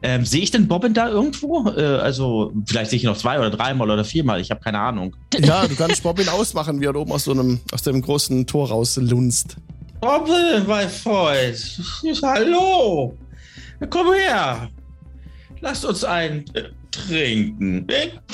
äh, 0.02 0.24
sehe 0.24 0.42
ich 0.42 0.50
denn 0.50 0.66
Bobbin 0.66 0.94
da 0.94 1.08
irgendwo? 1.08 1.68
Äh, 1.68 1.80
also 1.80 2.52
vielleicht 2.66 2.90
sehe 2.90 2.96
ich 2.96 3.04
ihn 3.04 3.10
noch 3.10 3.16
zwei 3.16 3.38
oder 3.38 3.50
dreimal 3.50 3.88
oder 3.88 4.04
viermal. 4.04 4.40
Ich 4.40 4.50
habe 4.50 4.60
keine 4.60 4.80
Ahnung. 4.80 5.14
Ja, 5.38 5.66
du 5.68 5.76
kannst 5.76 6.02
Bobbin 6.02 6.28
ausmachen, 6.28 6.80
wie 6.80 6.86
er 6.86 6.96
oben 6.96 7.12
aus 7.12 7.24
so 7.24 7.30
einem 7.30 7.60
aus 7.70 7.82
dem 7.82 8.02
großen 8.02 8.46
Tor 8.46 8.68
rauslunzt. 8.68 9.56
Bobbin, 10.00 10.66
mein 10.66 10.88
Freund, 10.90 11.80
hallo, 12.22 13.16
komm 13.90 14.12
her, 14.12 14.68
lasst 15.60 15.84
uns 15.84 16.02
ein 16.04 16.44
äh, 16.54 16.64
trinken. 16.90 17.86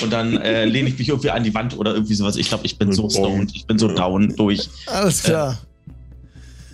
Und 0.03 0.12
dann 0.12 0.37
äh, 0.39 0.64
lehne 0.64 0.89
ich 0.89 0.99
mich 0.99 1.09
irgendwie 1.09 1.31
an 1.31 1.45
die 1.45 1.55
Wand 1.55 1.79
oder 1.79 1.95
irgendwie 1.95 2.14
sowas. 2.14 2.37
Ich 2.37 2.49
glaube, 2.49 2.66
ich 2.66 2.79
bin 2.79 2.93
so 2.93 3.09
stoned, 3.09 3.55
ich 3.55 3.66
bin 3.66 3.79
so 3.79 3.89
down 3.89 4.35
durch. 4.37 4.68
Alles 4.87 5.23
klar. 5.23 5.59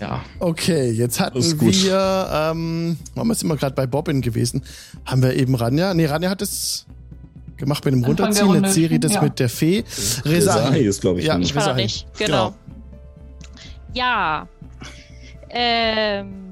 Ja. 0.00 0.22
Okay, 0.38 0.90
jetzt 0.90 1.20
hatten 1.20 1.42
wir, 1.60 2.28
ähm, 2.32 2.98
waren 3.14 3.26
wir 3.26 3.32
jetzt 3.32 3.42
immer 3.42 3.56
gerade 3.56 3.74
bei 3.74 3.86
Bobbin 3.86 4.20
gewesen. 4.20 4.62
Haben 5.04 5.22
wir 5.22 5.34
eben 5.34 5.54
Ranja? 5.54 5.94
Nee, 5.94 6.06
Ranja 6.06 6.28
hat 6.28 6.42
es 6.42 6.86
gemacht 7.56 7.84
mit 7.84 7.94
dem 7.94 8.04
Runterziehen. 8.04 8.62
Jetzt 8.62 8.74
Siri 8.74 8.98
das 8.98 9.14
ja. 9.14 9.22
mit 9.22 9.38
der 9.38 9.48
Fee. 9.48 9.84
Resahi 10.24 10.80
ist, 10.80 11.00
glaube 11.00 11.20
ich. 11.20 11.26
Ja, 11.26 11.38
ich 11.38 11.54
war 11.54 11.74
nicht. 11.74 12.06
Genau. 12.18 12.50
genau. 12.50 12.54
Ja. 13.94 14.48
Ähm. 15.50 16.42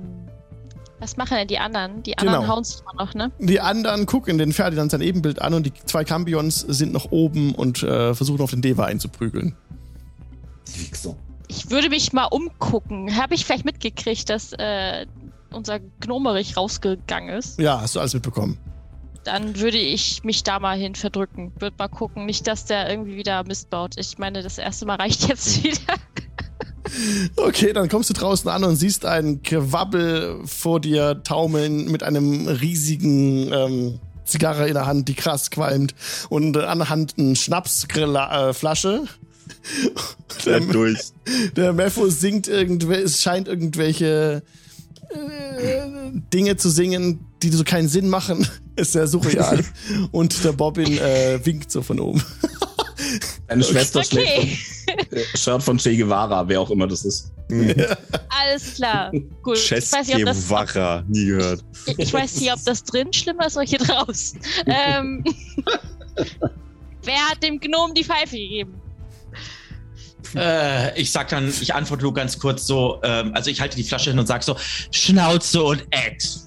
Was 1.00 1.18
machen 1.18 1.36
denn 1.36 1.48
die 1.48 1.58
anderen? 1.58 2.02
Die 2.02 2.16
anderen 2.16 2.40
genau. 2.40 2.54
hauen 2.54 2.64
sich 2.64 2.78
immer 2.80 3.04
noch, 3.04 3.12
ne? 3.12 3.30
Die 3.38 3.60
anderen 3.60 4.06
gucken 4.06 4.38
den 4.38 4.54
Ferdinand 4.54 4.90
sein 4.90 5.02
Ebenbild 5.02 5.42
an 5.42 5.52
und 5.52 5.66
die 5.66 5.72
zwei 5.84 6.02
Cambions 6.02 6.60
sind 6.60 6.94
noch 6.94 7.10
oben 7.10 7.54
und 7.54 7.82
äh, 7.82 8.14
versuchen 8.14 8.40
auf 8.40 8.50
den 8.50 8.62
Deva 8.62 8.86
einzuprügeln. 8.86 9.54
Wichser. 10.78 11.14
Ich 11.48 11.70
würde 11.70 11.88
mich 11.90 12.12
mal 12.12 12.24
umgucken. 12.24 13.16
Habe 13.16 13.34
ich 13.34 13.44
vielleicht 13.44 13.64
mitgekriegt, 13.64 14.28
dass 14.30 14.52
äh, 14.54 15.06
unser 15.50 15.80
Gnomerich 16.00 16.56
rausgegangen 16.56 17.36
ist? 17.36 17.58
Ja, 17.60 17.80
hast 17.80 17.94
du 17.94 18.00
alles 18.00 18.14
mitbekommen. 18.14 18.58
Dann 19.24 19.58
würde 19.58 19.78
ich 19.78 20.22
mich 20.24 20.42
da 20.42 20.58
mal 20.58 20.76
hin 20.76 20.94
verdrücken. 20.94 21.52
Würde 21.58 21.76
mal 21.78 21.88
gucken. 21.88 22.26
Nicht, 22.26 22.46
dass 22.46 22.66
der 22.66 22.90
irgendwie 22.90 23.16
wieder 23.16 23.44
Mist 23.44 23.70
baut. 23.70 23.94
Ich 23.96 24.18
meine, 24.18 24.42
das 24.42 24.58
erste 24.58 24.84
Mal 24.86 24.96
reicht 24.96 25.28
jetzt 25.28 25.64
wieder. 25.64 25.94
Okay, 27.36 27.72
dann 27.72 27.88
kommst 27.88 28.10
du 28.10 28.14
draußen 28.14 28.48
an 28.50 28.64
und 28.64 28.76
siehst 28.76 29.06
einen 29.06 29.42
Quabbel 29.42 30.40
vor 30.44 30.80
dir 30.80 31.22
taumeln 31.22 31.90
mit 31.90 32.02
einem 32.02 32.46
riesigen 32.46 33.50
ähm, 33.52 34.00
Zigarre 34.24 34.68
in 34.68 34.74
der 34.74 34.86
Hand, 34.86 35.08
die 35.08 35.14
krass 35.14 35.50
qualmt 35.50 35.94
und 36.28 36.56
an 36.56 36.78
der 36.78 36.90
Hand 36.90 37.14
eine 37.18 37.36
Schnapsflasche. 37.36 39.04
Äh, 39.04 39.23
der, 40.44 40.60
durch. 40.60 40.98
Der 41.56 41.72
Mepho 41.72 42.08
singt 42.08 42.48
irgendwelche, 42.48 43.04
es 43.04 43.22
scheint 43.22 43.48
irgendwelche 43.48 44.42
äh, 45.10 46.10
Dinge 46.32 46.56
zu 46.56 46.70
singen, 46.70 47.26
die 47.42 47.50
so 47.50 47.64
keinen 47.64 47.88
Sinn 47.88 48.08
machen. 48.08 48.46
Ist 48.76 48.92
sehr 48.92 49.06
surreal. 49.06 49.64
Und 50.10 50.42
der 50.44 50.52
Bobbin 50.52 50.98
äh, 50.98 51.38
winkt 51.44 51.70
so 51.70 51.82
von 51.82 52.00
oben. 52.00 52.22
Deine 53.46 53.62
Schwester 53.62 54.00
okay. 54.00 54.08
schlägt 54.08 55.12
äh, 55.12 55.36
Shirt 55.36 55.62
von 55.62 55.78
Che 55.78 55.96
Guevara, 55.96 56.46
wer 56.48 56.60
auch 56.60 56.70
immer 56.70 56.86
das 56.86 57.04
ist. 57.04 57.32
Ja. 57.50 57.96
Alles 58.28 58.74
klar. 58.74 59.12
Gut. 59.42 59.58
Che 59.58 59.80
Guevara, 59.80 61.04
nie 61.08 61.26
gehört. 61.26 61.64
Ich, 61.86 61.98
ich, 61.98 62.12
weiß 62.12 62.40
nicht, 62.40 62.52
ob 62.52 62.64
das 62.64 62.82
drin 62.82 63.12
schlimmer 63.12 63.46
ist 63.46 63.56
oder 63.56 63.66
hier 63.66 63.78
draußen. 63.78 64.40
Ähm, 64.66 65.24
wer 67.02 67.28
hat 67.30 67.42
dem 67.42 67.60
Gnom 67.60 67.94
die 67.94 68.04
Pfeife 68.04 68.36
gegeben? 68.36 68.74
Äh, 70.36 70.98
ich 71.00 71.12
sag 71.12 71.28
dann, 71.28 71.48
ich 71.48 71.74
antworte 71.74 72.02
nur 72.02 72.14
ganz 72.14 72.38
kurz 72.38 72.66
so, 72.66 73.00
ähm, 73.02 73.32
also 73.34 73.50
ich 73.50 73.60
halte 73.60 73.76
die 73.76 73.84
Flasche 73.84 74.10
hin 74.10 74.18
und 74.18 74.26
sag 74.26 74.42
so, 74.42 74.56
Schnauze 74.90 75.62
und 75.62 75.86
Ex. 75.90 76.46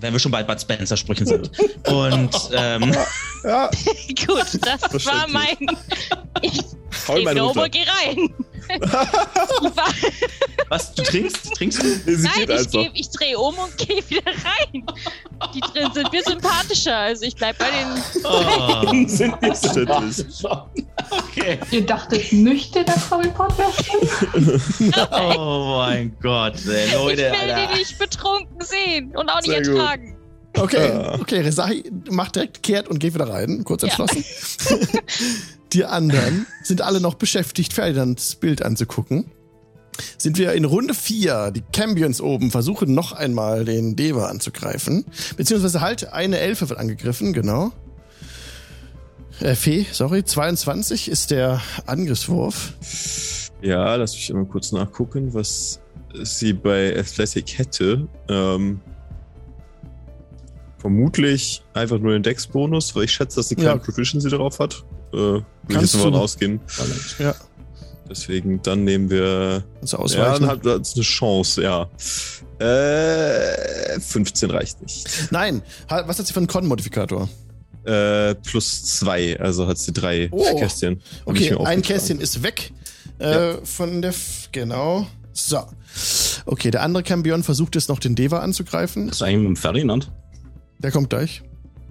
Wenn 0.00 0.12
wir 0.12 0.18
schon 0.18 0.32
bei 0.32 0.42
Bud 0.42 0.60
Spencer 0.60 0.96
Sprüchen 0.96 1.26
sind. 1.26 1.50
Und 1.86 2.30
ähm, 2.54 2.94
ja. 3.44 3.70
gut, 4.26 4.58
das 4.62 5.06
war 5.06 5.28
mein. 5.28 5.56
Ich 6.40 6.60
geh 7.06 7.24
geh 7.24 7.84
rein. 7.84 8.34
Was, 10.68 10.94
du 10.94 11.02
trinkst? 11.02 11.54
Trinkst 11.54 11.82
du? 11.82 11.86
Nein, 12.06 12.48
ich, 12.48 12.70
geh, 12.70 12.90
ich 12.94 13.10
drehe 13.10 13.38
um 13.38 13.54
und 13.58 13.76
gehe 13.78 14.02
wieder 14.08 14.26
rein. 14.26 14.84
Die 15.54 15.60
drin 15.60 15.90
sind 15.92 16.12
wir 16.12 16.22
sympathischer, 16.22 16.96
also 16.96 17.24
ich 17.24 17.34
bleib 17.34 17.58
bei 17.58 17.66
den. 17.70 17.88
Oh. 18.24 19.06
sind 19.08 19.40
wir 19.42 19.54
sympathischer. 19.54 20.70
Okay. 21.10 21.58
Ihr 21.70 21.84
dachtet 21.84 22.32
nüchtern, 22.32 22.86
der 22.86 22.94
Comic-Pod 23.08 23.52
wäre 23.58 23.72
Oh 25.20 25.76
mein 25.78 26.16
Gott, 26.22 26.54
ey, 26.66 26.94
Leute. 26.94 27.32
Ich 27.34 27.42
will 27.42 27.50
Alter. 27.50 27.72
die 27.72 27.78
nicht 27.78 27.98
betrunken 27.98 28.60
sehen 28.60 29.16
und 29.16 29.28
auch 29.28 29.40
nicht 29.42 29.64
Sehr 29.64 29.74
ertragen. 29.74 30.12
Gut. 30.12 30.18
Okay, 30.54 30.92
okay, 31.18 31.40
Resahi 31.40 31.90
macht 32.10 32.36
direkt 32.36 32.62
kehrt 32.62 32.88
und 32.88 32.98
geht 32.98 33.14
wieder 33.14 33.28
rein, 33.28 33.64
kurz 33.64 33.82
entschlossen. 33.82 34.22
Ja. 34.68 34.76
Die 35.72 35.84
anderen 35.84 36.46
sind 36.62 36.80
alle 36.80 37.00
noch 37.00 37.14
beschäftigt, 37.14 37.72
Ferdinands 37.72 38.36
Bild 38.36 38.62
anzugucken. 38.62 39.30
Sind 40.16 40.38
wir 40.38 40.52
in 40.52 40.64
Runde 40.64 40.94
4. 40.94 41.50
Die 41.50 41.62
Cambions 41.72 42.20
oben 42.20 42.50
versuchen 42.50 42.94
noch 42.94 43.12
einmal 43.12 43.64
den 43.64 43.94
Deva 43.94 44.26
anzugreifen. 44.26 45.04
Beziehungsweise 45.36 45.80
halt, 45.80 46.12
eine 46.12 46.38
Elfe 46.38 46.68
wird 46.68 46.78
angegriffen, 46.78 47.32
genau. 47.32 47.72
Äh, 49.40 49.54
Fee, 49.54 49.86
sorry, 49.92 50.24
22 50.24 51.08
ist 51.08 51.30
der 51.30 51.60
Angriffswurf. 51.86 52.72
Ja, 53.60 53.94
lass 53.96 54.14
mich 54.14 54.32
mal 54.32 54.46
kurz 54.46 54.72
nachgucken, 54.72 55.34
was 55.34 55.80
sie 56.22 56.52
bei 56.52 56.98
Athletic 56.98 57.58
hätte. 57.58 58.08
Ähm, 58.28 58.80
vermutlich 60.78 61.62
einfach 61.74 61.98
nur 61.98 62.12
den 62.12 62.22
Dex-Bonus, 62.22 62.94
weil 62.94 63.04
ich 63.04 63.12
schätze, 63.12 63.36
dass 63.36 63.48
sie 63.48 63.56
keine 63.56 63.68
ja. 63.68 63.76
Proficiency 63.76 64.28
darauf 64.28 64.58
hat. 64.58 64.84
Äh, 65.12 65.16
will 65.16 65.44
ich 65.68 65.80
jetzt 65.80 65.96
mal 65.96 66.08
rausgehen. 66.08 66.60
Ja. 67.18 67.34
Deswegen, 68.08 68.60
dann 68.62 68.84
nehmen 68.84 69.08
wir. 69.10 69.64
Also 69.80 69.98
ausweichen. 69.98 70.44
Ja, 70.44 70.56
dann 70.56 70.74
hat 70.74 70.82
es 70.82 70.94
eine 70.94 71.02
Chance, 71.02 71.62
ja. 71.62 71.88
Äh, 72.58 73.98
15 74.00 74.50
reicht 74.50 74.82
nicht. 74.82 75.28
Nein. 75.30 75.62
Was 75.88 76.18
hat 76.18 76.26
sie 76.26 76.32
für 76.32 76.40
einen 76.40 76.46
Con-Modifikator? 76.46 77.28
Äh, 77.84 78.34
plus 78.36 78.84
zwei, 78.84 79.40
also 79.40 79.66
hat 79.66 79.78
sie 79.78 79.92
drei 79.92 80.28
oh. 80.30 80.56
Kästchen. 80.56 81.00
Okay, 81.24 81.56
ein 81.64 81.82
Kästchen 81.82 82.20
ist 82.20 82.42
weg 82.42 82.72
äh, 83.18 83.54
ja. 83.54 83.58
von 83.64 84.02
der. 84.02 84.10
F 84.10 84.48
genau. 84.52 85.06
So. 85.32 85.64
Okay, 86.44 86.70
der 86.70 86.82
andere 86.82 87.02
Cambion 87.02 87.42
versucht 87.42 87.74
jetzt 87.74 87.88
noch 87.88 87.98
den 87.98 88.14
Deva 88.14 88.38
anzugreifen. 88.38 89.08
Das 89.08 89.16
ist 89.16 89.22
eigentlich 89.22 89.38
mit 89.38 89.46
dem 89.46 89.56
Ferdinand. 89.56 90.12
Der 90.78 90.90
kommt 90.90 91.10
gleich. 91.10 91.42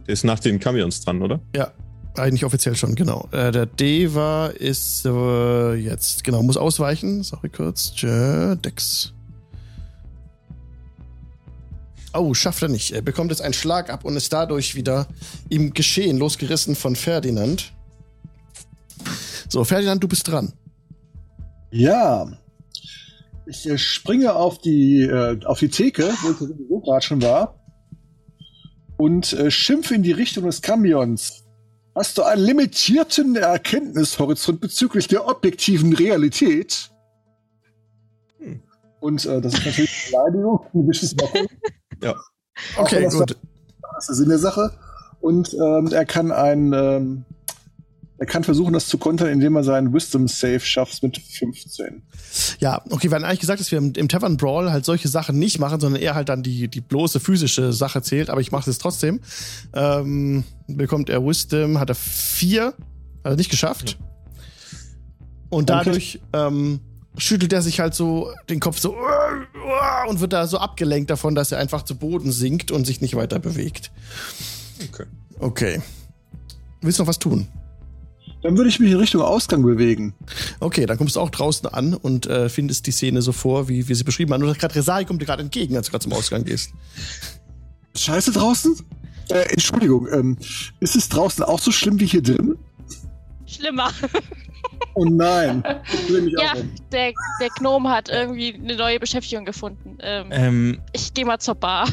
Der 0.07 0.13
ist 0.13 0.23
nach 0.23 0.39
den 0.39 0.59
Cambions 0.59 1.01
dran, 1.01 1.21
oder? 1.21 1.39
Ja. 1.55 1.71
Eigentlich 2.15 2.43
offiziell 2.43 2.75
schon, 2.75 2.95
genau. 2.95 3.29
Äh, 3.31 3.51
der 3.51 3.65
Deva 3.65 4.47
ist 4.47 5.05
äh, 5.05 5.73
jetzt, 5.75 6.23
genau, 6.23 6.43
muss 6.43 6.57
ausweichen. 6.57 7.23
Sorry 7.23 7.49
kurz. 7.49 7.93
Dex. 7.95 9.13
Oh, 12.13 12.33
schafft 12.33 12.61
er 12.61 12.67
nicht. 12.67 12.91
Er 12.91 13.01
bekommt 13.01 13.31
jetzt 13.31 13.41
einen 13.41 13.53
Schlag 13.53 13.89
ab 13.89 14.03
und 14.03 14.17
ist 14.17 14.33
dadurch 14.33 14.75
wieder 14.75 15.07
im 15.49 15.73
Geschehen 15.73 16.17
losgerissen 16.17 16.75
von 16.75 16.95
Ferdinand. 16.95 17.71
So, 19.47 19.63
Ferdinand, 19.63 20.03
du 20.03 20.07
bist 20.07 20.27
dran. 20.27 20.53
Ja. 21.71 22.27
Ich 23.45 23.67
äh, 23.67 23.77
springe 23.77 24.35
auf 24.35 24.59
die, 24.59 25.03
äh, 25.03 25.39
auf 25.45 25.59
die 25.59 25.69
Theke, 25.69 26.13
wo 26.21 26.77
ich 26.77 26.83
gerade 26.83 27.05
schon 27.05 27.21
war, 27.21 27.55
und 28.97 29.33
äh, 29.33 29.49
schimpfe 29.49 29.95
in 29.95 30.03
die 30.03 30.11
Richtung 30.11 30.45
des 30.45 30.61
Kamions. 30.61 31.40
Hast 32.01 32.17
du 32.17 32.23
einen 32.23 32.43
limitierten 32.43 33.35
Erkenntnishorizont 33.35 34.59
bezüglich 34.59 35.07
der 35.07 35.27
objektiven 35.27 35.93
Realität? 35.93 36.89
Hm. 38.39 38.59
Und 38.99 39.23
äh, 39.27 39.39
das 39.39 39.53
ist 39.53 39.65
natürlich 39.67 40.11
eine 40.15 40.23
Beleidigung, 40.23 40.65
ein 40.73 40.87
bisschen 40.87 41.15
Ja. 42.01 42.15
Okay, 42.75 43.03
das 43.03 43.13
gut. 43.13 43.37
Das 43.93 43.99
ist 43.99 44.07
der 44.07 44.15
Sinn 44.15 44.29
der 44.29 44.39
Sache. 44.39 44.73
Und 45.19 45.53
ähm, 45.53 45.91
er 45.91 46.05
kann 46.05 46.31
ein, 46.31 46.73
ähm, 46.73 47.25
er 48.21 48.27
kann 48.27 48.43
versuchen, 48.43 48.71
das 48.71 48.87
zu 48.87 48.99
kontern, 48.99 49.29
indem 49.29 49.55
er 49.55 49.63
seinen 49.63 49.93
Wisdom 49.95 50.27
Save 50.27 50.59
schafft 50.59 51.01
mit 51.01 51.17
15. 51.17 52.03
Ja, 52.59 52.83
okay, 52.91 53.09
wir 53.09 53.15
hatten 53.15 53.25
eigentlich 53.25 53.39
gesagt, 53.39 53.59
dass 53.59 53.71
wir 53.71 53.79
im, 53.79 53.93
im 53.93 54.07
Tavern 54.07 54.37
Brawl 54.37 54.71
halt 54.71 54.85
solche 54.85 55.07
Sachen 55.07 55.39
nicht 55.39 55.57
machen, 55.57 55.79
sondern 55.79 55.99
eher 55.99 56.13
halt 56.13 56.29
dann 56.29 56.43
die, 56.43 56.67
die 56.67 56.81
bloße 56.81 57.19
physische 57.19 57.73
Sache 57.73 58.03
zählt, 58.03 58.29
aber 58.29 58.39
ich 58.39 58.51
mache 58.51 58.69
es 58.69 58.77
trotzdem. 58.77 59.21
Ähm, 59.73 60.43
bekommt 60.67 61.09
er 61.09 61.25
Wisdom, 61.25 61.79
hat 61.79 61.89
er 61.89 61.95
vier, 61.95 62.75
hat 63.23 63.31
er 63.31 63.35
nicht 63.37 63.49
geschafft. 63.49 63.97
Und 65.49 65.71
dadurch 65.71 66.19
ähm, 66.33 66.79
schüttelt 67.17 67.51
er 67.53 67.63
sich 67.63 67.79
halt 67.79 67.95
so 67.95 68.31
den 68.51 68.59
Kopf 68.59 68.77
so 68.77 68.95
und 70.07 70.19
wird 70.19 70.33
da 70.33 70.45
so 70.45 70.59
abgelenkt 70.59 71.09
davon, 71.09 71.33
dass 71.33 71.51
er 71.51 71.57
einfach 71.57 71.81
zu 71.81 71.95
Boden 71.95 72.31
sinkt 72.31 72.69
und 72.69 72.85
sich 72.85 73.01
nicht 73.01 73.15
weiter 73.15 73.39
bewegt. 73.39 73.89
Okay. 74.89 75.05
Okay. 75.39 75.81
Willst 76.81 76.99
du 76.99 77.03
noch 77.03 77.09
was 77.09 77.17
tun? 77.17 77.47
Dann 78.41 78.57
würde 78.57 78.69
ich 78.69 78.79
mich 78.79 78.91
in 78.91 78.97
Richtung 78.97 79.21
Ausgang 79.21 79.61
bewegen. 79.61 80.13
Okay, 80.59 80.85
dann 80.85 80.97
kommst 80.97 81.15
du 81.15 81.19
auch 81.19 81.29
draußen 81.29 81.69
an 81.69 81.93
und 81.93 82.25
äh, 82.25 82.49
findest 82.49 82.87
die 82.87 82.91
Szene 82.91 83.21
so 83.21 83.31
vor, 83.31 83.69
wie 83.69 83.87
wir 83.87 83.95
sie 83.95 84.03
beschrieben 84.03 84.33
haben. 84.33 84.43
Und 84.43 84.57
gerade 84.57 84.75
Resai 84.75 85.05
kommt 85.05 85.21
dir 85.21 85.25
gerade 85.25 85.43
entgegen, 85.43 85.75
als 85.77 85.87
du 85.87 85.91
gerade 85.91 86.03
zum 86.03 86.13
Ausgang 86.13 86.43
gehst. 86.43 86.71
Scheiße 87.95 88.31
draußen? 88.31 88.75
Äh, 89.29 89.51
Entschuldigung, 89.51 90.07
ähm, 90.11 90.37
ist 90.79 90.95
es 90.95 91.07
draußen 91.09 91.43
auch 91.43 91.59
so 91.59 91.71
schlimm 91.71 91.99
wie 91.99 92.05
hier 92.05 92.23
drin? 92.23 92.57
Schlimmer. 93.45 93.91
Oh 94.93 95.05
nein. 95.05 95.63
ja, 96.09 96.53
der, 96.91 97.13
der 97.39 97.49
Gnome 97.57 97.89
hat 97.89 98.09
irgendwie 98.09 98.53
eine 98.53 98.75
neue 98.75 98.99
Beschäftigung 98.99 99.45
gefunden. 99.45 99.97
Ähm, 100.01 100.27
ähm, 100.31 100.81
ich 100.91 101.13
gehe 101.13 101.25
mal 101.25 101.39
zur 101.39 101.55
Bar. 101.55 101.87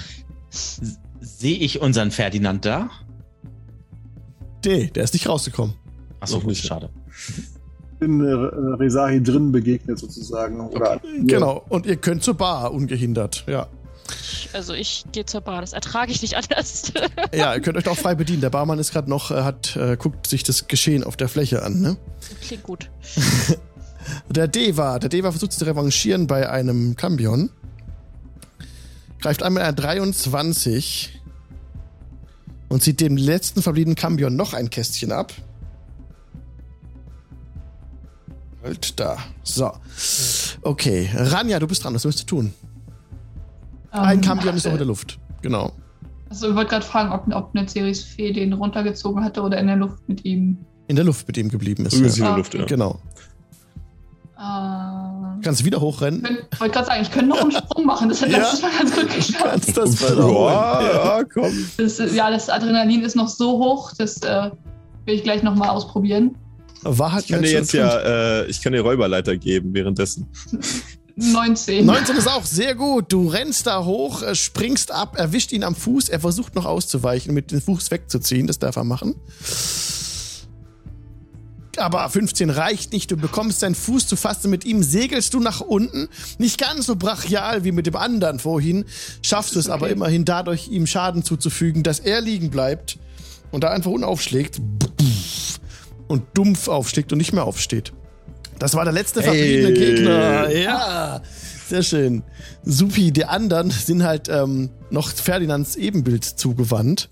Sehe 0.50 1.58
ich 1.58 1.80
unseren 1.80 2.10
Ferdinand 2.10 2.64
da? 2.64 2.90
Nee, 4.64 4.90
der 4.92 5.04
ist 5.04 5.14
nicht 5.14 5.28
rausgekommen. 5.28 5.76
Achso, 6.20 6.40
gut, 6.40 6.56
schade. 6.56 6.90
bin 7.98 8.24
äh, 8.24 8.32
Resahi 8.32 9.22
drin 9.22 9.52
begegnet 9.52 9.98
sozusagen. 9.98 10.60
Oder 10.60 11.00
genau, 11.24 11.64
und 11.68 11.86
ihr 11.86 11.96
könnt 11.96 12.22
zur 12.22 12.34
Bar 12.34 12.72
ungehindert, 12.72 13.44
ja. 13.46 13.68
Also 14.52 14.72
ich 14.72 15.04
gehe 15.12 15.26
zur 15.26 15.42
Bar, 15.42 15.60
das 15.60 15.72
ertrage 15.72 16.10
ich 16.10 16.22
nicht 16.22 16.36
anders. 16.36 16.92
ja, 17.34 17.54
ihr 17.54 17.60
könnt 17.60 17.76
euch 17.76 17.88
auch 17.88 17.96
frei 17.96 18.14
bedienen. 18.14 18.40
Der 18.40 18.50
Barmann 18.50 18.78
ist 18.78 18.92
gerade 18.92 19.10
noch, 19.10 19.30
äh, 19.30 19.42
hat, 19.42 19.76
äh, 19.76 19.96
guckt 19.96 20.26
sich 20.26 20.42
das 20.42 20.68
Geschehen 20.68 21.04
auf 21.04 21.16
der 21.16 21.28
Fläche 21.28 21.62
an, 21.62 21.80
ne? 21.80 21.96
Klingt 22.40 22.62
gut. 22.62 22.90
der 24.30 24.48
Deva, 24.48 24.98
der 24.98 25.10
Deva 25.10 25.30
versucht 25.30 25.52
sich 25.52 25.58
zu 25.58 25.66
revanchieren 25.66 26.26
bei 26.26 26.48
einem 26.48 26.96
Cambion. 26.96 27.50
Greift 29.20 29.42
einmal 29.42 29.64
ein 29.64 29.76
23 29.76 31.20
und 32.68 32.82
zieht 32.82 33.00
dem 33.00 33.16
letzten 33.16 33.62
verbliebenen 33.62 33.96
Cambion 33.96 34.36
noch 34.36 34.54
ein 34.54 34.70
Kästchen 34.70 35.12
ab. 35.12 35.32
Halt 38.62 38.98
da. 38.98 39.18
So. 39.42 39.70
Okay. 40.62 41.08
Ranja, 41.14 41.58
du 41.58 41.66
bist 41.66 41.84
dran. 41.84 41.94
Was 41.94 42.04
willst 42.04 42.22
du 42.22 42.26
tun? 42.26 42.54
Um, 43.92 44.00
Ein 44.00 44.20
Kampion 44.20 44.54
ist 44.54 44.64
noch 44.64 44.72
in 44.72 44.78
der 44.78 44.86
Luft. 44.86 45.18
Genau. 45.42 45.72
Also 46.28 46.50
ich 46.50 46.54
wollte 46.54 46.70
gerade 46.70 46.84
fragen, 46.84 47.12
ob, 47.12 47.34
ob 47.34 47.54
eine 47.54 47.68
Ceres 47.68 48.02
Fee 48.02 48.32
den 48.32 48.52
runtergezogen 48.52 49.24
hatte 49.24 49.40
oder 49.42 49.58
in 49.58 49.66
der 49.66 49.76
Luft 49.76 50.06
mit 50.08 50.24
ihm. 50.24 50.58
In 50.88 50.96
der 50.96 51.04
Luft 51.04 51.26
mit 51.26 51.36
ihm 51.38 51.48
geblieben 51.48 51.86
ist. 51.86 51.98
Ja. 51.98 52.06
In 52.06 52.14
der 52.14 52.36
Luft, 52.36 52.54
ja. 52.54 52.64
Genau. 52.64 52.98
Uh, 54.36 55.40
Kannst 55.42 55.60
du 55.60 55.64
wieder 55.64 55.80
hochrennen? 55.80 56.24
Ich 56.52 56.60
wollte 56.60 56.74
gerade 56.74 56.86
sagen, 56.86 57.02
ich 57.02 57.10
könnte 57.10 57.30
noch 57.30 57.40
einen 57.40 57.50
Sprung 57.50 57.86
machen. 57.86 58.08
Das 58.08 58.22
hat 58.22 58.30
ja, 58.30 58.38
letztes 58.38 58.62
Mal 58.62 58.70
ganz 58.78 58.94
gut 58.94 59.10
geklappt. 59.10 59.50
Kannst 59.50 59.76
das 59.76 60.00
ja, 60.00 61.18
ja, 61.18 61.24
komm. 61.24 61.52
Das, 61.76 61.98
ja, 62.14 62.30
das 62.30 62.48
Adrenalin 62.48 63.02
ist 63.02 63.16
noch 63.16 63.28
so 63.28 63.58
hoch, 63.58 63.92
das 63.98 64.18
äh, 64.22 64.50
will 65.06 65.14
ich 65.14 65.24
gleich 65.24 65.42
nochmal 65.42 65.70
ausprobieren. 65.70 66.36
War 66.82 67.12
halt 67.12 67.24
ich 67.24 67.30
kann 67.30 67.42
dir 67.42 67.50
jetzt 67.50 67.72
ja, 67.72 68.40
äh, 68.40 68.46
ich 68.46 68.62
kann 68.62 68.72
dir 68.72 68.82
Räuberleiter 68.82 69.36
geben 69.36 69.74
währenddessen. 69.74 70.28
19. 71.16 71.84
19 71.84 72.16
ist 72.16 72.28
auch 72.28 72.44
sehr 72.44 72.76
gut. 72.76 73.12
Du 73.12 73.26
rennst 73.28 73.66
da 73.66 73.84
hoch, 73.84 74.22
äh, 74.22 74.36
springst 74.36 74.92
ab, 74.92 75.16
erwischt 75.18 75.50
ihn 75.50 75.64
am 75.64 75.74
Fuß. 75.74 76.08
Er 76.08 76.20
versucht 76.20 76.54
noch 76.54 76.64
auszuweichen, 76.64 77.34
mit 77.34 77.50
dem 77.50 77.60
Fuß 77.60 77.90
wegzuziehen. 77.90 78.46
Das 78.46 78.60
darf 78.60 78.76
er 78.76 78.84
machen. 78.84 79.16
Aber 81.76 82.08
15 82.08 82.50
reicht 82.50 82.92
nicht. 82.92 83.10
Du 83.10 83.16
bekommst 83.16 83.62
deinen 83.62 83.74
Fuß 83.74 84.06
zu 84.06 84.16
fassen. 84.16 84.50
Mit 84.50 84.64
ihm 84.64 84.82
segelst 84.82 85.34
du 85.34 85.40
nach 85.40 85.60
unten. 85.60 86.08
Nicht 86.38 86.60
ganz 86.60 86.86
so 86.86 86.94
brachial 86.94 87.64
wie 87.64 87.72
mit 87.72 87.86
dem 87.86 87.96
anderen 87.96 88.38
vorhin. 88.38 88.84
Schaffst 89.22 89.56
du 89.56 89.58
es 89.58 89.66
okay. 89.66 89.74
aber 89.74 89.90
immerhin 89.90 90.24
dadurch, 90.24 90.68
ihm 90.68 90.86
Schaden 90.86 91.24
zuzufügen, 91.24 91.82
dass 91.82 91.98
er 91.98 92.20
liegen 92.20 92.50
bleibt 92.50 92.98
und 93.50 93.64
da 93.64 93.70
einfach 93.70 93.90
unaufschlägt 93.90 94.60
und 96.08 96.24
dumpf 96.34 96.68
aufschlägt 96.68 97.12
und 97.12 97.18
nicht 97.18 97.32
mehr 97.32 97.44
aufsteht. 97.44 97.92
Das 98.58 98.74
war 98.74 98.84
der 98.84 98.92
letzte 98.92 99.22
verbliebene 99.22 99.68
hey. 99.68 99.94
Gegner. 99.94 100.50
Ja, 100.50 101.22
sehr 101.68 101.82
schön. 101.82 102.24
Supi, 102.64 103.12
die 103.12 103.24
anderen 103.24 103.70
sind 103.70 104.02
halt 104.02 104.28
ähm, 104.28 104.70
noch 104.90 105.10
Ferdinands 105.10 105.76
Ebenbild 105.76 106.24
zugewandt. 106.24 107.08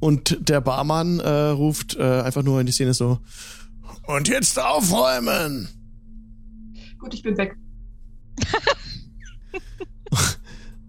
Und 0.00 0.36
der 0.48 0.60
Barmann 0.60 1.20
äh, 1.20 1.28
ruft 1.28 1.96
äh, 1.96 2.02
einfach 2.02 2.42
nur 2.42 2.60
in 2.60 2.66
die 2.66 2.72
Szene 2.72 2.92
so: 2.92 3.20
Und 4.06 4.28
jetzt 4.28 4.58
aufräumen! 4.58 5.68
Gut, 6.98 7.14
ich 7.14 7.22
bin 7.22 7.36
weg. 7.38 7.56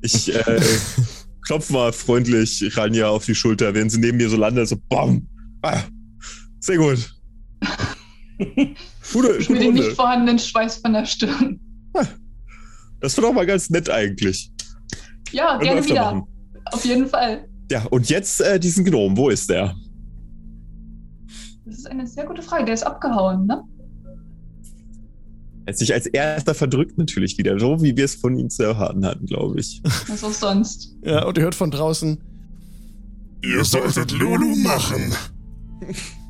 ich 0.02 0.34
äh, 0.34 0.62
klopf 1.46 1.70
mal 1.70 1.94
freundlich 1.94 2.76
Ranja 2.76 3.08
auf 3.10 3.26
die 3.26 3.36
Schulter, 3.36 3.74
während 3.74 3.92
sie 3.92 4.00
neben 4.00 4.18
mir 4.18 4.30
so 4.30 4.38
landet, 4.38 4.68
so 4.68 4.78
BAM! 4.90 5.28
Ah, 5.62 5.84
sehr 6.60 6.78
gut. 6.78 7.16
gute, 9.14 9.38
ich 9.38 9.48
gute 9.48 9.60
den 9.60 9.74
nicht 9.74 9.94
vorhandenen 9.94 10.40
Schweiß 10.40 10.78
von 10.78 10.94
der 10.94 11.06
Stirn. 11.06 11.60
Das 13.00 13.16
wird 13.16 13.28
auch 13.28 13.34
mal 13.34 13.46
ganz 13.46 13.70
nett 13.70 13.90
eigentlich. 13.90 14.52
Ja, 15.32 15.58
gerne 15.58 15.86
wieder. 15.86 16.14
Machen. 16.14 16.28
Auf 16.72 16.86
jeden 16.86 17.08
Fall. 17.08 17.48
Ja, 17.72 17.86
und 17.86 18.10
jetzt 18.10 18.42
äh, 18.42 18.60
diesen 18.60 18.86
Gnom, 18.86 19.18
wo 19.18 19.30
ist 19.30 19.50
der? 19.50 19.76
Das 21.66 21.76
ist 21.76 21.88
eine 21.88 22.06
sehr 22.08 22.26
gute 22.26 22.42
Frage. 22.42 22.66
Der 22.66 22.74
ist 22.74 22.84
abgehauen, 22.84 23.48
ne? 23.48 23.64
Er 25.66 25.72
hat 25.72 25.80
sich 25.80 25.94
als 25.94 26.06
erster 26.06 26.54
verdrückt 26.54 26.98
natürlich 26.98 27.38
wieder, 27.40 27.60
so 27.60 27.82
wie 27.82 27.98
wir 27.98 28.06
es 28.06 28.16
von 28.16 28.38
ihm 28.38 28.52
zu 28.52 28.64
erwarten 28.64 29.04
hatten, 29.04 29.26
glaube 29.26 29.60
ich. 29.60 29.82
Was 30.08 30.24
auch 30.24 30.32
sonst. 30.32 30.96
Ja, 31.04 31.26
und 31.26 31.38
ihr 31.38 31.44
hört 31.44 31.56
von 31.56 31.72
draußen. 31.72 32.20
Ihr 33.42 33.64
solltet 33.66 34.12
Lulu 34.12 34.56
machen. 34.58 35.14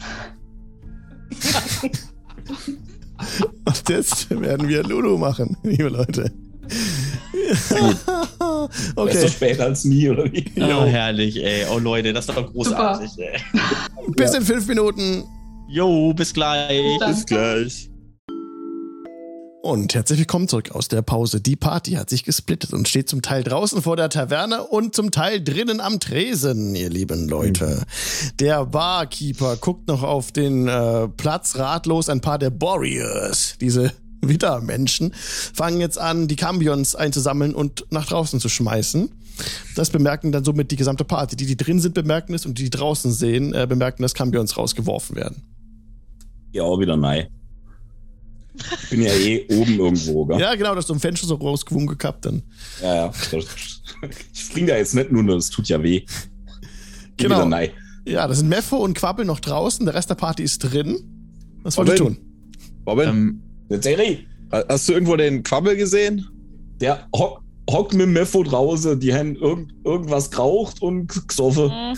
und 3.66 3.90
jetzt 3.90 4.30
werden 4.30 4.68
wir 4.68 4.84
Lulu 4.84 5.18
machen, 5.18 5.58
liebe 5.64 5.90
Leute. 5.90 6.32
okay. 8.96 9.14
Besser 9.14 9.30
später 9.30 9.66
als 9.66 9.86
nie, 9.86 10.10
oder 10.10 10.32
wie? 10.32 10.46
Oh, 10.58 10.86
herrlich, 10.86 11.44
ey. 11.44 11.66
Oh, 11.72 11.78
Leute, 11.78 12.12
das 12.12 12.28
ist 12.28 12.36
doch 12.36 12.52
großartig, 12.52 13.12
Super. 13.12 13.24
ey. 13.24 13.40
Bis 14.16 14.34
in 14.34 14.42
fünf 14.42 14.68
Minuten. 14.68 15.24
Jo, 15.68 16.12
bis 16.14 16.34
gleich. 16.34 17.00
Bis 17.06 17.26
gleich. 17.26 17.90
Und 19.66 19.96
herzlich 19.96 20.20
willkommen 20.20 20.48
zurück 20.48 20.74
aus 20.74 20.90
der 20.90 21.02
Pause. 21.02 21.42
Die 21.42 21.56
Party 21.56 21.94
hat 21.94 22.12
sich 22.12 22.24
gesplittet 22.24 22.72
und 22.72 22.88
steht 22.88 23.10
zum 23.10 23.24
Teil 23.24 23.44
draußen 23.44 23.82
vor 23.82 23.96
der 23.96 24.10
Taverne 24.10 24.62
und 24.62 24.94
zum 24.94 25.10
Teil 25.10 25.44
drinnen 25.44 25.80
am 25.80 26.00
Tresen, 26.00 26.76
ihr 26.76 26.92
lieben 26.92 27.28
Leute. 27.28 27.84
Der 28.40 28.64
Barkeeper 28.68 29.58
guckt 29.58 29.88
noch 29.88 30.04
auf 30.04 30.32
den 30.32 30.68
äh, 30.68 31.08
Platz 31.08 31.56
ratlos. 31.56 32.10
Ein 32.10 32.22
paar 32.22 32.38
der 32.38 32.52
Warriors, 32.62 33.56
diese 33.60 33.92
Wittermenschen, 34.22 35.16
fangen 35.16 35.82
jetzt 35.82 35.98
an, 35.98 36.28
die 36.28 36.36
Cambions 36.36 36.94
einzusammeln 36.94 37.56
und 37.56 37.88
nach 37.90 38.06
draußen 38.06 38.40
zu 38.40 38.50
schmeißen. 38.50 39.10
Das 39.76 39.90
bemerken 39.90 40.32
dann 40.32 40.46
somit 40.46 40.70
die 40.70 40.76
gesamte 40.76 41.06
Party. 41.06 41.36
Die, 41.36 41.48
die 41.48 41.58
drin 41.58 41.80
sind, 41.80 41.96
bemerken 41.96 42.36
es 42.36 42.46
und 42.46 42.60
die, 42.60 42.66
die 42.66 42.70
draußen 42.70 43.12
sehen, 43.12 43.56
äh, 43.56 43.66
bemerken, 43.68 44.04
dass 44.04 44.14
Cambions 44.14 44.58
rausgeworfen 44.58 45.16
werden. 45.16 45.42
Ja, 46.52 46.62
auch 46.62 46.80
wieder 46.80 46.98
nein. 46.98 47.30
Ich 48.84 48.90
bin 48.90 49.02
ja 49.02 49.12
eh 49.14 49.46
oben 49.50 49.80
irgendwo, 49.80 50.26
gell? 50.26 50.40
Ja, 50.40 50.56
genau, 50.56 50.76
dass 50.76 50.88
du 50.88 50.94
im 50.94 51.00
Fenster 51.00 51.28
so 51.28 51.36
rausgewunken 51.36 51.98
gehabt 51.98 52.26
dann. 52.26 52.42
Ja, 52.82 52.96
ja. 52.96 53.12
Ich 53.32 54.42
spring 54.42 54.68
da 54.68 54.78
jetzt 54.78 54.96
nicht 54.96 55.12
nur, 55.12 55.24
das 55.36 55.50
tut 55.50 55.68
ja 55.68 55.82
weh. 55.82 56.04
Geh 57.18 57.24
genau. 57.24 57.46
Nein. 57.46 57.70
Ja, 58.06 58.28
das 58.28 58.40
sind 58.40 58.50
Meffo 58.50 58.78
und 58.78 58.94
Quabbel 58.96 59.26
noch 59.26 59.40
draußen, 59.40 59.86
der 59.86 59.96
Rest 59.96 60.10
der 60.10 60.16
Party 60.16 60.44
ist 60.44 60.60
drin. 60.60 61.00
Was 61.64 61.78
wollt 61.78 61.90
ihr 61.90 61.96
tun? 61.96 62.18
Robin? 62.86 63.42
Ähm, 63.70 63.82
Seri. 63.82 64.28
Hast 64.52 64.88
du 64.88 64.94
irgendwo 64.94 65.16
den 65.16 65.42
Quabbel 65.42 65.76
gesehen? 65.76 66.28
Der 66.80 67.08
ho 67.16 67.40
hockt 67.70 67.96
mit 67.96 68.08
Meffo 68.10 68.44
draußen, 68.44 69.00
die 69.00 69.12
haben 69.14 69.36
irgend 69.36 69.74
irgendwas 69.84 70.30
geraucht 70.30 70.82
und 70.84 71.28
gesoffen. 71.28 71.66
Mhm. 71.66 71.98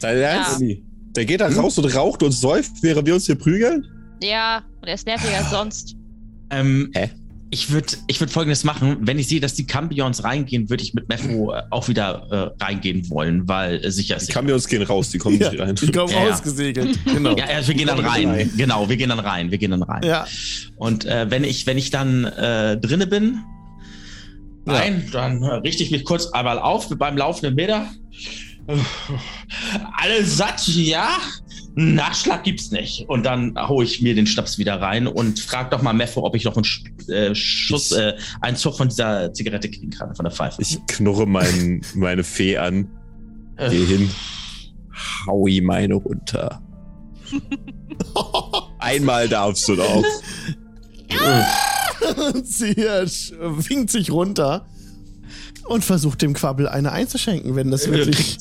Dein 0.00 0.18
Ernst? 0.18 0.60
Ja. 0.60 0.76
Der 1.16 1.24
geht 1.24 1.40
da 1.40 1.48
raus 1.48 1.76
und 1.78 1.86
raucht 1.86 2.22
und 2.22 2.30
säuft, 2.30 2.70
während 2.82 3.06
wir 3.06 3.14
uns 3.14 3.26
hier 3.26 3.34
prügeln? 3.34 3.84
Ja, 4.22 4.62
und 4.80 4.88
er 4.88 4.94
ist 4.94 5.06
nerviger 5.06 5.38
als 5.38 5.50
sonst. 5.50 5.96
Ähm, 6.50 6.90
Hä? 6.94 7.10
Ich 7.52 7.70
würde 7.70 7.96
ich 8.06 8.20
würd 8.20 8.30
folgendes 8.30 8.62
machen. 8.62 8.98
Wenn 9.00 9.18
ich 9.18 9.26
sehe, 9.26 9.40
dass 9.40 9.54
die 9.54 9.66
Cambions 9.66 10.22
reingehen, 10.22 10.70
würde 10.70 10.84
ich 10.84 10.94
mit 10.94 11.08
Mefo 11.08 11.52
äh, 11.52 11.62
auch 11.70 11.88
wieder 11.88 12.54
äh, 12.60 12.64
reingehen 12.64 13.10
wollen, 13.10 13.48
weil 13.48 13.84
äh, 13.84 13.90
sicher 13.90 14.16
ist. 14.16 14.28
Die 14.28 14.32
Cambions 14.32 14.68
gehen 14.68 14.82
raus, 14.82 15.10
die 15.10 15.18
kommen 15.18 15.40
ja, 15.40 15.50
nicht 15.50 15.60
rein. 15.60 15.74
Die 15.74 15.90
kommen 15.90 16.12
ja, 16.12 16.28
rausgesegelt. 16.28 16.96
Genau. 17.06 17.36
Ja, 17.36 17.46
also 17.46 17.68
wir 17.68 17.74
gehen 17.74 17.88
dann 17.88 17.98
rein. 17.98 18.50
Genau, 18.56 18.88
wir 18.88 18.96
gehen 18.96 19.08
dann 19.08 19.18
rein. 19.18 19.50
Wir 19.50 19.58
gehen 19.58 19.72
dann 19.72 19.82
rein. 19.82 20.02
Ja. 20.04 20.26
Und 20.76 21.06
äh, 21.06 21.28
wenn 21.28 21.42
ich, 21.42 21.66
wenn 21.66 21.76
ich 21.76 21.90
dann 21.90 22.24
äh, 22.24 22.76
drinne 22.76 23.08
bin, 23.08 23.40
rein, 24.66 25.02
ja. 25.06 25.10
dann 25.10 25.42
äh, 25.42 25.54
richte 25.54 25.82
ich 25.82 25.90
mich 25.90 26.04
kurz 26.04 26.26
einmal 26.28 26.60
auf 26.60 26.88
beim 26.96 27.16
laufenden 27.16 27.56
Meter. 27.56 27.90
Alle 29.96 30.24
satt, 30.24 30.66
ja? 30.68 31.18
Nachschlag 31.74 32.44
gibt's 32.44 32.70
nicht. 32.70 33.08
Und 33.08 33.24
dann 33.24 33.56
hole 33.68 33.86
ich 33.86 34.02
mir 34.02 34.14
den 34.14 34.26
Schnaps 34.26 34.58
wieder 34.58 34.80
rein 34.80 35.06
und 35.06 35.38
frag 35.38 35.70
doch 35.70 35.82
mal 35.82 35.92
Meffo, 35.92 36.24
ob 36.24 36.34
ich 36.34 36.44
noch 36.44 36.56
einen 36.56 36.66
äh, 37.08 37.34
Schuss, 37.34 37.92
äh, 37.92 38.14
einen 38.40 38.56
Zug 38.56 38.76
von 38.76 38.88
dieser 38.88 39.32
Zigarette 39.32 39.70
kriegen 39.70 39.90
kann, 39.90 40.14
von 40.14 40.24
der 40.24 40.32
Pfeife. 40.32 40.60
Ich 40.60 40.78
knurre 40.86 41.26
mein, 41.26 41.82
meine 41.94 42.24
Fee 42.24 42.56
an. 42.58 42.88
Geh 43.56 43.84
hin. 43.84 44.10
Hau 45.26 45.46
ihm 45.46 45.64
meine 45.64 45.94
runter. 45.94 46.62
Einmal 48.78 49.28
darfst 49.28 49.68
du 49.68 49.76
doch. 49.76 50.04
Sie 52.44 52.76
winkt 52.76 53.90
sich 53.90 54.10
runter 54.10 54.66
und 55.70 55.84
versucht 55.84 56.20
dem 56.20 56.32
Quabbel 56.34 56.68
eine 56.68 56.90
einzuschenken, 56.90 57.54
wenn 57.54 57.70
das 57.70 57.86
äh, 57.86 57.92
wirklich. 57.92 58.38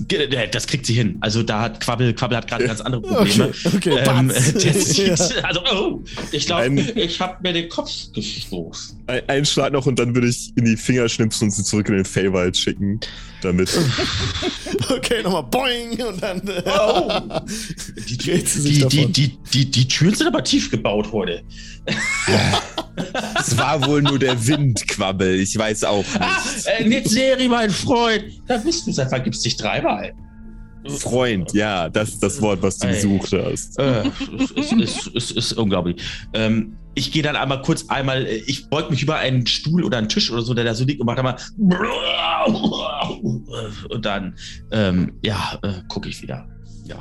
Das 0.52 0.66
kriegt 0.66 0.88
sie 0.88 0.94
hin. 0.94 1.18
Also 1.22 1.44
da 1.44 1.62
hat 1.62 1.80
Quabbel, 1.80 2.14
Quabbel 2.16 2.38
hat 2.38 2.48
gerade 2.48 2.66
ganz 2.66 2.82
andere 2.82 3.02
Probleme. 3.02 3.52
Okay, 3.66 3.92
okay. 3.92 4.04
Ähm, 4.10 4.32
ja. 4.94 5.16
Also, 5.44 5.62
oh, 5.72 6.02
ich 6.32 6.48
glaube, 6.48 6.74
ich 6.96 7.22
habe 7.22 7.38
mir 7.44 7.54
den 7.54 7.70
Kopf 7.70 7.92
gestoßen. 8.16 8.98
Ein, 9.06 9.22
ein, 9.28 9.46
Schlag 9.46 9.74
noch 9.74 9.86
und 9.86 10.00
dann 10.00 10.16
würde 10.16 10.28
ich 10.28 10.52
in 10.56 10.66
die 10.66 10.76
Finger 10.76 11.08
schnipsen 11.08 11.48
und 11.48 11.52
sie 11.52 11.64
zurück 11.64 11.88
in 11.90 11.98
den 11.98 12.06
Fellwald 12.06 12.58
schicken. 12.58 13.00
Damit. 13.42 13.70
okay, 14.90 15.24
nochmal 15.24 15.44
boing 15.44 16.02
und 16.04 16.22
dann. 16.22 16.42
Oh. 16.66 17.22
die, 18.08 18.18
die, 18.18 18.44
die, 18.88 19.06
die, 19.08 19.38
die, 19.54 19.72
die 19.72 19.88
Türen 19.88 20.14
sind 20.14 20.28
aber 20.28 20.44
tief 20.44 20.70
gebaut 20.70 21.12
heute. 21.12 21.44
Es 23.40 23.58
war 23.58 23.86
wohl 23.88 24.02
nur 24.02 24.20
der 24.20 24.46
Windquabbel, 24.46 25.40
ich 25.40 25.58
weiß 25.58 25.86
auch 25.86 25.98
nicht. 26.00 26.20
Ah, 26.20 26.42
äh, 26.66 26.84
Nitzeri, 26.84 27.48
mein 27.48 27.70
Freund, 27.70 28.26
da 28.48 28.58
bist 28.58 28.86
du 28.88 28.92
seit 28.92 29.10
vergibst 29.10 29.46
dich 29.46 29.56
dreimal. 29.56 30.14
Freund, 30.88 31.54
ja, 31.54 31.90
das 31.90 32.10
ist 32.10 32.24
das 32.24 32.42
Wort, 32.42 32.62
was 32.62 32.78
du 32.78 32.88
gesucht 32.88 33.34
hast. 33.34 33.78
Äh, 33.80 34.04
es, 34.56 34.72
ist, 34.72 35.12
es, 35.16 35.32
ist 35.32 35.54
unglaublich. 35.54 36.02
Ähm, 36.34 36.78
ich 36.96 37.12
gehe 37.12 37.24
dann 37.24 37.36
einmal 37.36 37.62
kurz 37.62 37.86
einmal, 37.90 38.26
äh, 38.26 38.44
ich 38.48 38.70
beug 38.70 38.90
mich 38.90 39.04
über 39.04 39.18
einen 39.18 39.46
Stuhl 39.48 39.84
oder 39.84 39.98
einen 39.98 40.10
Tisch 40.10 40.32
oder 40.32 40.42
so, 40.42 40.54
der 40.54 40.66
da 40.66 40.74
so 40.74 40.84
liegt 40.86 41.00
und 41.00 41.06
mache 41.06 41.20
einmal 41.20 41.38
und 43.90 44.06
dann, 44.06 44.36
ähm, 44.72 45.14
ja, 45.24 45.60
äh, 45.62 45.74
gucke 45.88 46.10
ich 46.10 46.22
wieder. 46.22 46.48
Ja. 46.86 46.98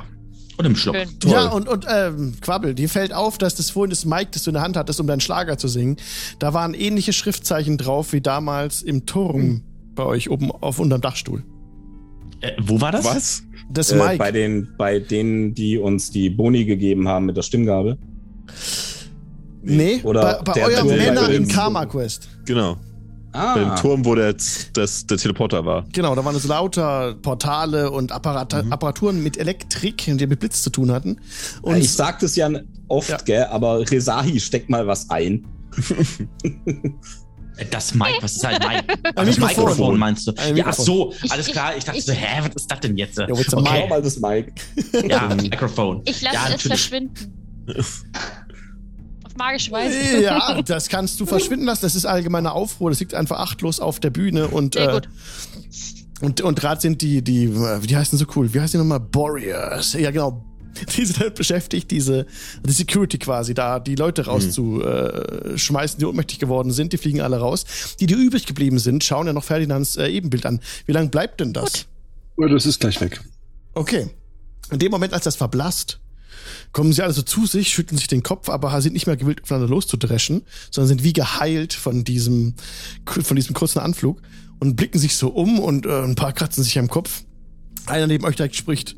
Und 0.57 0.65
im 0.65 0.75
Schluck. 0.75 0.95
Ja, 1.25 1.47
und, 1.47 1.67
und 1.67 1.85
ähm, 1.89 2.35
Quabbel, 2.41 2.75
dir 2.75 2.89
fällt 2.89 3.13
auf, 3.13 3.37
dass 3.37 3.55
das 3.55 3.69
vorhin 3.69 3.89
das 3.89 4.05
Mic, 4.05 4.29
das 4.31 4.43
du 4.43 4.51
in 4.51 4.55
der 4.55 4.63
Hand 4.63 4.77
hattest, 4.77 4.99
um 4.99 5.07
deinen 5.07 5.21
Schlager 5.21 5.57
zu 5.57 5.67
singen, 5.67 5.97
da 6.39 6.53
waren 6.53 6.73
ähnliche 6.73 7.13
Schriftzeichen 7.13 7.77
drauf 7.77 8.13
wie 8.13 8.21
damals 8.21 8.81
im 8.81 9.05
Turm 9.05 9.41
hm. 9.41 9.61
bei 9.95 10.03
euch 10.03 10.29
oben 10.29 10.51
auf 10.51 10.79
unterm 10.79 11.01
Dachstuhl. 11.01 11.43
Äh, 12.41 12.51
wo 12.59 12.79
war 12.81 12.91
das? 12.91 13.05
Was? 13.05 13.43
Das 13.71 13.91
äh, 13.91 13.95
Mic. 13.95 14.17
Bei, 14.17 14.31
den, 14.31 14.69
bei 14.77 14.99
denen, 14.99 15.53
die 15.53 15.77
uns 15.77 16.11
die 16.11 16.29
Boni 16.29 16.65
gegeben 16.65 17.07
haben 17.07 17.25
mit 17.25 17.37
der 17.37 17.43
Stimmgabel. 17.43 17.97
Nee, 19.61 19.99
Oder 20.03 20.41
bei, 20.43 20.53
bei 20.53 20.65
euren 20.65 20.87
Männern 20.87 21.31
in 21.31 21.47
Karma 21.47 21.85
Quest. 21.85 22.29
Genau. 22.45 22.77
Ah. 23.31 23.53
Bei 23.53 23.63
dem 23.63 23.75
Turm, 23.75 24.05
wo 24.05 24.15
der, 24.15 24.33
das, 24.73 25.05
der 25.05 25.17
Teleporter 25.17 25.63
war. 25.63 25.85
Genau, 25.93 26.15
da 26.15 26.25
waren 26.25 26.35
es 26.35 26.47
lauter 26.47 27.13
Portale 27.21 27.91
und 27.91 28.11
Apparat 28.11 28.65
mhm. 28.65 28.73
Apparaturen 28.73 29.21
mit 29.21 29.37
Elektrik, 29.37 29.97
die 29.97 30.27
mit 30.27 30.39
Blitz 30.39 30.63
zu 30.63 30.71
tun 30.71 30.91
hatten. 30.91 31.19
Und 31.61 31.77
ich 31.77 31.91
sag 31.91 32.19
das 32.19 32.35
ja 32.35 32.49
oft, 32.87 33.09
ja. 33.09 33.17
gell, 33.17 33.45
aber 33.45 33.79
Resahi 33.89 34.39
steckt 34.39 34.69
mal 34.69 34.87
was 34.87 35.09
ein. 35.09 35.45
Das 37.71 37.93
Mic, 37.93 38.15
was 38.21 38.37
ist 38.37 38.47
halt 38.47 38.59
Mic? 38.61 38.83
Ein 39.15 39.25
das 39.27 39.37
Mikrofon. 39.37 39.65
Mikrofon 39.65 39.99
meinst 39.99 40.25
du? 40.25 40.31
Ein 40.37 40.55
ja, 40.55 40.71
so, 40.71 41.13
alles 41.29 41.47
klar. 41.47 41.75
Ich 41.75 41.83
dachte 41.83 42.01
so, 42.01 42.13
hä, 42.13 42.41
was 42.41 42.55
ist 42.55 42.71
das 42.71 42.79
denn 42.79 42.97
jetzt? 42.97 43.17
Ja, 43.17 43.27
okay. 43.29 43.87
mal 43.89 44.01
das 44.01 44.17
Mic. 44.19 44.53
Ja, 45.07 45.27
Mikrofon. 45.41 46.01
Ich 46.05 46.21
lasse 46.21 46.35
ja, 46.35 46.55
es 46.55 46.61
verschwinden. 46.61 47.33
magische 49.39 49.71
Weise. 49.71 50.21
Ja, 50.21 50.61
das 50.65 50.89
kannst 50.89 51.19
du 51.19 51.25
verschwinden 51.25 51.65
lassen. 51.65 51.81
Das 51.81 51.95
ist 51.95 52.05
allgemeiner 52.05 52.53
Aufruhr. 52.53 52.91
Das 52.91 52.99
liegt 52.99 53.15
einfach 53.15 53.39
achtlos 53.39 53.79
auf 53.79 53.99
der 53.99 54.11
Bühne 54.11 54.47
und. 54.47 54.75
Sehr 54.75 54.91
gut. 54.91 55.05
Äh, 55.05 56.25
und, 56.25 56.41
und 56.41 56.59
gerade 56.59 56.81
sind 56.81 57.01
die, 57.01 57.21
die, 57.21 57.55
wie 57.55 57.95
heißen 57.95 58.17
so 58.17 58.25
cool? 58.35 58.53
Wie 58.53 58.59
heißen 58.59 58.79
die 58.79 58.85
nochmal? 58.85 59.07
Warriors. 59.13 59.93
Ja, 59.93 60.11
genau. 60.11 60.45
Die 60.95 61.05
sind 61.05 61.19
halt 61.19 61.35
beschäftigt, 61.35 61.91
diese 61.91 62.25
die 62.65 62.71
Security 62.71 63.17
quasi, 63.17 63.53
da 63.53 63.79
die 63.79 63.95
Leute 63.95 64.25
rauszuschmeißen, 64.25 65.99
die 65.99 66.05
ohnmächtig 66.05 66.39
geworden 66.39 66.71
sind. 66.71 66.93
Die 66.93 66.97
fliegen 66.97 67.21
alle 67.21 67.37
raus. 67.37 67.65
Die, 67.99 68.05
die 68.05 68.13
übrig 68.13 68.45
geblieben 68.45 68.79
sind, 68.79 69.03
schauen 69.03 69.27
ja 69.27 69.33
noch 69.33 69.43
Ferdinands 69.43 69.97
äh, 69.97 70.07
Ebenbild 70.07 70.45
an. 70.45 70.59
Wie 70.85 70.91
lange 70.91 71.09
bleibt 71.09 71.39
denn 71.39 71.53
das? 71.53 71.87
Gut. 72.35 72.51
das 72.51 72.65
ist 72.65 72.79
gleich 72.79 73.01
weg. 73.01 73.21
Okay. 73.73 74.09
In 74.71 74.79
dem 74.79 74.91
Moment, 74.91 75.13
als 75.13 75.23
das 75.23 75.35
verblasst, 75.35 75.99
kommen 76.71 76.93
sie 76.93 77.03
alle 77.03 77.13
so 77.13 77.21
zu 77.21 77.45
sich, 77.45 77.69
schütteln 77.69 77.97
sich 77.97 78.07
den 78.07 78.23
Kopf, 78.23 78.49
aber 78.49 78.79
sind 78.81 78.93
nicht 78.93 79.07
mehr 79.07 79.17
gewillt, 79.17 79.43
aufeinander 79.43 79.69
loszudreschen, 79.69 80.43
sondern 80.71 80.87
sind 80.87 81.03
wie 81.03 81.13
geheilt 81.13 81.73
von 81.73 82.03
diesem, 82.03 82.55
von 83.05 83.35
diesem 83.35 83.55
kurzen 83.55 83.79
Anflug 83.79 84.21
und 84.59 84.75
blicken 84.75 84.99
sich 84.99 85.15
so 85.15 85.29
um 85.29 85.59
und 85.59 85.85
äh, 85.85 86.03
ein 86.03 86.15
paar 86.15 86.33
kratzen 86.33 86.63
sich 86.63 86.77
am 86.77 86.89
Kopf. 86.89 87.23
Einer 87.85 88.07
neben 88.07 88.25
euch 88.25 88.35
direkt 88.35 88.55
spricht, 88.55 88.95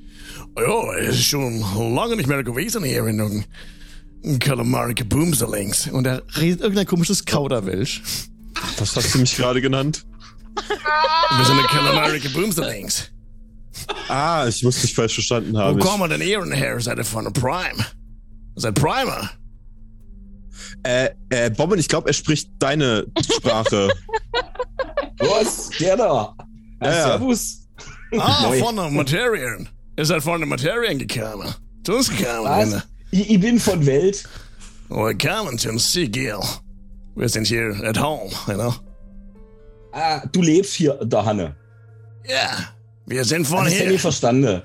ja, 0.57 0.93
es 0.98 1.15
ist 1.15 1.26
schon 1.26 1.60
lange 1.95 2.15
nicht 2.15 2.27
mehr 2.27 2.43
gewesen 2.43 2.84
hier 2.84 3.06
in 4.23 4.39
Calamari 4.39 4.93
Boomsalings. 4.93 5.88
Und 5.88 6.06
er 6.06 6.23
redet 6.38 6.61
irgendein 6.61 6.85
komisches 6.85 7.26
Kauderwelsch. 7.26 8.02
Was 8.77 8.95
hast 8.95 9.14
du 9.15 9.19
mich 9.19 9.35
gerade 9.35 9.61
genannt? 9.61 10.06
Wir 11.38 11.45
sind 11.45 11.60
in 11.60 11.65
Calamari 11.68 12.19
Boomsalings. 12.19 13.10
Ah, 14.07 14.45
ich 14.48 14.64
muss 14.64 14.81
dich 14.81 14.93
falsch 14.93 15.14
verstanden 15.14 15.57
haben. 15.57 15.80
Wo 15.80 15.85
kommen 15.85 16.10
denn 16.10 16.22
Ihren 16.22 16.52
her? 16.52 16.80
Seid 16.80 16.98
ihr 16.98 17.06
von 17.06 17.31
Prime? 17.31 17.85
Seid 18.56 18.76
Primer? 18.76 19.30
Äh, 20.84 21.10
äh, 21.30 21.49
Bobbin, 21.49 21.80
ich 21.80 21.88
glaube, 21.88 22.10
er 22.10 22.14
spricht 22.14 22.49
deine 22.60 23.06
Sprache. 23.22 23.89
Was? 25.19 25.69
Der 25.80 25.98
da? 25.98 26.35
Ja, 26.81 26.88
ja. 26.88 27.03
Servus. 27.03 27.68
Ah, 28.18 28.41
Neu. 28.49 28.60
von 28.60 28.76
der 28.76 28.89
Materien. 28.89 29.69
Ihr 29.98 30.06
seid 30.06 30.23
von 30.23 30.39
der 30.39 30.48
Materien 30.48 30.98
gekommen. 30.99 31.53
Zu 31.84 31.95
uns 31.95 32.10
gekommen. 32.10 32.45
Was? 32.45 32.88
Ich, 33.11 33.30
ich 33.30 33.39
bin 33.39 33.60
von 33.60 33.85
Welt. 33.85 34.23
Willkommen 34.89 35.57
zum 35.57 35.80
Sigil. 35.80 36.39
Wir 37.15 37.30
sind 37.30 37.48
hier 37.48 37.76
at 37.84 37.99
home, 38.02 38.31
you 38.48 38.53
know? 38.53 38.73
Ah, 39.93 40.26
du 40.31 40.41
lebst 40.41 40.73
hier, 40.73 40.93
da 41.06 41.23
Hanne. 41.26 41.56
Ja, 42.27 42.69
wir 43.11 43.25
sind 43.25 43.45
von 43.45 43.65
Das 43.65 43.65
hätte 43.67 43.75
ich 43.75 43.81
hier. 43.83 43.91
nicht 43.91 44.01
verstanden. 44.01 44.61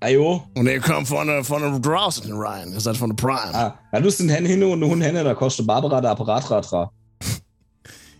Ajo. 0.00 0.44
Und 0.54 0.66
ihr 0.66 0.80
kommt 0.80 1.08
von 1.08 1.26
der, 1.26 1.42
von 1.44 1.62
der 1.62 1.78
draußen 1.78 2.30
rein. 2.32 2.72
Ihr 2.72 2.80
seid 2.80 2.96
von 2.96 3.10
der 3.10 3.16
Prime. 3.16 3.54
Ah, 3.54 3.78
ja, 3.92 4.00
du 4.00 4.08
hast 4.08 4.20
einen 4.20 4.28
Hen 4.28 4.44
hin 4.44 4.62
und 4.62 4.72
einen 4.82 4.90
Hund 4.90 5.02
Henne, 5.02 5.24
da 5.24 5.34
kostet 5.34 5.66
Barbara 5.66 6.00
der 6.00 6.10
Apparatratra. 6.10 6.90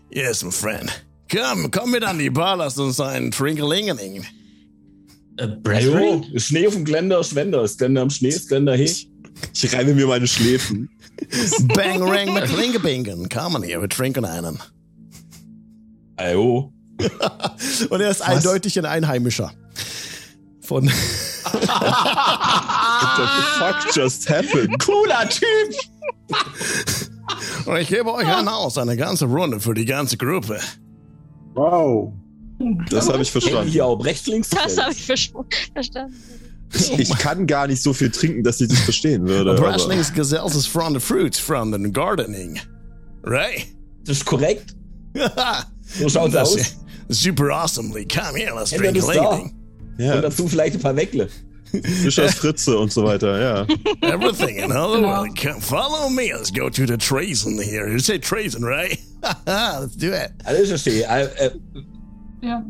Yes, 0.09 0.43
my 0.43 0.51
friend. 0.51 1.05
Komm, 1.31 1.69
komm 1.69 1.91
mit 1.91 2.03
an 2.03 2.17
die 2.17 2.29
Bar, 2.29 2.55
lasst 2.57 2.79
uns 2.79 2.99
einen 2.99 3.29
Trinkelingeling. 3.31 4.25
Äh, 5.37 5.47
Ajo. 5.69 6.23
Schnee 6.37 6.65
auf 6.67 6.73
dem 6.73 6.85
Geländer, 6.85 7.19
ist 7.19 7.35
Wender. 7.35 7.61
Ist 7.61 7.77
Geländer 7.77 8.01
am 8.01 8.09
Schnee, 8.09 8.29
ist 8.29 8.47
Geländer 8.49 8.75
he. 8.75 8.89
Ich 9.53 9.73
reibe 9.73 9.93
mir 9.93 10.07
meine 10.07 10.25
Schläfen. 10.25 10.89
Bang, 11.75 12.01
rang, 12.01 12.33
mit 12.33 12.45
Klingebingen. 12.45 13.29
Kommen 13.29 13.61
hier, 13.61 13.79
wir 13.81 13.89
trinken 13.89 14.25
einen. 14.25 14.57
Ajo. 16.15 16.73
Und 17.89 18.01
er 18.01 18.09
ist 18.09 18.21
eindeutig 18.21 18.77
ein 18.79 18.85
Einheimischer. 18.85 19.51
Von, 20.61 20.85
What 20.87 20.91
the 23.17 23.23
fuck 23.59 23.95
just 23.95 24.29
happened? 24.29 24.77
Cooler 24.79 25.29
Typ. 25.29 25.75
und 27.65 27.77
ich 27.77 27.87
gebe 27.87 28.13
euch 28.13 28.27
ein 28.27 28.49
Haus, 28.49 28.77
eine 28.77 28.97
ganze 28.97 29.25
Runde 29.25 29.59
für 29.59 29.73
die 29.73 29.85
ganze 29.85 30.17
Gruppe. 30.17 30.59
Wow. 31.53 32.11
Das 32.89 33.07
habe 33.09 33.21
ich 33.21 33.31
verstanden. 33.31 33.69
hier 33.69 33.85
auch 33.85 34.03
rechts, 34.03 34.27
links. 34.27 34.49
Das 34.49 34.77
habe 34.77 34.91
ich 34.91 35.05
verstanden. 35.05 36.13
Ich 36.97 37.09
kann 37.17 37.47
gar 37.47 37.67
nicht 37.67 37.81
so 37.81 37.93
viel 37.93 38.11
trinken, 38.11 38.43
dass 38.43 38.59
ich 38.59 38.67
das 38.67 38.79
verstehen 38.79 39.25
würde. 39.27 39.55
Brashlings 39.55 40.13
Gazelles 40.13 40.53
is 40.55 40.65
from 40.65 40.93
the 40.93 40.99
fruits, 40.99 41.39
from 41.39 41.71
the 41.71 41.91
gardening. 41.91 42.59
Right? 43.23 43.67
Das 44.05 44.17
ist 44.17 44.25
korrekt. 44.25 44.75
So 45.99 46.09
schaut's 46.09 46.33
Das- 46.33 46.53
aus. 46.53 46.75
Super 47.09 47.51
awesomely. 47.51 48.05
Come 48.05 48.35
here, 48.37 48.53
let's 48.53 48.71
Ja, 48.71 48.77
drink 48.79 48.97
da. 48.99 49.11
Lingeling. 49.11 49.53
Und 49.97 50.05
Ja, 50.05 50.21
dazu 50.21 50.47
vielleicht 50.47 50.75
ein 50.75 50.81
paar 50.81 50.95
Weckle. 50.95 51.27
Fischers 52.03 52.35
Fritze 52.35 52.77
und 52.77 52.91
so 52.93 53.03
weiter, 53.03 53.39
ja. 53.41 53.67
Everything 54.01 54.57
in 54.57 54.71
all 54.71 54.95
the 54.95 55.01
world. 55.03 55.35
Come 55.37 55.59
follow 55.59 56.09
me. 56.09 56.31
Let's 56.33 56.51
go 56.51 56.69
to 56.69 56.85
the 56.85 56.97
Trazen 56.97 57.59
here. 57.61 57.89
You 57.89 57.99
say 57.99 58.17
Trazen, 58.19 58.63
right? 58.63 58.97
let's 59.45 59.95
do 59.97 60.13
it. 60.13 60.31
Alles 60.45 60.69
ist 60.69 60.83
schön. 60.85 61.01
Äh, 61.03 61.23
äh, 61.25 61.51
Ja. 62.41 62.63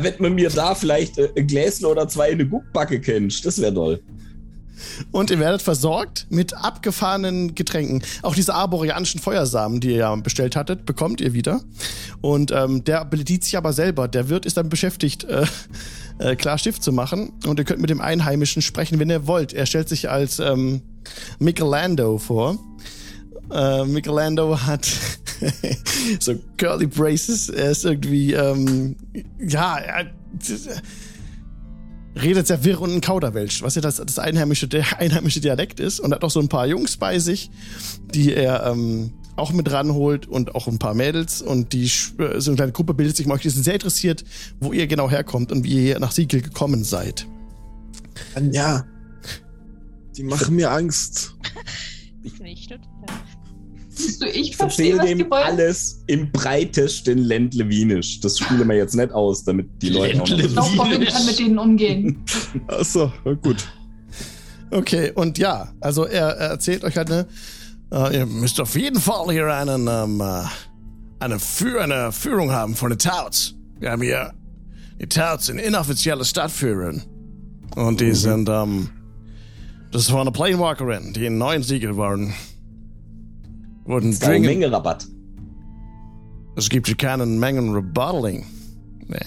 wenn 0.00 0.14
man 0.18 0.34
mir 0.34 0.50
da 0.50 0.74
vielleicht 0.74 1.18
äh, 1.18 1.30
ein 1.36 1.46
Gläschen 1.46 1.86
oder 1.86 2.06
zwei 2.08 2.28
in 2.30 2.40
eine 2.40 2.48
Guckbacke 2.48 3.00
kennt, 3.00 3.44
das 3.44 3.60
wäre 3.60 3.74
toll. 3.74 4.00
Und 5.10 5.30
ihr 5.30 5.38
werdet 5.38 5.62
versorgt 5.62 6.26
mit 6.30 6.54
abgefahrenen 6.54 7.54
Getränken. 7.54 8.02
Auch 8.22 8.34
diese 8.34 8.54
arboreanischen 8.54 9.20
Feuersamen, 9.20 9.80
die 9.80 9.90
ihr 9.90 9.96
ja 9.96 10.16
bestellt 10.16 10.56
hattet, 10.56 10.86
bekommt 10.86 11.20
ihr 11.20 11.32
wieder. 11.32 11.60
Und 12.20 12.50
ähm, 12.50 12.84
der 12.84 13.04
bedient 13.04 13.44
sich 13.44 13.56
aber 13.56 13.72
selber. 13.72 14.08
Der 14.08 14.28
Wirt 14.28 14.46
ist 14.46 14.56
dann 14.56 14.68
beschäftigt, 14.68 15.24
äh, 15.24 15.46
äh, 16.18 16.36
klar 16.36 16.58
Stift 16.58 16.82
zu 16.82 16.92
machen. 16.92 17.32
Und 17.46 17.58
ihr 17.58 17.64
könnt 17.64 17.80
mit 17.80 17.90
dem 17.90 18.00
Einheimischen 18.00 18.62
sprechen, 18.62 18.98
wenn 18.98 19.10
ihr 19.10 19.26
wollt. 19.26 19.52
Er 19.52 19.66
stellt 19.66 19.88
sich 19.88 20.10
als 20.10 20.38
ähm, 20.38 20.82
Michelando 21.38 22.18
vor. 22.18 22.58
Äh, 23.50 23.84
Michelando 23.84 24.60
hat 24.60 24.90
so 26.20 26.34
curly 26.56 26.86
braces. 26.86 27.48
Er 27.48 27.70
ist 27.70 27.84
irgendwie, 27.84 28.32
ähm, 28.32 28.96
ja, 29.38 29.78
er, 29.78 30.06
redet 32.20 32.46
sehr 32.46 32.64
wirr 32.64 32.80
und 32.80 32.92
ein 32.92 33.00
Kauderwelsch, 33.00 33.62
was 33.62 33.74
ja 33.74 33.82
das, 33.82 33.96
das 33.96 34.18
einheimische, 34.18 34.68
der 34.68 34.98
einheimische 34.98 35.40
Dialekt 35.40 35.80
ist. 35.80 36.00
Und 36.00 36.12
hat 36.12 36.24
auch 36.24 36.30
so 36.30 36.40
ein 36.40 36.48
paar 36.48 36.66
Jungs 36.66 36.96
bei 36.96 37.18
sich, 37.18 37.50
die 38.14 38.32
er 38.32 38.66
ähm, 38.66 39.12
auch 39.36 39.52
mit 39.52 39.70
ranholt 39.70 40.26
und 40.26 40.54
auch 40.54 40.68
ein 40.68 40.78
paar 40.78 40.94
Mädels. 40.94 41.42
Und 41.42 41.72
die 41.72 41.84
äh, 41.84 42.40
so 42.40 42.50
eine 42.50 42.56
kleine 42.56 42.72
Gruppe 42.72 42.94
bildet 42.94 43.16
sich 43.16 43.26
mal. 43.26 43.38
Die 43.38 43.50
sind 43.50 43.64
sehr 43.64 43.74
interessiert, 43.74 44.24
wo 44.60 44.72
ihr 44.72 44.86
genau 44.86 45.10
herkommt 45.10 45.52
und 45.52 45.64
wie 45.64 45.88
ihr 45.88 45.98
nach 45.98 46.12
Siegel 46.12 46.42
gekommen 46.42 46.84
seid. 46.84 47.26
Ja. 48.52 48.86
Die 50.16 50.22
machen 50.22 50.56
mir 50.56 50.70
Angst. 50.70 51.34
Ich 52.26 52.40
nicht. 52.40 52.72
Siehst 53.96 54.22
du, 54.22 54.26
ich 54.28 54.56
verstehe 54.56 54.98
was 54.98 55.06
dem 55.06 55.32
alles 55.32 56.02
im 56.06 56.32
breitesten 56.32 57.18
Ländle 57.18 57.68
Wienisch. 57.68 58.20
Das 58.20 58.38
spiele 58.38 58.64
mir 58.64 58.76
jetzt 58.76 58.94
nicht 58.94 59.12
aus, 59.12 59.44
damit 59.44 59.68
die 59.82 59.90
Leute 59.90 60.22
auch 60.22 60.28
noch 60.28 60.78
Robin 60.78 61.00
Wienisch. 61.00 61.14
kann 61.14 61.26
mit 61.26 61.38
denen 61.38 61.58
umgehen. 61.58 62.24
Achso, 62.66 63.12
gut. 63.42 63.66
Okay, 64.70 65.12
und 65.14 65.38
ja, 65.38 65.72
also 65.80 66.04
er, 66.04 66.28
er 66.28 66.50
erzählt 66.50 66.84
euch 66.84 66.96
halt, 66.96 67.08
ne, 67.08 67.26
äh, 67.92 68.18
ihr 68.18 68.26
müsst 68.26 68.60
auf 68.60 68.74
jeden 68.76 69.00
Fall 69.00 69.30
hier 69.30 69.46
einen, 69.46 69.86
ähm, 69.86 70.20
äh, 70.20 70.44
eine, 71.20 71.38
Führ 71.38 71.80
eine 71.80 72.10
Führung 72.10 72.50
haben 72.50 72.74
von 72.74 72.90
den 72.90 72.98
Touts. 72.98 73.54
Wir 73.78 73.92
haben 73.92 74.02
hier, 74.02 74.32
die 75.00 75.06
Touts 75.06 75.46
sind 75.46 75.58
inoffizielle 75.58 76.24
Stadtführer. 76.24 76.94
Und 77.76 78.00
die 78.00 78.12
sind, 78.12 78.48
ähm, 78.48 78.90
das 79.92 80.02
ist 80.02 80.10
von 80.10 80.20
einer 80.20 80.32
Planewalkerin, 80.32 81.12
die 81.12 81.26
in 81.26 81.38
neuen 81.38 81.62
Siegel 81.62 81.96
waren. 81.96 82.34
Wurden 83.84 84.10
Das 84.10 84.16
ist 84.20 84.24
eine 84.24 84.32
dringend, 84.40 84.60
Menge 84.60 84.72
Rabatt. 84.72 85.06
es 86.56 86.68
gibt 86.68 86.86
hier 86.86 86.96
keinen 86.96 87.38
Mengen 87.38 87.74
Rebuttaling. 87.74 88.46
Nee. 89.06 89.18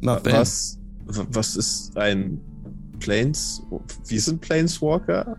Not 0.00 0.24
them. 0.24 0.34
Was, 0.34 0.78
was 1.06 1.56
ist 1.56 1.96
ein 1.96 2.40
Planes? 3.00 3.62
Wie 4.06 4.18
sind 4.18 4.40
Planeswalker? 4.40 5.36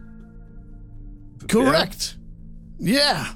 Correct. 1.49 2.19
Yeah. 2.79 3.27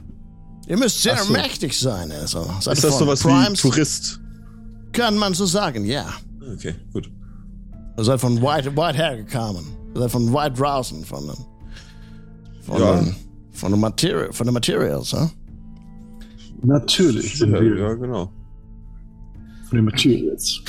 Ihr 0.67 0.77
müsst 0.77 1.01
sehr 1.01 1.17
so. 1.17 1.31
mächtig 1.33 1.77
sein, 1.79 2.11
also. 2.11 2.43
Seid 2.59 2.75
Ist 2.75 2.83
das 2.83 2.97
sowas 2.99 3.23
wie 3.25 3.29
Primes? 3.29 3.61
Tourist? 3.61 4.19
Kann 4.93 5.17
man 5.17 5.33
so 5.33 5.45
sagen, 5.45 5.85
ja. 5.85 6.05
Okay, 6.53 6.75
gut. 6.93 7.09
Ihr 7.97 8.03
seid 8.03 8.19
von 8.19 8.41
weit, 8.41 8.75
weit 8.75 8.95
hergekommen. 8.97 9.65
Ihr 9.95 10.01
seid 10.01 10.11
von 10.11 10.31
weit 10.33 10.57
draußen, 10.59 11.03
von 11.05 11.27
den, 11.27 11.35
von 12.61 12.79
Ja. 12.81 12.95
den, 13.01 13.15
von 13.51 13.71
den, 13.71 13.79
Materi 13.79 14.31
von 14.31 14.47
den 14.47 14.53
Materials, 14.53 15.13
huh? 15.13 15.29
Natürlich 16.63 17.37
sind 17.37 17.53
Ja, 17.53 17.61
wir 17.61 17.75
ja, 17.77 17.93
genau. 17.93 18.31
von 19.67 19.77
den 19.77 19.85
Materials. 19.85 20.61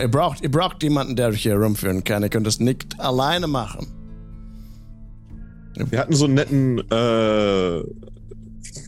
Ihr 0.00 0.08
braucht, 0.08 0.40
ihr 0.42 0.50
braucht 0.50 0.82
jemanden, 0.82 1.16
der 1.16 1.28
euch 1.28 1.42
hier 1.42 1.56
rumführen 1.56 2.02
kann. 2.02 2.22
Ihr 2.22 2.30
könnt 2.30 2.46
das 2.46 2.60
nicht 2.60 2.98
alleine 2.98 3.46
machen. 3.46 3.86
Wir 5.76 5.98
hatten 5.98 6.14
so 6.14 6.24
einen 6.26 6.34
netten 6.34 6.78
äh, 6.90 7.82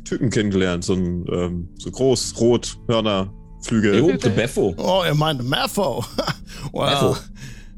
Typen 0.04 0.30
kennengelernt, 0.30 0.84
so 0.84 0.94
ein 0.94 1.24
ähm, 1.30 1.68
so 1.78 1.90
groß, 1.90 2.34
rot, 2.40 2.78
Hörner, 2.88 3.32
Flügel. 3.62 3.98
Jo, 3.98 4.12
der 4.12 4.30
Beffo. 4.30 4.74
Oh, 4.76 5.02
ihr 5.06 5.14
meint 5.14 5.42
Mepho. 5.48 6.04
well, 6.72 6.90
Mepho. 6.90 7.16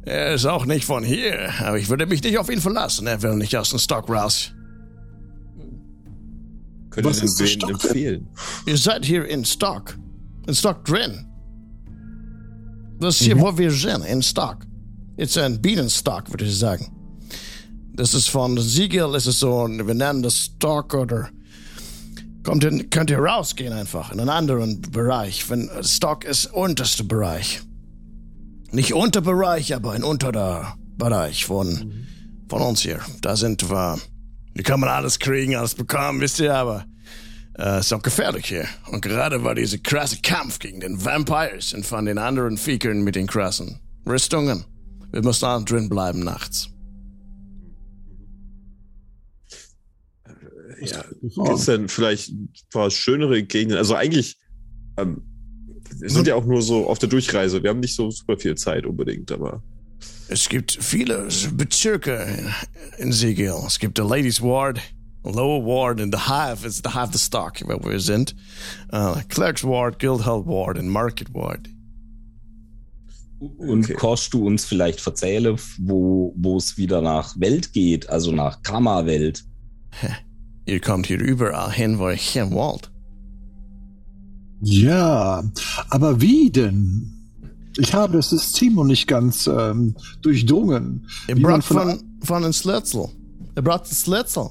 er 0.05 0.35
ist 0.35 0.45
auch 0.47 0.67
nicht 0.67 0.85
von 0.85 1.05
hier, 1.05 1.51
aber 1.61 1.79
ich 1.79 1.89
würde 1.89 2.07
mich 2.07 2.23
nicht 2.23 2.39
auf 2.39 2.51
ihn 2.51 2.61
verlassen. 2.61 3.07
Er 3.07 3.23
will 3.23 3.37
nicht 3.37 3.57
aus 3.57 3.71
dem 3.71 3.79
Stock 3.79 4.09
raus. 4.09 4.53
Können 6.97 7.09
Was 7.09 7.23
ist 7.23 7.39
wen 7.39 7.69
empfehlen? 7.69 8.29
Ihr 8.65 8.79
seid 8.79 9.05
hier 9.05 9.27
in 9.27 9.45
Stock. 9.45 9.99
In 10.47 10.55
Stock 10.55 10.83
drin. 10.87 11.27
Das 12.99 13.21
ist 13.21 13.27
hier, 13.27 13.39
wo 13.39 13.59
wir 13.59 13.71
sind, 13.71 14.03
in 14.07 14.23
Stock. 14.23 14.67
It's 15.19 15.37
ein 15.37 15.61
Bienenstock, 15.61 16.31
würde 16.31 16.47
ich 16.47 16.59
sagen. 16.59 16.91
Das 17.93 18.15
ist 18.15 18.31
von 18.31 18.59
Siegel, 18.59 19.15
ist 19.15 19.27
es 19.27 19.41
so, 19.41 19.69
wir 19.69 19.95
nennen 19.95 20.23
das 20.23 20.37
Stock 20.37 20.95
oder 20.95 21.29
kommt 22.43 22.65
ihr, 22.65 22.85
könnt 22.89 23.11
ihr 23.11 23.19
rausgehen 23.19 23.75
einfach 23.75 24.11
in 24.11 24.21
einen 24.21 24.31
anderen 24.31 24.81
Bereich. 24.81 25.51
Wenn 25.51 25.71
Stock 25.83 26.25
ist 26.25 26.47
unterster 26.47 27.05
Bereich. 27.05 27.61
Nicht 28.73 28.95
Unterbereich, 28.95 29.75
aber 29.75 29.93
ein 29.93 30.03
unterer 30.03 30.79
Bereich 30.97 31.45
von 31.45 31.93
von 32.49 32.63
uns 32.63 32.81
hier. 32.81 33.01
Da 33.21 33.37
sind 33.37 33.71
wir. 33.71 33.99
Hier 34.57 34.65
kann 34.65 34.81
man 34.81 34.89
alles 34.89 35.19
kriegen, 35.19 35.55
alles 35.55 35.75
bekommen, 35.75 36.19
wisst 36.23 36.41
ihr, 36.41 36.55
aber 36.55 36.87
äh, 37.59 37.81
ist 37.81 37.93
auch 37.93 38.01
gefährlich 38.01 38.47
hier. 38.47 38.67
Und 38.91 39.03
gerade 39.03 39.45
war 39.45 39.55
dieser 39.55 39.77
krasse 39.77 40.19
Kampf 40.23 40.59
gegen 40.59 40.81
den 40.81 41.05
Vampires 41.05 41.75
und 41.75 41.85
von 41.85 42.07
den 42.07 42.17
anderen 42.17 42.57
Viechern 42.57 43.03
mit 43.03 43.17
den 43.17 43.27
krassen 43.27 43.81
Rüstungen. 44.07 44.65
Wir 45.13 45.23
müssen 45.23 45.45
auch 45.45 45.63
drin 45.63 45.91
bleiben 45.91 46.21
nachts. 46.21 46.71
Ja, 50.81 51.05
gibt 51.21 51.49
es 51.59 51.67
denn 51.67 51.91
vielleicht 51.91 52.31
ein 52.31 52.49
paar 52.73 52.91
schönere 52.91 53.43
Gegenden? 53.43 53.77
Also 53.77 53.95
eigentlich, 53.95 54.39
ähm, 54.97 55.21
wir 55.99 56.09
sind 56.09 56.27
ja 56.27 56.35
auch 56.35 56.47
nur 56.47 56.63
so 56.63 56.87
auf 56.87 56.99
der 56.99 57.11
Durchreise. 57.11 57.63
Wir 57.63 57.69
haben 57.69 57.81
nicht 57.81 57.95
so 57.95 58.11
super 58.11 58.39
viel 58.39 58.55
Zeit 58.55 58.87
unbedingt, 58.87 59.31
aber. 59.33 59.63
Es 60.29 60.49
gibt 60.49 60.73
viele 60.81 61.29
Bezirke 61.53 62.27
in 62.99 63.13
Siegel. 63.13 63.55
Es 63.67 63.79
gibt 63.79 63.99
der 63.99 64.05
Ladies 64.07 64.43
Ward, 64.43 64.81
Lower 65.23 65.65
Ward 65.65 66.01
und 66.01 66.13
the 66.13 66.21
Hive 66.29 66.67
ist 66.67 66.85
the 66.85 66.99
Hive 66.99 67.11
the 67.13 67.19
Stock, 67.19 67.61
wo 67.65 67.89
wir 67.89 68.01
sind. 68.01 68.35
Uh, 68.93 69.17
Clerks 69.29 69.63
Ward, 69.63 69.99
Guildhall 69.99 70.45
Ward 70.47 70.79
und 70.79 70.89
Market 70.89 71.33
Ward. 71.33 71.69
Und 73.39 73.85
okay. 73.85 73.97
kannst 73.99 74.33
du 74.33 74.47
uns 74.47 74.65
vielleicht 74.65 75.07
erzählen, 75.07 75.59
wo 75.79 76.33
wo 76.37 76.57
es 76.57 76.77
wieder 76.77 77.03
nach 77.03 77.39
Welt 77.39 77.73
geht, 77.73 78.09
also 78.09 78.33
nach 78.33 78.63
Kammerwelt? 78.63 79.45
Ihr 80.67 80.81
kommt 80.81 81.07
hier 81.07 81.21
überall 81.21 81.71
hin, 81.71 81.99
wo 81.99 82.09
ich 82.09 82.31
hin 82.31 82.51
wollt. 82.51 82.91
Ja, 84.61 85.45
aber 85.91 86.21
wie 86.21 86.51
denn? 86.51 87.16
Ich 87.79 87.93
habe 87.93 88.17
das 88.17 88.31
System 88.31 88.75
noch 88.75 88.85
nicht 88.85 89.07
ganz 89.07 89.47
ähm, 89.47 89.95
durchdrungen. 90.23 91.07
Ihr 91.29 91.41
braucht 91.41 91.65
von, 91.65 91.79
von, 91.79 92.19
von 92.23 92.45
einem 92.45 92.53
Schlitzel. 92.53 93.09
Ihr 93.55 93.63
braucht 93.63 93.85
einen 93.85 93.95
Schlitzel. 93.95 94.51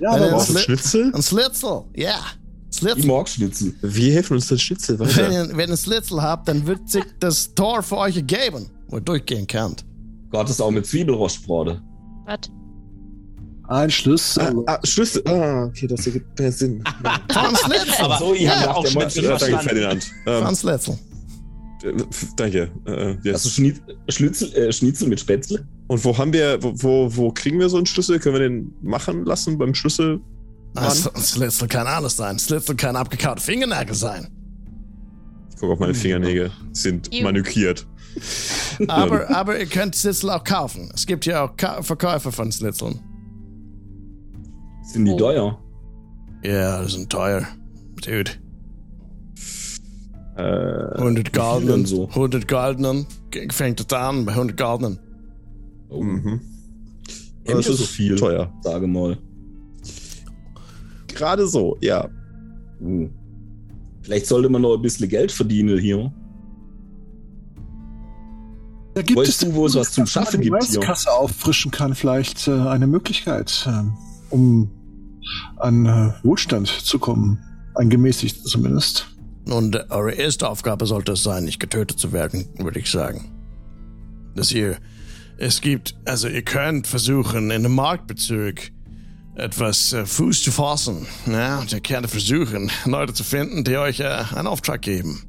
Ja, 0.00 0.12
aber 0.12 0.32
was? 0.32 0.50
Ein 0.50 0.58
Schnitzel? 0.62 1.12
Ein 1.14 1.22
Schlitzel, 1.22 1.82
ja. 1.94 2.18
Schlitzel. 2.72 2.98
Ich 2.98 3.06
mag 3.06 3.28
Schnitzel. 3.28 3.74
Wie 3.82 4.12
helfen 4.12 4.34
uns 4.34 4.48
das 4.48 4.60
Schnitzel 4.62 4.98
weiter? 4.98 5.16
Wenn 5.16 5.32
ihr, 5.32 5.48
wenn 5.50 5.58
ihr 5.58 5.64
einen 5.64 5.76
Schlitzel 5.76 6.22
habt, 6.22 6.48
dann 6.48 6.66
wird 6.66 6.88
sich 6.88 7.04
das 7.18 7.54
Tor 7.54 7.82
für 7.82 7.98
euch 7.98 8.26
geben, 8.26 8.70
wo 8.88 8.96
ihr 8.96 9.02
durchgehen 9.02 9.46
könnt. 9.46 9.84
Gott 10.30 10.48
ist 10.48 10.60
auch 10.60 10.70
mit 10.70 10.86
Zwiebelrostbrode. 10.86 11.82
Was? 12.26 12.38
Ein 13.68 13.90
Schlüssel. 13.90 14.64
Ah, 14.66 14.74
ah, 14.74 14.80
Schlüssel. 14.84 15.22
Ah, 15.26 15.64
okay, 15.64 15.86
das 15.86 16.06
ergibt 16.06 16.38
mehr 16.38 16.50
Sinn. 16.50 16.82
Von 17.32 17.56
Schlitzel. 17.56 18.04
Aber 18.04 18.18
so, 18.18 18.34
ihr 18.34 18.42
ja, 18.42 18.60
habt 18.60 18.76
auch 18.76 18.86
Schnitzel. 18.86 19.22
Danke, 19.22 19.58
Ferdinand. 19.58 20.10
Von 20.24 20.56
Schlitzel. 20.56 20.98
Danke. 22.36 22.70
Äh, 22.86 23.16
yes. 23.22 23.34
Also 23.34 23.48
Schniet, 23.50 23.82
Schnitzel, 24.08 24.54
äh, 24.54 24.72
Schnitzel 24.72 25.08
mit 25.08 25.20
Spätzle? 25.20 25.66
Und 25.88 26.04
wo 26.04 26.16
haben 26.16 26.32
wir, 26.32 26.58
wo, 26.62 27.14
wo 27.14 27.32
kriegen 27.32 27.58
wir 27.58 27.68
so 27.68 27.76
einen 27.76 27.86
Schlüssel? 27.86 28.18
Können 28.18 28.34
wir 28.34 28.40
den 28.40 28.74
machen 28.82 29.24
lassen 29.24 29.58
beim 29.58 29.74
Schlüssel? 29.74 30.20
Slitzel 30.76 31.68
kann 31.68 31.86
alles 31.86 32.16
sein. 32.16 32.38
Slitzel 32.38 32.76
kann 32.76 32.96
abgekaute 32.96 33.42
Fingernägel 33.42 33.94
sein. 33.94 34.28
Ich 35.50 35.56
gucke 35.56 35.72
auf 35.72 35.78
meine 35.78 35.94
Fingernägel. 35.94 36.50
Sie 36.72 36.82
sind 36.82 37.12
Ew. 37.12 37.24
manikiert. 37.24 37.86
aber, 38.88 39.30
aber 39.30 39.58
ihr 39.58 39.66
könnt 39.66 39.94
Slitzel 39.94 40.30
auch 40.30 40.44
kaufen. 40.44 40.90
Es 40.94 41.06
gibt 41.06 41.26
ja 41.26 41.44
auch 41.44 41.56
Ka 41.56 41.82
Verkäufer 41.82 42.30
von 42.30 42.52
Slitzeln. 42.52 43.00
Sind 44.84 45.04
die 45.06 45.12
oh. 45.12 45.18
teuer? 45.18 45.58
Ja, 46.42 46.82
die 46.82 46.90
sind 46.90 47.10
teuer. 47.10 47.46
Dude. 48.04 48.30
Äh, 50.40 50.98
100 50.98 51.32
Gulden. 51.32 51.86
So? 51.86 52.08
100 52.08 52.48
Gulden 52.48 53.06
fängt 53.50 53.80
es 53.80 53.92
an 53.92 54.24
bei 54.24 54.32
100 54.32 54.56
Gulden. 54.56 54.98
Oh. 55.88 56.02
Mhm. 56.02 56.40
Das 57.44 57.66
ist 57.66 57.78
so 57.78 57.84
viel. 57.84 58.16
Teuer. 58.16 58.52
Sage 58.62 58.86
mal. 58.86 59.18
Gerade 61.08 61.46
so, 61.46 61.76
ja. 61.80 62.08
Hm. 62.78 63.10
Vielleicht 64.02 64.26
sollte 64.26 64.48
man 64.48 64.62
noch 64.62 64.76
ein 64.76 64.82
bisschen 64.82 65.08
Geld 65.08 65.32
verdienen 65.32 65.78
hier. 65.78 66.12
Da 68.94 69.02
gibt 69.02 69.18
weißt 69.18 69.28
es 69.28 69.38
du, 69.38 69.54
wo 69.54 69.66
es 69.66 69.74
was 69.74 69.92
zum 69.92 70.06
Schaffen 70.06 70.40
gibt 70.40 70.62
hier? 70.64 70.80
Kasse 70.80 71.12
auffrischen 71.12 71.70
kann 71.70 71.94
vielleicht 71.94 72.48
äh, 72.48 72.52
eine 72.52 72.86
Möglichkeit, 72.86 73.68
äh, 73.68 73.84
um 74.30 74.70
an 75.56 75.86
äh, 75.86 76.12
Wohlstand 76.24 76.68
zu 76.68 76.98
kommen. 76.98 77.38
Ein 77.74 77.88
gemäßigt 77.88 78.46
zumindest. 78.48 79.09
Und 79.50 79.90
eure 79.90 80.12
erste 80.12 80.48
Aufgabe 80.48 80.86
sollte 80.86 81.12
es 81.12 81.24
sein, 81.24 81.44
nicht 81.44 81.58
getötet 81.58 81.98
zu 81.98 82.12
werden, 82.12 82.48
würde 82.58 82.78
ich 82.78 82.88
sagen. 82.88 83.32
Dass 84.36 84.52
ihr, 84.52 84.76
es 85.38 85.60
gibt, 85.60 85.96
also 86.04 86.28
ihr 86.28 86.42
könnt 86.42 86.86
versuchen, 86.86 87.50
in 87.50 87.64
einem 87.64 87.74
Marktbezirk 87.74 88.70
etwas 89.34 89.92
äh, 89.92 90.06
Fuß 90.06 90.44
zu 90.44 90.52
fassen. 90.52 91.04
Ja, 91.26 91.58
und 91.58 91.72
ihr 91.72 91.80
könnt 91.80 92.08
versuchen, 92.08 92.70
Leute 92.84 93.12
zu 93.12 93.24
finden, 93.24 93.64
die 93.64 93.76
euch 93.76 93.98
äh, 93.98 94.22
einen 94.34 94.46
Auftrag 94.46 94.82
geben. 94.82 95.20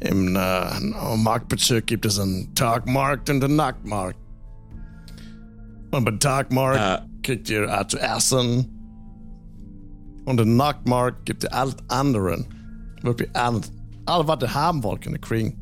Im 0.00 0.36
äh, 0.36 0.80
Marktbezirk 1.16 1.88
gibt 1.88 2.06
es 2.06 2.20
einen 2.20 2.54
Tagmarkt 2.54 3.28
und 3.28 3.42
einen 3.42 3.56
Nachtmarkt. 3.56 4.18
Und 5.90 6.04
beim 6.04 6.20
Tagmarkt 6.20 7.08
kriegt 7.24 7.50
ihr 7.50 7.68
äh, 7.68 7.88
zu 7.88 7.98
essen. 7.98 8.70
Und 10.26 10.40
im 10.40 10.56
Nachtmarkt 10.56 11.26
gibt 11.26 11.42
ihr 11.42 11.52
alles 11.52 11.74
anderen 11.88 12.46
wirklich 13.04 13.30
ernst. 13.34 13.72
Alles, 14.06 14.28
was 14.28 14.42
ihr 14.42 14.54
haben 14.54 14.82
wollt, 14.82 15.02
könnt 15.02 15.16
ihr 15.16 15.20
kriegen. 15.20 15.60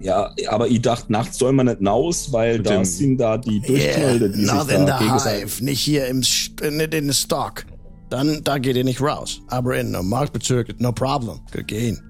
Ja, 0.00 0.34
aber 0.48 0.66
ich 0.66 0.82
dachte, 0.82 1.12
nachts 1.12 1.38
soll 1.38 1.52
man 1.52 1.66
nicht 1.66 1.78
hinaus, 1.78 2.32
weil 2.32 2.58
Mit 2.58 2.68
da 2.68 2.84
sind 2.84 3.18
da 3.18 3.38
die 3.38 3.60
Durchknallte, 3.60 4.24
yeah, 4.24 4.34
die 4.34 4.68
sich 4.68 4.78
in 4.78 4.86
da 4.86 4.98
Hive, 4.98 5.64
nicht 5.64 5.80
hier 5.80 6.06
im, 6.08 6.18
nicht 6.18 6.60
in 6.60 6.90
den 6.90 7.12
Stock. 7.12 7.64
Dann, 8.10 8.42
da 8.42 8.58
geht 8.58 8.76
ihr 8.76 8.84
nicht 8.84 9.00
raus. 9.00 9.40
Aber 9.46 9.78
in 9.78 9.94
einem 9.94 10.08
Marktbezirk, 10.08 10.80
no 10.80 10.92
problem. 10.92 11.40
Könnt 11.50 11.68
gehen. 11.68 12.00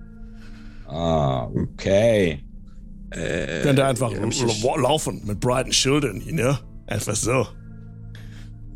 Ah, 0.89 1.49
okay. 1.49 2.43
Äh, 3.11 3.63
Könnt 3.63 3.79
ihr 3.79 3.87
einfach 3.87 4.11
ja, 4.11 4.77
laufen 4.77 5.23
mit 5.25 5.39
breiten 5.39 5.73
Schildern, 5.73 6.21
you 6.23 6.35
know? 6.35 6.57
Einfach 6.87 7.15
so. 7.15 7.47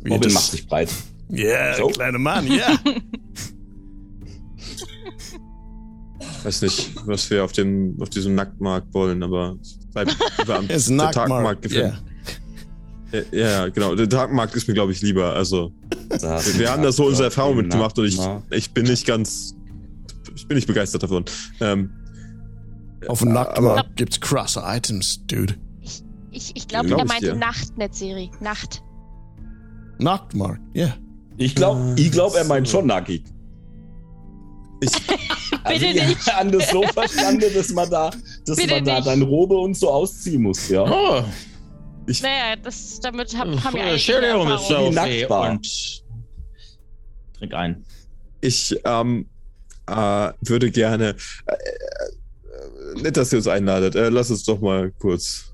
Wie 0.03 0.11
Robin 0.11 0.31
macht 0.31 0.51
sich 0.51 0.67
breit. 0.67 0.89
Ja, 1.29 1.43
yeah, 1.43 1.73
so? 1.75 1.87
kleiner 1.87 2.19
Mann, 2.19 2.47
ja. 2.47 2.53
Yeah. 2.53 2.77
weiß 6.47 6.61
nicht, 6.61 6.91
was 7.05 7.29
wir 7.29 7.43
auf 7.43 7.51
dem, 7.51 7.97
auf 7.99 8.09
diesem 8.09 8.35
Nacktmarkt 8.35 8.93
wollen, 8.93 9.21
aber 9.21 9.57
bleibt 9.91 10.17
lieber 10.39 10.57
am 10.57 10.67
Tagmarkt 11.11 11.61
gefällt. 11.61 11.93
Yeah. 11.93 13.23
Ja, 13.31 13.31
ja, 13.31 13.69
genau. 13.69 13.95
Der 13.95 14.09
Tagmarkt 14.09 14.55
ist 14.55 14.67
mir, 14.67 14.73
glaube 14.73 14.91
ich, 14.91 15.01
lieber. 15.01 15.33
Also, 15.33 15.71
wir, 16.09 16.59
wir 16.59 16.71
haben 16.71 16.83
da 16.83 16.91
so 16.91 17.05
unsere 17.05 17.25
Erfahrungen 17.25 17.57
mitgemacht 17.57 17.97
und 17.99 18.05
ich, 18.05 18.19
ich 18.51 18.73
bin 18.73 18.85
nicht 18.85 19.05
ganz, 19.05 19.55
ich 20.35 20.47
bin 20.47 20.55
nicht 20.55 20.67
begeistert 20.67 21.03
davon. 21.03 21.25
Ähm, 21.61 21.91
auf 23.07 23.19
dem 23.19 23.31
Nacktmarkt 23.33 23.95
gibt's 23.95 24.19
krasse 24.19 24.61
Items, 24.65 25.25
Dude. 25.27 25.55
Ich, 25.81 26.03
ich, 26.31 26.51
ich 26.55 26.67
glaube, 26.67 26.87
glaub 26.87 26.99
er 26.99 27.05
meinte 27.05 27.35
Nacht, 27.35 27.77
nicht 27.77 27.95
Siri. 27.95 28.31
Nacht. 28.41 28.83
Nachtmarkt, 29.99 30.61
ja. 30.73 30.85
Yeah. 30.85 30.97
Ich 31.37 31.55
glaube, 31.55 31.93
ich 31.97 32.11
glaub, 32.11 32.35
er 32.35 32.45
meint 32.45 32.67
schon 32.67 32.87
nackig. 32.87 33.23
Ich, 34.79 34.91
also 35.63 35.85
Bitte 35.85 36.05
nicht. 36.07 36.27
haben 36.33 36.51
das 36.51 36.69
so 36.69 36.83
verstanden, 36.83 37.51
dass 37.53 37.69
man 37.69 37.89
da, 37.89 38.11
dass 38.45 38.57
man 38.65 38.85
da 38.85 39.01
dann 39.01 39.21
Robe 39.21 39.55
und 39.55 39.75
so 39.75 39.89
ausziehen 39.89 40.43
muss, 40.43 40.69
ja. 40.69 40.83
Oh. 40.83 41.23
Ich, 42.07 42.21
naja, 42.21 42.55
das, 42.55 42.99
damit 43.01 43.37
hab, 43.37 43.47
haben 43.47 43.73
wir 43.75 43.83
eigentlich 43.83 44.05
Share 44.05 44.37
und 44.37 44.47
trink 47.37 47.53
ein. 47.53 47.85
Ich 48.39 48.79
ähm, 48.85 49.27
äh, 49.87 50.31
würde 50.41 50.71
gerne, 50.71 51.15
äh, 51.45 51.51
äh, 51.51 53.01
nett, 53.01 53.17
dass 53.17 53.33
ihr 53.33 53.39
uns 53.39 53.47
einladet. 53.47 53.95
Äh, 53.95 54.09
lass 54.09 54.31
uns 54.31 54.43
doch 54.45 54.59
mal 54.59 54.91
kurz 54.99 55.46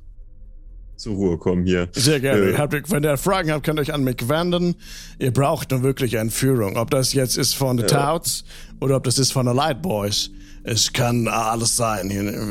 zur 0.95 1.15
Ruhe 1.15 1.37
kommen 1.37 1.65
hier. 1.65 1.89
Sehr 1.93 2.19
gerne. 2.19 2.51
Äh, 2.51 2.57
habt, 2.57 2.91
wenn 2.91 3.03
ihr 3.03 3.17
Fragen 3.17 3.51
habt, 3.51 3.65
könnt 3.65 3.79
ihr 3.79 3.81
euch 3.81 3.93
an 3.93 4.03
mich 4.03 4.27
wenden. 4.27 4.75
Ihr 5.19 5.31
braucht 5.31 5.71
nur 5.71 5.83
wirklich 5.83 6.17
eine 6.17 6.29
Führung. 6.29 6.77
Ob 6.77 6.91
das 6.91 7.13
jetzt 7.13 7.37
ist 7.37 7.53
von 7.55 7.77
den 7.77 7.87
ja. 7.87 8.13
Touts 8.13 8.43
oder 8.79 8.97
ob 8.97 9.03
das 9.03 9.17
ist 9.17 9.31
von 9.31 9.45
den 9.45 9.55
Light 9.55 9.81
Boys. 9.81 10.29
Es 10.63 10.91
kann 10.91 11.27
alles 11.27 11.75
sein. 11.75 12.09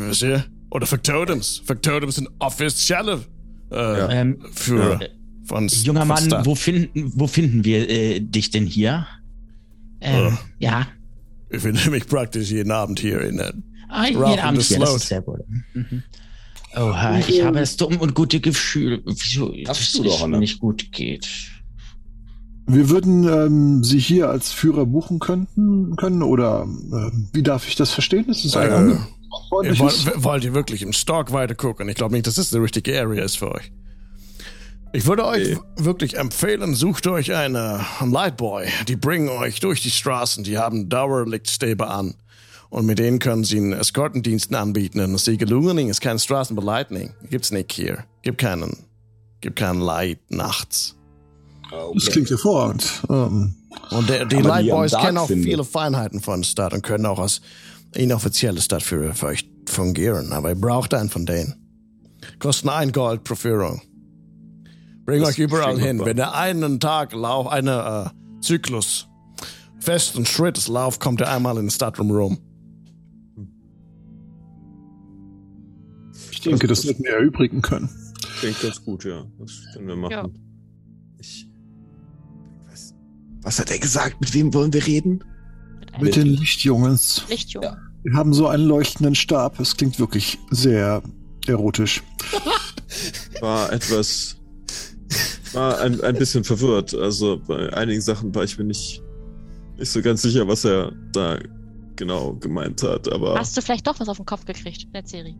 Wisst 0.08 0.22
ihr? 0.22 0.44
Oder 0.70 0.86
Factotums. 0.86 1.62
Factotums 1.64 2.16
sind 2.16 2.28
offizielle 2.38 3.20
äh, 3.70 3.76
ja. 3.76 4.10
ähm, 4.10 4.38
Führer. 4.52 5.02
Ja. 5.02 5.08
Von, 5.44 5.68
Junger 5.68 6.04
Mann, 6.04 6.30
wo 6.44 6.54
finden, 6.54 7.12
wo 7.16 7.26
finden 7.26 7.64
wir 7.64 7.88
äh, 7.88 8.20
dich 8.20 8.50
denn 8.50 8.66
hier? 8.66 9.06
Ähm, 10.00 10.38
ja. 10.58 10.86
Ich 11.50 11.60
finde 11.60 11.90
mich 11.90 12.06
praktisch 12.06 12.50
jeden 12.50 12.70
Abend 12.70 13.00
hier 13.00 13.20
in 13.22 13.38
der 13.38 13.52
ah, 13.88 14.06
jeden 14.06 14.22
Abend 14.22 14.62
hier, 14.62 14.78
das 14.78 14.96
ist 14.96 15.08
sehr 15.08 15.22
gut. 15.22 15.40
Mhm. 15.74 16.02
Oh, 16.74 16.94
ich 17.28 17.44
habe 17.44 17.58
das 17.58 17.76
dumm 17.76 17.98
und 17.98 18.14
gute 18.14 18.40
Gefühl, 18.40 19.02
wieso 19.04 19.52
es 19.52 19.98
nicht, 19.98 20.26
ne? 20.26 20.38
nicht 20.38 20.58
gut 20.58 20.90
geht. 20.90 21.28
Wir 22.66 22.88
würden 22.88 23.28
ähm, 23.28 23.84
Sie 23.84 23.98
hier 23.98 24.30
als 24.30 24.52
Führer 24.52 24.86
buchen 24.86 25.18
könnten, 25.18 25.96
können 25.96 26.22
oder 26.22 26.62
äh, 26.64 27.10
wie 27.32 27.42
darf 27.42 27.68
ich 27.68 27.74
das 27.74 27.90
verstehen? 27.90 28.24
Das 28.28 28.44
ist 28.44 28.56
ein 28.56 28.92
äh, 28.92 28.96
wollt, 29.50 30.24
wollt 30.24 30.44
ihr 30.44 30.54
wirklich 30.54 30.82
im 30.82 30.92
Stock 30.92 31.32
weiter 31.32 31.54
gucken? 31.54 31.88
Ich 31.88 31.96
glaube 31.96 32.14
nicht, 32.14 32.26
dass 32.26 32.36
das 32.36 32.50
die 32.50 32.58
richtige 32.58 32.98
Area 32.98 33.24
ist 33.24 33.36
für 33.38 33.52
euch. 33.52 33.72
Ich 34.94 35.06
würde 35.06 35.24
euch 35.24 35.56
wirklich 35.76 36.18
empfehlen, 36.18 36.74
sucht 36.74 37.06
euch 37.06 37.34
eine 37.34 37.84
Lightboy. 38.04 38.66
Die 38.88 38.96
bringen 38.96 39.30
euch 39.30 39.58
durch 39.60 39.80
die 39.80 39.90
Straßen. 39.90 40.44
Die 40.44 40.58
haben 40.58 40.90
Dauerlichtstäbe 40.90 41.88
an. 41.88 42.14
Und 42.72 42.86
mit 42.86 42.98
denen 42.98 43.18
können 43.18 43.44
sie 43.44 43.58
einen 43.58 43.74
Eskortendiensten 43.74 44.56
anbieten. 44.56 45.00
Und 45.00 45.18
Siegelungening 45.18 45.90
ist 45.90 46.00
kein 46.00 46.18
Straßenbeleitning. 46.18 47.12
Gibt's 47.28 47.50
nicht 47.50 47.70
hier. 47.70 48.04
Gibt 48.22 48.38
keinen, 48.38 48.86
gibt 49.42 49.56
keinen 49.56 49.82
Light 49.82 50.20
nachts. 50.30 50.96
Okay. 51.70 51.92
Das 51.92 52.06
klingt 52.06 52.30
hervorragend. 52.30 52.90
Um, 53.08 53.54
und 53.90 54.08
der, 54.08 54.24
die 54.24 54.36
Lightboys 54.36 54.92
kennen 54.92 55.18
auch 55.18 55.26
findet. 55.26 55.50
viele 55.50 55.64
Feinheiten 55.64 56.22
von 56.22 56.44
Stadt 56.44 56.72
und 56.72 56.82
können 56.82 57.04
auch 57.04 57.18
als 57.18 57.42
inoffizielle 57.94 58.62
Stadtführer 58.62 59.12
für 59.12 59.26
euch 59.26 59.46
fungieren. 59.68 60.32
Aber 60.32 60.48
ihr 60.48 60.58
braucht 60.58 60.94
einen 60.94 61.10
von 61.10 61.26
denen. 61.26 61.54
Kosten 62.38 62.70
ein 62.70 62.90
Gold 62.90 63.22
pro 63.22 63.34
Führung. 63.34 63.82
Bring 65.04 65.22
euch 65.24 65.38
überall 65.38 65.78
hin. 65.78 66.02
Wenn 66.02 66.16
ihr 66.16 66.34
einen 66.34 66.80
Tag 66.80 67.12
Lauf, 67.12 67.48
eine 67.48 68.14
äh, 68.14 68.40
Zyklus 68.40 69.08
festen 69.78 70.24
Schrittes 70.24 70.68
lauft, 70.68 71.00
kommt 71.00 71.20
ihr 71.20 71.28
einmal 71.28 71.58
in 71.58 71.66
den 71.66 71.70
Stadtrum 71.70 72.10
rum. 72.10 72.38
Ich 76.42 76.48
denke, 76.48 76.66
das 76.66 76.82
sollten 76.82 77.04
wir 77.04 77.12
erübrigen 77.12 77.62
können. 77.62 77.88
Ich 78.34 78.40
denke 78.40 78.66
ganz 78.66 78.84
gut, 78.84 79.04
ja. 79.04 79.24
Das 79.38 79.52
können 79.72 79.86
wir 79.86 79.94
machen. 79.94 80.12
Ja. 80.12 80.28
Ich, 81.20 81.48
was, 82.68 82.94
was, 83.42 83.60
hat 83.60 83.70
er 83.70 83.78
gesagt? 83.78 84.20
Mit 84.20 84.34
wem 84.34 84.52
wollen 84.52 84.72
wir 84.72 84.84
reden? 84.84 85.22
Mit, 85.92 86.02
Mit 86.02 86.16
den 86.16 86.26
Lichtjungens. 86.26 87.24
Lichtjungen. 87.28 87.68
Ja. 87.68 87.78
Wir 88.02 88.14
haben 88.14 88.34
so 88.34 88.48
einen 88.48 88.64
leuchtenden 88.64 89.14
Stab. 89.14 89.60
Es 89.60 89.76
klingt 89.76 90.00
wirklich 90.00 90.36
sehr 90.50 91.02
erotisch. 91.46 92.02
War 93.40 93.72
etwas 93.72 94.36
war 95.54 95.80
ein, 95.80 96.00
ein 96.00 96.16
bisschen 96.16 96.44
verwirrt. 96.44 96.94
Also 96.94 97.40
bei 97.46 97.72
einigen 97.72 98.00
Sachen 98.00 98.34
war 98.34 98.44
ich 98.44 98.58
mir 98.58 98.64
nicht, 98.64 99.02
nicht 99.78 99.90
so 99.90 100.02
ganz 100.02 100.22
sicher, 100.22 100.48
was 100.48 100.64
er 100.64 100.92
da 101.12 101.38
genau 101.96 102.34
gemeint 102.34 102.82
hat. 102.82 103.12
Aber 103.12 103.38
Hast 103.38 103.56
du 103.56 103.60
vielleicht 103.60 103.86
doch 103.86 104.00
was 104.00 104.08
auf 104.08 104.16
den 104.16 104.26
Kopf 104.26 104.44
gekriegt 104.44 104.84
in 104.84 104.92
der 104.92 105.06
Serie? 105.06 105.36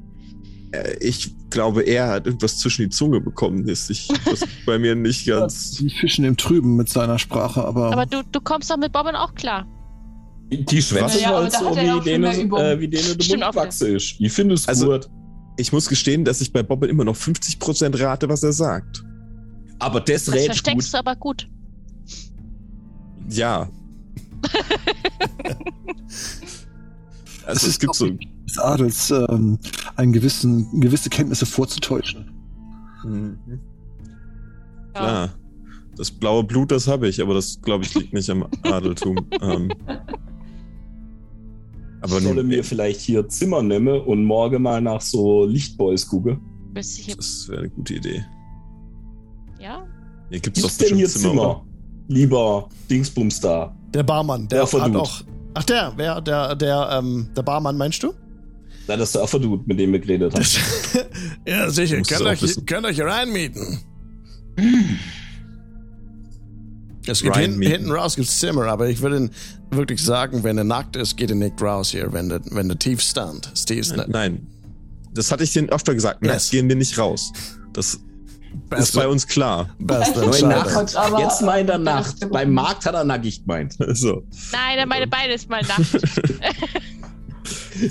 Äh, 0.73 0.97
ich 1.01 1.35
glaube, 1.51 1.83
er 1.83 2.09
hat 2.09 2.27
irgendwas 2.27 2.59
zwischen 2.59 2.83
die 2.83 2.89
Zunge 2.89 3.21
bekommen. 3.21 3.69
Ist 3.69 3.91
ich, 3.91 4.09
das 4.25 4.45
bei 4.67 4.79
mir 4.79 4.95
nicht 4.95 5.27
ganz. 5.27 5.73
Die 5.73 5.91
Fischen 5.91 6.25
im 6.25 6.37
Trüben 6.37 6.77
mit 6.77 6.89
seiner 6.89 7.19
Sprache, 7.19 7.65
aber. 7.65 7.93
Aber 7.93 8.07
du, 8.07 8.23
du 8.31 8.41
kommst 8.41 8.71
doch 8.71 8.77
mit 8.77 8.93
Bobbin 8.93 9.15
auch 9.15 9.35
klar. 9.35 9.67
Die 10.51 10.83
Schwätze 10.83 11.21
ja, 11.21 11.33
halt 11.33 11.53
so, 11.53 11.71
wie 11.75 12.01
denen, 12.05 12.53
äh, 12.53 12.79
wie 12.79 12.89
denen 12.89 13.17
der 13.17 13.39
Mundwachse 13.39 13.89
ist. 13.97 14.17
Ich 14.19 14.33
finde 14.33 14.55
es 14.55 14.69
also, 14.69 14.89
gut. 14.89 15.09
Ich 15.57 15.73
muss 15.73 15.89
gestehen, 15.89 16.25
dass 16.25 16.41
ich 16.41 16.53
bei 16.53 16.63
Bobbin 16.63 16.91
immer 16.91 17.05
noch 17.05 17.17
50% 17.17 18.01
rate, 18.01 18.29
was 18.29 18.43
er 18.43 18.53
sagt. 18.53 19.03
Aber 19.79 20.01
das, 20.01 20.27
das 20.27 20.35
versteckst 20.45 20.93
gut. 20.93 20.95
du 20.95 20.99
aber 20.99 21.17
gut. 21.17 21.49
Ja. 23.29 23.69
also 27.47 27.67
es, 27.67 27.75
es 27.75 27.79
gibt 27.79 27.95
so 27.95 28.09
des 28.53 28.59
Adels 28.59 29.11
ähm, 29.11 29.59
einen 29.97 30.13
gewissen, 30.13 30.81
gewisse 30.81 31.09
Kenntnisse 31.09 31.47
vorzutäuschen. 31.47 32.31
Mhm. 33.05 33.39
Ja. 34.95 35.01
Klar. 35.01 35.31
Das 35.97 36.11
blaue 36.11 36.45
Blut, 36.45 36.71
das 36.71 36.89
habe 36.89 37.09
ich, 37.09 37.21
aber 37.21 37.35
das, 37.35 37.61
glaube 37.61 37.85
ich, 37.85 37.95
liegt 37.95 38.15
nicht 38.15 38.29
am 38.31 38.47
Adeltum. 38.63 39.17
ähm. 39.43 39.71
Aber 42.01 42.19
ich 42.19 42.25
solle 42.25 42.43
mir 42.43 42.65
vielleicht 42.65 43.01
hier 43.01 43.29
Zimmer 43.29 43.63
nehmen 43.63 44.01
und 44.01 44.25
morgen 44.25 44.63
mal 44.63 44.81
nach 44.81 45.01
so 45.01 45.45
Lichtboys 45.45 46.07
gucken. 46.07 46.41
Das 46.75 47.49
wäre 47.49 47.61
eine 47.61 47.71
gute 47.71 47.95
Idee. 47.95 48.25
Ja? 49.61 49.87
Hier 50.31 50.41
gibt's 50.41 50.61
Gibt's 50.61 50.79
doch 50.79 50.87
denn 50.89 50.97
hier 50.97 51.09
Zimmer, 51.09 51.31
Zimmer? 51.31 51.67
Lieber 52.09 52.69
Dingsbums 52.91 53.41
da. 53.41 53.77
Der 53.95 54.03
Barmann, 54.03 54.49
der, 54.49 54.65
der 54.65 54.83
hat 54.83 54.97
auch. 54.97 55.23
Ach, 55.55 55.65
der, 55.65 55.93
wer, 55.97 56.21
der, 56.23 56.57
der, 56.57 56.89
ähm, 56.93 57.29
der 57.37 57.43
Barmann 57.43 57.77
meinst 57.77 58.03
du? 58.03 58.15
Na, 58.93 58.99
das 58.99 59.09
ist 59.09 59.15
der 59.15 59.23
Afferdude, 59.23 59.63
mit 59.65 59.81
dem 59.81 59.91
wir 59.93 60.01
geredet 60.01 60.35
haben. 60.35 60.45
ja, 61.47 61.71
sicher. 61.71 62.03
Könnt 62.03 62.27
euch, 62.27 62.67
könnt 62.67 62.85
euch 62.85 63.01
reinmieten. 63.01 63.81
Es 67.07 67.23
gibt 67.23 67.37
hin, 67.39 67.63
hinten 67.63 67.91
raus 67.91 68.17
gibt's 68.17 68.39
Zimmer, 68.39 68.67
aber 68.67 68.91
ich 68.91 69.01
würde 69.01 69.31
wirklich 69.71 70.05
sagen, 70.05 70.45
wenn 70.45 70.59
er 70.59 70.65
nackt 70.65 70.97
ist, 70.97 71.17
geht 71.17 71.31
er 71.31 71.37
nicht 71.37 71.61
raus 71.63 71.91
hier, 71.91 72.13
wenn 72.13 72.29
der, 72.29 72.43
wenn 72.51 72.69
der 72.69 72.79
tief 72.79 73.01
stand. 73.01 73.51
Nein, 73.67 74.05
nein, 74.09 74.47
das 75.15 75.33
hatte 75.33 75.43
ich 75.45 75.55
dir 75.55 75.67
öfter 75.71 75.95
gesagt. 75.95 76.23
Yes. 76.23 76.31
Nackt 76.31 76.51
gehen 76.51 76.69
wir 76.69 76.77
nicht 76.77 76.99
raus. 76.99 77.33
Das 77.73 77.99
Beste. 78.69 78.83
Ist 78.83 78.95
bei 78.95 79.09
uns 79.09 79.27
klar. 79.27 79.75
Beste 79.79 80.21
Nacht, 80.47 80.95
jetzt 81.19 81.41
mal 81.41 81.61
in 81.61 81.67
der 81.67 81.79
Nacht. 81.79 82.31
Beim 82.31 82.53
Markt 82.53 82.85
hat 82.85 82.95
er 82.95 83.05
nackig 83.05 83.41
gemeint. 83.41 83.75
So. 83.95 84.23
Nein, 84.53 84.79
er 84.79 84.87
meine 84.87 85.07
beides 85.07 85.49
mal 85.49 85.63
nackt. 85.63 85.97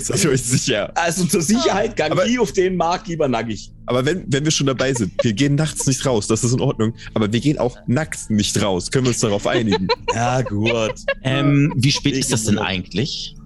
Seid 0.00 0.24
ihr 0.24 0.30
euch 0.30 0.42
sicher? 0.42 0.92
Also 0.96 1.24
zur 1.24 1.42
Sicherheit 1.42 1.96
gang 1.96 2.12
aber, 2.12 2.24
auf 2.40 2.52
den 2.52 2.76
Markt 2.76 3.08
lieber 3.08 3.28
nackig. 3.28 3.72
Aber 3.86 4.04
wenn, 4.04 4.24
wenn 4.28 4.44
wir 4.44 4.50
schon 4.50 4.66
dabei 4.66 4.94
sind, 4.94 5.12
wir 5.22 5.32
gehen 5.32 5.54
nachts 5.54 5.86
nicht 5.86 6.04
raus, 6.06 6.26
das 6.26 6.44
ist 6.44 6.52
in 6.52 6.60
Ordnung. 6.60 6.94
Aber 7.14 7.32
wir 7.32 7.40
gehen 7.40 7.58
auch 7.58 7.76
nackt 7.86 8.30
nicht 8.30 8.60
raus. 8.62 8.90
Können 8.90 9.06
wir 9.06 9.10
uns 9.10 9.20
darauf 9.20 9.46
einigen? 9.46 9.88
ja, 10.14 10.42
gut. 10.42 10.94
Ähm, 11.22 11.72
wie 11.76 11.92
spät 11.92 12.16
ist 12.16 12.32
das 12.32 12.44
denn 12.44 12.58
eigentlich? 12.58 13.36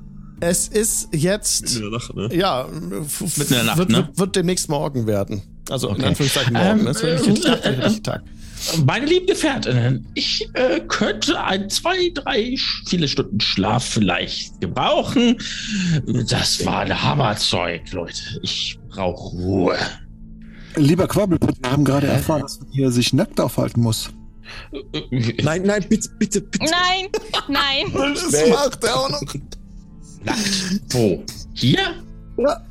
Es 0.40 0.68
ist 0.68 1.08
jetzt. 1.12 1.62
Mitten 1.62 1.76
in 1.76 1.82
der 1.82 1.90
Nacht, 1.90 2.14
ne? 2.14 2.28
Ja, 2.34 2.68
mitten 2.68 3.40
in 3.40 3.48
der 3.48 3.64
Nacht, 3.64 3.78
wird, 3.78 3.88
ne? 3.88 3.96
wird, 3.96 4.18
wird 4.18 4.36
demnächst 4.36 4.68
morgen 4.68 5.06
werden. 5.06 5.42
Also 5.70 5.90
okay. 5.90 6.00
in 6.00 6.04
Anführungszeichen 6.08 6.52
morgen. 6.52 6.80
Ähm, 6.80 6.86
das 6.86 7.02
wäre 7.02 7.28
nicht 7.28 7.44
Tag, 7.44 7.64
äh, 7.64 8.00
Tag. 8.00 8.22
Meine 8.84 9.06
lieben 9.06 9.26
Gefährtinnen, 9.26 10.06
ich 10.14 10.48
äh, 10.54 10.80
könnte 10.80 11.40
ein, 11.42 11.68
zwei, 11.70 12.10
drei, 12.14 12.56
viele 12.86 13.06
Stunden 13.06 13.40
Schlaf 13.40 13.84
vielleicht 13.84 14.60
gebrauchen. 14.60 15.36
Das 16.28 16.64
war 16.64 16.80
ein 16.80 17.02
Hammerzeug, 17.02 17.82
Leute. 17.92 18.22
Ich 18.42 18.78
brauche 18.88 19.36
Ruhe. 19.36 19.76
Lieber 20.76 21.06
Quabbelpot, 21.06 21.54
wir 21.62 21.70
haben 21.70 21.84
gerade 21.84 22.06
erfahren, 22.06 22.42
dass 22.42 22.60
man 22.60 22.70
hier 22.70 22.90
sich 22.90 23.12
nackt 23.12 23.40
aufhalten 23.40 23.80
muss. 23.82 24.10
Nein, 25.10 25.62
nein, 25.62 25.84
bitte, 25.88 26.08
bitte, 26.18 26.40
bitte. 26.40 26.64
Nein, 26.64 27.08
nein. 27.48 27.92
Das 28.14 28.48
macht 28.48 28.84
er 28.84 28.96
auch 28.96 29.10
noch. 29.10 29.22
Nackt. 30.24 30.38
Wo? 30.90 31.24
Hier? 31.54 31.94
Ja. 32.38 32.65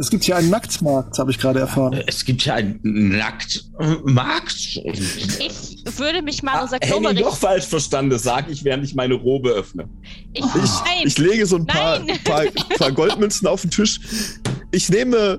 Es 0.00 0.08
gibt 0.08 0.24
hier 0.24 0.36
einen 0.36 0.48
Nacktmarkt, 0.48 1.18
habe 1.18 1.30
ich 1.30 1.38
gerade 1.38 1.60
erfahren. 1.60 2.02
Es 2.06 2.24
gibt 2.24 2.40
hier 2.40 2.54
einen 2.54 2.80
Nacktmarkt. 2.82 4.56
Ich 4.56 5.98
würde 5.98 6.22
mich 6.22 6.42
mal 6.42 6.62
unser 6.62 6.78
Klober 6.78 7.10
Henning 7.10 7.24
doch 7.24 7.36
falsch 7.36 7.66
verstanden, 7.66 8.18
sage 8.18 8.50
ich, 8.50 8.64
während 8.64 8.82
ich 8.82 8.94
meine 8.94 9.12
Robe 9.12 9.50
öffne. 9.50 9.90
Ich, 10.32 10.42
ich, 10.42 11.04
ich 11.04 11.18
lege 11.18 11.44
so 11.44 11.56
ein 11.56 11.66
paar, 11.66 12.00
paar, 12.24 12.44
paar 12.78 12.92
Goldmünzen 12.92 13.46
auf 13.46 13.60
den 13.60 13.70
Tisch. 13.70 14.00
Ich 14.70 14.88
nehme 14.88 15.38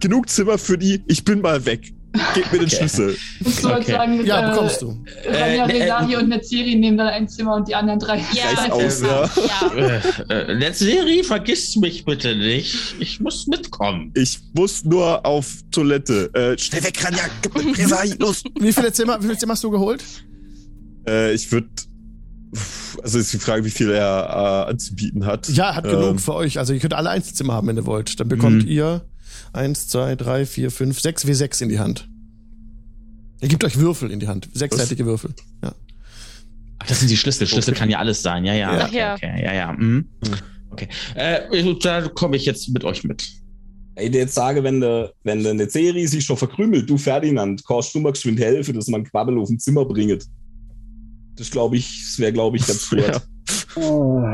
genug 0.00 0.28
Zimmer 0.28 0.58
für 0.58 0.76
die, 0.76 1.02
ich 1.06 1.24
bin 1.24 1.40
mal 1.40 1.64
weg. 1.64 1.94
Gib 2.34 2.52
mir 2.52 2.58
den 2.60 2.70
Schlüssel. 2.70 3.16
Ich 3.40 3.62
würde 3.62 3.80
okay. 3.80 3.92
sagen, 3.92 4.24
ja, 4.24 4.50
bekommst 4.50 4.82
du. 4.82 5.04
Rania, 5.26 5.66
äh, 5.66 5.72
Renari 5.72 6.14
äh, 6.14 6.16
und 6.16 6.28
Netzeri 6.28 6.74
nehmen 6.74 6.96
dann 6.96 7.08
ein 7.08 7.28
Zimmer 7.28 7.56
und 7.56 7.68
die 7.68 7.74
anderen 7.74 8.00
drei. 8.00 8.18
Ja, 8.32 8.70
aus, 8.70 9.02
ja. 9.02 9.30
ja. 9.46 10.30
Äh, 10.30 10.54
Netzeri, 10.54 11.22
vergiss 11.22 11.76
mich 11.76 12.04
bitte 12.04 12.34
nicht. 12.34 12.94
Ich 12.98 13.20
muss 13.20 13.46
mitkommen. 13.46 14.12
Ich 14.14 14.38
muss 14.54 14.84
nur 14.84 15.24
auf 15.24 15.52
Toilette. 15.70 16.30
Äh, 16.34 16.58
schnell 16.58 16.84
weg, 16.84 17.04
Rania. 17.04 18.16
los. 18.18 18.42
Wie 18.58 18.72
viele 18.72 18.92
Zimmer, 18.92 19.18
wie 19.20 19.26
viele 19.26 19.38
Zimmer 19.38 19.52
hast 19.52 19.64
du 19.64 19.70
geholt? 19.70 20.02
Äh, 21.06 21.34
ich 21.34 21.52
würde 21.52 21.68
also 23.02 23.18
ist 23.18 23.32
die 23.32 23.38
Frage, 23.38 23.64
wie 23.64 23.70
viel 23.70 23.90
er 23.90 24.66
äh, 24.66 24.70
anzubieten 24.70 25.26
hat. 25.26 25.48
Ja, 25.50 25.74
hat 25.74 25.84
genug 25.84 26.12
ähm, 26.12 26.18
für 26.18 26.34
euch. 26.34 26.58
Also 26.58 26.72
ihr 26.72 26.80
könnt 26.80 26.94
alle 26.94 27.10
Einzelzimmer 27.10 27.54
haben, 27.54 27.66
wenn 27.68 27.76
ihr 27.76 27.86
wollt. 27.86 28.18
Dann 28.18 28.28
bekommt 28.28 28.64
mhm. 28.64 28.68
ihr 28.68 29.02
Eins, 29.52 29.88
zwei, 29.88 30.14
drei, 30.16 30.46
vier, 30.46 30.70
fünf, 30.70 31.00
sechs 31.00 31.24
W6 31.24 31.62
in 31.62 31.68
die 31.68 31.78
Hand. 31.78 32.08
Er 33.40 33.48
gibt 33.48 33.64
euch 33.64 33.78
Würfel 33.78 34.10
in 34.10 34.20
die 34.20 34.28
Hand. 34.28 34.48
Sechsseitige 34.52 35.06
Würfel. 35.06 35.34
Ja. 35.62 35.74
Ach, 36.80 36.86
das 36.86 37.00
sind 37.00 37.10
die 37.10 37.16
Schlüssel. 37.16 37.46
Schlüssel 37.46 37.72
okay. 37.72 37.80
kann 37.80 37.90
ja 37.90 37.98
alles 37.98 38.22
sein. 38.22 38.44
Ja, 38.44 38.54
ja. 38.54 38.88
ja. 38.88 39.14
Okay, 39.14 39.28
okay, 39.28 39.44
ja, 39.44 39.54
ja. 39.54 39.72
Mhm. 39.72 40.08
Okay. 40.70 40.88
Äh, 41.14 41.74
da 41.82 42.08
komme 42.08 42.36
ich 42.36 42.44
jetzt 42.44 42.68
mit 42.68 42.84
euch 42.84 43.04
mit. 43.04 43.26
Ich 43.96 44.10
dir 44.12 44.18
jetzt 44.18 44.34
sage, 44.34 44.62
wenn 44.62 44.80
der, 44.80 45.12
wenn 45.24 45.42
der 45.42 45.52
eine 45.52 45.68
Serie 45.68 46.06
sich 46.06 46.24
schon 46.24 46.36
verkrümelt, 46.36 46.88
du 46.88 46.96
Ferdinand, 46.96 47.64
kannst 47.66 47.94
du 47.94 48.00
mal 48.00 48.12
geschwind 48.12 48.38
helfen, 48.38 48.74
dass 48.74 48.86
man 48.86 49.04
Quabbel 49.04 49.38
auf 49.38 49.48
dem 49.48 49.58
Zimmer 49.58 49.84
bringt. 49.84 50.24
Das 51.34 51.50
glaube 51.50 51.76
ich, 51.76 52.04
das 52.04 52.18
wäre, 52.18 52.32
glaube 52.32 52.56
ich, 52.56 52.66
ganz 52.66 52.88
gut. 52.90 53.00
Ja. 53.00 53.20
Oh, 53.76 54.24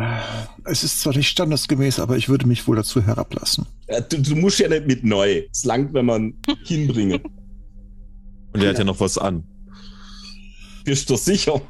es 0.64 0.84
ist 0.84 1.00
zwar 1.00 1.14
nicht 1.16 1.28
standesgemäß, 1.28 2.00
aber 2.00 2.16
ich 2.16 2.28
würde 2.28 2.46
mich 2.46 2.66
wohl 2.66 2.76
dazu 2.76 3.02
herablassen. 3.02 3.66
Ja, 3.88 4.00
du, 4.00 4.20
du, 4.20 4.36
musst 4.36 4.58
ja 4.58 4.68
nicht 4.68 4.86
mit 4.86 5.04
neu. 5.04 5.42
Es 5.52 5.64
langt, 5.64 5.92
wenn 5.94 6.06
man 6.06 6.34
hinbringe. 6.64 7.20
Und 8.52 8.62
er 8.62 8.70
hat 8.70 8.78
ja 8.78 8.84
noch 8.84 9.00
was 9.00 9.18
an. 9.18 9.44
Bist 10.84 11.10
du 11.10 11.16
sicher? 11.16 11.60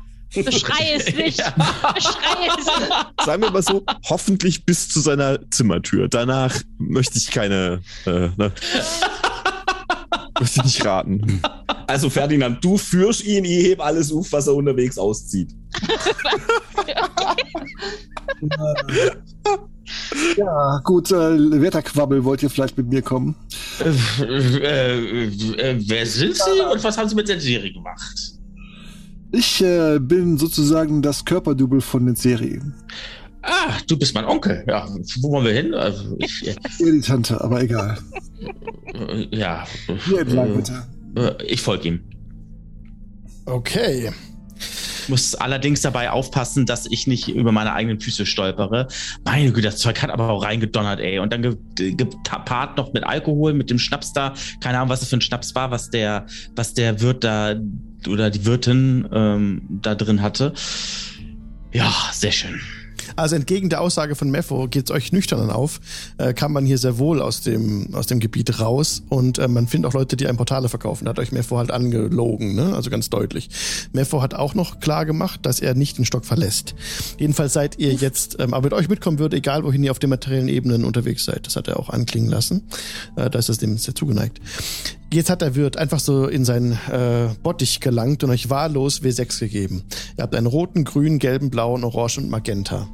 Beschrei 0.43 0.95
es 0.97 1.07
nicht. 1.17 1.39
Beschrei 1.39 2.49
es 2.49 2.67
nicht. 2.67 3.25
Sagen 3.25 3.43
wir 3.43 3.51
mal 3.51 3.63
so, 3.63 3.85
hoffentlich 4.09 4.65
bis 4.65 4.89
zu 4.89 5.01
seiner 5.01 5.39
Zimmertür. 5.51 6.09
Danach 6.09 6.61
möchte 6.79 7.19
ich 7.19 7.31
keine, 7.31 7.83
äh, 8.07 8.29
ne, 8.37 8.53
möchte 10.41 10.61
ich 10.61 10.65
nicht 10.65 10.85
raten. 10.85 11.41
Also 11.87 12.11
Ferdinand, 12.11 12.65
du 12.65 12.77
führst 12.77 13.25
ihn, 13.25 13.45
ich 13.45 13.69
heb 13.69 13.81
alles 13.81 14.13
auf, 14.13 14.33
was 14.33 14.47
er 14.47 14.55
unterwegs 14.55 14.99
auszieht. 14.99 15.55
ja, 20.37 20.81
gut, 20.85 21.11
äh, 21.11 21.61
Wetterquabbel, 21.61 22.25
wollt 22.25 22.43
ihr 22.43 22.51
vielleicht 22.51 22.77
mit 22.77 22.89
mir 22.89 23.03
kommen? 23.03 23.35
Äh, 23.81 23.91
äh, 24.25 25.25
äh, 25.27 25.77
wer 25.87 26.07
sind 26.07 26.35
Sie 26.35 26.61
und 26.73 26.83
was 26.83 26.99
haben 26.99 27.09
Sie 27.09 27.15
mit 27.15 27.29
der 27.29 27.41
Serie 27.41 27.73
gemacht? 27.73 28.35
Ich 29.33 29.61
äh, 29.63 29.99
bin 29.99 30.39
sozusagen 30.39 31.03
das 31.03 31.25
Körperdouble 31.25 31.81
von 31.81 32.07
der 32.07 32.15
Serie. 32.15 32.61
Ah, 33.43 33.75
du 33.87 33.99
bist 33.99 34.15
mein 34.15 34.25
Onkel. 34.25 34.65
Ja, 34.67 34.89
wo 35.21 35.33
wollen 35.33 35.45
wir 35.45 35.53
hin? 35.53 35.75
Also 35.75 36.17
ich, 36.19 36.47
äh, 36.47 36.55
die 36.81 37.01
Tante, 37.01 37.43
aber 37.43 37.63
egal. 37.63 37.99
Äh, 38.95 39.27
ja. 39.37 39.67
Hier 40.07 40.21
entlang, 40.21 40.57
bitte. 40.57 40.83
Äh, 41.17 41.45
ich 41.47 41.61
folge 41.61 41.89
ihm. 41.89 42.01
Okay. 43.47 44.13
Muss 45.09 45.35
allerdings 45.35 45.83
dabei 45.83 46.11
aufpassen, 46.11 46.67
dass 46.67 46.87
ich 46.87 47.07
nicht 47.07 47.29
über 47.29 47.53
meine 47.53 47.75
eigenen 47.75 48.01
Füße 48.01 48.25
stolpere. 48.27 48.89
Meine 49.25 49.53
Güte, 49.53 49.69
das 49.69 49.79
Zeug 49.79 50.01
hat 50.03 50.11
aber 50.11 50.31
auch 50.31 50.43
reingedonnert, 50.43 51.01
ey. 51.01 51.19
Und 51.19 51.33
dann 51.33 51.43
gepaart 51.77 52.77
noch 52.77 52.93
mit 52.93 53.05
Alkohol, 53.05 53.55
mit 53.55 53.71
dem 53.71 53.79
Schnaps 53.79 54.13
da. 54.13 54.35
Keine 54.61 54.79
Ahnung, 54.79 54.89
was 54.89 55.01
das 55.01 55.11
für 55.11 55.17
ein 55.17 55.21
Schnaps 55.21 55.55
war, 55.55 55.71
was 55.71 55.91
der, 55.91 56.27
was 56.57 56.75
der 56.75 57.01
Wirt 57.01 57.25
da 57.25 57.55
oder 58.09 58.31
die 58.31 58.45
Wirtin 58.45 59.09
ähm, 59.13 59.63
da 59.69 59.95
drin 59.95 60.23
hatte. 60.23 60.53
Ja, 61.73 61.93
sehr 62.13 62.33
schön. 62.33 62.61
Also 63.17 63.37
entgegen 63.37 63.69
der 63.69 63.81
Aussage 63.81 64.17
von 64.17 64.31
Mepho 64.31 64.67
geht 64.69 64.87
es 64.87 64.91
euch 64.91 65.13
nüchtern 65.13 65.51
auf, 65.51 65.81
äh, 66.19 66.35
kann 66.35 66.53
man 66.53 66.67
hier 66.67 66.79
sehr 66.79 66.99
wohl 66.99 67.23
aus 67.23 67.43
dem, 67.43 67.95
aus 67.95 68.07
dem 68.07 68.19
Gebiet 68.19 68.61
raus 68.61 69.03
und 69.09 69.39
äh, 69.39 69.47
man 69.47 69.69
findet 69.69 69.91
auch 69.91 69.95
Leute, 69.95 70.17
die 70.17 70.27
ein 70.27 70.37
Portale 70.37 70.69
verkaufen. 70.69 71.05
Da 71.05 71.11
hat 71.11 71.19
euch 71.19 71.31
Mepho 71.31 71.59
halt 71.59 71.71
angelogen, 71.71 72.55
ne? 72.55 72.75
also 72.75 72.91
ganz 72.91 73.11
deutlich. 73.11 73.51
Mepho 73.93 74.21
hat 74.21 74.35
auch 74.35 74.55
noch 74.55 74.81
klar 74.81 75.07
gemacht, 75.07 75.41
dass 75.47 75.61
er 75.61 75.75
nicht 75.75 75.99
den 75.99 76.05
Stock 76.05 76.25
verlässt. 76.25 76.75
Jedenfalls 77.19 77.53
seid 77.53 77.79
ihr 77.79 77.93
jetzt, 77.93 78.37
ähm, 78.41 78.53
aber 78.53 78.65
mit 78.65 78.73
euch 78.73 78.89
mitkommen 78.89 79.19
würde, 79.19 79.37
egal 79.37 79.65
wohin 79.65 79.85
ihr 79.85 79.93
auf 79.93 79.99
den 79.99 80.11
materiellen 80.11 80.49
Ebenen 80.49 80.85
unterwegs 80.85 81.25
seid. 81.25 81.47
Das 81.47 81.57
hat 81.57 81.69
er 81.69 81.79
auch 81.79 81.91
anklingen 81.91 82.31
lassen. 82.31 82.65
Äh, 83.17 83.31
da 83.31 83.39
ist 83.39 83.49
das 83.49 83.59
dem 83.59 83.79
sehr 83.79 83.95
zugeneigt. 83.95 84.41
Jetzt 85.13 85.31
hat 85.31 85.43
der 85.43 85.55
Wirt 85.55 85.77
einfach 85.77 86.01
so 86.01 86.27
in 86.27 86.45
seinen 86.45 86.73
äh, 86.91 87.29
Bottich 87.43 87.79
gelangt 87.79 88.25
und 88.25 88.31
euch 88.31 88.51
wahllos 88.51 89.03
W6 89.03 89.39
gegeben. 89.39 89.85
Ihr 90.17 90.23
habt 90.23 90.35
einen 90.35 90.49
roten, 90.49 90.83
grünen, 90.83 91.21
gelben, 91.21 91.51
blauen, 91.51 91.85
orange 91.85 92.19
und 92.19 92.29
magenta. 92.31 92.89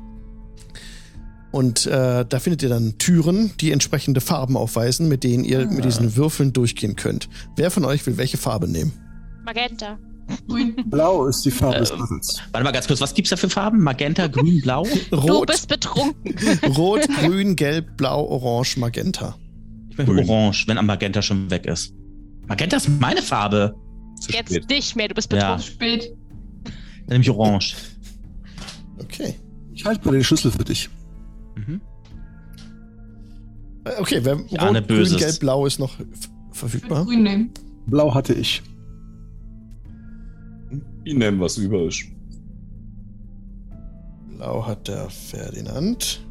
Und 1.52 1.86
äh, 1.86 2.24
da 2.24 2.38
findet 2.38 2.62
ihr 2.62 2.68
dann 2.68 2.96
Türen, 2.98 3.52
die 3.60 3.72
entsprechende 3.72 4.20
Farben 4.20 4.56
aufweisen, 4.56 5.08
mit 5.08 5.24
denen 5.24 5.44
ihr 5.44 5.60
ah. 5.60 5.64
mit 5.64 5.84
diesen 5.84 6.16
Würfeln 6.16 6.52
durchgehen 6.52 6.96
könnt. 6.96 7.28
Wer 7.56 7.70
von 7.70 7.84
euch 7.84 8.06
will 8.06 8.16
welche 8.18 8.36
Farbe 8.36 8.68
nehmen? 8.68 8.92
Magenta. 9.44 9.98
Blau 10.86 11.26
ist 11.26 11.44
die 11.44 11.50
Farbe 11.50 11.78
des 11.78 11.90
Würfels. 11.90 12.38
Äh, 12.38 12.52
warte 12.52 12.64
mal 12.64 12.70
ganz 12.70 12.86
kurz, 12.86 13.00
was 13.00 13.14
gibt's 13.14 13.30
da 13.30 13.36
für 13.36 13.48
Farben? 13.48 13.82
Magenta, 13.82 14.28
grün, 14.28 14.60
blau? 14.62 14.82
Rot. 15.12 15.28
Du 15.28 15.46
bist 15.46 15.68
betrunken. 15.68 16.34
Rot, 16.76 17.08
grün, 17.20 17.56
gelb, 17.56 17.96
blau, 17.96 18.24
orange, 18.26 18.76
magenta. 18.78 19.36
Ich 19.90 19.96
bin 19.96 20.08
orange, 20.08 20.68
wenn 20.68 20.78
am 20.78 20.86
Magenta 20.86 21.20
schon 21.20 21.50
weg 21.50 21.66
ist. 21.66 21.92
Magenta 22.46 22.76
ist 22.76 22.88
meine 22.88 23.22
Farbe. 23.22 23.74
Zu 24.20 24.32
Jetzt 24.32 24.54
spät. 24.54 24.68
nicht 24.68 24.94
mehr, 24.96 25.08
du 25.08 25.14
bist 25.14 25.28
betrunken. 25.28 25.58
Ja. 25.58 25.64
Spät. 25.64 26.12
Dann 26.64 26.74
nehme 27.08 27.22
ich 27.22 27.30
orange. 27.30 27.74
Okay. 28.98 29.34
Ich 29.72 29.84
halte 29.84 30.06
mal 30.06 30.12
den 30.12 30.24
Schlüssel 30.24 30.52
für 30.52 30.64
dich. 30.64 30.90
Mhm. 31.66 31.80
Okay, 33.98 34.20
wer 34.22 34.38
ja, 34.48 34.68
Rot, 34.68 34.88
Grün, 34.88 35.16
Gelb, 35.16 35.40
Blau 35.40 35.66
ist 35.66 35.78
noch 35.78 35.94
verfügbar. 36.52 37.04
Grün 37.04 37.22
nehmen. 37.22 37.50
Blau 37.86 38.14
hatte 38.14 38.34
ich. 38.34 38.62
Ich 41.04 41.14
nehme, 41.14 41.40
was 41.40 41.56
über 41.56 41.82
ist. 41.84 42.04
Blau 44.36 44.66
hat 44.66 44.86
der 44.86 45.08
Ferdinand. 45.08 46.24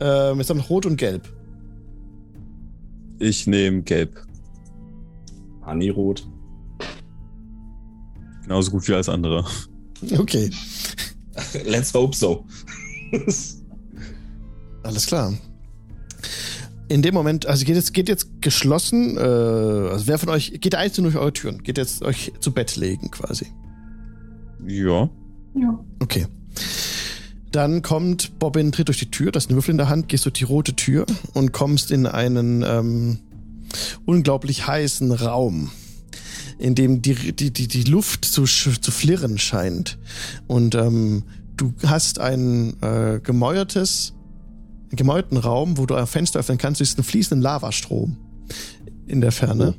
Ähm, 0.00 0.38
jetzt 0.38 0.50
haben 0.50 0.58
wir 0.58 0.66
Rot 0.66 0.86
und 0.86 0.96
Gelb. 0.96 1.28
Ich 3.18 3.46
nehme 3.46 3.82
Gelb. 3.82 4.24
Honey-Rot. 5.64 6.26
Genauso 8.42 8.70
gut 8.70 8.88
wie 8.88 8.94
alles 8.94 9.08
andere. 9.08 9.44
Okay. 10.18 10.50
Let's 11.64 11.92
hope 11.94 12.16
so. 12.16 12.44
Alles 14.82 15.06
klar. 15.06 15.32
In 16.88 17.02
dem 17.02 17.14
Moment, 17.14 17.46
also 17.46 17.64
geht 17.64 17.76
jetzt, 17.76 17.94
geht 17.94 18.08
jetzt 18.08 18.42
geschlossen, 18.42 19.16
äh, 19.16 19.20
also 19.20 20.06
wer 20.06 20.18
von 20.18 20.28
euch, 20.28 20.52
geht 20.60 20.74
einzeln 20.74 21.04
durch 21.04 21.16
eure 21.16 21.32
Türen, 21.32 21.62
geht 21.62 21.78
jetzt 21.78 22.02
euch 22.02 22.32
zu 22.40 22.52
Bett 22.52 22.76
legen 22.76 23.10
quasi. 23.10 23.46
Ja. 24.66 25.08
Ja. 25.54 25.84
Okay. 26.00 26.26
Dann 27.50 27.82
kommt 27.82 28.38
Bobbin, 28.38 28.72
tritt 28.72 28.88
durch 28.88 28.98
die 28.98 29.10
Tür, 29.10 29.30
das 29.30 29.44
ist 29.44 29.50
ein 29.50 29.54
Würfel 29.54 29.72
in 29.72 29.78
der 29.78 29.88
Hand, 29.88 30.08
gehst 30.08 30.24
durch 30.24 30.34
die 30.34 30.44
rote 30.44 30.74
Tür 30.74 31.06
und 31.34 31.52
kommst 31.52 31.90
in 31.90 32.06
einen 32.06 32.62
ähm, 32.62 33.18
unglaublich 34.06 34.66
heißen 34.66 35.12
Raum, 35.12 35.70
in 36.58 36.74
dem 36.74 37.02
die, 37.02 37.32
die, 37.32 37.52
die, 37.52 37.68
die 37.68 37.84
Luft 37.84 38.24
zu, 38.24 38.44
zu 38.44 38.90
flirren 38.90 39.38
scheint. 39.38 39.98
Und 40.46 40.74
ähm, 40.74 41.24
du 41.56 41.74
hast 41.86 42.18
ein 42.18 42.80
äh, 42.82 43.20
gemäuertes, 43.22 44.14
gemäuerten 44.96 45.38
Raum, 45.38 45.78
wo 45.78 45.86
du 45.86 45.94
ein 45.94 46.06
Fenster 46.06 46.40
öffnen 46.40 46.58
kannst, 46.58 46.78
siehst 46.78 46.98
einen 46.98 47.04
fließenden 47.04 47.42
Lavastrom 47.42 48.16
in 49.06 49.20
der 49.20 49.32
Ferne. 49.32 49.74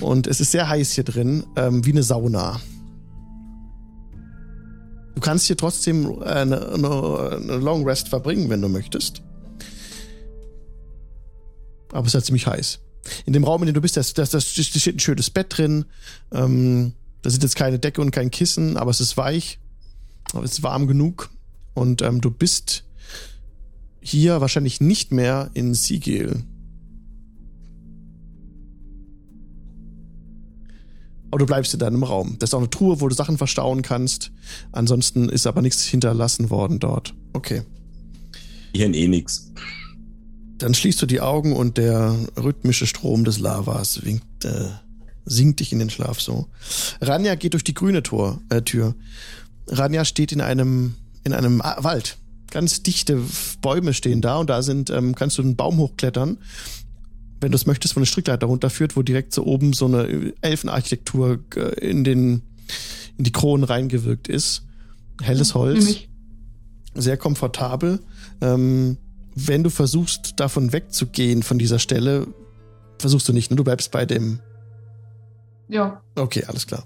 Und 0.00 0.26
es 0.26 0.40
ist 0.40 0.52
sehr 0.52 0.68
heiß 0.68 0.92
hier 0.92 1.04
drin, 1.04 1.44
ähm, 1.56 1.84
wie 1.84 1.92
eine 1.92 2.02
Sauna. 2.02 2.60
Du 5.14 5.20
kannst 5.20 5.46
hier 5.46 5.56
trotzdem 5.56 6.22
eine, 6.22 6.72
eine, 6.72 7.38
eine 7.42 7.56
Long 7.56 7.84
Rest 7.84 8.08
verbringen, 8.08 8.50
wenn 8.50 8.60
du 8.60 8.68
möchtest. 8.68 9.22
Aber 11.92 12.02
es 12.02 12.08
ist 12.08 12.14
halt 12.14 12.24
ziemlich 12.24 12.46
heiß. 12.46 12.80
In 13.26 13.32
dem 13.32 13.44
Raum, 13.44 13.62
in 13.62 13.66
dem 13.66 13.74
du 13.74 13.80
bist, 13.80 13.96
da 13.96 14.00
das, 14.00 14.30
das, 14.30 14.44
steht 14.48 14.96
ein 14.96 15.00
schönes 15.00 15.30
Bett 15.30 15.56
drin. 15.56 15.84
Ähm, 16.32 16.94
da 17.22 17.30
sind 17.30 17.42
jetzt 17.42 17.54
keine 17.54 17.78
Decke 17.78 18.00
und 18.00 18.10
kein 18.10 18.30
Kissen, 18.30 18.76
aber 18.76 18.90
es 18.90 19.00
ist 19.00 19.16
weich. 19.16 19.60
Aber 20.32 20.42
es 20.44 20.52
ist 20.52 20.62
warm 20.62 20.88
genug. 20.88 21.30
Und 21.74 22.02
ähm, 22.02 22.20
du 22.20 22.30
bist 22.30 22.83
hier 24.04 24.40
wahrscheinlich 24.40 24.80
nicht 24.80 25.12
mehr 25.12 25.50
in 25.54 25.72
Sigil. 25.74 26.44
Aber 31.30 31.38
du 31.38 31.46
bleibst 31.46 31.72
in 31.72 31.80
deinem 31.80 32.04
Raum. 32.04 32.36
Das 32.38 32.50
ist 32.50 32.54
auch 32.54 32.58
eine 32.58 32.70
Truhe, 32.70 33.00
wo 33.00 33.08
du 33.08 33.14
Sachen 33.14 33.38
verstauen 33.38 33.82
kannst. 33.82 34.30
Ansonsten 34.72 35.28
ist 35.28 35.46
aber 35.46 35.62
nichts 35.62 35.82
hinterlassen 35.82 36.50
worden 36.50 36.78
dort. 36.78 37.14
Okay. 37.32 37.62
Hier 38.74 38.92
eh 38.94 39.08
nix. 39.08 39.50
Dann 40.58 40.74
schließt 40.74 41.00
du 41.00 41.06
die 41.06 41.20
Augen 41.20 41.54
und 41.54 41.78
der 41.78 42.14
rhythmische 42.36 42.86
Strom 42.86 43.24
des 43.24 43.38
Lavas 43.38 44.04
winkt, 44.04 44.44
äh, 44.44 44.68
sinkt 45.24 45.60
dich 45.60 45.72
in 45.72 45.78
den 45.78 45.90
Schlaf 45.90 46.20
so. 46.20 46.48
Ranja 47.00 47.34
geht 47.36 47.54
durch 47.54 47.64
die 47.64 47.74
grüne 47.74 48.02
Tor, 48.02 48.40
äh, 48.50 48.62
Tür. 48.62 48.94
Ranja 49.66 50.04
steht 50.04 50.30
in 50.30 50.42
einem, 50.42 50.94
in 51.24 51.32
einem 51.32 51.60
Wald 51.60 52.18
ganz 52.50 52.82
dichte 52.82 53.20
Bäume 53.62 53.94
stehen 53.94 54.20
da 54.20 54.38
und 54.38 54.50
da 54.50 54.62
sind, 54.62 54.90
ähm, 54.90 55.14
kannst 55.14 55.38
du 55.38 55.42
einen 55.42 55.56
Baum 55.56 55.78
hochklettern. 55.78 56.38
Wenn 57.40 57.50
du 57.50 57.56
es 57.56 57.66
möchtest, 57.66 57.96
wo 57.96 57.98
eine 57.98 58.06
Strickleiter 58.06 58.46
runterführt, 58.46 58.96
wo 58.96 59.02
direkt 59.02 59.34
so 59.34 59.44
oben 59.44 59.72
so 59.72 59.86
eine 59.86 60.32
Elfenarchitektur 60.40 61.40
äh, 61.56 61.88
in 61.88 62.04
den, 62.04 62.42
in 63.18 63.24
die 63.24 63.32
Kronen 63.32 63.64
reingewirkt 63.64 64.28
ist. 64.28 64.62
Helles 65.20 65.54
Holz. 65.54 65.96
Sehr 66.94 67.16
komfortabel. 67.16 68.00
Ähm, 68.40 68.98
wenn 69.34 69.64
du 69.64 69.70
versuchst, 69.70 70.34
davon 70.38 70.72
wegzugehen 70.72 71.42
von 71.42 71.58
dieser 71.58 71.80
Stelle, 71.80 72.28
versuchst 72.98 73.28
du 73.28 73.32
nicht, 73.32 73.50
ne? 73.50 73.56
Du 73.56 73.64
bleibst 73.64 73.90
bei 73.90 74.06
dem. 74.06 74.38
Ja. 75.68 76.02
Okay, 76.14 76.44
alles 76.44 76.66
klar. 76.66 76.84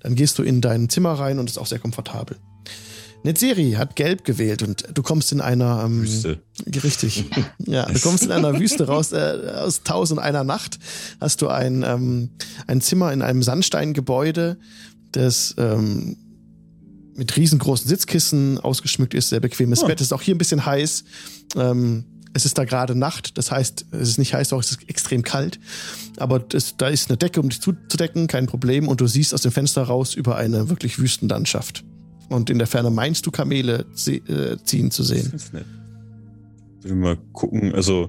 Dann 0.00 0.14
gehst 0.14 0.38
du 0.38 0.42
in 0.42 0.60
dein 0.60 0.88
Zimmer 0.88 1.12
rein 1.12 1.38
und 1.38 1.50
ist 1.50 1.58
auch 1.58 1.66
sehr 1.66 1.78
komfortabel. 1.78 2.38
Netzeri 3.22 3.72
hat 3.72 3.96
gelb 3.96 4.24
gewählt 4.24 4.62
und 4.62 4.86
du 4.94 5.02
kommst 5.02 5.32
in 5.32 5.40
einer 5.40 5.82
ähm, 5.84 6.02
Wüste. 6.02 6.40
Richtig. 6.82 7.24
Ja, 7.66 7.86
du 7.86 8.00
kommst 8.00 8.24
in 8.24 8.32
einer 8.32 8.58
Wüste 8.58 8.86
raus 8.86 9.12
äh, 9.12 9.52
aus 9.54 9.82
tausend 9.84 10.20
einer 10.20 10.42
Nacht. 10.42 10.78
Hast 11.20 11.40
du 11.40 11.48
ein 11.48 11.84
ähm, 11.86 12.30
ein 12.66 12.80
Zimmer 12.80 13.12
in 13.12 13.22
einem 13.22 13.42
Sandsteingebäude, 13.42 14.58
das 15.12 15.54
ähm, 15.56 16.16
mit 17.14 17.36
riesengroßen 17.36 17.88
Sitzkissen 17.88 18.58
ausgeschmückt 18.58 19.14
ist, 19.14 19.28
sehr 19.28 19.40
bequemes 19.40 19.82
oh. 19.82 19.86
Bett. 19.86 20.00
Es 20.00 20.08
ist 20.08 20.12
auch 20.12 20.22
hier 20.22 20.34
ein 20.34 20.38
bisschen 20.38 20.64
heiß. 20.64 21.04
Ähm, 21.56 22.04
es 22.32 22.44
ist 22.44 22.58
da 22.58 22.64
gerade 22.64 22.94
Nacht, 22.94 23.38
das 23.38 23.50
heißt, 23.50 23.86
es 23.92 24.08
ist 24.08 24.18
nicht 24.18 24.34
heiß, 24.34 24.52
auch 24.52 24.60
es 24.60 24.70
ist 24.70 24.88
extrem 24.88 25.22
kalt. 25.22 25.58
Aber 26.16 26.38
das, 26.38 26.76
da 26.76 26.88
ist 26.88 27.10
eine 27.10 27.16
Decke, 27.16 27.40
um 27.40 27.48
dich 27.48 27.60
zuzudecken, 27.60 28.26
kein 28.26 28.46
Problem. 28.46 28.88
Und 28.88 29.00
du 29.00 29.06
siehst 29.06 29.34
aus 29.34 29.42
dem 29.42 29.52
Fenster 29.52 29.82
raus 29.82 30.14
über 30.14 30.36
eine 30.36 30.68
wirklich 30.68 30.98
Wüstenlandschaft. 30.98 31.84
Und 32.30 32.48
in 32.48 32.58
der 32.58 32.66
Ferne 32.68 32.90
meinst 32.90 33.26
du 33.26 33.30
Kamele 33.30 33.84
äh, 34.06 34.56
ziehen 34.64 34.90
zu 34.90 35.02
sehen. 35.02 35.28
Das 35.32 35.44
ist 35.44 35.52
nett. 35.52 35.66
Mal 36.88 37.18
gucken, 37.32 37.74
also 37.74 38.08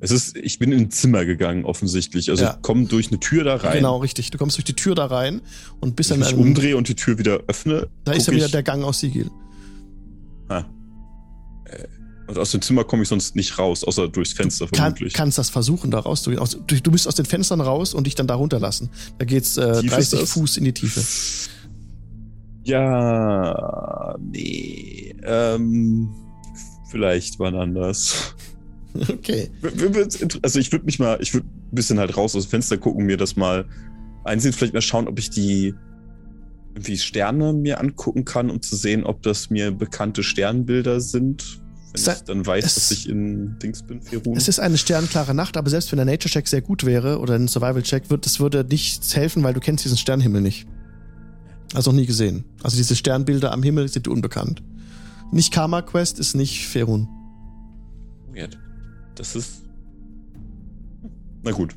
Es 0.00 0.10
ist, 0.10 0.34
ich 0.36 0.58
bin 0.58 0.72
in 0.72 0.80
ein 0.80 0.90
Zimmer 0.90 1.26
gegangen, 1.26 1.66
offensichtlich. 1.66 2.30
Also 2.30 2.42
ja. 2.42 2.54
ich 2.54 2.62
komme 2.62 2.86
durch 2.86 3.08
eine 3.08 3.20
Tür 3.20 3.44
da 3.44 3.56
rein. 3.56 3.74
Genau, 3.74 3.98
richtig. 3.98 4.30
Du 4.30 4.38
kommst 4.38 4.56
durch 4.56 4.64
die 4.64 4.74
Tür 4.74 4.94
da 4.94 5.06
rein 5.06 5.42
und 5.78 5.94
bis 5.94 6.08
dann. 6.08 6.20
Wenn 6.20 6.26
ich 6.26 6.36
mich 6.36 6.46
umdrehe 6.46 6.76
und 6.76 6.88
die 6.88 6.94
Tür 6.96 7.18
wieder 7.18 7.40
öffne. 7.46 7.88
Da 8.04 8.12
ist 8.12 8.26
ja 8.26 8.32
wieder 8.32 8.48
der 8.48 8.62
Gang 8.62 8.82
aus 8.82 9.00
Sigil. 9.00 9.30
Ah. 10.48 10.64
Äh, 11.66 11.86
und 12.28 12.38
aus 12.38 12.52
dem 12.52 12.62
Zimmer 12.62 12.84
komme 12.84 13.02
ich 13.02 13.08
sonst 13.08 13.36
nicht 13.36 13.58
raus, 13.58 13.84
außer 13.84 14.08
durchs 14.08 14.32
Fenster 14.32 14.66
du 14.66 14.76
vermutlich. 14.76 15.12
Kann, 15.12 15.24
kannst 15.24 15.36
das 15.36 15.50
versuchen, 15.50 15.90
da 15.90 15.98
rauszugehen. 15.98 16.42
Du 16.66 16.90
bist 16.90 17.06
aus 17.06 17.16
den 17.16 17.26
Fenstern 17.26 17.60
raus 17.60 17.92
und 17.92 18.06
dich 18.06 18.14
dann 18.14 18.26
da 18.26 18.36
runterlassen. 18.36 18.88
Da 19.18 19.26
geht's 19.26 19.56
äh, 19.56 19.82
30 19.82 20.20
Fuß 20.20 20.56
in 20.56 20.64
die 20.64 20.72
Tiefe. 20.72 21.02
Ja, 22.70 24.16
nee. 24.20 25.14
Ähm, 25.24 26.08
vielleicht 26.90 27.38
wann 27.38 27.54
anders. 27.54 28.34
Okay. 29.08 29.50
Also 30.42 30.58
ich 30.58 30.72
würde 30.72 30.84
mich 30.84 30.98
mal, 30.98 31.18
ich 31.20 31.32
würde 31.32 31.46
ein 31.46 31.74
bisschen 31.74 31.98
halt 31.98 32.16
raus 32.16 32.34
aus 32.34 32.46
dem 32.46 32.50
Fenster 32.50 32.76
gucken, 32.76 33.06
mir 33.06 33.16
das 33.16 33.36
mal 33.36 33.64
einsehen, 34.24 34.52
vielleicht 34.52 34.74
mal 34.74 34.80
schauen, 34.80 35.06
ob 35.06 35.18
ich 35.18 35.30
die 35.30 35.74
irgendwie 36.74 36.98
Sterne 36.98 37.52
mir 37.52 37.80
angucken 37.80 38.24
kann, 38.24 38.50
um 38.50 38.62
zu 38.62 38.76
sehen, 38.76 39.04
ob 39.04 39.22
das 39.22 39.50
mir 39.50 39.70
bekannte 39.70 40.22
Sternbilder 40.22 41.00
sind. 41.00 41.60
Wenn 41.92 42.02
Sa 42.02 42.12
ich 42.12 42.22
dann 42.22 42.46
weiß, 42.46 42.64
es, 42.64 42.74
dass 42.74 42.90
ich 42.92 43.08
in 43.08 43.58
Dings 43.58 43.82
bin, 43.82 44.00
Ferun. 44.00 44.36
Es 44.36 44.46
ist 44.46 44.60
eine 44.60 44.78
sternklare 44.78 45.34
Nacht, 45.34 45.56
aber 45.56 45.70
selbst 45.70 45.90
wenn 45.90 45.96
der 45.96 46.06
Nature-Check 46.06 46.46
sehr 46.46 46.62
gut 46.62 46.84
wäre 46.84 47.18
oder 47.18 47.34
ein 47.34 47.48
Survival-Check, 47.48 48.10
wird, 48.10 48.26
das 48.26 48.38
würde 48.38 48.64
nichts 48.68 49.16
helfen, 49.16 49.42
weil 49.42 49.54
du 49.54 49.60
kennst 49.60 49.84
diesen 49.84 49.98
Sternhimmel 49.98 50.40
nicht. 50.40 50.68
Also 51.74 51.92
noch 51.92 51.98
nie 51.98 52.06
gesehen. 52.06 52.44
Also 52.62 52.76
diese 52.76 52.96
Sternbilder 52.96 53.52
am 53.52 53.62
Himmel 53.62 53.88
sind 53.88 54.08
unbekannt. 54.08 54.62
Nicht 55.32 55.52
Karma 55.52 55.82
Quest 55.82 56.18
ist 56.18 56.34
nicht 56.34 56.66
Ferun. 56.66 57.08
Weird. 58.32 58.58
Das 59.14 59.36
ist. 59.36 59.62
Na 61.42 61.52
gut. 61.52 61.76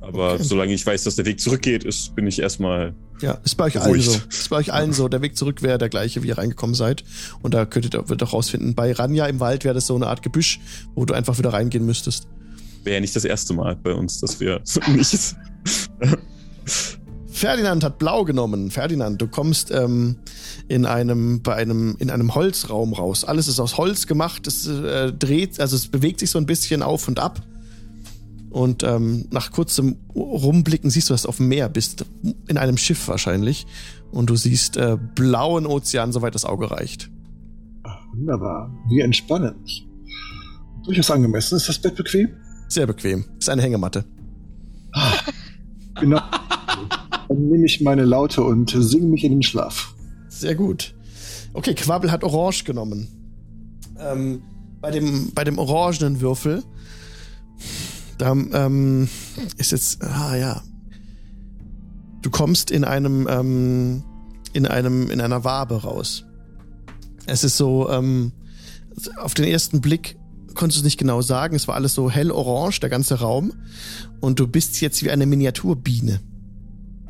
Aber 0.00 0.34
okay. 0.34 0.42
solange 0.42 0.72
ich 0.72 0.84
weiß, 0.86 1.04
dass 1.04 1.16
der 1.16 1.24
Weg 1.24 1.40
zurückgeht, 1.40 1.84
ist, 1.84 2.14
bin 2.14 2.26
ich 2.26 2.38
erstmal. 2.38 2.94
Ja, 3.20 3.32
ist 3.44 3.56
bei 3.56 3.64
euch 3.64 3.74
beruhigt. 3.74 4.08
allen 4.08 4.20
so. 4.20 4.28
Ist 4.28 4.50
bei 4.50 4.56
euch 4.56 4.72
allen 4.72 4.92
so. 4.92 5.08
Der 5.08 5.22
Weg 5.22 5.36
zurück 5.36 5.62
wäre 5.62 5.78
der 5.78 5.88
gleiche, 5.88 6.22
wie 6.22 6.28
ihr 6.28 6.38
reingekommen 6.38 6.74
seid. 6.74 7.04
Und 7.42 7.54
da 7.54 7.64
könntet 7.64 7.94
ihr 7.94 8.08
wird 8.08 8.22
auch 8.22 8.32
rausfinden. 8.32 8.74
Bei 8.74 8.92
Ranja 8.92 9.26
im 9.26 9.40
Wald 9.40 9.64
wäre 9.64 9.74
das 9.74 9.86
so 9.86 9.96
eine 9.96 10.06
Art 10.06 10.22
Gebüsch, 10.22 10.60
wo 10.94 11.04
du 11.04 11.14
einfach 11.14 11.38
wieder 11.38 11.52
reingehen 11.52 11.84
müsstest. 11.84 12.28
Wäre 12.84 12.94
ja 12.94 13.00
nicht 13.00 13.16
das 13.16 13.24
erste 13.24 13.54
Mal 13.54 13.76
bei 13.76 13.92
uns, 13.92 14.20
dass 14.20 14.38
wir 14.40 14.62
nicht. 14.88 15.36
Ferdinand 17.38 17.84
hat 17.84 17.98
blau 17.98 18.24
genommen. 18.24 18.70
Ferdinand, 18.70 19.22
du 19.22 19.28
kommst 19.28 19.70
ähm, 19.70 20.16
in 20.66 20.86
einem 20.86 21.40
bei 21.42 21.54
einem 21.54 21.96
in 21.98 22.10
einem 22.10 22.34
Holzraum 22.34 22.92
raus. 22.92 23.24
Alles 23.24 23.46
ist 23.48 23.60
aus 23.60 23.78
Holz 23.78 24.06
gemacht. 24.06 24.46
Es 24.46 24.66
äh, 24.66 25.12
dreht, 25.12 25.60
also 25.60 25.76
es 25.76 25.86
bewegt 25.86 26.20
sich 26.20 26.30
so 26.30 26.38
ein 26.38 26.46
bisschen 26.46 26.82
auf 26.82 27.06
und 27.06 27.20
ab. 27.20 27.40
Und 28.50 28.82
ähm, 28.82 29.26
nach 29.30 29.52
kurzem 29.52 29.96
Rumblicken 30.14 30.90
siehst 30.90 31.10
du, 31.10 31.14
dass 31.14 31.22
du 31.22 31.28
auf 31.28 31.36
dem 31.36 31.48
Meer 31.48 31.68
bist, 31.68 32.06
in 32.48 32.56
einem 32.56 32.76
Schiff 32.76 33.06
wahrscheinlich. 33.06 33.66
Und 34.10 34.30
du 34.30 34.36
siehst 34.36 34.76
äh, 34.76 34.96
blauen 35.14 35.66
Ozean, 35.66 36.12
soweit 36.12 36.34
das 36.34 36.44
Auge 36.44 36.70
reicht. 36.70 37.10
Ach, 37.84 37.98
wunderbar. 38.14 38.74
Wie 38.88 39.00
entspannend. 39.00 39.86
Durchaus 40.84 41.10
angemessen. 41.10 41.56
Ist 41.56 41.68
das 41.68 41.78
Bett 41.78 41.94
bequem? 41.94 42.30
Sehr 42.68 42.86
bequem. 42.86 43.26
Ist 43.38 43.50
eine 43.50 43.62
Hängematte. 43.62 44.04
Ah, 44.92 45.12
genau. 46.00 46.20
Dann 47.28 47.48
nehme 47.48 47.66
ich 47.66 47.80
meine 47.80 48.04
Laute 48.04 48.42
und 48.42 48.70
singe 48.70 49.06
mich 49.06 49.24
in 49.24 49.32
den 49.32 49.42
Schlaf. 49.42 49.94
Sehr 50.28 50.54
gut. 50.54 50.94
Okay, 51.52 51.74
Quabbel 51.74 52.10
hat 52.10 52.24
Orange 52.24 52.64
genommen. 52.64 53.08
Ähm, 53.98 54.42
bei 54.80 54.90
dem, 54.90 55.32
bei 55.34 55.44
dem 55.44 55.58
orangenen 55.58 56.20
Würfel, 56.20 56.62
da 58.16 58.32
ähm, 58.32 59.08
ist 59.56 59.72
jetzt, 59.72 60.02
ah 60.02 60.36
ja, 60.36 60.62
du 62.22 62.30
kommst 62.30 62.70
in 62.70 62.84
einem, 62.84 63.26
ähm, 63.28 64.04
in 64.52 64.66
einem, 64.66 65.10
in 65.10 65.20
einer 65.20 65.44
Wabe 65.44 65.82
raus. 65.82 66.24
Es 67.26 67.44
ist 67.44 67.56
so, 67.56 67.90
ähm, 67.90 68.32
auf 69.18 69.34
den 69.34 69.44
ersten 69.44 69.80
Blick 69.80 70.17
konntest 70.54 70.78
du 70.78 70.80
es 70.80 70.84
nicht 70.84 70.98
genau 70.98 71.22
sagen. 71.22 71.56
Es 71.56 71.68
war 71.68 71.74
alles 71.74 71.94
so 71.94 72.10
hell 72.10 72.30
orange, 72.30 72.80
der 72.80 72.88
ganze 72.88 73.20
Raum. 73.20 73.52
Und 74.20 74.38
du 74.40 74.46
bist 74.46 74.80
jetzt 74.80 75.02
wie 75.04 75.10
eine 75.10 75.26
Miniaturbiene. 75.26 76.20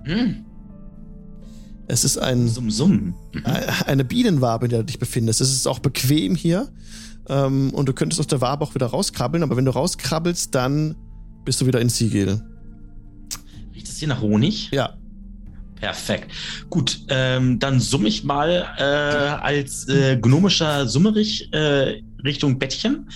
Hm. 0.05 0.45
Es 1.89 2.05
ist 2.05 2.19
ein 2.19 2.49
Summ, 2.49 2.71
Summ. 2.71 3.15
Mhm. 3.33 3.43
eine 3.87 4.05
Bienenwabe, 4.05 4.67
in 4.67 4.71
der 4.71 4.81
du 4.81 4.85
dich 4.87 4.99
befindest. 4.99 5.41
Es 5.41 5.53
ist 5.53 5.67
auch 5.67 5.79
bequem 5.79 6.35
hier. 6.35 6.69
Ähm, 7.29 7.71
und 7.71 7.89
du 7.89 7.95
könntest 7.95 8.21
aus 8.21 8.27
der 8.27 8.41
Wabe 8.41 8.65
auch 8.65 8.75
wieder 8.75 8.87
rauskrabbeln, 8.87 9.43
aber 9.43 9.57
wenn 9.57 9.65
du 9.65 9.71
rauskrabbelst, 9.71 10.55
dann 10.55 10.97
bist 11.45 11.61
du 11.61 11.67
wieder 11.67 11.81
in 11.81 11.89
Sigil. 11.89 12.43
Riecht 13.75 13.89
es 13.89 13.99
hier 13.99 14.09
nach 14.09 14.21
Honig? 14.21 14.71
Ja. 14.71 14.95
Perfekt. 15.77 16.31
Gut, 16.69 17.01
ähm, 17.09 17.59
dann 17.59 17.81
summe 17.81 18.09
ich 18.09 18.25
mal 18.25 18.67
äh, 18.79 18.83
als 18.83 19.89
äh, 19.89 20.19
gnomischer 20.21 20.89
Summerich 20.89 21.53
äh, 21.53 22.03
Richtung 22.25 22.59
Bettchen, 22.59 23.09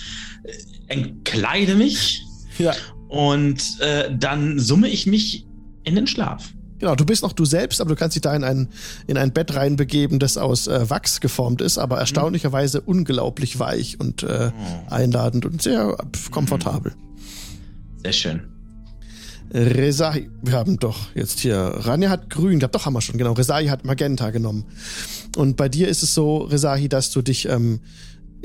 äh, 0.43 0.51
entkleide 0.87 1.75
mich 1.75 2.23
ja. 2.57 2.73
und 3.07 3.79
äh, 3.79 4.15
dann 4.15 4.59
summe 4.59 4.89
ich 4.89 5.07
mich 5.07 5.45
in 5.83 5.95
den 5.95 6.07
Schlaf. 6.07 6.53
Genau, 6.79 6.95
du 6.95 7.05
bist 7.05 7.23
noch 7.23 7.31
du 7.31 7.45
selbst, 7.45 7.79
aber 7.79 7.91
du 7.91 7.95
kannst 7.95 8.15
dich 8.15 8.21
da 8.21 8.35
in 8.35 8.43
ein, 8.43 8.67
in 9.07 9.17
ein 9.17 9.31
Bett 9.31 9.55
reinbegeben, 9.55 10.19
das 10.19 10.37
aus 10.37 10.67
äh, 10.67 10.89
Wachs 10.89 11.21
geformt 11.21 11.61
ist, 11.61 11.77
aber 11.77 11.97
erstaunlicherweise 11.97 12.79
mhm. 12.79 12.87
unglaublich 12.87 13.57
weich 13.57 14.01
und 14.01 14.23
äh, 14.23 14.51
oh. 14.51 14.91
einladend 14.93 15.45
und 15.45 15.61
sehr 15.61 15.95
komfortabel. 16.31 16.93
Sehr 18.03 18.11
schön. 18.11 18.41
Resai, 19.53 20.29
wir 20.41 20.53
haben 20.53 20.77
doch 20.77 21.15
jetzt 21.15 21.39
hier, 21.39 21.55
Rania 21.55 22.09
hat 22.09 22.29
grün, 22.29 22.53
ich 22.53 22.59
glaube 22.59 22.71
doch 22.71 22.85
haben 22.85 22.93
wir 22.93 23.01
schon, 23.01 23.17
genau, 23.17 23.33
Resai 23.33 23.67
hat 23.67 23.85
Magenta 23.85 24.31
genommen. 24.31 24.65
Und 25.37 25.57
bei 25.57 25.69
dir 25.69 25.87
ist 25.87 26.03
es 26.03 26.13
so, 26.13 26.39
Resahi, 26.39 26.89
dass 26.89 27.11
du 27.11 27.21
dich 27.21 27.47
ähm, 27.47 27.79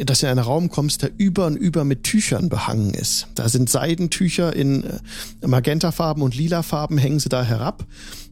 dass 0.04 0.20
du 0.20 0.26
in 0.26 0.30
einen 0.30 0.40
Raum 0.40 0.70
kommst, 0.70 1.02
der 1.02 1.10
über 1.16 1.46
und 1.46 1.56
über 1.56 1.84
mit 1.84 2.04
Tüchern 2.04 2.48
behangen 2.48 2.94
ist. 2.94 3.26
Da 3.34 3.48
sind 3.48 3.68
Seidentücher 3.68 4.54
in 4.54 4.84
äh, 4.84 5.46
Magentafarben 5.46 6.22
und 6.22 6.36
Lilafarben, 6.36 6.98
hängen 6.98 7.18
sie 7.18 7.28
da 7.28 7.42
herab. 7.42 7.84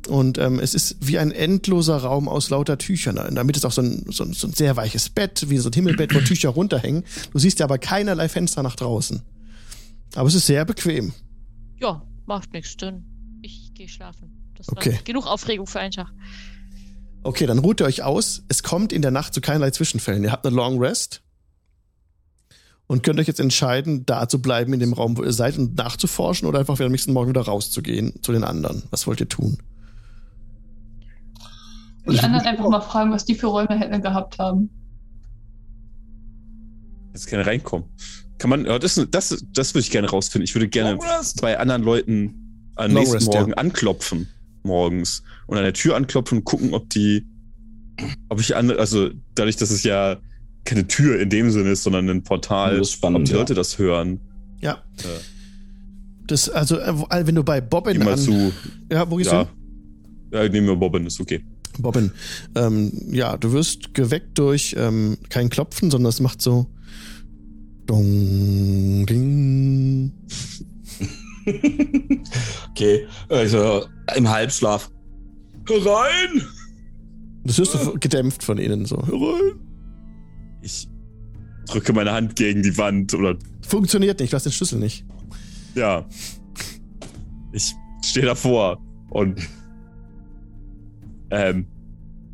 Und 0.08 0.38
ähm, 0.38 0.60
es 0.60 0.74
ist 0.74 0.96
wie 1.00 1.18
ein 1.18 1.32
endloser 1.32 1.96
Raum 1.96 2.28
aus 2.28 2.50
lauter 2.50 2.78
Tüchern. 2.78 3.18
Und 3.18 3.34
damit 3.34 3.56
ist 3.56 3.64
auch 3.64 3.72
so 3.72 3.82
ein, 3.82 4.04
so, 4.08 4.24
ein, 4.24 4.32
so 4.32 4.46
ein 4.46 4.52
sehr 4.52 4.76
weiches 4.76 5.08
Bett, 5.08 5.46
wie 5.48 5.58
so 5.58 5.68
ein 5.68 5.72
Himmelbett, 5.72 6.14
wo 6.14 6.20
Tücher 6.20 6.50
runterhängen. 6.50 7.04
Du 7.32 7.38
siehst 7.38 7.58
ja 7.58 7.66
aber 7.66 7.78
keinerlei 7.78 8.28
Fenster 8.28 8.62
nach 8.62 8.76
draußen. 8.76 9.22
Aber 10.14 10.28
es 10.28 10.34
ist 10.34 10.46
sehr 10.46 10.64
bequem. 10.64 11.12
Ja, 11.80 12.02
macht 12.26 12.52
nichts, 12.52 12.76
dann 12.76 13.04
ich 13.42 13.72
gehe 13.74 13.88
schlafen. 13.88 14.52
Das 14.56 14.68
okay. 14.68 14.94
war 14.94 15.02
genug 15.02 15.26
Aufregung 15.26 15.66
für 15.66 15.80
einen 15.80 15.92
Tag. 15.92 16.12
Okay, 17.22 17.46
dann 17.46 17.58
ruht 17.58 17.80
ihr 17.80 17.86
euch 17.86 18.04
aus. 18.04 18.44
Es 18.48 18.62
kommt 18.62 18.92
in 18.92 19.02
der 19.02 19.10
Nacht 19.10 19.34
zu 19.34 19.40
keinerlei 19.40 19.72
Zwischenfällen. 19.72 20.22
Ihr 20.22 20.30
habt 20.30 20.46
eine 20.46 20.54
Long 20.54 20.78
Rest 20.78 21.22
und 22.86 23.02
könnt 23.02 23.18
euch 23.18 23.26
jetzt 23.26 23.40
entscheiden, 23.40 24.06
da 24.06 24.28
zu 24.28 24.40
bleiben 24.40 24.72
in 24.72 24.80
dem 24.80 24.92
Raum, 24.92 25.16
wo 25.16 25.24
ihr 25.24 25.32
seid 25.32 25.58
und 25.58 25.76
nachzuforschen 25.76 26.48
oder 26.48 26.60
einfach 26.60 26.78
am 26.78 26.92
nächsten 26.92 27.12
Morgen 27.12 27.30
wieder 27.30 27.42
rauszugehen 27.42 28.14
zu 28.22 28.32
den 28.32 28.44
anderen. 28.44 28.84
Was 28.90 29.06
wollt 29.06 29.20
ihr 29.20 29.28
tun? 29.28 29.58
Die 32.08 32.20
anderen 32.20 32.46
einfach 32.46 32.68
mal 32.68 32.80
fragen, 32.80 33.10
was 33.10 33.24
die 33.24 33.34
für 33.34 33.48
Räume 33.48 33.76
hätten 33.76 34.00
gehabt 34.00 34.38
haben. 34.38 34.70
Jetzt 37.12 37.26
gerne 37.26 37.44
reinkommen. 37.44 37.88
Kann 38.38 38.50
man, 38.50 38.64
das, 38.64 39.00
das, 39.10 39.44
das 39.52 39.74
würde 39.74 39.80
ich 39.80 39.90
gerne 39.90 40.08
rausfinden. 40.08 40.44
Ich 40.44 40.54
würde 40.54 40.68
gerne 40.68 40.98
bei 41.40 41.58
anderen 41.58 41.82
Leuten 41.82 42.70
am 42.76 42.92
nächsten 42.92 43.14
Rest, 43.14 43.26
Morgen 43.28 43.50
ja. 43.50 43.56
anklopfen, 43.56 44.28
morgens, 44.62 45.22
und 45.46 45.56
an 45.56 45.64
der 45.64 45.72
Tür 45.72 45.96
anklopfen 45.96 46.38
und 46.38 46.44
gucken, 46.44 46.74
ob 46.74 46.90
die, 46.90 47.26
ob 48.28 48.40
ich 48.40 48.54
andere, 48.54 48.78
also 48.78 49.10
dadurch, 49.34 49.56
dass 49.56 49.70
es 49.70 49.82
ja 49.82 50.18
keine 50.66 50.86
Tür 50.86 51.18
in 51.20 51.30
dem 51.30 51.50
Sinne 51.50 51.70
ist, 51.70 51.82
sondern 51.82 52.08
ein 52.10 52.22
Portal, 52.22 52.78
das 52.78 52.90
spannend, 52.90 53.20
ob 53.20 53.24
die 53.24 53.32
ja. 53.32 53.38
Leute 53.38 53.54
das 53.54 53.78
hören. 53.78 54.20
Ja. 54.60 54.82
Äh. 54.98 55.20
Das, 56.26 56.50
also, 56.50 56.78
äh, 56.78 57.26
wenn 57.26 57.36
du 57.36 57.44
bei 57.44 57.60
Bobbin 57.60 58.02
an... 58.06 58.18
Zu, 58.18 58.52
ja, 58.90 59.08
wo 59.10 59.16
gehst 59.16 59.32
ja. 59.32 59.44
du? 60.30 60.36
Ja, 60.36 60.48
nehmen 60.48 60.66
wir 60.66 60.76
Bobbin, 60.76 61.06
ist 61.06 61.20
okay. 61.20 61.42
Bobbin. 61.78 62.10
Ähm, 62.54 62.92
ja, 63.10 63.36
du 63.36 63.52
wirst 63.52 63.94
geweckt 63.94 64.38
durch 64.38 64.74
ähm, 64.78 65.18
kein 65.28 65.50
Klopfen, 65.50 65.90
sondern 65.90 66.10
es 66.10 66.20
macht 66.20 66.42
so 66.42 66.66
Dong, 67.86 69.06
ding. 69.06 70.12
okay, 72.70 73.06
also 73.28 73.84
im 74.16 74.28
Halbschlaf. 74.28 74.90
Herein! 75.68 76.42
Das 77.44 77.58
hörst 77.58 77.74
du 77.74 77.94
gedämpft 78.00 78.42
von 78.42 78.58
innen 78.58 78.86
so. 78.86 79.06
Herein! 79.06 79.60
Ich 80.66 80.88
drücke 81.66 81.92
meine 81.92 82.12
Hand 82.12 82.34
gegen 82.34 82.62
die 82.62 82.76
Wand 82.76 83.14
oder. 83.14 83.36
Funktioniert 83.66 84.18
nicht, 84.18 84.32
du 84.32 84.34
hast 84.34 84.44
den 84.44 84.52
Schlüssel 84.52 84.78
nicht. 84.80 85.04
Ja. 85.74 86.04
Ich 87.52 87.72
stehe 88.04 88.26
davor 88.26 88.78
und. 89.10 89.40
Ähm. 91.30 91.66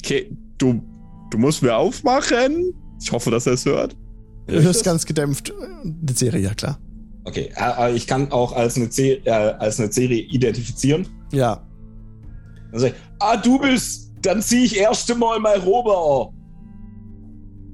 Okay, 0.02 0.36
du, 0.58 0.82
du 1.30 1.38
musst 1.38 1.62
mir 1.62 1.76
aufmachen. 1.76 2.74
Ich 3.00 3.12
hoffe, 3.12 3.30
dass 3.30 3.46
er 3.46 3.52
es 3.52 3.66
hört. 3.66 3.96
Du 4.48 4.60
hörst 4.60 4.82
ganz 4.82 5.06
gedämpft. 5.06 5.52
Eine 5.52 6.12
Serie, 6.12 6.40
ja 6.40 6.54
klar. 6.54 6.78
Okay, 7.24 7.52
äh, 7.56 7.94
ich 7.94 8.06
kann 8.06 8.32
auch 8.32 8.52
als 8.52 8.76
eine, 8.76 8.90
C, 8.90 9.22
äh, 9.24 9.30
als 9.30 9.78
eine 9.78 9.92
Serie 9.92 10.22
identifizieren. 10.22 11.06
Ja. 11.32 11.62
Dann 12.72 12.80
sag 12.80 12.88
ich, 12.88 12.94
ah, 13.20 13.36
du 13.36 13.60
bist, 13.60 14.10
dann 14.22 14.42
ziehe 14.42 14.64
ich 14.64 14.76
erst 14.76 15.14
Mal 15.16 15.38
mein 15.38 15.60
Rober. 15.60 16.32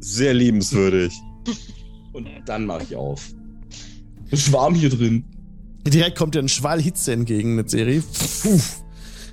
Sehr 0.00 0.34
liebenswürdig. 0.34 1.12
Und 2.12 2.28
dann 2.46 2.66
mache 2.66 2.84
ich 2.84 2.96
auf. 2.96 3.34
Ist 4.30 4.52
warm 4.52 4.74
hier 4.74 4.90
drin. 4.90 5.24
Direkt 5.86 6.18
kommt 6.18 6.34
dir 6.34 6.40
ein 6.40 6.48
Schwall 6.48 6.80
Hitze 6.80 7.12
entgegen, 7.12 7.58
eine 7.58 7.68
Serie. 7.68 8.02
Puh. 8.42 8.60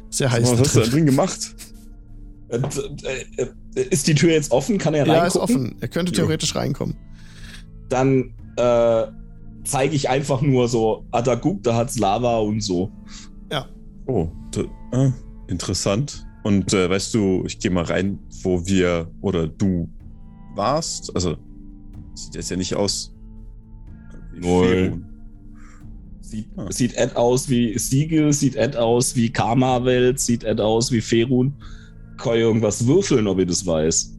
Sehr 0.09 0.31
heiß. 0.31 0.51
Was 0.51 0.59
hast 0.59 0.75
du 0.75 0.79
da 0.81 0.85
drin 0.85 1.05
gemacht? 1.05 1.55
Äh, 2.47 2.59
äh, 3.37 3.81
ist 3.89 4.07
die 4.07 4.15
Tür 4.15 4.31
jetzt 4.31 4.51
offen? 4.51 4.77
Kann 4.77 4.93
er 4.93 5.01
reinkommen? 5.01 5.21
Ja, 5.21 5.27
ist 5.27 5.37
offen. 5.37 5.75
Er 5.81 5.87
könnte 5.87 6.11
theoretisch 6.11 6.53
ja. 6.53 6.61
reinkommen. 6.61 6.95
Dann 7.89 8.33
äh, 8.55 9.07
zeige 9.63 9.95
ich 9.95 10.09
einfach 10.09 10.41
nur 10.41 10.67
so, 10.67 11.05
ah, 11.11 11.21
da 11.21 11.35
guck, 11.35 11.63
da 11.63 11.75
hat's 11.75 11.97
Lava 11.97 12.37
und 12.37 12.61
so. 12.61 12.91
Ja. 13.51 13.67
Oh, 14.07 14.29
da, 14.51 14.63
ah, 14.93 15.11
interessant. 15.47 16.25
Und 16.43 16.73
äh, 16.73 16.89
weißt 16.89 17.13
du, 17.13 17.43
ich 17.45 17.59
gehe 17.59 17.71
mal 17.71 17.83
rein, 17.83 18.19
wo 18.43 18.65
wir 18.65 19.11
oder 19.21 19.47
du 19.47 19.89
warst. 20.55 21.15
Also, 21.15 21.37
sieht 22.13 22.35
jetzt 22.35 22.49
ja 22.49 22.57
nicht 22.57 22.75
aus. 22.75 23.13
Wie 24.33 24.91
Sieht, 26.25 26.47
ah. 26.57 26.71
sieht 26.71 26.97
Ed 26.97 27.15
aus 27.15 27.49
wie 27.49 27.77
Siegel, 27.77 28.33
sieht 28.33 28.55
Ed 28.55 28.75
aus 28.75 29.15
wie 29.15 29.29
Karma-Welt, 29.29 30.19
sieht 30.19 30.43
Ed 30.43 30.59
aus 30.59 30.91
wie 30.91 30.99
Ferun. 31.01 31.53
Kann 32.17 32.33
ich 32.33 32.39
irgendwas 32.39 32.87
würfeln, 32.87 33.27
ob 33.27 33.39
ich 33.39 33.47
das 33.47 33.65
weiß? 33.65 34.11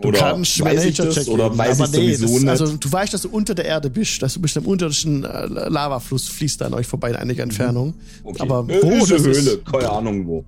Du 0.00 0.08
oder 0.08 0.18
kannst 0.18 0.62
weiß 0.62 0.84
ich 0.84 0.96
das, 0.96 1.28
oder 1.28 1.56
weiß 1.56 1.78
ich 1.78 1.90
nee, 1.92 2.14
sowieso 2.14 2.26
das, 2.26 2.40
nicht? 2.40 2.50
Also 2.50 2.76
du 2.76 2.92
weißt, 2.92 3.14
dass 3.14 3.22
du 3.22 3.28
unter 3.28 3.54
der 3.54 3.66
Erde 3.66 3.88
bist, 3.88 4.20
dass 4.20 4.34
du 4.34 4.40
bist 4.40 4.56
im 4.56 4.66
unterirdischen 4.66 5.24
äh, 5.24 5.46
Lavafluss, 5.46 6.28
fließt 6.28 6.60
da 6.60 6.66
an 6.66 6.74
euch 6.74 6.86
vorbei 6.86 7.10
in 7.10 7.16
einiger 7.16 7.44
mhm. 7.44 7.50
Entfernung. 7.50 7.94
Okay. 8.24 8.42
Aber 8.42 8.68
wo 8.68 8.72
ist 8.72 9.10
Höhle, 9.10 9.30
ist, 9.30 9.64
keine 9.64 9.90
Ahnung 9.90 10.26
wo. 10.26 10.44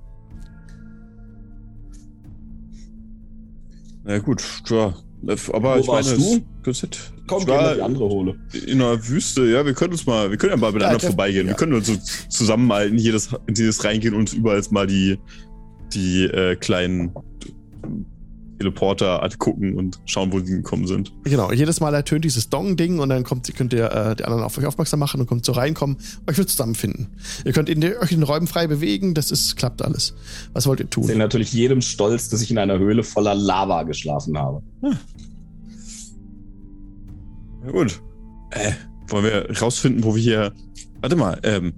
Na 4.06 4.18
gut, 4.18 4.42
ja. 4.68 4.94
Aber 5.52 5.76
wo 5.76 5.80
ich 5.80 5.86
meine, 5.88 6.16
du? 6.16 6.44
Komm, 7.26 7.44
geh 7.44 7.52
mal 7.52 7.74
die 7.74 7.82
andere 7.82 8.04
Hole. 8.04 8.36
In 8.66 8.80
einer 8.80 9.08
Wüste, 9.08 9.44
ja, 9.46 9.66
wir 9.66 9.74
können 9.74 9.92
uns 9.92 10.06
mal, 10.06 10.30
wir 10.30 10.36
können 10.36 10.52
ja 10.52 10.56
mal 10.56 10.72
miteinander 10.72 11.02
ja, 11.02 11.08
vorbeigehen. 11.08 11.46
Ja. 11.46 11.52
Wir 11.52 11.56
können 11.56 11.74
uns 11.74 11.88
so 11.88 11.96
zusammen 12.28 12.68
mal 12.68 12.86
in 12.86 12.98
jedes, 12.98 13.30
in 13.46 13.54
jedes 13.54 13.82
reingehen 13.82 14.14
und 14.14 14.32
überall 14.32 14.62
mal 14.70 14.86
die, 14.86 15.18
die 15.92 16.24
äh, 16.24 16.54
kleinen 16.54 17.12
Teleporter 18.58 19.22
angucken 19.22 19.76
und 19.76 19.98
schauen, 20.06 20.32
wo 20.32 20.40
sie 20.40 20.52
gekommen 20.52 20.86
sind. 20.86 21.12
Genau, 21.24 21.52
jedes 21.52 21.80
Mal 21.80 21.94
ertönt 21.94 22.24
dieses 22.24 22.48
Dong-Ding 22.48 22.98
und 22.98 23.08
dann 23.08 23.24
kommt, 23.24 23.52
könnt 23.54 23.72
ihr 23.72 23.90
äh, 23.90 24.16
die 24.16 24.24
anderen 24.24 24.42
auf 24.42 24.56
euch 24.58 24.66
aufmerksam 24.66 25.00
machen 25.00 25.20
und 25.20 25.26
kommt 25.26 25.44
so 25.44 25.52
reinkommen, 25.52 25.96
euch 26.26 26.38
wird 26.38 26.48
zusammenfinden. 26.48 27.08
Ihr 27.44 27.52
könnt 27.52 27.68
in 27.68 27.80
die, 27.80 27.96
euch 27.96 28.12
in 28.12 28.20
den 28.20 28.24
Räumen 28.24 28.46
frei 28.46 28.66
bewegen, 28.66 29.14
das 29.14 29.30
ist, 29.30 29.56
klappt 29.56 29.82
alles. 29.82 30.14
Was 30.52 30.66
wollt 30.66 30.80
ihr 30.80 30.90
tun? 30.90 31.04
Ich 31.04 31.10
bin 31.10 31.18
natürlich 31.18 31.52
jedem 31.52 31.80
stolz, 31.80 32.28
dass 32.28 32.42
ich 32.42 32.50
in 32.50 32.58
einer 32.58 32.78
Höhle 32.78 33.02
voller 33.02 33.34
Lava 33.34 33.82
geschlafen 33.82 34.38
habe. 34.38 34.62
Hm. 34.82 34.96
Na 37.64 37.72
gut. 37.72 38.00
Äh, 38.50 38.72
wollen 39.08 39.24
wir 39.24 39.60
rausfinden, 39.60 40.04
wo 40.04 40.14
wir 40.14 40.22
hier. 40.22 40.52
Warte 41.00 41.16
mal, 41.16 41.38
ähm. 41.42 41.72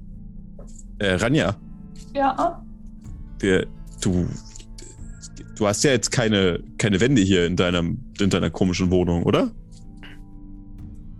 Äh, 0.98 1.14
Ranja. 1.14 1.56
Ja. 2.14 2.62
Wir, 3.38 3.66
du 4.00 4.26
Du 5.59 5.66
hast 5.66 5.82
ja 5.82 5.90
jetzt 5.90 6.12
keine, 6.12 6.60
keine 6.78 7.01
Wände 7.01 7.20
hier 7.20 7.44
in, 7.44 7.56
deinem, 7.56 7.98
in 8.20 8.30
deiner 8.30 8.48
komischen 8.48 8.93
Wohnung, 8.93 9.24
oder? 9.24 9.51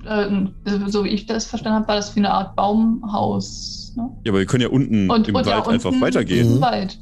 Ähm, 0.06 0.55
so 0.86 1.02
wie 1.02 1.09
ich 1.09 1.27
das 1.27 1.47
verstanden 1.47 1.81
habe, 1.81 1.89
war 1.89 1.97
das 1.97 2.15
wie 2.15 2.20
eine 2.20 2.31
Art 2.31 2.55
Baumhaus. 2.55 3.93
Ne? 3.97 4.09
Ja, 4.24 4.31
aber 4.31 4.39
wir 4.39 4.47
können 4.47 4.62
ja 4.62 4.69
unten 4.69 5.10
und, 5.10 5.27
im 5.27 5.35
und 5.35 5.44
Wald 5.44 5.66
ja, 5.66 5.66
einfach 5.66 5.93
weitergehen. 6.01 6.55
Im 6.55 6.60
Wald. 6.60 7.01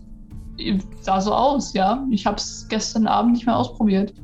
Sah 1.03 1.21
so 1.21 1.35
aus, 1.35 1.75
ja. 1.75 2.07
Ich 2.11 2.25
habe 2.25 2.39
es 2.39 2.67
gestern 2.71 3.07
Abend 3.07 3.35
nicht 3.35 3.45
mehr 3.45 3.57
ausprobiert. 3.57 4.15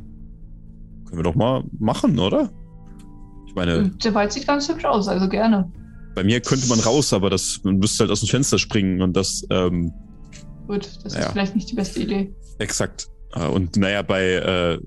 Können 1.05 1.19
wir 1.19 1.23
doch 1.23 1.35
mal 1.35 1.65
machen, 1.79 2.19
oder? 2.19 2.51
Ich 3.47 3.55
meine. 3.55 3.91
Der 3.91 4.15
Wald 4.15 4.33
sieht 4.33 4.47
ganz 4.47 4.71
hübsch 4.71 4.87
aus, 4.87 5.07
also 5.07 5.29
gerne. 5.29 5.71
Bei 6.15 6.25
mir 6.25 6.41
könnte 6.41 6.67
man 6.67 6.81
raus, 6.81 7.13
aber 7.13 7.29
das, 7.29 7.61
man 7.63 7.77
müsste 7.77 8.05
halt 8.05 8.11
aus 8.11 8.21
dem 8.21 8.29
Fenster 8.31 8.59
springen 8.59 9.03
und 9.03 9.15
das. 9.15 9.47
Ähm, 9.51 9.93
Gut, 10.67 10.89
das 11.05 11.15
ja. 11.15 11.21
ist 11.21 11.33
vielleicht 11.33 11.55
nicht 11.55 11.71
die 11.71 11.75
beste 11.75 12.01
Idee. 12.01 12.35
Exakt. 12.59 13.09
Äh, 13.35 13.47
und 13.47 13.77
naja, 13.77 14.03
bei, 14.03 14.23
äh, 14.23 14.79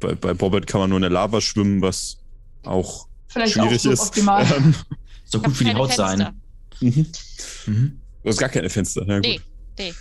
bei, 0.00 0.14
bei 0.14 0.34
Bobbert 0.34 0.66
kann 0.66 0.80
man 0.80 0.90
nur 0.90 0.98
in 0.98 1.02
der 1.02 1.10
Lava 1.10 1.40
schwimmen, 1.40 1.82
was 1.82 2.18
auch 2.64 3.08
Vielleicht 3.26 3.54
schwierig 3.54 3.78
auch 3.78 3.80
so 3.80 3.90
ist. 3.90 4.00
Optimal. 4.00 4.46
Ähm, 4.56 4.74
so 5.24 5.40
gut 5.40 5.56
für 5.56 5.64
die 5.64 5.74
Haut 5.74 5.92
Fenster. 5.92 6.16
sein. 6.16 6.40
Mhm. 6.80 7.06
Mhm. 7.66 8.00
Du 8.22 8.28
hast 8.28 8.38
gar 8.38 8.48
keine 8.48 8.68
Fenster. 8.70 9.06
Ja, 9.06 9.20
nee, 9.20 9.40
nee. 9.78 9.94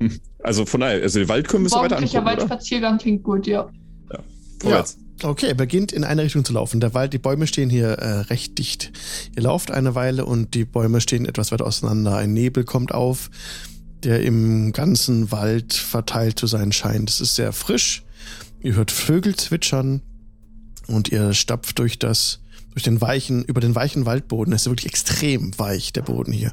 Also 0.42 0.64
von 0.64 0.80
daher, 0.80 1.02
also 1.02 1.18
den 1.18 1.28
Wald 1.28 1.48
können 1.48 1.64
wir 1.64 1.70
so 1.70 1.76
weiter 1.76 1.98
angucken, 1.98 2.24
Waldspaziergang 2.24 2.98
klingt 2.98 3.24
gut, 3.24 3.46
ja. 3.48 3.68
Ja, 4.12 4.18
vorwärts. 4.60 4.96
Ja. 5.20 5.28
Okay, 5.28 5.46
er 5.48 5.54
beginnt 5.54 5.92
in 5.92 6.04
eine 6.04 6.22
Richtung 6.22 6.44
zu 6.44 6.52
laufen. 6.52 6.78
Der 6.78 6.94
Wald, 6.94 7.12
die 7.12 7.18
Bäume 7.18 7.46
stehen 7.46 7.70
hier 7.70 7.88
äh, 7.88 8.20
recht 8.20 8.58
dicht. 8.58 8.92
Ihr 9.34 9.42
lauft 9.42 9.70
eine 9.70 9.94
Weile 9.94 10.24
und 10.24 10.54
die 10.54 10.64
Bäume 10.64 11.00
stehen 11.00 11.26
etwas 11.26 11.52
weiter 11.52 11.66
auseinander. 11.66 12.16
Ein 12.16 12.32
Nebel 12.32 12.64
kommt 12.64 12.92
auf 12.92 13.30
der 14.04 14.22
im 14.22 14.72
ganzen 14.72 15.30
Wald 15.30 15.72
verteilt 15.72 16.38
zu 16.38 16.46
sein 16.46 16.72
scheint. 16.72 17.10
Es 17.10 17.20
ist 17.20 17.36
sehr 17.36 17.52
frisch. 17.52 18.04
Ihr 18.60 18.74
hört 18.74 18.90
Vögel 18.90 19.36
zwitschern 19.36 20.02
und 20.86 21.08
ihr 21.10 21.32
stapft 21.34 21.78
durch 21.78 21.98
das 21.98 22.40
durch 22.76 22.84
den 22.84 23.00
weichen, 23.00 23.42
über 23.44 23.62
den 23.62 23.74
weichen 23.74 24.04
Waldboden. 24.04 24.52
Es 24.52 24.62
ist 24.62 24.70
wirklich 24.70 24.92
extrem 24.92 25.58
weich, 25.58 25.94
der 25.94 26.02
Boden 26.02 26.30
hier. 26.30 26.52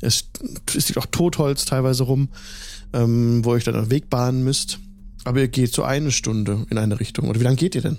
Es, 0.00 0.28
es 0.74 0.88
liegt 0.88 0.98
auch 0.98 1.06
Totholz 1.06 1.64
teilweise 1.64 2.02
rum, 2.02 2.28
ähm, 2.92 3.44
wo 3.44 3.50
ihr 3.52 3.54
euch 3.54 3.64
dann 3.64 3.76
einen 3.76 3.90
Weg 3.90 4.10
bahnen 4.10 4.42
müsst. 4.42 4.80
Aber 5.22 5.38
ihr 5.38 5.46
geht 5.46 5.72
so 5.72 5.84
eine 5.84 6.10
Stunde 6.10 6.66
in 6.70 6.78
eine 6.78 6.98
Richtung. 6.98 7.28
Oder 7.28 7.38
wie 7.38 7.44
lange 7.44 7.54
geht 7.54 7.76
ihr 7.76 7.82
denn? 7.82 7.98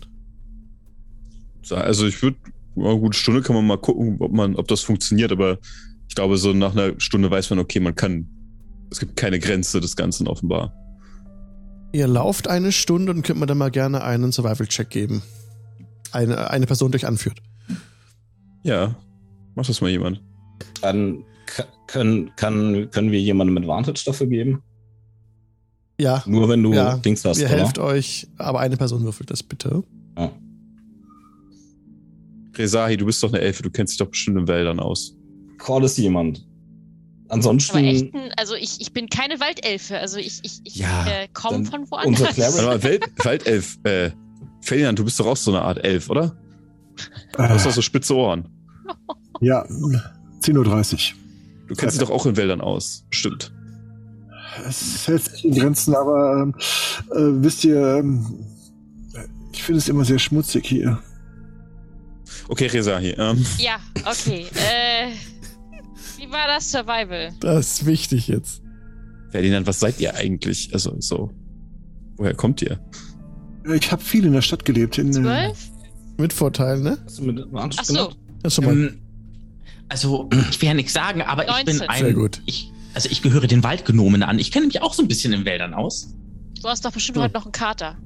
Also 1.69 2.07
ich 2.07 2.21
würde, 2.21 2.35
eine 2.75 2.99
gute 2.99 3.17
Stunde 3.17 3.41
kann 3.41 3.55
man 3.55 3.65
mal 3.65 3.77
gucken, 3.77 4.17
ob 4.19 4.33
man, 4.33 4.57
ob 4.57 4.67
das 4.67 4.81
funktioniert, 4.81 5.31
aber 5.31 5.57
ich 6.09 6.15
glaube, 6.15 6.37
so 6.37 6.51
nach 6.51 6.73
einer 6.73 6.99
Stunde 6.99 7.31
weiß 7.31 7.51
man, 7.51 7.59
okay, 7.59 7.79
man 7.79 7.95
kann 7.95 8.27
es 8.91 8.99
gibt 8.99 9.15
keine 9.15 9.39
Grenze 9.39 9.79
des 9.79 9.95
Ganzen 9.95 10.27
offenbar. 10.27 10.75
Ihr 11.93 12.07
lauft 12.07 12.47
eine 12.47 12.71
Stunde 12.71 13.11
und 13.11 13.23
könnt 13.23 13.39
mir 13.39 13.47
dann 13.47 13.57
mal 13.57 13.71
gerne 13.71 14.03
einen 14.03 14.31
Survival-Check 14.31 14.89
geben. 14.89 15.23
Eine, 16.11 16.49
eine 16.49 16.65
Person 16.67 16.91
durch 16.91 17.07
anführt. 17.07 17.41
Ja, 18.63 18.95
mach 19.55 19.65
das 19.65 19.81
mal 19.81 19.89
jemand. 19.89 20.21
Dann 20.81 21.23
können, 21.87 22.31
kann, 22.35 22.89
können 22.91 23.11
wir 23.11 23.19
jemandem 23.19 23.57
Advantage 23.57 24.03
dafür 24.05 24.27
geben? 24.27 24.61
Ja. 25.99 26.23
Nur 26.25 26.49
wenn 26.49 26.63
du 26.63 26.73
ja, 26.73 26.97
Dings 26.97 27.23
hast. 27.25 27.39
Ihr 27.39 27.47
oder? 27.47 27.57
helft 27.57 27.79
euch, 27.79 28.27
aber 28.37 28.59
eine 28.59 28.77
Person 28.77 29.03
würfelt 29.03 29.31
das 29.31 29.43
bitte. 29.43 29.83
Ja. 30.17 30.31
Rezahi, 32.55 32.97
du 32.97 33.05
bist 33.05 33.23
doch 33.23 33.31
eine 33.31 33.41
Elfe, 33.41 33.63
du 33.63 33.69
kennst 33.69 33.93
dich 33.93 33.97
doch 33.99 34.09
bestimmt 34.09 34.37
in 34.37 34.47
Wäldern 34.47 34.79
aus. 34.79 35.15
Call 35.57 35.83
es 35.83 35.97
jemand. 35.97 36.45
Ansonsten. 37.31 37.77
Aber 37.77 37.87
echt, 37.87 38.11
also 38.37 38.55
ich, 38.55 38.81
ich 38.81 38.91
bin 38.91 39.07
keine 39.07 39.39
Waldelfe, 39.39 39.97
also 39.97 40.17
ich, 40.17 40.41
ich, 40.43 40.59
ich 40.65 40.75
ja, 40.75 41.07
äh, 41.07 41.27
komme 41.33 41.63
von 41.63 41.89
woanders. 41.89 42.59
Aber 42.59 42.83
Welt, 42.83 43.05
Waldelf, 43.23 43.77
äh, 43.83 44.11
Ferdinand, 44.61 44.99
du 44.99 45.05
bist 45.05 45.17
doch 45.17 45.27
auch 45.27 45.37
so 45.37 45.51
eine 45.51 45.61
Art 45.61 45.83
Elf, 45.83 46.09
oder? 46.09 46.35
Du 47.31 47.39
hast 47.39 47.65
doch 47.65 47.71
so 47.71 47.81
spitze 47.81 48.15
Ohren. 48.15 48.47
Ja, 49.43 49.63
10.30 49.63 50.53
Uhr. 50.53 51.17
Du 51.67 51.73
kennst 51.73 51.95
dich 51.95 52.07
doch 52.07 52.13
auch 52.13 52.27
in 52.27 52.37
Wäldern 52.37 52.61
aus, 52.61 53.05
stimmt. 53.09 53.51
Es 54.67 55.07
hält 55.07 55.23
sich 55.23 55.45
in 55.45 55.55
Grenzen, 55.55 55.95
aber 55.95 56.53
äh, 57.09 57.15
wisst 57.15 57.63
ihr, 57.63 57.81
ähm, 57.97 58.45
ich 59.51 59.63
finde 59.63 59.79
es 59.79 59.89
immer 59.89 60.05
sehr 60.05 60.19
schmutzig 60.19 60.67
hier. 60.67 60.99
Okay, 62.49 62.67
Reza 62.67 62.99
hier. 62.99 63.17
Ähm. 63.17 63.43
Ja, 63.57 63.79
okay. 64.05 64.45
Äh, 64.53 65.11
wie 66.31 66.33
war 66.33 66.47
das 66.47 66.71
Survival? 66.71 67.33
Das 67.41 67.73
ist 67.73 67.85
wichtig 67.85 68.27
jetzt. 68.29 68.61
Ferdinand, 69.31 69.67
was 69.67 69.79
seid 69.79 69.99
ihr 69.99 70.15
eigentlich? 70.15 70.73
Also, 70.73 70.95
so. 70.99 71.31
Woher 72.15 72.33
kommt 72.33 72.61
ihr? 72.61 72.79
Ich 73.73 73.91
habe 73.91 74.01
viel 74.01 74.25
in 74.25 74.33
der 74.33 74.41
Stadt 74.41 74.63
gelebt. 74.65 74.97
In, 74.97 75.11
Zwölf? 75.11 75.69
Mit 76.17 76.33
Vorteilen, 76.33 76.83
ne? 76.83 76.97
Hast 77.05 77.19
du 77.19 77.23
mit 77.23 77.45
Ach 77.53 78.49
so. 78.49 78.61
Mal. 78.61 78.71
Ähm, 78.71 79.01
also, 79.89 80.29
ich 80.49 80.61
will 80.61 80.67
ja 80.67 80.73
nichts 80.73 80.93
sagen, 80.93 81.21
aber 81.21 81.45
19. 81.45 81.59
ich 81.59 81.79
bin 81.79 81.89
ein. 81.89 82.03
Sehr 82.03 82.13
gut. 82.13 82.41
Ich, 82.45 82.71
also, 82.93 83.09
ich 83.09 83.21
gehöre 83.21 83.47
den 83.47 83.63
Waldgenomen 83.63 84.23
an. 84.23 84.39
Ich 84.39 84.51
kenne 84.51 84.67
mich 84.67 84.81
auch 84.81 84.93
so 84.93 85.01
ein 85.01 85.07
bisschen 85.07 85.33
in 85.33 85.45
Wäldern 85.45 85.73
aus. 85.73 86.15
Du 86.61 86.67
hast 86.67 86.85
doch 86.85 86.91
bestimmt 86.91 87.17
ja. 87.17 87.23
heute 87.23 87.33
noch 87.33 87.45
einen 87.45 87.51
Kater. 87.51 87.97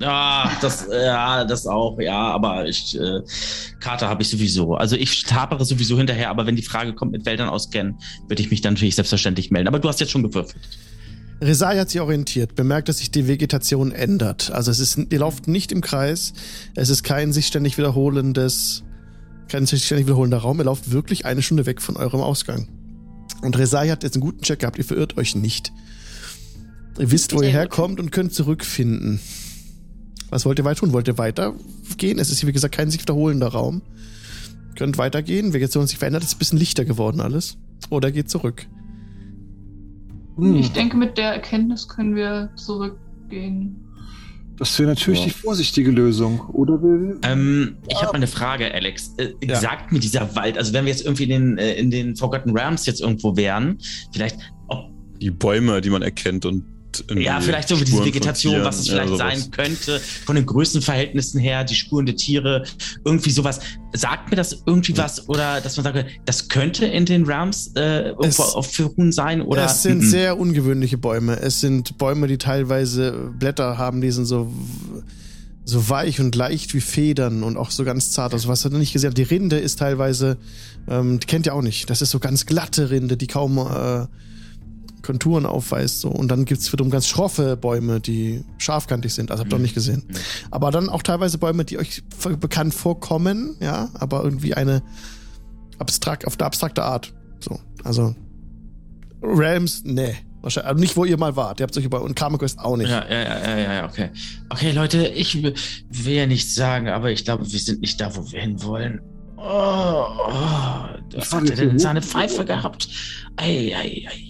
Ja, 0.00 0.50
das, 0.62 0.88
ja, 0.90 1.44
das 1.44 1.66
auch, 1.66 1.98
ja, 2.00 2.18
aber 2.18 2.66
ich, 2.66 2.98
äh, 2.98 3.20
Karte 3.80 4.08
habe 4.08 4.22
ich 4.22 4.28
sowieso. 4.28 4.74
Also 4.74 4.96
ich 4.96 5.24
tapere 5.24 5.64
sowieso 5.64 5.96
hinterher, 5.98 6.30
aber 6.30 6.46
wenn 6.46 6.56
die 6.56 6.62
Frage 6.62 6.94
kommt, 6.94 7.12
mit 7.12 7.26
Wäldern 7.26 7.48
auskennen, 7.48 7.98
würde 8.26 8.42
ich 8.42 8.50
mich 8.50 8.62
dann 8.62 8.74
natürlich 8.74 8.94
selbstverständlich 8.94 9.50
melden. 9.50 9.68
Aber 9.68 9.78
du 9.78 9.88
hast 9.88 10.00
jetzt 10.00 10.10
schon 10.10 10.22
gewürfelt. 10.22 10.62
Resai 11.42 11.78
hat 11.78 11.90
sich 11.90 12.00
orientiert, 12.00 12.54
bemerkt, 12.54 12.88
dass 12.88 12.98
sich 12.98 13.10
die 13.10 13.26
Vegetation 13.26 13.92
ändert. 13.92 14.50
Also 14.50 14.70
es 14.70 14.78
ist, 14.78 14.98
ihr 15.10 15.18
lauft 15.18 15.48
nicht 15.48 15.72
im 15.72 15.80
Kreis, 15.80 16.32
es 16.74 16.88
ist 16.88 17.02
kein 17.02 17.32
sich 17.32 17.46
ständig 17.46 17.78
wiederholendes 17.78 18.84
kein 19.50 19.66
sich 19.66 19.84
ständig 19.84 20.06
wiederholender 20.06 20.38
Raum. 20.38 20.58
Ihr 20.58 20.64
lauft 20.64 20.92
wirklich 20.92 21.26
eine 21.26 21.42
Stunde 21.42 21.66
weg 21.66 21.82
von 21.82 21.96
eurem 21.96 22.20
Ausgang. 22.20 22.68
Und 23.42 23.58
Resai 23.58 23.88
hat 23.88 24.02
jetzt 24.02 24.14
einen 24.14 24.22
guten 24.22 24.42
Check 24.42 24.60
gehabt. 24.60 24.78
Ihr 24.78 24.84
verirrt 24.84 25.16
euch 25.18 25.34
nicht. 25.34 25.72
Ihr 26.98 27.10
wisst, 27.10 27.34
wo 27.34 27.42
ihr 27.42 27.48
herkommt 27.48 28.00
und 28.00 28.12
könnt 28.12 28.32
zurückfinden. 28.32 29.20
Was 30.30 30.46
wollt 30.46 30.58
ihr 30.58 30.64
weiter 30.64 30.80
tun? 30.80 30.92
Wollt 30.92 31.08
ihr 31.08 31.18
weitergehen? 31.18 32.18
Es 32.18 32.30
ist, 32.30 32.46
wie 32.46 32.52
gesagt, 32.52 32.74
kein 32.74 32.90
sich 32.90 33.00
wiederholender 33.00 33.48
Raum. 33.48 33.82
Ihr 34.70 34.74
könnt 34.76 34.96
weitergehen. 34.96 35.52
Vegetation 35.52 35.82
hat 35.82 35.88
sich 35.88 35.98
verändert. 35.98 36.22
Es 36.22 36.30
ist 36.30 36.36
ein 36.36 36.38
bisschen 36.38 36.58
lichter 36.58 36.84
geworden 36.84 37.20
alles. 37.20 37.58
Oder 37.90 38.12
geht 38.12 38.30
zurück. 38.30 38.66
Hm. 40.36 40.56
Ich 40.56 40.72
denke, 40.72 40.96
mit 40.96 41.18
der 41.18 41.32
Erkenntnis 41.32 41.88
können 41.88 42.14
wir 42.14 42.50
zurückgehen. 42.54 43.76
Das 44.60 44.78
wäre 44.78 44.90
natürlich 44.90 45.20
ja. 45.20 45.24
die 45.24 45.30
vorsichtige 45.30 45.90
Lösung, 45.90 46.40
oder 46.50 46.82
Will? 46.82 47.18
Ähm, 47.22 47.78
ich 47.88 47.96
habe 47.96 48.08
mal 48.08 48.16
eine 48.16 48.26
Frage, 48.26 48.72
Alex. 48.74 49.14
Äh, 49.16 49.32
ja. 49.42 49.58
Sagt 49.58 49.90
mir 49.90 50.00
dieser 50.00 50.36
Wald, 50.36 50.58
also 50.58 50.74
wenn 50.74 50.84
wir 50.84 50.92
jetzt 50.92 51.02
irgendwie 51.02 51.24
in 51.24 51.30
den, 51.30 51.58
äh, 51.58 51.72
in 51.74 51.90
den 51.90 52.14
Forgotten 52.14 52.50
Realms 52.50 52.84
jetzt 52.84 53.00
irgendwo 53.00 53.36
wären, 53.36 53.78
vielleicht. 54.12 54.38
Die 55.18 55.30
Bäume, 55.30 55.80
die 55.80 55.88
man 55.88 56.02
erkennt 56.02 56.44
und 56.44 56.64
ja, 57.14 57.40
vielleicht 57.40 57.68
so 57.68 57.76
diese 57.76 58.04
Vegetation, 58.04 58.64
was 58.64 58.80
es 58.80 58.88
vielleicht 58.88 59.10
ja, 59.10 59.16
sein 59.16 59.50
könnte, 59.50 60.00
von 60.24 60.36
den 60.36 60.46
Größenverhältnissen 60.46 61.40
her, 61.40 61.64
die 61.64 61.74
Spuren 61.74 62.06
der 62.06 62.16
Tiere, 62.16 62.64
irgendwie 63.04 63.30
sowas. 63.30 63.60
Sagt 63.92 64.30
mir 64.30 64.36
das 64.36 64.62
irgendwie 64.66 64.96
was 64.96 65.28
oder 65.28 65.60
dass 65.60 65.76
man 65.76 65.84
sagt, 65.84 66.06
das 66.24 66.48
könnte 66.48 66.86
in 66.86 67.06
den 67.06 67.24
Realms 67.24 67.72
äh, 67.74 68.10
irgendwo 68.10 68.42
aufführen 68.42 69.10
sein? 69.12 69.42
Oder? 69.42 69.64
Es 69.64 69.82
sind 69.82 70.02
-mm. 70.02 70.10
sehr 70.10 70.38
ungewöhnliche 70.38 70.96
Bäume. 70.96 71.40
Es 71.40 71.60
sind 71.60 71.98
Bäume, 71.98 72.28
die 72.28 72.38
teilweise 72.38 73.32
Blätter 73.38 73.78
haben, 73.78 74.00
die 74.00 74.10
sind 74.10 74.26
so 74.26 74.52
so 75.64 75.88
weich 75.88 76.20
und 76.20 76.34
leicht 76.34 76.74
wie 76.74 76.80
Federn 76.80 77.42
und 77.42 77.56
auch 77.56 77.70
so 77.70 77.84
ganz 77.84 78.10
zart. 78.10 78.32
Also 78.32 78.48
was 78.48 78.64
hat 78.64 78.72
er 78.72 78.78
nicht 78.78 78.92
gesehen? 78.92 79.14
Die 79.14 79.22
Rinde 79.22 79.58
ist 79.58 79.78
teilweise, 79.78 80.36
ähm, 80.88 81.20
die 81.20 81.26
kennt 81.26 81.46
ihr 81.46 81.54
auch 81.54 81.62
nicht. 81.62 81.88
Das 81.88 82.02
ist 82.02 82.10
so 82.10 82.18
ganz 82.18 82.44
glatte 82.44 82.90
Rinde, 82.90 83.16
die 83.16 83.28
kaum 83.28 83.58
äh, 83.58 84.06
Konturen 85.02 85.46
aufweist. 85.46 86.00
So. 86.00 86.08
Und 86.08 86.28
dann 86.28 86.44
gibt 86.44 86.60
es 86.60 86.72
wiederum 86.72 86.90
ganz 86.90 87.06
schroffe 87.06 87.56
Bäume, 87.56 88.00
die 88.00 88.44
scharfkantig 88.58 89.14
sind. 89.14 89.30
Also 89.30 89.42
habt 89.42 89.52
ihr 89.52 89.56
mhm. 89.56 89.62
noch 89.62 89.66
nicht 89.66 89.74
gesehen. 89.74 90.04
Mhm. 90.06 90.14
Aber 90.50 90.70
dann 90.70 90.88
auch 90.88 91.02
teilweise 91.02 91.38
Bäume, 91.38 91.64
die 91.64 91.78
euch 91.78 92.02
bekannt 92.40 92.74
vorkommen, 92.74 93.56
ja, 93.60 93.90
aber 93.94 94.22
irgendwie 94.22 94.54
eine 94.54 94.82
abstrakt, 95.78 96.26
auf 96.26 96.38
eine 96.38 96.46
abstrakte 96.46 96.82
Art. 96.82 97.12
So. 97.40 97.58
Also 97.84 98.14
Realms, 99.22 99.82
nee. 99.84 100.16
Wahrscheinlich, 100.42 100.68
also 100.68 100.80
nicht, 100.80 100.96
wo 100.96 101.04
ihr 101.04 101.18
mal 101.18 101.36
wart. 101.36 101.60
Ihr 101.60 101.64
habt 101.64 101.76
euch 101.76 101.84
über 101.84 102.00
und 102.00 102.14
Karma 102.14 102.38
Quest 102.38 102.58
auch 102.58 102.76
nicht. 102.76 102.88
Ja, 102.88 103.04
ja, 103.08 103.22
ja, 103.22 103.58
ja, 103.58 103.72
ja, 103.74 103.88
okay. 103.88 104.10
Okay, 104.48 104.72
Leute, 104.72 105.06
ich 105.06 105.42
will 105.42 105.54
ja 105.90 106.26
nichts 106.26 106.54
sagen, 106.54 106.88
aber 106.88 107.10
ich 107.10 107.24
glaube, 107.24 107.50
wir 107.50 107.58
sind 107.58 107.82
nicht 107.82 108.00
da, 108.00 108.14
wo 108.16 108.30
wir 108.32 108.40
hinwollen. 108.40 109.00
Oh, 109.36 109.42
oh, 109.42 110.84
was 111.14 111.32
hat 111.32 111.48
er 111.50 111.56
denn 111.56 111.78
seine 111.78 112.02
Pfeife 112.02 112.44
gehabt? 112.44 112.88
Ei, 113.36 113.74
ei, 113.74 114.06
ei. 114.08 114.29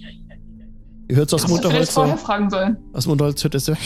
Ihr 1.11 1.17
hört 1.17 1.29
es 1.29 1.35
aus 1.35 1.45
dem 1.45 1.53
Unterholz 1.55 1.89
so. 1.89 2.03
vorher 2.03 2.17
fragen 2.17 2.49
sollen. 2.51 2.77
Aus 2.93 3.03
dem 3.03 3.13
Unterholz 3.13 3.43
hört 3.43 3.57
es 3.57 3.65
so. 3.65 3.73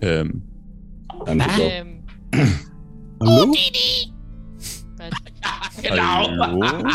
ähm. 0.00 0.42
Ähm. 1.26 2.02
Hallo? 3.20 3.42
Oh, 3.42 3.52
Didi. 3.52 4.10
genau. 5.82 6.30
Hallo? 6.30 6.88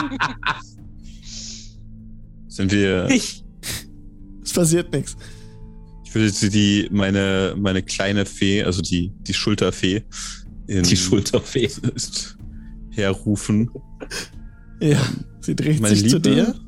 Sind 2.48 2.72
wir. 2.72 3.08
Es 3.08 3.44
passiert 4.52 4.92
nichts. 4.92 5.16
Ich 6.06 6.16
würde 6.16 6.50
die, 6.50 6.90
meine, 6.92 7.54
meine 7.56 7.84
kleine 7.84 8.26
Fee, 8.26 8.64
also 8.64 8.82
die, 8.82 9.14
die 9.20 9.34
Schulterfee. 9.36 10.04
In, 10.66 10.82
die 10.82 10.98
Schulterfee. 10.98 11.70
Herrufen. 12.90 13.70
Ja, 14.80 15.00
sie 15.42 15.56
dreht 15.56 15.82
meine 15.82 15.94
sich 15.96 16.06
Liebe, 16.06 16.16
zu 16.16 16.20
dir. 16.20 16.65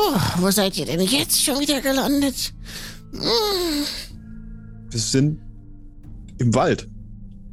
Oh, 0.00 0.14
wo 0.38 0.50
seid 0.50 0.78
ihr 0.78 0.86
denn 0.86 1.00
jetzt 1.00 1.42
schon 1.42 1.58
wieder 1.58 1.80
gelandet? 1.80 2.54
Hm. 3.12 3.84
Wir 4.90 5.00
sind 5.00 5.40
im 6.38 6.54
Wald. 6.54 6.88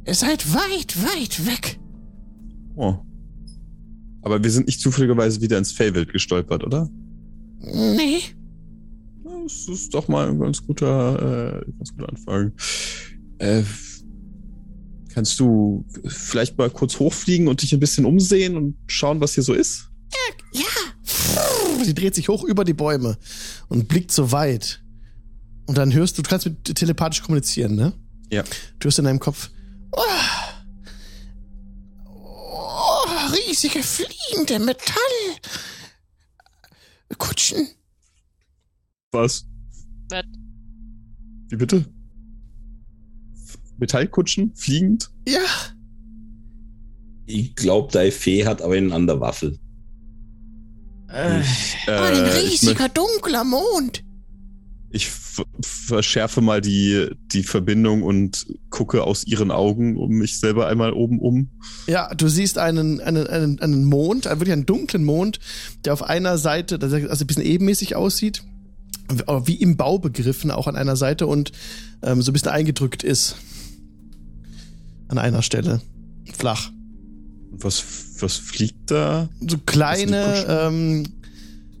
Ihr 0.06 0.14
seid 0.14 0.54
weit, 0.54 0.96
weit 1.02 1.44
weg. 1.44 1.80
Oh. 2.76 2.94
Aber 4.22 4.42
wir 4.42 4.50
sind 4.50 4.66
nicht 4.66 4.80
zufälligerweise 4.80 5.40
wieder 5.40 5.58
ins 5.58 5.72
Feywild 5.72 6.12
gestolpert, 6.12 6.62
oder? 6.62 6.88
Nee. 7.58 8.22
Das 9.24 9.68
ist 9.68 9.92
doch 9.92 10.06
mal 10.06 10.28
ein 10.28 10.38
ganz 10.38 10.64
guter, 10.64 11.62
äh, 11.62 11.72
ganz 11.78 11.92
guter 11.96 12.08
Anfang. 12.08 12.52
Äh, 13.38 13.62
kannst 15.12 15.40
du 15.40 15.84
vielleicht 16.06 16.56
mal 16.58 16.70
kurz 16.70 16.98
hochfliegen 17.00 17.48
und 17.48 17.62
dich 17.62 17.72
ein 17.72 17.80
bisschen 17.80 18.04
umsehen 18.04 18.56
und 18.56 18.76
schauen, 18.86 19.20
was 19.20 19.34
hier 19.34 19.42
so 19.42 19.52
ist? 19.52 19.90
Ja, 20.12 20.60
ja 20.60 21.55
sie 21.84 21.94
dreht 21.94 22.14
sich 22.14 22.28
hoch 22.28 22.44
über 22.44 22.64
die 22.64 22.74
Bäume 22.74 23.18
und 23.68 23.88
blickt 23.88 24.12
so 24.12 24.32
weit. 24.32 24.82
Und 25.66 25.78
dann 25.78 25.92
hörst 25.92 26.16
du, 26.16 26.22
du 26.22 26.28
kannst 26.28 26.46
mit 26.46 26.64
telepathisch 26.64 27.22
kommunizieren, 27.22 27.74
ne? 27.74 27.92
Ja. 28.30 28.44
Du 28.78 28.86
hörst 28.86 28.98
in 28.98 29.04
deinem 29.04 29.18
Kopf, 29.20 29.50
oh, 29.92 30.00
oh, 32.04 33.06
riesige 33.32 33.82
fliegende 33.82 34.58
Metallkutschen. 37.08 37.68
Was? 39.12 39.46
Was? 40.10 40.24
Wie 41.48 41.56
bitte? 41.56 41.84
Metallkutschen? 43.78 44.54
Fliegend? 44.54 45.10
Ja. 45.28 45.40
Ich 47.26 47.54
glaube, 47.56 47.92
deine 47.92 48.12
Fee 48.12 48.46
hat 48.46 48.62
aber 48.62 48.74
eine 48.74 48.94
andere 48.94 49.20
Waffel. 49.20 49.58
Äh, 51.08 51.40
äh, 51.86 51.90
ein 51.90 52.24
riesiger 52.26 52.88
dunkler 52.88 53.44
Mond. 53.44 54.02
Ich 54.90 55.10
verschärfe 55.60 56.40
mal 56.40 56.60
die, 56.60 57.10
die 57.32 57.42
Verbindung 57.42 58.02
und 58.02 58.46
gucke 58.70 59.02
aus 59.02 59.24
ihren 59.24 59.50
Augen 59.50 59.96
um 59.96 60.10
mich 60.10 60.38
selber 60.38 60.68
einmal 60.68 60.92
oben 60.92 61.20
um. 61.20 61.50
Ja, 61.86 62.14
du 62.14 62.28
siehst 62.28 62.56
einen, 62.58 63.00
einen, 63.00 63.26
einen, 63.26 63.60
einen 63.60 63.84
Mond, 63.84 64.24
wirklich 64.24 64.52
einen 64.52 64.66
dunklen 64.66 65.04
Mond, 65.04 65.38
der 65.84 65.92
auf 65.92 66.02
einer 66.02 66.38
Seite, 66.38 66.78
also 66.80 66.96
ein 66.96 67.26
bisschen 67.26 67.44
ebenmäßig 67.44 67.94
aussieht, 67.94 68.42
wie 69.44 69.56
im 69.56 69.76
Bau 69.76 69.98
begriffen, 69.98 70.50
auch 70.50 70.66
an 70.66 70.76
einer 70.76 70.96
Seite 70.96 71.26
und 71.26 71.52
ähm, 72.02 72.22
so 72.22 72.30
ein 72.30 72.32
bisschen 72.32 72.50
eingedrückt 72.50 73.02
ist. 73.02 73.36
An 75.08 75.18
einer 75.18 75.42
Stelle. 75.42 75.82
Flach. 76.32 76.70
Was 77.50 78.05
was 78.22 78.36
fliegt 78.36 78.90
da? 78.90 79.28
So 79.46 79.58
kleine, 79.58 80.46
ähm, 80.48 81.04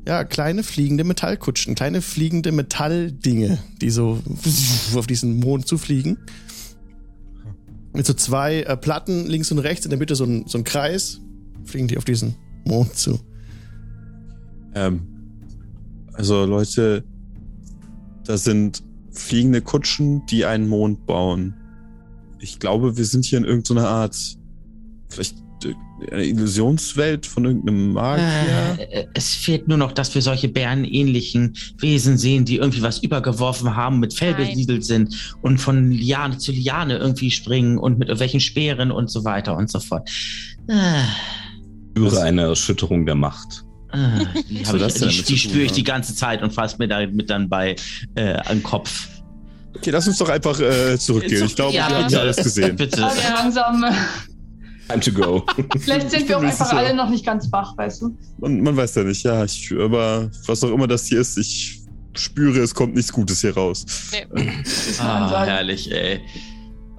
ja, 0.06 0.24
kleine 0.24 0.62
fliegende 0.62 1.04
Metallkutschen, 1.04 1.74
kleine 1.74 2.02
fliegende 2.02 2.52
Metalldinge, 2.52 3.58
die 3.80 3.90
so 3.90 4.22
auf 4.94 5.06
diesen 5.06 5.38
Mond 5.40 5.66
zufliegen. 5.66 6.18
Mit 7.92 8.06
so 8.06 8.12
zwei 8.12 8.62
äh, 8.62 8.76
Platten 8.76 9.26
links 9.26 9.50
und 9.50 9.58
rechts, 9.58 9.86
in 9.86 9.90
der 9.90 9.98
Mitte 9.98 10.14
so 10.14 10.24
ein, 10.24 10.44
so 10.46 10.58
ein 10.58 10.64
Kreis, 10.64 11.20
fliegen 11.64 11.88
die 11.88 11.96
auf 11.96 12.04
diesen 12.04 12.36
Mond 12.64 12.94
zu. 12.94 13.20
Ähm, 14.74 15.00
also 16.12 16.44
Leute, 16.44 17.04
da 18.24 18.36
sind 18.36 18.82
fliegende 19.10 19.62
Kutschen, 19.62 20.26
die 20.26 20.44
einen 20.44 20.68
Mond 20.68 21.06
bauen. 21.06 21.54
Ich 22.38 22.58
glaube, 22.58 22.96
wir 22.96 23.04
sind 23.04 23.24
hier 23.24 23.38
in 23.38 23.44
irgendeiner 23.44 23.88
Art, 23.88 24.16
vielleicht 25.08 25.36
eine 26.10 26.24
Illusionswelt 26.24 27.26
von 27.26 27.44
irgendeinem 27.44 27.92
Magier? 27.92 28.78
Äh, 28.90 29.06
es 29.14 29.34
fehlt 29.34 29.68
nur 29.68 29.78
noch, 29.78 29.92
dass 29.92 30.14
wir 30.14 30.22
solche 30.22 30.48
bärenähnlichen 30.48 31.56
Wesen 31.78 32.18
sehen, 32.18 32.44
die 32.44 32.56
irgendwie 32.56 32.82
was 32.82 32.98
übergeworfen 32.98 33.74
haben, 33.76 34.00
mit 34.00 34.14
Fell 34.14 34.34
besiedelt 34.34 34.84
sind 34.84 35.36
und 35.42 35.58
von 35.58 35.90
Liane 35.90 36.38
zu 36.38 36.52
Liane 36.52 36.98
irgendwie 36.98 37.30
springen 37.30 37.78
und 37.78 37.98
mit 37.98 38.08
irgendwelchen 38.08 38.40
Speeren 38.40 38.90
und 38.90 39.10
so 39.10 39.24
weiter 39.24 39.56
und 39.56 39.70
so 39.70 39.80
fort. 39.80 40.08
Äh. 40.68 41.02
Spüre 41.92 42.22
eine 42.22 42.42
Erschütterung 42.42 43.06
der 43.06 43.14
Macht. 43.14 43.64
Ah, 43.90 44.18
die, 44.50 44.60
ich, 44.60 44.94
die, 44.94 45.22
die 45.22 45.38
spüre 45.38 45.64
ich 45.64 45.72
die 45.72 45.84
ganze 45.84 46.14
Zeit 46.14 46.42
und 46.42 46.52
fasse 46.52 46.76
mir 46.78 46.88
damit 46.88 47.30
dann 47.30 47.48
bei 47.48 47.76
äh, 48.16 48.34
an 48.34 48.58
den 48.58 48.62
Kopf. 48.62 49.08
Okay, 49.76 49.90
lass 49.90 50.06
uns 50.08 50.18
doch 50.18 50.28
einfach 50.28 50.58
äh, 50.60 50.98
zurückgehen. 50.98 51.46
Ich 51.46 51.54
glaube, 51.54 51.74
ja, 51.74 51.88
wir 51.88 51.96
haben 51.98 52.12
ja 52.12 52.20
alles 52.20 52.36
gesehen. 52.36 52.76
Bitte. 52.76 53.02
Okay, 53.02 53.32
langsam. 53.34 53.84
Time 54.88 55.00
to 55.00 55.12
go. 55.12 55.44
Vielleicht 55.78 56.10
sind 56.10 56.28
wir 56.28 56.38
auch 56.38 56.42
einfach 56.42 56.72
alle 56.72 56.94
noch 56.94 57.10
nicht 57.10 57.26
ganz 57.26 57.50
wach, 57.50 57.76
weißt 57.76 58.02
du? 58.02 58.16
Man, 58.38 58.60
man 58.60 58.76
weiß 58.76 58.94
ja 58.96 59.02
nicht, 59.04 59.24
ja. 59.24 59.44
Ich, 59.44 59.72
aber 59.72 60.30
was 60.46 60.62
auch 60.62 60.70
immer 60.70 60.86
das 60.86 61.06
hier 61.06 61.20
ist, 61.20 61.36
ich 61.38 61.82
spüre, 62.14 62.60
es 62.60 62.74
kommt 62.74 62.94
nichts 62.94 63.12
Gutes 63.12 63.40
hier 63.40 63.54
raus. 63.54 63.84
Nee. 64.12 64.26
ah, 65.00 65.44
herrlich, 65.44 65.90
ey. 65.90 66.20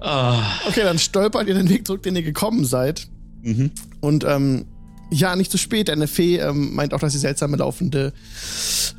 Oh. 0.00 0.34
Okay, 0.68 0.82
dann 0.82 0.98
stolpert 0.98 1.48
ihr 1.48 1.54
den 1.54 1.68
Weg 1.68 1.86
zurück, 1.86 2.02
den 2.02 2.14
ihr 2.14 2.22
gekommen 2.22 2.64
seid. 2.64 3.08
Mhm. 3.42 3.70
Und 4.00 4.24
ähm, 4.24 4.66
ja, 5.10 5.34
nicht 5.34 5.50
zu 5.50 5.58
spät. 5.58 5.90
Eine 5.90 6.06
Fee 6.06 6.38
ähm, 6.38 6.74
meint 6.74 6.94
auch, 6.94 7.00
dass 7.00 7.12
sie 7.12 7.18
seltsame 7.18 7.56
laufende 7.56 8.12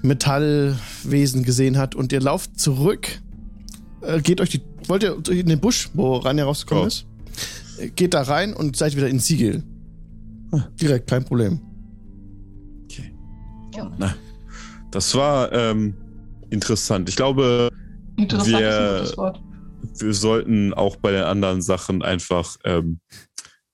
Metallwesen 0.01 1.43
gesehen 1.43 1.77
hat. 1.77 1.95
Und 1.95 2.11
ihr 2.11 2.21
lauft 2.21 2.59
zurück. 2.59 3.21
Äh, 4.01 4.21
geht 4.21 4.41
euch 4.41 4.49
die. 4.49 4.61
Wollt 4.87 5.03
ihr 5.03 5.17
in 5.29 5.47
den 5.47 5.59
Busch, 5.59 5.89
wo 5.93 6.17
Rania 6.17 6.45
rausgekommen 6.45 6.85
oh. 6.85 6.87
ist? 6.87 7.05
Geht 7.95 8.13
da 8.13 8.21
rein 8.21 8.53
und 8.53 8.75
seid 8.75 8.95
wieder 8.95 9.07
in 9.07 9.19
Siegel. 9.19 9.63
Direkt, 10.81 11.09
kein 11.09 11.23
Problem. 11.23 11.59
Okay. 12.85 13.13
Ja. 13.75 13.91
Na, 13.97 14.15
das 14.91 15.13
war 15.15 15.51
ähm, 15.51 15.93
interessant. 16.49 17.07
Ich 17.09 17.15
glaube, 17.15 17.69
interessant 18.17 18.59
wir, 18.59 19.33
wir 19.95 20.13
sollten 20.13 20.73
auch 20.73 20.95
bei 20.95 21.11
den 21.11 21.23
anderen 21.23 21.61
Sachen 21.61 22.01
einfach 22.01 22.57
ähm, 22.63 22.99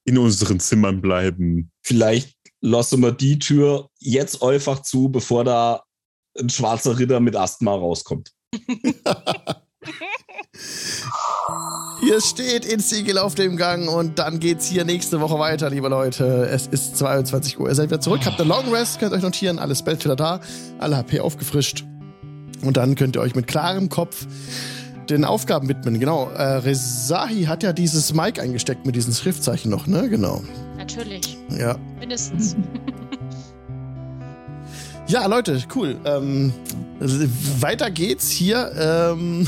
in 0.03 0.17
unseren 0.17 0.59
Zimmern 0.59 1.01
bleiben. 1.01 1.71
Vielleicht 1.81 2.35
lassen 2.61 3.01
wir 3.01 3.11
die 3.11 3.39
Tür 3.39 3.89
jetzt 3.99 4.43
einfach 4.43 4.81
zu, 4.81 5.09
bevor 5.09 5.43
da 5.43 5.83
ein 6.37 6.49
schwarzer 6.49 6.99
Ritter 6.99 7.19
mit 7.19 7.35
Asthma 7.35 7.73
rauskommt. 7.73 8.31
Ihr 12.01 12.21
steht 12.21 12.65
in 12.65 12.79
Siegel 12.79 13.17
auf 13.17 13.35
dem 13.35 13.57
Gang 13.57 13.87
und 13.89 14.19
dann 14.19 14.39
geht's 14.39 14.67
hier 14.67 14.85
nächste 14.85 15.21
Woche 15.21 15.39
weiter, 15.39 15.69
liebe 15.69 15.87
Leute. 15.87 16.47
Es 16.51 16.67
ist 16.67 16.97
22 16.97 17.59
Uhr. 17.59 17.69
Ihr 17.69 17.75
seid 17.75 17.89
wieder 17.89 18.01
zurück, 18.01 18.21
habt 18.25 18.39
eine 18.39 18.47
Long 18.49 18.73
Rest, 18.73 18.99
könnt 18.99 19.13
euch 19.13 19.21
notieren, 19.21 19.59
alles 19.59 19.79
Spells 19.79 20.03
wieder 20.03 20.15
da, 20.15 20.39
alle 20.79 20.97
HP 20.97 21.19
aufgefrischt. 21.19 21.85
Und 22.61 22.77
dann 22.77 22.95
könnt 22.95 23.15
ihr 23.15 23.21
euch 23.21 23.35
mit 23.35 23.47
klarem 23.47 23.89
Kopf 23.89 24.27
den 25.09 25.23
Aufgaben 25.23 25.69
widmen. 25.69 25.99
Genau. 25.99 26.29
Äh, 26.31 26.43
Rezahi 26.43 27.45
hat 27.45 27.63
ja 27.63 27.73
dieses 27.73 28.13
Mic 28.13 28.41
eingesteckt 28.41 28.85
mit 28.85 28.95
diesen 28.95 29.13
Schriftzeichen 29.13 29.69
noch, 29.71 29.87
ne? 29.87 30.09
Genau. 30.09 30.41
Natürlich. 30.77 31.37
Ja. 31.49 31.77
Mindestens. 31.99 32.55
ja, 35.07 35.25
Leute, 35.27 35.61
cool. 35.75 35.97
Ähm, 36.05 36.53
weiter 37.59 37.91
geht's 37.91 38.29
hier. 38.29 38.71
Ähm, 38.77 39.47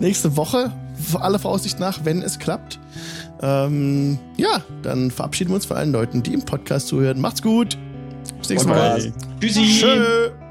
nächste 0.00 0.36
Woche, 0.36 0.72
alle 1.14 1.38
Voraussicht 1.38 1.78
nach, 1.80 2.04
wenn 2.04 2.22
es 2.22 2.38
klappt. 2.38 2.78
Ähm, 3.40 4.18
ja, 4.36 4.62
dann 4.82 5.10
verabschieden 5.10 5.50
wir 5.50 5.56
uns 5.56 5.66
von 5.66 5.76
allen 5.76 5.92
Leuten, 5.92 6.22
die 6.22 6.34
im 6.34 6.44
Podcast 6.44 6.88
zuhören. 6.88 7.20
Macht's 7.20 7.42
gut. 7.42 7.76
Bis 8.38 8.50
nächstes 8.50 8.68
Mal. 8.68 9.12
Tschüssi. 9.40 9.80
Tschö. 9.80 10.41